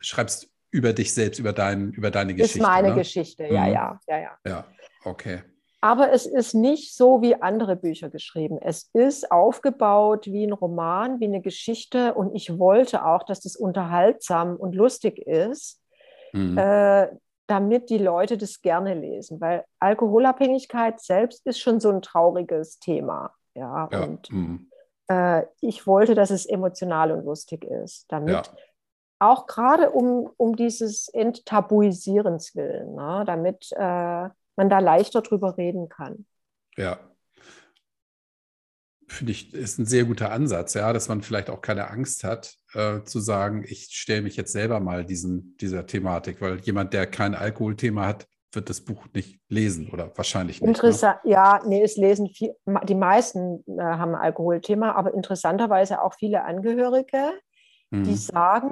schreibst 0.00 0.48
über 0.70 0.92
dich 0.92 1.12
selbst, 1.12 1.38
über, 1.38 1.52
dein, 1.52 1.92
über 1.92 2.10
deine 2.10 2.34
Geschichte. 2.34 2.58
Das 2.58 2.66
ist 2.66 2.72
meine 2.72 2.88
ne? 2.90 2.94
Geschichte, 2.94 3.44
ja, 3.44 3.66
mhm. 3.66 3.72
ja, 3.72 4.00
ja, 4.08 4.18
ja. 4.18 4.38
Ja, 4.46 4.64
okay. 5.04 5.42
Aber 5.82 6.12
es 6.12 6.26
ist 6.26 6.54
nicht 6.54 6.94
so 6.94 7.22
wie 7.22 7.34
andere 7.34 7.76
Bücher 7.76 8.10
geschrieben. 8.10 8.58
Es 8.60 8.90
ist 8.92 9.30
aufgebaut 9.30 10.26
wie 10.26 10.46
ein 10.46 10.52
Roman, 10.52 11.20
wie 11.20 11.24
eine 11.24 11.40
Geschichte. 11.40 12.14
Und 12.14 12.34
ich 12.34 12.58
wollte 12.58 13.04
auch, 13.04 13.22
dass 13.22 13.40
das 13.40 13.56
unterhaltsam 13.56 14.56
und 14.56 14.74
lustig 14.74 15.18
ist. 15.18 15.82
Mhm. 16.32 16.58
Äh, 16.58 17.08
damit 17.50 17.90
die 17.90 17.98
Leute 17.98 18.38
das 18.38 18.62
gerne 18.62 18.94
lesen, 18.94 19.40
weil 19.40 19.64
Alkoholabhängigkeit 19.80 21.00
selbst 21.00 21.44
ist 21.46 21.60
schon 21.60 21.80
so 21.80 21.90
ein 21.90 22.02
trauriges 22.02 22.78
Thema. 22.78 23.34
Ja, 23.54 23.88
ja. 23.90 24.04
und 24.04 24.30
mhm. 24.30 24.70
äh, 25.08 25.44
ich 25.60 25.86
wollte, 25.86 26.14
dass 26.14 26.30
es 26.30 26.46
emotional 26.46 27.10
und 27.10 27.24
lustig 27.24 27.64
ist, 27.64 28.06
damit 28.08 28.34
ja. 28.34 28.42
auch 29.18 29.46
gerade 29.46 29.90
um, 29.90 30.30
um 30.36 30.54
dieses 30.54 31.08
Enttabuisierens 31.08 32.54
willen, 32.54 32.94
ne, 32.94 33.24
damit 33.26 33.70
äh, 33.72 34.28
man 34.56 34.68
da 34.68 34.78
leichter 34.78 35.22
drüber 35.22 35.56
reden 35.56 35.88
kann. 35.88 36.26
Ja, 36.76 36.98
finde 39.10 39.32
ich, 39.32 39.52
ist 39.52 39.78
ein 39.78 39.86
sehr 39.86 40.04
guter 40.04 40.30
Ansatz, 40.30 40.74
ja, 40.74 40.92
dass 40.92 41.08
man 41.08 41.22
vielleicht 41.22 41.50
auch 41.50 41.60
keine 41.60 41.90
Angst 41.90 42.24
hat, 42.24 42.54
äh, 42.74 43.02
zu 43.02 43.20
sagen, 43.20 43.64
ich 43.66 43.88
stelle 43.90 44.22
mich 44.22 44.36
jetzt 44.36 44.52
selber 44.52 44.80
mal 44.80 45.04
diesen, 45.04 45.56
dieser 45.58 45.86
Thematik, 45.86 46.40
weil 46.40 46.60
jemand, 46.60 46.92
der 46.92 47.06
kein 47.06 47.34
Alkoholthema 47.34 48.06
hat, 48.06 48.26
wird 48.52 48.68
das 48.68 48.80
Buch 48.80 49.06
nicht 49.14 49.40
lesen 49.48 49.90
oder 49.90 50.10
wahrscheinlich 50.16 50.60
nicht. 50.60 50.68
Interessant, 50.68 51.24
ne? 51.24 51.32
ja, 51.32 51.60
nee, 51.64 51.82
es 51.82 51.96
lesen 51.96 52.28
viel, 52.30 52.54
die 52.84 52.94
meisten 52.94 53.64
äh, 53.66 53.82
haben 53.82 54.14
ein 54.14 54.20
Alkoholthema, 54.20 54.92
aber 54.92 55.14
interessanterweise 55.14 56.02
auch 56.02 56.14
viele 56.14 56.44
Angehörige, 56.44 57.32
mhm. 57.90 58.04
die 58.04 58.16
sagen, 58.16 58.70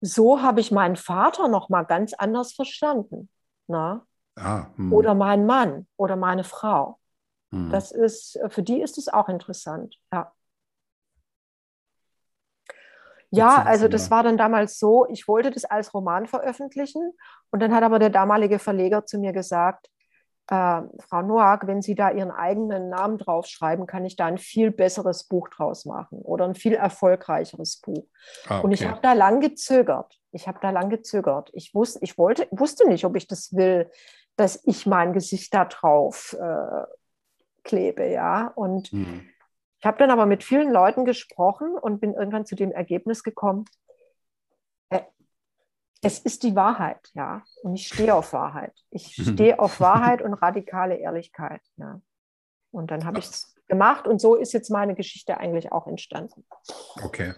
so 0.00 0.42
habe 0.42 0.60
ich 0.60 0.70
meinen 0.70 0.96
Vater 0.96 1.48
noch 1.48 1.68
mal 1.68 1.82
ganz 1.84 2.12
anders 2.14 2.52
verstanden. 2.52 3.28
Na? 3.66 3.94
Ne? 3.94 4.02
Ah, 4.36 4.66
hm. 4.76 4.92
oder 4.92 5.14
meinen 5.14 5.44
Mann 5.44 5.86
oder 5.96 6.16
meine 6.16 6.44
Frau. 6.44 6.98
Mhm. 7.50 7.70
Das 7.70 7.92
ist, 7.92 8.38
für 8.48 8.62
die 8.62 8.80
ist 8.80 8.96
es 8.96 9.08
auch 9.08 9.28
interessant, 9.28 9.96
ja. 10.12 10.32
Ja, 13.30 13.62
also 13.62 13.86
das 13.86 14.10
war 14.10 14.22
dann 14.24 14.36
damals 14.36 14.78
so, 14.78 15.06
ich 15.08 15.28
wollte 15.28 15.50
das 15.50 15.64
als 15.64 15.94
Roman 15.94 16.26
veröffentlichen 16.26 17.12
und 17.50 17.62
dann 17.62 17.72
hat 17.72 17.84
aber 17.84 17.98
der 17.98 18.10
damalige 18.10 18.58
Verleger 18.58 19.06
zu 19.06 19.18
mir 19.18 19.32
gesagt, 19.32 19.88
äh, 20.48 20.82
Frau 20.98 21.22
Noack, 21.22 21.68
wenn 21.68 21.80
Sie 21.80 21.94
da 21.94 22.10
Ihren 22.10 22.32
eigenen 22.32 22.88
Namen 22.88 23.18
draufschreiben, 23.18 23.86
kann 23.86 24.04
ich 24.04 24.16
da 24.16 24.26
ein 24.26 24.38
viel 24.38 24.72
besseres 24.72 25.24
Buch 25.24 25.48
draus 25.48 25.84
machen 25.84 26.18
oder 26.22 26.44
ein 26.44 26.56
viel 26.56 26.74
erfolgreicheres 26.74 27.80
Buch. 27.80 28.04
Ah, 28.48 28.58
okay. 28.58 28.64
Und 28.64 28.72
ich 28.72 28.84
habe 28.84 29.00
da 29.00 29.12
lang 29.12 29.40
gezögert. 29.40 30.18
Ich 30.32 30.48
habe 30.48 30.58
da 30.60 30.70
lang 30.70 30.90
gezögert. 30.90 31.50
Ich, 31.52 31.72
wusste, 31.72 32.00
ich 32.02 32.18
wollte, 32.18 32.48
wusste 32.50 32.88
nicht, 32.88 33.04
ob 33.04 33.16
ich 33.16 33.28
das 33.28 33.54
will, 33.54 33.90
dass 34.34 34.60
ich 34.64 34.86
mein 34.86 35.12
Gesicht 35.12 35.54
da 35.54 35.66
drauf 35.66 36.36
äh, 36.40 36.84
klebe, 37.62 38.08
ja. 38.08 38.48
Und 38.56 38.92
mhm. 38.92 39.28
Ich 39.80 39.86
habe 39.86 39.98
dann 39.98 40.10
aber 40.10 40.26
mit 40.26 40.44
vielen 40.44 40.70
Leuten 40.70 41.04
gesprochen 41.06 41.74
und 41.74 42.00
bin 42.00 42.12
irgendwann 42.12 42.44
zu 42.44 42.54
dem 42.54 42.70
Ergebnis 42.70 43.22
gekommen, 43.22 43.64
äh, 44.90 45.00
es 46.02 46.18
ist 46.18 46.42
die 46.42 46.54
Wahrheit, 46.54 47.10
ja. 47.14 47.42
Und 47.62 47.74
ich 47.74 47.88
stehe 47.88 48.14
auf 48.14 48.32
Wahrheit. 48.34 48.74
Ich 48.90 49.14
stehe 49.32 49.58
auf 49.58 49.80
Wahrheit 49.80 50.20
und 50.20 50.34
radikale 50.34 50.96
Ehrlichkeit, 50.96 51.62
ja. 51.76 52.00
Und 52.72 52.90
dann 52.90 53.04
habe 53.04 53.18
ich 53.18 53.26
es 53.26 53.54
gemacht 53.68 54.06
und 54.06 54.20
so 54.20 54.34
ist 54.34 54.52
jetzt 54.52 54.70
meine 54.70 54.94
Geschichte 54.94 55.38
eigentlich 55.38 55.72
auch 55.72 55.86
entstanden. 55.86 56.44
Okay. 57.02 57.34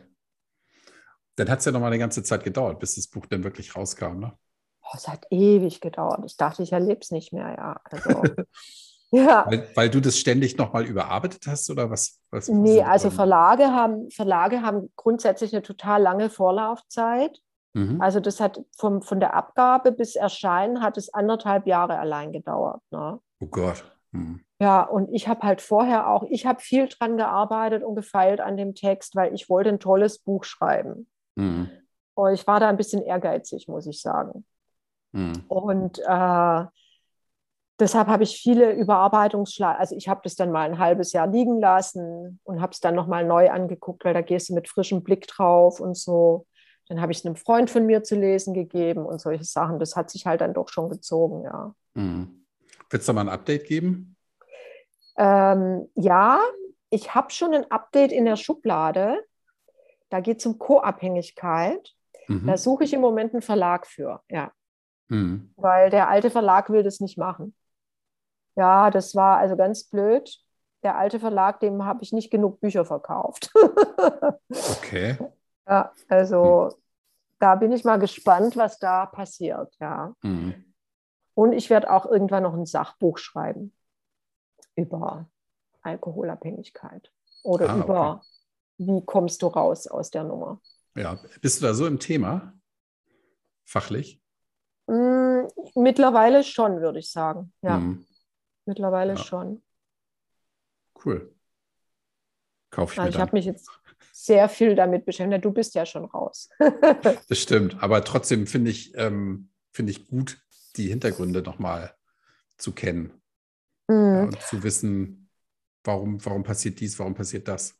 Dann 1.37 1.49
hat 1.49 1.61
es 1.61 1.65
ja 1.65 1.73
noch 1.73 1.81
mal 1.81 1.87
eine 1.87 1.99
ganze 1.99 2.23
Zeit 2.23 2.43
gedauert, 2.43 2.81
bis 2.81 2.97
das 2.97 3.07
Buch 3.07 3.27
dann 3.27 3.45
wirklich 3.45 3.75
rauskam, 3.75 4.19
ne? 4.19 4.37
Oh, 4.83 4.95
es 4.95 5.07
hat 5.07 5.27
ewig 5.31 5.81
gedauert. 5.81 6.21
Ich 6.27 6.37
dachte, 6.37 6.63
ich 6.63 6.73
erlebe 6.73 7.01
es 7.01 7.13
nicht 7.13 7.33
mehr, 7.33 7.55
ja. 7.57 7.81
Also, 7.85 8.23
ja. 9.13 9.45
Weil, 9.47 9.69
weil, 9.75 9.91
du 9.91 10.01
das 10.01 10.19
ständig 10.19 10.57
nochmal 10.57 10.85
überarbeitet 10.85 11.47
hast 11.47 11.71
oder 11.71 11.91
was? 11.91 12.21
was 12.31 12.49
nee, 12.49 12.83
also 12.83 13.11
Verlage 13.11 13.73
haben, 13.73 14.11
Verlage 14.11 14.63
haben 14.63 14.93
grundsätzlich 14.97 15.53
eine 15.53 15.63
total 15.63 16.03
lange 16.03 16.31
Vorlaufzeit. 16.31 17.39
Mhm. 17.75 18.01
Also 18.01 18.21
das 18.21 18.41
hat 18.41 18.61
vom, 18.77 19.03
von 19.03 19.21
der 19.21 19.35
Abgabe 19.35 19.93
bis 19.93 20.17
Erscheinen 20.17 20.83
hat 20.83 20.97
es 20.97 21.13
anderthalb 21.13 21.67
Jahre 21.67 21.99
allein 21.99 22.33
gedauert. 22.33 22.83
Ne? 22.91 23.19
Oh 23.41 23.47
Gott. 23.47 23.85
Mhm. 24.13 24.41
Ja, 24.61 24.83
und 24.83 25.13
ich 25.13 25.27
habe 25.27 25.43
halt 25.43 25.61
vorher 25.61 26.09
auch, 26.09 26.25
ich 26.31 26.47
habe 26.47 26.61
viel 26.61 26.87
dran 26.89 27.17
gearbeitet 27.17 27.83
und 27.83 27.97
gefeilt 27.97 28.41
an 28.41 28.57
dem 28.57 28.75
Text, 28.75 29.17
weil 29.17 29.35
ich 29.35 29.49
wollte 29.49 29.71
ein 29.71 29.81
tolles 29.81 30.19
Buch 30.19 30.45
schreiben. 30.45 31.09
Mhm. 31.35 31.69
Und 32.15 32.35
ich 32.35 32.47
war 32.47 32.61
da 32.61 32.69
ein 32.69 32.77
bisschen 32.77 33.03
ehrgeizig, 33.03 33.69
muss 33.69 33.87
ich 33.87 34.01
sagen. 34.01 34.45
Mhm. 35.13 35.45
Und 35.49 35.99
äh, 35.99 36.65
deshalb 37.79 38.09
habe 38.09 38.23
ich 38.23 38.37
viele 38.37 38.73
Überarbeitungsschleifen, 38.73 39.81
also 39.81 39.97
ich 39.97 40.09
habe 40.09 40.21
das 40.25 40.37
dann 40.37 40.51
mal 40.51 40.69
ein 40.69 40.79
halbes 40.79 41.13
Jahr 41.13 41.27
liegen 41.27 41.61
lassen 41.61 42.41
und 42.45 42.61
habe 42.61 42.73
es 42.73 42.81
dann 42.81 42.95
nochmal 42.95 43.25
neu 43.25 43.51
angeguckt, 43.51 44.05
weil 44.05 44.15
da 44.15 44.21
gehst 44.21 44.49
du 44.49 44.55
mit 44.55 44.69
frischem 44.69 45.03
Blick 45.03 45.27
drauf 45.27 45.81
und 45.81 45.97
so. 45.97 46.47
Dann 46.89 47.01
habe 47.01 47.13
ich 47.13 47.19
es 47.19 47.27
einem 47.27 47.37
Freund 47.37 47.71
von 47.71 47.87
mir 47.87 48.03
zu 48.03 48.17
lesen 48.17 48.55
gegeben 48.55 49.07
und 49.07 49.21
solche 49.21 49.45
Sachen. 49.45 49.79
Das 49.79 49.97
hat 49.97 50.11
sich 50.11 50.27
halt 50.27 50.41
dann 50.41 50.55
doch 50.55 50.69
schon 50.69 50.91
gezogen, 50.91 51.45
ja. 51.45 51.75
Mhm. 51.95 52.45
Wird 52.91 53.01
es 53.01 53.07
da 53.07 53.13
mal 53.13 53.23
ein 53.23 53.29
Update 53.29 53.65
geben? 53.65 54.17
Ähm, 55.17 55.89
ja, 55.95 56.41
ich 56.91 57.15
habe 57.15 57.31
schon 57.31 57.55
ein 57.55 57.71
Update 57.71 58.13
in 58.13 58.25
der 58.25 58.37
Schublade. 58.37 59.25
Da 60.11 60.21
geht 60.21 60.41
es 60.41 60.47
um 60.47 60.59
Co-Abhängigkeit. 60.59 61.95
Mhm. 62.29 62.47
Da 62.47 62.59
suche 62.59 62.85
ich 62.85 62.93
im 62.93 63.01
Moment 63.01 63.33
einen 63.33 63.43
Verlag 63.43 63.87
für, 63.87 64.21
ja. 64.29 64.53
Mhm. 65.09 65.53
Weil 65.57 65.91
der 65.91 66.09
alte 66.09 66.31
Verlag 66.31 66.69
will 66.71 66.83
das 66.83 67.01
nicht 67.01 67.17
machen. 67.17 67.55
Ja, 68.57 68.91
das 68.91 69.15
war 69.15 69.39
also 69.39 69.57
ganz 69.57 69.85
blöd. 69.85 70.39
Der 70.83 70.97
alte 70.99 71.21
Verlag, 71.21 71.61
dem 71.61 71.85
habe 71.85 72.03
ich 72.03 72.13
nicht 72.13 72.31
genug 72.31 72.61
Bücher 72.61 72.85
verkauft. 72.85 73.53
okay. 74.49 75.19
Ja, 75.65 75.93
also 76.09 76.71
mhm. 76.73 76.83
da 77.39 77.55
bin 77.55 77.71
ich 77.71 77.85
mal 77.85 78.01
gespannt, 78.01 78.57
was 78.57 78.81
da 78.81 79.07
passiert, 79.07 79.73
ja. 79.79 80.13
Mhm. 80.23 80.75
Und 81.35 81.53
ich 81.53 81.71
werde 81.71 81.89
auch 81.89 82.05
irgendwann 82.05 82.43
noch 82.43 82.55
ein 82.55 82.67
Sachbuch 82.67 83.17
schreiben 83.19 83.73
über 84.75 85.31
Alkoholabhängigkeit 85.83 87.13
oder 87.43 87.71
ah, 87.71 87.77
über 87.77 88.11
okay. 88.17 88.27
wie 88.79 89.05
kommst 89.05 89.43
du 89.43 89.47
raus 89.47 89.87
aus 89.87 90.11
der 90.11 90.25
Nummer. 90.25 90.61
Ja, 90.95 91.19
bist 91.41 91.61
du 91.61 91.67
da 91.67 91.75
so 91.75 91.87
im 91.87 91.99
Thema? 91.99 92.55
Fachlich? 93.65 94.21
Mm, 94.87 95.47
mittlerweile 95.75 96.45
schon, 96.45 96.81
würde 96.81 96.99
ich 96.99 97.11
sagen. 97.11 97.53
Ja. 97.63 97.79
Mhm. 97.79 98.07
Mittlerweile 98.65 99.15
ja. 99.15 99.19
schon. 99.19 99.63
Cool. 101.05 101.35
Kaufe 102.71 102.95
ich 102.95 103.01
also 103.01 103.11
mir 103.11 103.15
Ich 103.17 103.21
habe 103.21 103.37
mich 103.37 103.45
jetzt 103.45 103.71
sehr 104.13 104.49
viel 104.49 104.75
damit 104.75 105.05
beschäftigt. 105.05 105.45
Du 105.45 105.53
bist 105.53 105.75
ja 105.75 105.85
schon 105.85 106.05
raus. 106.05 106.49
das 107.29 107.39
stimmt. 107.39 107.83
Aber 107.83 108.05
trotzdem 108.05 108.47
finde 108.47 108.71
ich, 108.71 108.97
ähm, 108.97 109.51
find 109.73 109.91
ich 109.91 110.07
gut, 110.07 110.39
die 110.77 110.89
Hintergründe 110.89 111.43
nochmal 111.43 111.95
zu 112.57 112.73
kennen. 112.73 113.21
Mhm. 113.89 114.15
Ja, 114.15 114.23
und 114.23 114.41
zu 114.43 114.63
wissen, 114.63 115.29
warum, 115.85 116.25
warum 116.25 116.43
passiert 116.45 116.81
dies, 116.81 116.99
warum 116.99 117.15
passiert 117.15 117.49
das. 117.49 117.75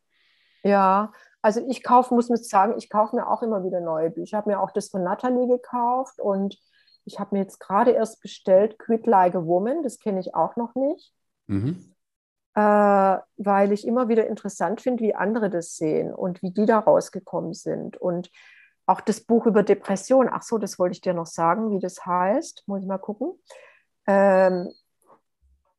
Ja, 0.65 1.13
also 1.41 1.65
ich 1.69 1.83
kaufe, 1.83 2.15
muss 2.15 2.31
ich 2.31 2.49
sagen, 2.49 2.75
ich 2.79 2.89
kaufe 2.89 3.17
mir 3.17 3.29
auch 3.29 3.43
immer 3.43 3.65
wieder 3.65 3.81
neue 3.81 4.11
Bücher. 4.11 4.25
Ich 4.25 4.35
habe 4.35 4.51
mir 4.51 4.61
auch 4.61 4.71
das 4.71 4.91
von 4.91 5.03
Natalie 5.03 5.49
gekauft 5.49 6.21
und 6.21 6.57
ich 7.05 7.19
habe 7.19 7.35
mir 7.35 7.43
jetzt 7.43 7.59
gerade 7.59 7.93
erst 7.93 8.21
bestellt 8.21 8.79
Quit 8.79 9.07
Like 9.07 9.35
a 9.35 9.45
Woman, 9.45 9.83
das 9.83 9.99
kenne 9.99 10.21
ich 10.21 10.35
auch 10.35 10.57
noch 10.57 10.75
nicht. 10.75 11.13
Mhm. 11.47 11.95
Äh, 12.55 12.61
weil 13.37 13.73
ich 13.73 13.87
immer 13.87 14.09
wieder 14.09 14.27
interessant 14.27 14.81
finde, 14.81 15.03
wie 15.03 15.15
andere 15.15 15.49
das 15.49 15.77
sehen 15.77 16.13
und 16.13 16.43
wie 16.43 16.51
die 16.51 16.67
da 16.67 16.79
rausgekommen 16.79 17.55
sind. 17.55 17.97
Und 17.97 18.31
auch 18.87 19.01
das 19.01 19.21
Buch 19.21 19.47
über 19.47 19.63
Depression, 19.63 20.29
ach 20.31 20.43
so, 20.43 20.59
das 20.59 20.79
wollte 20.79 20.93
ich 20.93 21.01
dir 21.01 21.15
noch 21.15 21.27
sagen, 21.27 21.71
wie 21.71 21.81
das 21.81 22.05
heißt, 22.05 22.65
muss 22.67 22.83
ich 22.83 22.87
mal 22.87 22.99
gucken. 22.99 23.33
Ähm, 24.07 24.71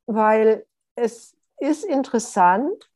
weil 0.06 0.66
es 0.96 1.36
ist 1.60 1.84
interessant, 1.84 2.90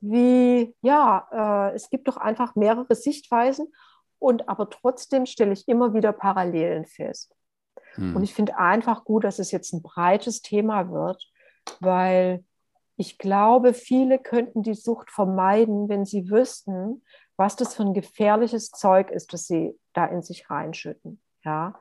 wie, 0.00 0.74
ja, 0.80 1.70
äh, 1.70 1.74
es 1.74 1.90
gibt 1.90 2.08
doch 2.08 2.16
einfach 2.16 2.54
mehrere 2.54 2.94
Sichtweisen 2.94 3.72
und 4.18 4.48
aber 4.48 4.70
trotzdem 4.70 5.26
stelle 5.26 5.52
ich 5.52 5.68
immer 5.68 5.94
wieder 5.94 6.12
Parallelen 6.12 6.86
fest. 6.86 7.34
Hm. 7.94 8.16
Und 8.16 8.22
ich 8.22 8.34
finde 8.34 8.58
einfach 8.58 9.04
gut, 9.04 9.24
dass 9.24 9.38
es 9.38 9.50
jetzt 9.50 9.72
ein 9.72 9.82
breites 9.82 10.42
Thema 10.42 10.90
wird, 10.90 11.24
weil 11.80 12.44
ich 12.96 13.18
glaube, 13.18 13.74
viele 13.74 14.18
könnten 14.18 14.62
die 14.62 14.74
Sucht 14.74 15.10
vermeiden, 15.10 15.88
wenn 15.88 16.04
sie 16.04 16.30
wüssten, 16.30 17.04
was 17.36 17.54
das 17.54 17.74
für 17.74 17.84
ein 17.84 17.94
gefährliches 17.94 18.70
Zeug 18.70 19.10
ist, 19.10 19.32
das 19.32 19.46
sie 19.46 19.78
da 19.92 20.06
in 20.06 20.22
sich 20.22 20.50
reinschütten. 20.50 21.20
Ja, 21.44 21.78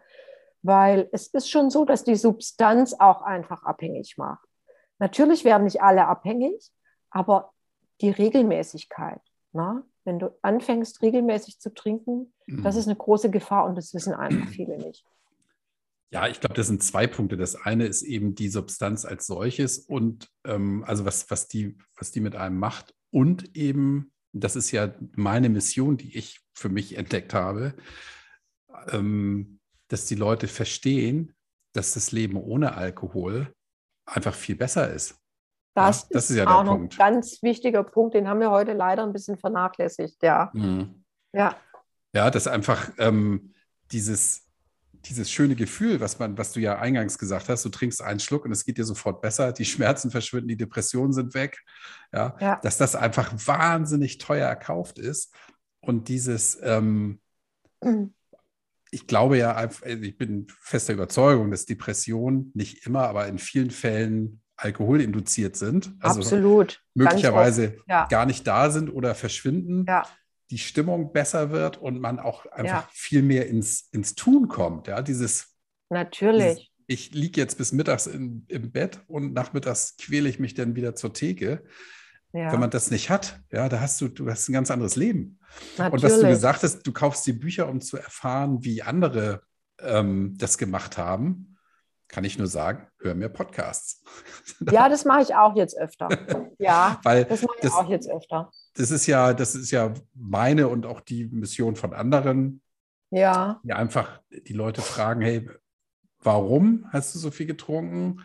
weil 0.62 1.10
es 1.12 1.28
ist 1.28 1.50
schon 1.50 1.70
so, 1.70 1.86
dass 1.86 2.04
die 2.04 2.16
Substanz 2.16 2.94
auch 2.94 3.22
einfach 3.22 3.64
abhängig 3.64 4.18
macht. 4.18 4.48
Natürlich 5.00 5.44
werden 5.44 5.64
nicht 5.64 5.82
alle 5.82 6.08
abhängig, 6.08 6.72
aber 7.10 7.54
die 8.02 8.12
Regelmäßigkeit. 8.12 9.22
Ne? 9.54 9.84
Wenn 10.08 10.20
du 10.20 10.36
anfängst, 10.42 11.02
regelmäßig 11.02 11.60
zu 11.60 11.74
trinken, 11.74 12.34
mhm. 12.48 12.64
das 12.64 12.76
ist 12.78 12.88
eine 12.88 12.96
große 12.96 13.30
Gefahr 13.30 13.66
und 13.66 13.76
das 13.76 13.94
wissen 13.94 14.14
einfach 14.14 14.48
viele 14.52 14.78
nicht. 14.78 15.06
Ja, 16.10 16.28
ich 16.28 16.40
glaube, 16.40 16.56
das 16.56 16.68
sind 16.68 16.82
zwei 16.82 17.06
Punkte. 17.06 17.36
Das 17.36 17.56
eine 17.56 17.86
ist 17.86 18.02
eben 18.02 18.34
die 18.34 18.48
Substanz 18.48 19.04
als 19.04 19.28
solches 19.28 19.78
und 19.78 20.30
ähm, 20.46 20.86
also 20.88 21.04
was, 21.04 21.30
was, 21.30 21.50
die, 21.50 21.78
was 21.98 22.12
die 22.12 22.22
mit 22.22 22.36
einem 22.36 22.58
macht 22.58 22.96
und 23.12 23.56
eben, 23.56 24.14
das 24.32 24.56
ist 24.56 24.72
ja 24.72 24.96
meine 25.16 25.50
Mission, 25.50 25.98
die 25.98 26.18
ich 26.18 26.40
für 26.54 26.70
mich 26.70 26.98
entdeckt 26.98 27.34
habe, 27.34 27.76
ähm, 28.90 29.60
dass 29.90 30.06
die 30.06 30.16
Leute 30.16 30.48
verstehen, 30.48 31.36
dass 31.74 31.94
das 31.94 32.14
Leben 32.14 32.38
ohne 32.38 32.76
Alkohol 32.76 33.54
einfach 34.06 34.34
viel 34.34 34.56
besser 34.56 34.92
ist. 34.94 35.20
Das, 35.78 36.02
ja, 36.02 36.08
das 36.10 36.24
ist, 36.24 36.30
ist, 36.32 36.38
ja 36.38 36.48
auch 36.48 36.64
noch 36.64 36.74
ein 36.74 36.90
ganz 36.90 37.44
wichtiger 37.44 37.84
Punkt, 37.84 38.16
den 38.16 38.28
haben 38.28 38.40
wir 38.40 38.50
heute 38.50 38.74
leider 38.74 39.04
ein 39.04 39.14
bisschen 39.14 39.38
vernachlässigt, 39.38 40.24
ja. 40.24 40.50
Mhm. 40.54 41.04
Ja. 41.34 41.56
Ja, 42.16 42.32
das 42.32 42.48
einfach 42.48 42.90
ähm, 42.98 43.54
dieses, 43.92 44.48
dieses 45.06 45.30
schöne 45.30 45.56
Gefühl, 45.56 46.00
was 46.00 46.18
man, 46.18 46.36
was 46.36 46.52
du 46.52 46.60
ja 46.60 46.80
eingangs 46.80 47.20
gesagt 47.20 47.48
hast, 47.48 47.64
du 47.64 47.70
trinkst 47.70 48.02
einen 48.02 48.20
Schluck 48.20 48.46
und 48.46 48.52
es 48.54 48.66
geht 48.66 48.80
dir 48.80 48.86
sofort 48.86 49.22
besser, 49.22 49.52
die 49.52 49.66
Schmerzen 49.66 50.10
verschwinden, 50.10 50.48
die 50.48 50.58
Depressionen 50.58 51.14
sind 51.14 51.36
weg, 51.36 51.60
ja, 52.12 52.36
ja. 52.40 52.60
dass 52.64 52.80
das 52.80 52.96
einfach 52.96 53.32
wahnsinnig 53.46 54.18
teuer 54.18 54.48
erkauft 54.48 54.98
ist 54.98 55.32
und 55.80 56.08
dieses, 56.08 56.58
ähm, 56.64 57.22
mhm. 57.84 58.16
ich 58.90 59.06
glaube 59.06 59.38
ja, 59.38 59.70
ich 59.86 60.18
bin 60.18 60.48
fester 60.60 60.94
Überzeugung, 60.94 61.52
dass 61.52 61.68
Depressionen 61.68 62.50
nicht 62.56 62.88
immer, 62.88 63.08
aber 63.08 63.28
in 63.28 63.38
vielen 63.38 63.70
Fällen 63.70 64.42
alkoholinduziert 64.58 65.56
sind. 65.56 65.94
Also 66.00 66.20
Absolut. 66.20 66.84
Möglicherweise 66.96 67.78
ja. 67.88 68.08
gar 68.08 68.26
nicht 68.26 68.46
da 68.46 68.70
sind 68.72 68.90
oder 68.90 69.16
verschwinden. 69.16 69.86
Ja. 69.88 70.04
Die 70.50 70.58
Stimmung 70.58 71.14
besser 71.14 71.52
wird 71.52 71.78
und 71.78 72.00
man 72.00 72.20
auch 72.20 72.46
einfach 72.48 72.84
ja. 72.84 72.90
viel 72.92 73.22
mehr 73.22 73.48
ins, 73.48 73.90
ins 73.92 74.16
Tun 74.16 74.48
kommt. 74.48 74.88
Ja, 74.88 75.02
dieses. 75.02 75.56
Natürlich. 75.90 76.56
Dieses, 76.56 76.68
ich 76.88 77.14
liege 77.14 77.40
jetzt 77.40 77.58
bis 77.58 77.72
mittags 77.72 78.08
in, 78.08 78.46
im 78.48 78.72
Bett 78.72 79.02
und 79.08 79.34
nachmittags 79.34 79.96
quäle 79.98 80.30
ich 80.30 80.40
mich 80.40 80.54
dann 80.54 80.76
wieder 80.76 80.96
zur 80.96 81.14
Theke. 81.14 81.64
Ja. 82.34 82.52
Wenn 82.52 82.60
man 82.60 82.70
das 82.70 82.92
nicht 82.92 83.10
hat, 83.10 83.40
ja, 83.52 83.70
da 83.70 83.80
hast 83.80 84.00
du, 84.02 84.08
du 84.08 84.30
hast 84.30 84.48
ein 84.50 84.54
ganz 84.54 84.72
anderes 84.72 84.96
Leben. 84.96 85.40
Natürlich. 85.78 85.94
Und 85.94 86.04
was 86.04 86.20
du 86.20 86.28
gesagt 86.28 86.64
hast, 86.64 86.82
du 86.84 86.92
kaufst 86.92 87.26
die 87.26 87.34
Bücher, 87.34 87.68
um 87.68 87.82
zu 87.82 87.98
erfahren, 87.98 88.64
wie 88.64 88.82
andere 88.82 89.42
ähm, 89.80 90.36
das 90.38 90.58
gemacht 90.58 90.98
haben 90.98 91.57
kann 92.08 92.24
ich 92.24 92.38
nur 92.38 92.48
sagen, 92.48 92.88
hör 93.00 93.16
mir 93.16 93.30
Podcasts. 93.30 94.04
Ja, 94.72 94.90
das 94.90 95.06
mache 95.06 95.22
ich 95.22 95.36
auch 95.36 95.56
jetzt 95.56 95.78
öfter. 95.78 96.10
Ja, 96.58 97.00
Weil 97.04 97.26
das 97.26 97.44
mache 97.44 97.56
ich 97.58 97.62
das, 97.62 97.74
auch 97.74 97.90
jetzt 97.90 98.10
öfter. 98.10 98.52
Das 98.76 98.92
ist 98.92 99.06
ja, 99.06 99.34
das 99.34 99.56
ist 99.56 99.70
ja 99.72 99.94
meine 100.16 100.68
und 100.68 100.86
auch 100.86 101.02
die 101.02 101.26
Mission 101.26 101.76
von 101.76 101.94
anderen. 101.94 102.62
Ja. 103.12 103.62
Die 103.64 103.74
einfach 103.74 104.22
die 104.32 104.54
Leute 104.54 104.82
fragen, 104.82 105.22
hey, 105.22 105.48
warum 106.20 106.86
hast 106.92 107.14
du 107.14 107.20
so 107.20 107.30
viel 107.30 107.46
getrunken? 107.46 108.24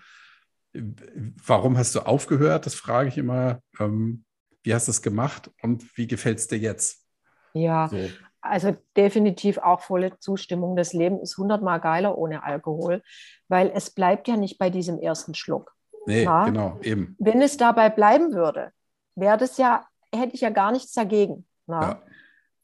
warum 0.74 1.76
hast 1.76 1.94
du 1.94 2.00
aufgehört? 2.00 2.66
Das 2.66 2.74
frage 2.74 3.08
ich 3.08 3.18
immer. 3.18 3.60
Ähm, 3.78 4.24
wie 4.62 4.74
hast 4.74 4.86
du 4.86 4.92
es 4.92 5.02
gemacht 5.02 5.50
und 5.60 5.96
wie 5.96 6.06
gefällt 6.06 6.38
es 6.38 6.46
dir 6.46 6.58
jetzt? 6.58 7.04
Ja, 7.52 7.88
so. 7.88 8.08
Also 8.42 8.76
definitiv 8.96 9.58
auch 9.58 9.80
volle 9.80 10.18
Zustimmung. 10.18 10.76
Das 10.76 10.92
Leben 10.92 11.20
ist 11.20 11.38
hundertmal 11.38 11.80
geiler 11.80 12.18
ohne 12.18 12.42
Alkohol, 12.42 13.02
weil 13.48 13.70
es 13.74 13.90
bleibt 13.90 14.28
ja 14.28 14.36
nicht 14.36 14.58
bei 14.58 14.68
diesem 14.68 14.98
ersten 14.98 15.34
Schluck. 15.34 15.74
Nee, 16.06 16.24
ja? 16.24 16.44
genau, 16.44 16.78
eben. 16.82 17.16
Wenn 17.18 17.40
es 17.40 17.56
dabei 17.56 17.88
bleiben 17.88 18.32
würde, 18.32 18.72
wäre 19.14 19.38
das 19.38 19.56
ja, 19.56 19.86
hätte 20.12 20.34
ich 20.34 20.40
ja 20.40 20.50
gar 20.50 20.72
nichts 20.72 20.92
dagegen. 20.92 21.46
Ja. 21.68 22.02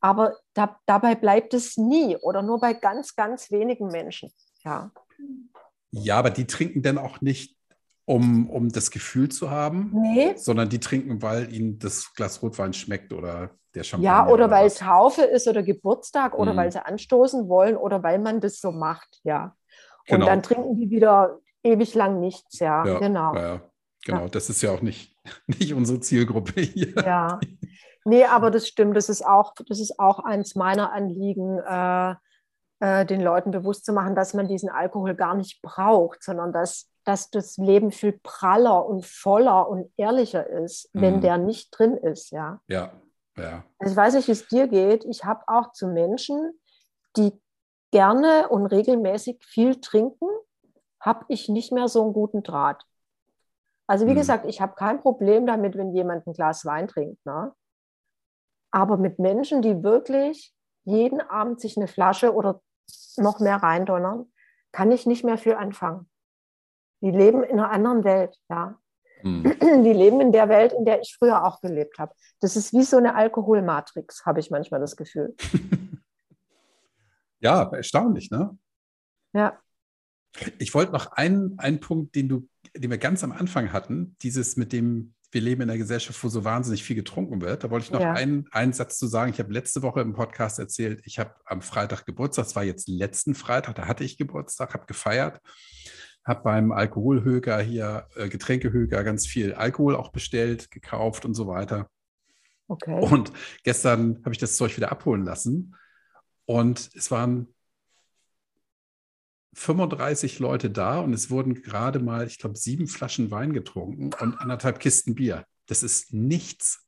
Aber 0.01 0.37
da, 0.55 0.79
dabei 0.87 1.15
bleibt 1.15 1.55
es 1.55 1.77
nie 1.77 2.17
oder 2.17 2.43
nur 2.43 2.61
bei 2.61 2.73
ganz, 2.73 3.15
ganz 3.15 3.51
wenigen 3.51 3.89
Menschen. 3.89 4.33
Ja. 4.65 4.91
Ja, 5.91 6.19
aber 6.19 6.31
die 6.31 6.47
trinken 6.47 6.83
dann 6.83 6.99
auch 6.99 7.21
nicht, 7.21 7.57
um, 8.09 8.49
um 8.49 8.71
das 8.71 8.91
Gefühl 8.91 9.29
zu 9.29 9.51
haben, 9.51 9.91
nee. 9.93 10.33
sondern 10.37 10.71
die 10.71 10.81
trinken, 10.81 11.21
weil 11.21 11.53
ihnen 11.53 11.79
das 11.79 12.15
Glas 12.15 12.43
Rotwein 12.43 12.73
schmeckt 12.73 13.13
oder 13.13 13.51
der 13.75 13.85
Champagner. 13.85 14.11
Ja, 14.11 14.25
oder, 14.25 14.45
oder 14.45 14.51
weil 14.51 14.67
es 14.67 14.83
Haufe 14.83 15.23
ist 15.23 15.47
oder 15.47 15.63
Geburtstag 15.63 16.35
oder 16.35 16.55
mhm. 16.55 16.57
weil 16.57 16.73
sie 16.73 16.85
anstoßen 16.85 17.51
wollen 17.51 17.77
oder 17.77 18.03
weil 18.03 18.19
man 18.19 18.41
das 18.41 18.61
so 18.61 18.73
macht, 18.73 19.21
ja. 19.25 19.55
Und 20.09 20.21
genau. 20.21 20.27
dann 20.27 20.43
trinken 20.43 20.77
die 20.77 20.89
wieder 20.89 21.39
ewig 21.63 21.95
lang 21.95 22.19
nichts, 22.19 22.61
ja, 22.61 22.83
ja 22.87 22.99
genau. 22.99 23.35
Ja, 23.35 23.61
genau, 24.07 24.23
ja. 24.23 24.29
das 24.29 24.49
ist 24.49 24.63
ja 24.63 24.73
auch 24.73 24.81
nicht, 24.81 25.15
nicht 25.47 25.75
unsere 25.75 26.01
Zielgruppe 26.01 26.63
hier. 26.63 26.95
Ja, 27.05 27.39
nee, 28.07 28.25
aber 28.25 28.51
das 28.51 28.67
stimmt, 28.67 28.97
das 28.97 29.11
ist 29.11 29.25
auch, 29.25 29.53
das 29.69 29.81
ist 29.81 30.01
auch 30.01 30.21
eins 30.21 30.55
meiner 30.55 30.95
Anliegen, 30.95 31.59
äh, 31.59 32.15
äh, 32.81 33.05
den 33.05 33.21
Leuten 33.21 33.51
bewusst 33.51 33.85
zu 33.85 33.93
machen, 33.93 34.15
dass 34.15 34.33
man 34.33 34.49
diesen 34.49 34.71
Alkohol 34.71 35.15
gar 35.15 35.35
nicht 35.35 35.61
braucht, 35.61 36.23
sondern 36.23 36.55
dass, 36.55 36.89
dass 37.09 37.31
das 37.31 37.57
Leben 37.57 37.91
viel 37.91 38.21
praller 38.23 38.85
und 38.85 39.07
voller 39.07 39.67
und 39.67 39.91
ehrlicher 39.97 40.47
ist, 40.47 40.95
mhm. 40.95 41.01
wenn 41.01 41.21
der 41.23 41.39
nicht 41.39 41.71
drin 41.71 41.97
ist, 41.97 42.31
ja. 42.33 42.61
Ja, 42.69 42.93
ja. 43.39 43.65
Also 43.79 43.93
ich 43.93 43.97
weiß 43.97 44.15
nicht, 44.15 44.29
wie 44.29 44.33
es 44.33 44.47
dir 44.47 44.69
geht. 44.69 45.07
Ich 45.07 45.25
habe 45.25 45.43
auch 45.47 45.73
zu 45.73 45.89
Menschen, 45.89 46.61
die 47.17 47.33
gerne 47.93 48.51
und 48.51 48.67
regelmäßig 48.67 49.43
viel 49.43 49.81
trinken, 49.81 50.27
habe 51.01 51.25
ich 51.29 51.49
nicht 51.49 51.73
mehr 51.73 51.89
so 51.89 52.03
einen 52.03 52.13
guten 52.13 52.43
Draht. 52.43 52.85
Also 53.87 54.07
wie 54.07 54.13
mhm. 54.13 54.17
gesagt, 54.17 54.45
ich 54.45 54.61
habe 54.61 54.75
kein 54.75 55.01
Problem 55.01 55.47
damit, 55.47 55.79
wenn 55.79 55.95
jemand 55.95 56.27
ein 56.27 56.35
Glas 56.35 56.67
Wein 56.67 56.89
trinkt. 56.89 57.25
Ne? 57.25 57.55
Aber 58.71 58.99
mit 58.99 59.19
Menschen, 59.19 59.63
die 59.63 59.83
wirklich 59.83 60.55
jeden 60.85 61.23
Abend 61.23 61.59
sich 61.59 61.79
eine 61.79 61.89
Flasche 61.89 62.35
oder 62.35 62.61
noch 63.17 63.41
mehr 63.41 63.57
reindonnern, 63.57 64.31
kann 64.73 64.93
ich 64.93 65.07
nicht 65.07 65.25
mehr 65.25 65.39
viel 65.39 65.55
anfangen. 65.55 66.07
Die 67.01 67.11
leben 67.11 67.43
in 67.43 67.59
einer 67.59 67.71
anderen 67.71 68.05
Welt, 68.05 68.37
ja. 68.49 68.79
Mhm. 69.23 69.43
Die 69.85 69.93
leben 69.93 70.21
in 70.21 70.33
der 70.33 70.49
Welt, 70.49 70.73
in 70.73 70.85
der 70.85 71.01
ich 71.01 71.15
früher 71.19 71.45
auch 71.45 71.61
gelebt 71.61 71.99
habe. 71.99 72.15
Das 72.41 72.57
ist 72.57 72.73
wie 72.73 72.85
so 72.85 72.97
eine 72.97 73.15
Alkoholmatrix, 73.15 74.25
habe 74.27 74.41
ich 74.41 74.51
manchmal 74.51 74.81
das 74.81 74.97
Gefühl. 74.97 75.35
ja, 77.41 77.71
erstaunlich, 77.73 78.31
ne? 78.31 78.57
Ja. 79.33 79.59
Ich 80.59 80.75
wollte 80.75 80.93
noch 80.93 81.13
einen, 81.13 81.59
einen 81.59 81.81
Punkt, 81.81 82.15
den, 82.15 82.29
du, 82.29 82.49
den 82.77 82.91
wir 82.91 82.99
ganz 82.99 83.25
am 83.25 83.33
Anfang 83.33 83.73
hatten, 83.73 84.17
dieses 84.23 84.57
mit 84.57 84.73
dem, 84.73 85.15
wir 85.31 85.41
leben 85.41 85.63
in 85.63 85.71
einer 85.71 85.79
Gesellschaft, 85.79 86.23
wo 86.23 86.29
so 86.29 86.45
wahnsinnig 86.45 86.85
viel 86.85 86.97
getrunken 86.97 87.41
wird. 87.41 87.65
Da 87.65 87.71
wollte 87.71 87.87
ich 87.87 87.93
noch 87.93 88.01
ja. 88.01 88.13
einen, 88.13 88.47
einen 88.53 88.73
Satz 88.73 88.99
zu 88.99 89.07
sagen. 89.07 89.33
Ich 89.33 89.39
habe 89.39 89.53
letzte 89.53 89.83
Woche 89.83 90.01
im 90.01 90.15
Podcast 90.15 90.59
erzählt, 90.59 91.01
ich 91.05 91.19
habe 91.19 91.35
am 91.45 91.61
Freitag 91.61 92.07
Geburtstag, 92.07 92.45
das 92.45 92.57
war 92.57 92.65
jetzt 92.65 92.89
letzten 92.89 93.35
Freitag, 93.35 93.75
da 93.75 93.87
hatte 93.87 94.05
ich 94.05 94.17
Geburtstag, 94.17 94.75
habe 94.75 94.87
gefeiert, 94.87 95.41
habe 96.29 96.43
beim 96.43 96.73
Alkoholhöger 96.73 97.61
hier, 97.61 98.07
äh, 98.15 98.29
Getränkehöger, 98.29 99.03
ganz 99.03 99.27
viel 99.27 99.55
Alkohol 99.55 99.97
auch 99.97 100.11
bestellt, 100.11 100.71
gekauft 100.71 101.25
und 101.25 101.35
so 101.35 101.47
weiter. 101.47 101.89
Okay. 102.69 103.01
Und 103.01 103.33
gestern 103.65 104.21
habe 104.25 104.33
ich 104.33 104.39
das 104.39 104.57
Zeug 104.57 104.77
wieder 104.77 104.93
abholen 104.93 105.25
lassen. 105.25 105.75
Und 106.45 106.91
es 106.95 107.11
waren 107.11 107.49
35 109.55 110.39
Leute 110.39 110.71
da 110.71 111.01
und 111.01 111.13
es 111.13 111.31
wurden 111.31 111.55
gerade 111.55 111.99
mal, 111.99 112.27
ich 112.27 112.39
glaube, 112.39 112.57
sieben 112.57 112.87
Flaschen 112.87 113.31
Wein 113.31 113.53
getrunken 113.53 114.11
und 114.21 114.39
anderthalb 114.39 114.79
Kisten 114.79 115.15
Bier. 115.15 115.45
Das 115.67 115.83
ist 115.83 116.13
nichts. 116.13 116.87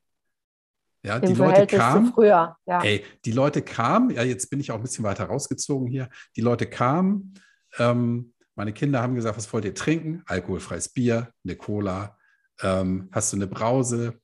Ja, 1.02 1.16
Im 1.16 1.32
die 1.32 1.34
Leute 1.34 1.66
kamen. 1.66 2.12
Früher, 2.12 2.56
ja. 2.66 2.82
Ey, 2.82 3.04
die 3.24 3.32
Leute 3.32 3.62
kamen, 3.62 4.10
ja, 4.10 4.22
jetzt 4.22 4.50
bin 4.50 4.60
ich 4.60 4.70
auch 4.70 4.76
ein 4.76 4.82
bisschen 4.82 5.04
weiter 5.04 5.24
rausgezogen 5.24 5.88
hier. 5.88 6.10
Die 6.36 6.42
Leute 6.42 6.66
kamen, 6.66 7.34
ähm, 7.78 8.34
meine 8.60 8.74
Kinder 8.74 9.00
haben 9.00 9.14
gesagt, 9.14 9.38
was 9.38 9.50
wollt 9.54 9.64
ihr 9.64 9.74
trinken? 9.74 10.22
Alkoholfreies 10.26 10.90
Bier, 10.90 11.32
eine 11.44 11.56
Cola, 11.56 12.18
ähm, 12.60 13.08
hast 13.10 13.32
du 13.32 13.38
eine 13.38 13.46
Brause? 13.46 14.20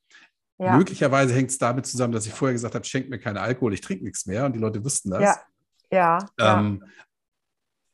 Ja. 0.59 0.77
Möglicherweise 0.77 1.33
hängt 1.33 1.49
es 1.51 1.57
damit 1.57 1.87
zusammen, 1.87 2.13
dass 2.13 2.27
ich 2.27 2.35
vorher 2.35 2.53
gesagt 2.53 2.75
habe, 2.75 2.85
schenkt 2.85 3.09
mir 3.09 3.19
keinen 3.19 3.39
Alkohol, 3.39 3.73
ich 3.73 3.81
trinke 3.81 4.05
nichts 4.05 4.27
mehr 4.27 4.45
und 4.45 4.53
die 4.53 4.59
Leute 4.59 4.85
wussten 4.85 5.09
das. 5.09 5.23
Ja, 5.23 5.41
ja. 5.91 6.19
Ähm, 6.39 6.85
ja. 6.85 6.93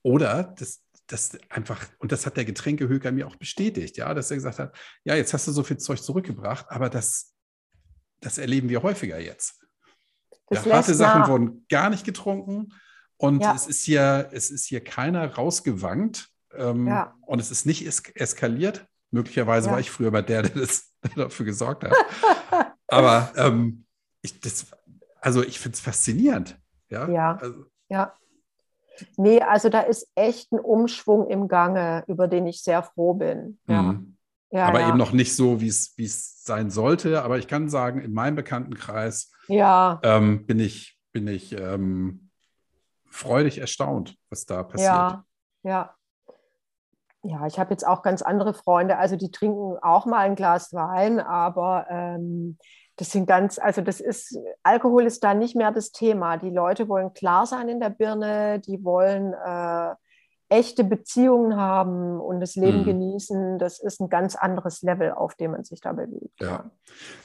Oder 0.03 0.43
das, 0.59 0.83
das 1.07 1.39
einfach, 1.49 1.87
und 1.99 2.11
das 2.11 2.27
hat 2.27 2.37
der 2.37 2.45
Getränkehöker 2.45 3.13
mir 3.13 3.29
auch 3.29 3.37
bestätigt, 3.37 3.97
ja, 3.97 4.13
dass 4.13 4.33
er 4.33 4.39
gesagt 4.39 4.59
hat, 4.59 4.77
ja, 5.05 5.15
jetzt 5.15 5.33
hast 5.33 5.47
du 5.47 5.53
so 5.53 5.63
viel 5.63 5.79
Zeug 5.79 6.03
zurückgebracht, 6.03 6.67
aber 6.71 6.91
das, 6.91 7.37
das 8.19 8.39
erleben 8.39 8.69
wir 8.69 8.83
häufiger 8.83 9.21
jetzt. 9.21 9.65
Das 10.49 10.65
ja, 10.65 10.73
harte 10.73 10.95
Sachen 10.95 11.31
wurden 11.31 11.67
gar 11.69 11.89
nicht 11.89 12.05
getrunken 12.05 12.73
und 13.17 13.43
ja. 13.43 13.55
es 13.55 13.69
ist 13.69 13.85
hier, 13.85 14.29
es 14.33 14.51
ist 14.51 14.67
hier 14.67 14.83
keiner 14.83 15.35
rausgewankt 15.35 16.32
ähm, 16.57 16.87
ja. 16.87 17.15
und 17.27 17.41
es 17.41 17.51
ist 17.51 17.67
nicht 17.67 17.87
es 17.87 18.03
eskaliert. 18.15 18.87
Möglicherweise 19.11 19.71
war 19.71 19.81
ich 19.81 19.91
früher 19.91 20.11
mal 20.11 20.23
der, 20.23 20.43
der 20.43 20.53
das 20.53 20.93
dafür 21.17 21.47
gesorgt 21.47 21.85
hat. 21.85 21.95
aber 22.89 23.33
ähm, 23.37 23.85
ich, 24.23 24.41
das, 24.41 24.67
also 25.21 25.43
ich 25.43 25.59
finde 25.59 25.75
es 25.75 25.81
faszinierend. 25.81 26.59
Ja, 26.89 27.09
ja. 27.09 27.37
Also, 27.37 27.65
ja. 27.89 28.15
Nee, 29.17 29.41
also 29.41 29.69
da 29.69 29.81
ist 29.81 30.09
echt 30.15 30.53
ein 30.53 30.61
Umschwung 30.61 31.29
im 31.29 31.49
Gange, 31.49 32.05
über 32.07 32.29
den 32.29 32.47
ich 32.47 32.63
sehr 32.63 32.83
froh 32.83 33.15
bin. 33.15 33.59
Ja. 33.67 33.83
Mhm. 33.83 34.17
Ja, 34.51 34.67
aber 34.67 34.81
ja. 34.81 34.89
eben 34.91 34.99
noch 34.99 35.13
nicht 35.13 35.35
so, 35.35 35.63
wie 35.63 35.69
es 35.69 36.45
sein 36.45 36.71
sollte. 36.71 37.23
Aber 37.23 37.39
ich 37.39 37.49
kann 37.49 37.71
sagen, 37.71 38.03
in 38.03 38.13
meinem 38.13 38.37
Bekanntenkreis 38.37 39.33
ja. 39.49 39.99
ähm, 40.03 40.45
bin 40.47 40.61
ich, 40.61 40.99
bin 41.13 41.27
ich 41.27 41.59
ähm, 41.59 42.29
freudig 43.09 43.59
erstaunt, 43.59 44.17
was 44.29 44.45
da 44.45 44.63
passiert. 44.63 44.91
Ja, 44.91 45.25
ja. 45.63 45.95
Ja, 47.25 47.47
ich 47.47 47.59
habe 47.59 47.71
jetzt 47.71 47.87
auch 47.87 48.03
ganz 48.03 48.21
andere 48.23 48.53
Freunde, 48.53 48.99
also 48.99 49.17
die 49.17 49.31
trinken 49.31 49.77
auch 49.81 50.07
mal 50.07 50.19
ein 50.19 50.35
Glas 50.35 50.73
Wein, 50.73 51.21
aber 51.21 51.87
ähm, 51.89 52.59
das 52.97 53.11
sind 53.11 53.27
ganz, 53.27 53.59
also 53.59 53.81
das 53.81 54.01
ist, 54.01 54.37
Alkohol 54.63 55.05
ist 55.05 55.23
da 55.23 55.33
nicht 55.33 55.57
mehr 55.57 55.71
das 55.71 55.93
Thema. 55.93 56.37
Die 56.37 56.51
Leute 56.51 56.89
wollen 56.89 57.15
klar 57.15 57.47
sein 57.47 57.69
in 57.69 57.81
der 57.81 57.91
Birne, 57.91 58.61
die 58.61 58.85
wollen 58.85 59.35
äh, 59.35 59.95
echte 60.53 60.85
Beziehungen 60.85 61.57
haben 61.57 62.21
und 62.21 62.41
das 62.41 62.57
Leben 62.57 62.81
mhm. 62.81 62.85
genießen. 62.85 63.59
Das 63.59 63.79
ist 63.81 64.01
ein 64.01 64.09
ganz 64.09 64.35
anderes 64.37 64.83
Level, 64.83 65.13
auf 65.13 65.35
dem 65.35 65.53
man 65.53 65.65
sich 65.65 65.81
da 65.81 65.93
bewegt. 65.93 66.41
Ja, 66.41 66.47
ja. 66.47 66.71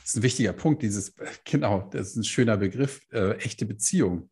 das 0.02 0.10
ist 0.10 0.18
ein 0.18 0.24
wichtiger 0.24 0.54
Punkt, 0.54 0.82
dieses, 0.82 1.14
genau, 1.44 1.90
das 1.92 2.10
ist 2.10 2.16
ein 2.16 2.24
schöner 2.24 2.58
Begriff, 2.58 3.02
äh, 3.12 3.34
echte 3.38 3.66
Beziehung. 3.66 4.30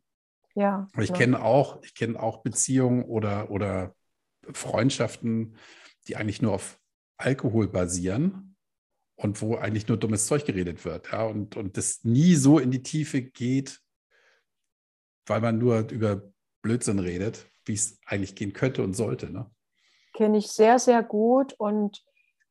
Ja. 0.54 0.88
ich 0.98 1.10
ja. 1.10 1.14
kenne 1.14 1.42
auch, 1.42 1.82
ich 1.82 1.94
kenne 1.94 2.18
auch 2.18 2.38
Beziehungen 2.38 3.04
oder, 3.04 3.50
oder 3.50 3.94
Freundschaften, 4.52 5.56
die 6.08 6.16
eigentlich 6.16 6.42
nur 6.42 6.52
auf 6.52 6.78
Alkohol 7.16 7.68
basieren 7.68 8.56
und 9.16 9.40
wo 9.40 9.56
eigentlich 9.56 9.88
nur 9.88 9.96
dummes 9.96 10.26
Zeug 10.26 10.44
geredet 10.44 10.84
wird. 10.84 11.12
Ja, 11.12 11.24
und, 11.24 11.56
und 11.56 11.76
das 11.76 12.04
nie 12.04 12.34
so 12.34 12.58
in 12.58 12.70
die 12.70 12.82
Tiefe 12.82 13.22
geht, 13.22 13.80
weil 15.26 15.40
man 15.40 15.58
nur 15.58 15.90
über 15.90 16.22
Blödsinn 16.62 16.98
redet, 16.98 17.46
wie 17.64 17.74
es 17.74 17.98
eigentlich 18.06 18.34
gehen 18.34 18.52
könnte 18.52 18.82
und 18.82 18.94
sollte. 18.94 19.30
Ne? 19.30 19.50
Kenne 20.14 20.38
ich 20.38 20.48
sehr, 20.48 20.78
sehr 20.78 21.02
gut 21.02 21.54
und 21.54 22.04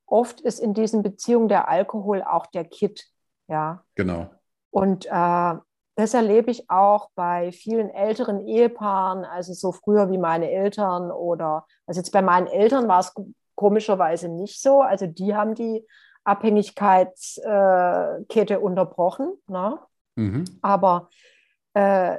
oft 0.06 0.42
ist 0.42 0.60
in 0.60 0.74
diesen 0.74 1.04
Beziehungen 1.04 1.48
der 1.48 1.68
Alkohol 1.68 2.24
auch 2.24 2.48
der 2.48 2.66
Kit. 2.66 3.06
Ja. 3.48 3.86
Genau. 3.96 4.34
Und 4.72 5.06
äh, 5.06 5.56
das 5.96 6.14
erlebe 6.14 6.52
ich 6.52 6.70
auch 6.70 7.10
bei 7.16 7.52
vielen 7.52 7.90
älteren 7.90 8.46
Ehepaaren, 8.46 9.24
also 9.24 9.54
so 9.54 9.72
früher 9.72 10.12
wie 10.12 10.18
meine 10.18 10.52
Eltern 10.52 11.12
oder, 11.12 11.66
also 11.88 12.00
jetzt 12.00 12.12
bei 12.12 12.22
meinen 12.22 12.48
Eltern 12.48 12.88
war 12.88 13.00
es 13.00 13.14
komischerweise 13.56 14.28
nicht 14.28 14.62
so. 14.62 14.82
Also 14.82 15.08
die 15.08 15.36
haben 15.36 15.56
die 15.56 15.86
Abhängigkeitskette 16.26 18.60
unterbrochen. 18.60 19.34
Ne? 19.48 19.80
Mhm. 20.16 20.44
Aber 20.62 21.10
äh, 21.74 22.18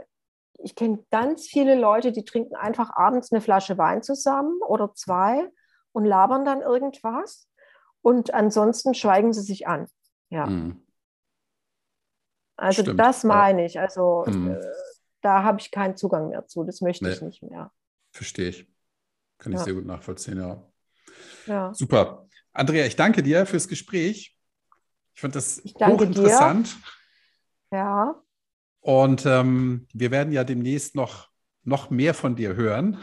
ich 0.59 0.75
kenne 0.75 1.05
ganz 1.11 1.47
viele 1.47 1.75
Leute, 1.75 2.13
die 2.13 2.25
trinken 2.25 2.57
einfach 2.57 2.91
abends 2.95 3.31
eine 3.31 3.43
Flasche 3.43 3.77
Wein 3.77 4.03
zusammen 4.03 4.59
oder 4.67 4.95
zwei 4.95 5.51
und 5.93 6.07
labern 6.07 6.47
dann 6.47 6.63
irgendwas. 6.63 7.47
Und 8.01 8.33
ansonsten 8.33 8.95
schweigen 8.95 9.35
sie 9.35 9.43
sich 9.43 9.67
an. 9.67 9.87
Ja. 10.31 10.47
Mhm. 10.47 10.86
Also 12.57 12.83
Stimmt. 12.83 13.01
das 13.01 13.25
meine 13.25 13.65
ich. 13.65 13.79
Also 13.79 14.25
mhm. 14.27 14.53
äh, 14.53 14.61
da 15.21 15.43
habe 15.43 15.61
ich 15.61 15.71
keinen 15.71 15.97
Zugang 15.97 16.29
mehr 16.29 16.47
zu. 16.47 16.65
Das 16.65 16.81
möchte 16.81 17.05
nee. 17.05 17.13
ich 17.13 17.23
nicht 17.23 17.43
mehr. 17.43 17.73
Verstehe 18.13 18.49
ich. 18.49 18.67
Kann 19.39 19.53
ich 19.53 19.59
ja. 19.59 19.65
sehr 19.65 19.75
gut 19.75 19.87
nachvollziehen, 19.87 20.39
ja. 20.39 20.63
ja. 21.47 21.75
Super. 21.75 22.27
Andrea, 22.53 22.87
ich 22.87 22.97
danke 22.97 23.23
dir 23.23 23.45
fürs 23.45 23.69
Gespräch. 23.69 24.37
Ich 25.15 25.21
fand 25.21 25.35
das 25.35 25.59
Ich 25.65 25.75
hochinteressant. 25.75 26.77
Ja, 27.71 28.15
Und 28.81 29.27
ähm, 29.27 29.87
wir 29.93 30.11
werden 30.11 30.33
ja 30.33 30.45
demnächst 30.45 30.95
noch, 30.95 31.29
noch 31.65 31.91
mehr 31.91 32.15
von 32.15 32.37
dir 32.37 32.55
hören 32.55 32.99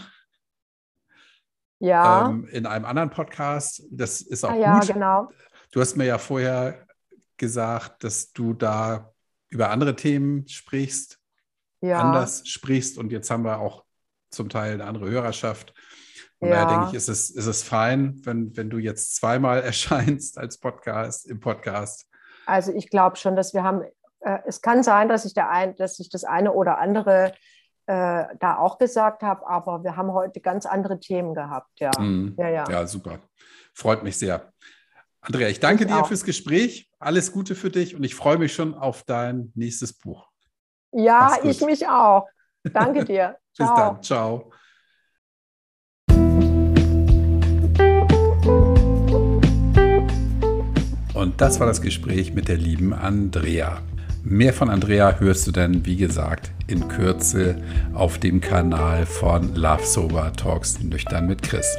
ja, 1.83 2.29
ähm, 2.29 2.47
in 2.47 2.65
einem 2.65 2.85
anderen 2.85 3.09
Podcast. 3.09 3.83
Das 3.91 4.21
ist 4.21 4.45
auch 4.45 4.51
ah, 4.51 4.55
ja, 4.55 4.79
gut. 4.79 4.93
genau. 4.93 5.29
Du 5.71 5.81
hast 5.81 5.97
mir 5.97 6.05
ja 6.05 6.17
vorher 6.17 6.87
gesagt, 7.35 8.05
dass 8.05 8.31
du 8.31 8.53
da 8.53 9.12
über 9.53 9.69
andere 9.69 9.95
Themen 9.95 10.47
sprichst, 10.47 11.19
Ja, 11.81 11.99
anders 11.99 12.47
sprichst 12.47 12.97
und 12.97 13.11
jetzt 13.11 13.29
haben 13.29 13.43
wir 13.43 13.59
auch 13.59 13.85
zum 14.31 14.49
Teil 14.49 14.73
eine 14.73 14.85
andere 14.85 15.09
Hörerschaft. 15.09 15.73
Und 16.39 16.49
Ja. 16.49 16.55
daher 16.55 16.67
denke 16.67 16.87
ich, 16.87 16.93
ist 16.95 17.07
es, 17.07 17.29
ist 17.29 17.45
es 17.45 17.61
fein, 17.63 18.19
wenn, 18.23 18.57
wenn 18.57 18.69
du 18.69 18.79
jetzt 18.79 19.15
zweimal 19.15 19.61
erscheinst 19.63 20.37
als 20.37 20.57
Podcast, 20.59 21.27
im 21.27 21.39
Podcast. 21.39 22.07
also 22.45 22.73
ich 22.73 22.89
glaube 22.89 23.15
schon, 23.17 23.35
dass 23.35 23.53
wir 23.53 23.63
haben, 23.63 23.83
äh, 24.21 24.39
es 24.47 24.61
kann 24.61 24.81
sein, 24.83 25.07
dass 25.07 25.23
ich, 25.25 25.33
der 25.33 25.49
ein, 25.49 25.75
dass 25.75 25.99
ich 25.99 26.09
das 26.09 26.23
eine 26.23 26.51
oder 26.53 26.79
andere 26.79 27.33
äh, 27.85 28.25
da 28.39 28.57
auch 28.57 28.77
gesagt 28.77 29.21
habe, 29.23 29.45
aber 29.47 29.83
wir 29.83 29.95
haben 29.95 30.11
heute 30.13 30.39
ganz 30.41 30.65
andere 30.65 30.99
Themen 30.99 31.35
gehabt, 31.35 31.79
ja. 31.79 31.91
Mhm. 31.99 32.33
Ja, 32.37 32.49
ja. 32.49 32.63
Ja, 32.69 32.87
super. 32.87 33.19
Freut 33.73 34.03
mich 34.03 34.17
sehr. 34.17 34.51
Andrea, 35.25 35.47
ich 35.47 35.61
danke 35.61 35.85
Ich 35.85 35.89
dir 35.89 36.01
auch. 36.01 36.07
fürs 36.07 36.25
Gespräch. 36.25 36.89
Alles 36.99 37.31
Gute 37.31 37.55
für 37.55 37.69
dich 37.69 37.95
und 37.95 38.03
ich 38.03 38.13
freue 38.13 38.37
mich 38.37 38.53
schon 38.53 38.73
auf 38.73 39.03
dein 39.03 39.51
nächstes 39.55 39.93
Buch. 39.93 40.27
Ja, 40.91 41.37
ich 41.43 41.61
mich 41.61 41.87
auch. 41.87 42.27
Danke 42.63 43.05
dir. 43.05 43.37
Bis 43.57 43.65
Ciao. 43.67 43.77
dann. 43.77 44.03
Ciao. 44.03 44.51
Und 51.13 51.39
das 51.39 51.59
war 51.59 51.67
das 51.67 51.81
Gespräch 51.81 52.33
mit 52.33 52.47
der 52.49 52.57
lieben 52.57 52.93
Andrea. 52.93 53.81
Mehr 54.23 54.53
von 54.53 54.69
Andrea 54.69 55.19
hörst 55.19 55.47
du 55.47 55.51
dann, 55.51 55.85
wie 55.85 55.95
gesagt, 55.97 56.51
in 56.67 56.87
Kürze 56.87 57.61
auf 57.93 58.17
dem 58.17 58.41
Kanal 58.41 59.05
von 59.05 59.55
Love 59.55 59.85
Sober 59.85 60.33
Talks 60.33 60.81
Nüchtern 60.81 61.27
mit 61.27 61.41
Chris. 61.43 61.77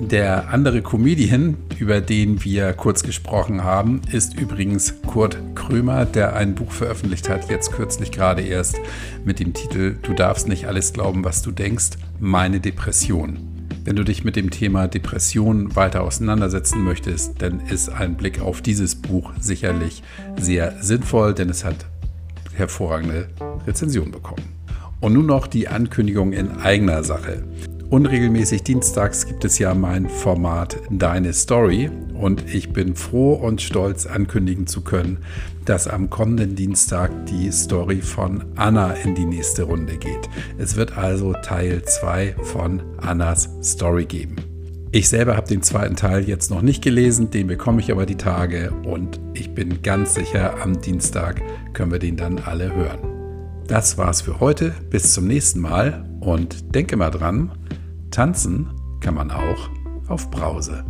Der 0.00 0.50
andere 0.50 0.82
Comedian, 0.82 1.56
über 1.78 2.00
den 2.00 2.44
wir 2.44 2.72
kurz 2.72 3.02
gesprochen 3.02 3.62
haben, 3.62 4.02
ist 4.10 4.38
übrigens 4.38 5.00
Kurt 5.06 5.38
Krömer, 5.54 6.04
der 6.04 6.34
ein 6.34 6.54
Buch 6.54 6.72
veröffentlicht 6.72 7.28
hat, 7.28 7.48
jetzt 7.48 7.72
kürzlich 7.72 8.10
gerade 8.10 8.42
erst 8.42 8.80
mit 9.24 9.38
dem 9.38 9.54
Titel 9.54 9.96
Du 10.02 10.12
darfst 10.12 10.48
nicht 10.48 10.66
alles 10.66 10.92
glauben, 10.92 11.24
was 11.24 11.42
du 11.42 11.52
denkst, 11.52 11.90
meine 12.18 12.60
Depression. 12.60 13.38
Wenn 13.84 13.96
du 13.96 14.04
dich 14.04 14.24
mit 14.24 14.34
dem 14.34 14.50
Thema 14.50 14.88
Depression 14.88 15.76
weiter 15.76 16.02
auseinandersetzen 16.02 16.82
möchtest, 16.82 17.40
dann 17.40 17.60
ist 17.60 17.88
ein 17.88 18.16
Blick 18.16 18.40
auf 18.40 18.62
dieses 18.62 18.96
Buch 18.96 19.32
sicherlich 19.40 20.02
sehr 20.38 20.82
sinnvoll, 20.82 21.34
denn 21.34 21.50
es 21.50 21.64
hat 21.64 21.86
hervorragende 22.54 23.28
Rezension 23.66 24.10
bekommen. 24.10 24.44
Und 25.00 25.12
nun 25.12 25.26
noch 25.26 25.46
die 25.46 25.68
Ankündigung 25.68 26.32
in 26.32 26.50
eigener 26.58 27.04
Sache. 27.04 27.44
Unregelmäßig 27.90 28.62
dienstags 28.62 29.26
gibt 29.26 29.44
es 29.44 29.58
ja 29.58 29.74
mein 29.74 30.08
Format 30.08 30.78
Deine 30.90 31.32
Story 31.32 31.90
und 32.14 32.52
ich 32.52 32.72
bin 32.72 32.96
froh 32.96 33.34
und 33.34 33.60
stolz 33.60 34.06
ankündigen 34.06 34.66
zu 34.66 34.80
können, 34.80 35.18
dass 35.64 35.86
am 35.86 36.10
kommenden 36.10 36.56
Dienstag 36.56 37.10
die 37.26 37.52
Story 37.52 38.00
von 38.00 38.44
Anna 38.56 38.92
in 38.92 39.14
die 39.14 39.26
nächste 39.26 39.64
Runde 39.64 39.96
geht. 39.96 40.28
Es 40.58 40.76
wird 40.76 40.96
also 40.96 41.34
Teil 41.34 41.82
2 41.84 42.36
von 42.42 42.82
Annas 42.96 43.50
Story 43.62 44.06
geben. 44.06 44.36
Ich 44.90 45.08
selber 45.08 45.36
habe 45.36 45.48
den 45.48 45.62
zweiten 45.62 45.96
Teil 45.96 46.28
jetzt 46.28 46.50
noch 46.50 46.62
nicht 46.62 46.82
gelesen, 46.82 47.30
den 47.30 47.48
bekomme 47.48 47.80
ich 47.80 47.92
aber 47.92 48.06
die 48.06 48.16
Tage 48.16 48.72
und 48.84 49.20
ich 49.34 49.52
bin 49.54 49.82
ganz 49.82 50.14
sicher, 50.14 50.62
am 50.62 50.80
Dienstag 50.80 51.42
können 51.74 51.92
wir 51.92 51.98
den 51.98 52.16
dann 52.16 52.38
alle 52.38 52.74
hören. 52.74 53.14
Das 53.66 53.96
war's 53.96 54.20
für 54.20 54.40
heute. 54.40 54.74
Bis 54.90 55.14
zum 55.14 55.26
nächsten 55.26 55.60
Mal 55.60 56.04
und 56.20 56.74
denke 56.74 56.96
mal 56.96 57.10
dran, 57.10 57.50
tanzen 58.14 58.70
kann 59.00 59.14
man 59.14 59.32
auch 59.32 59.68
auf 60.08 60.30
Brause. 60.30 60.84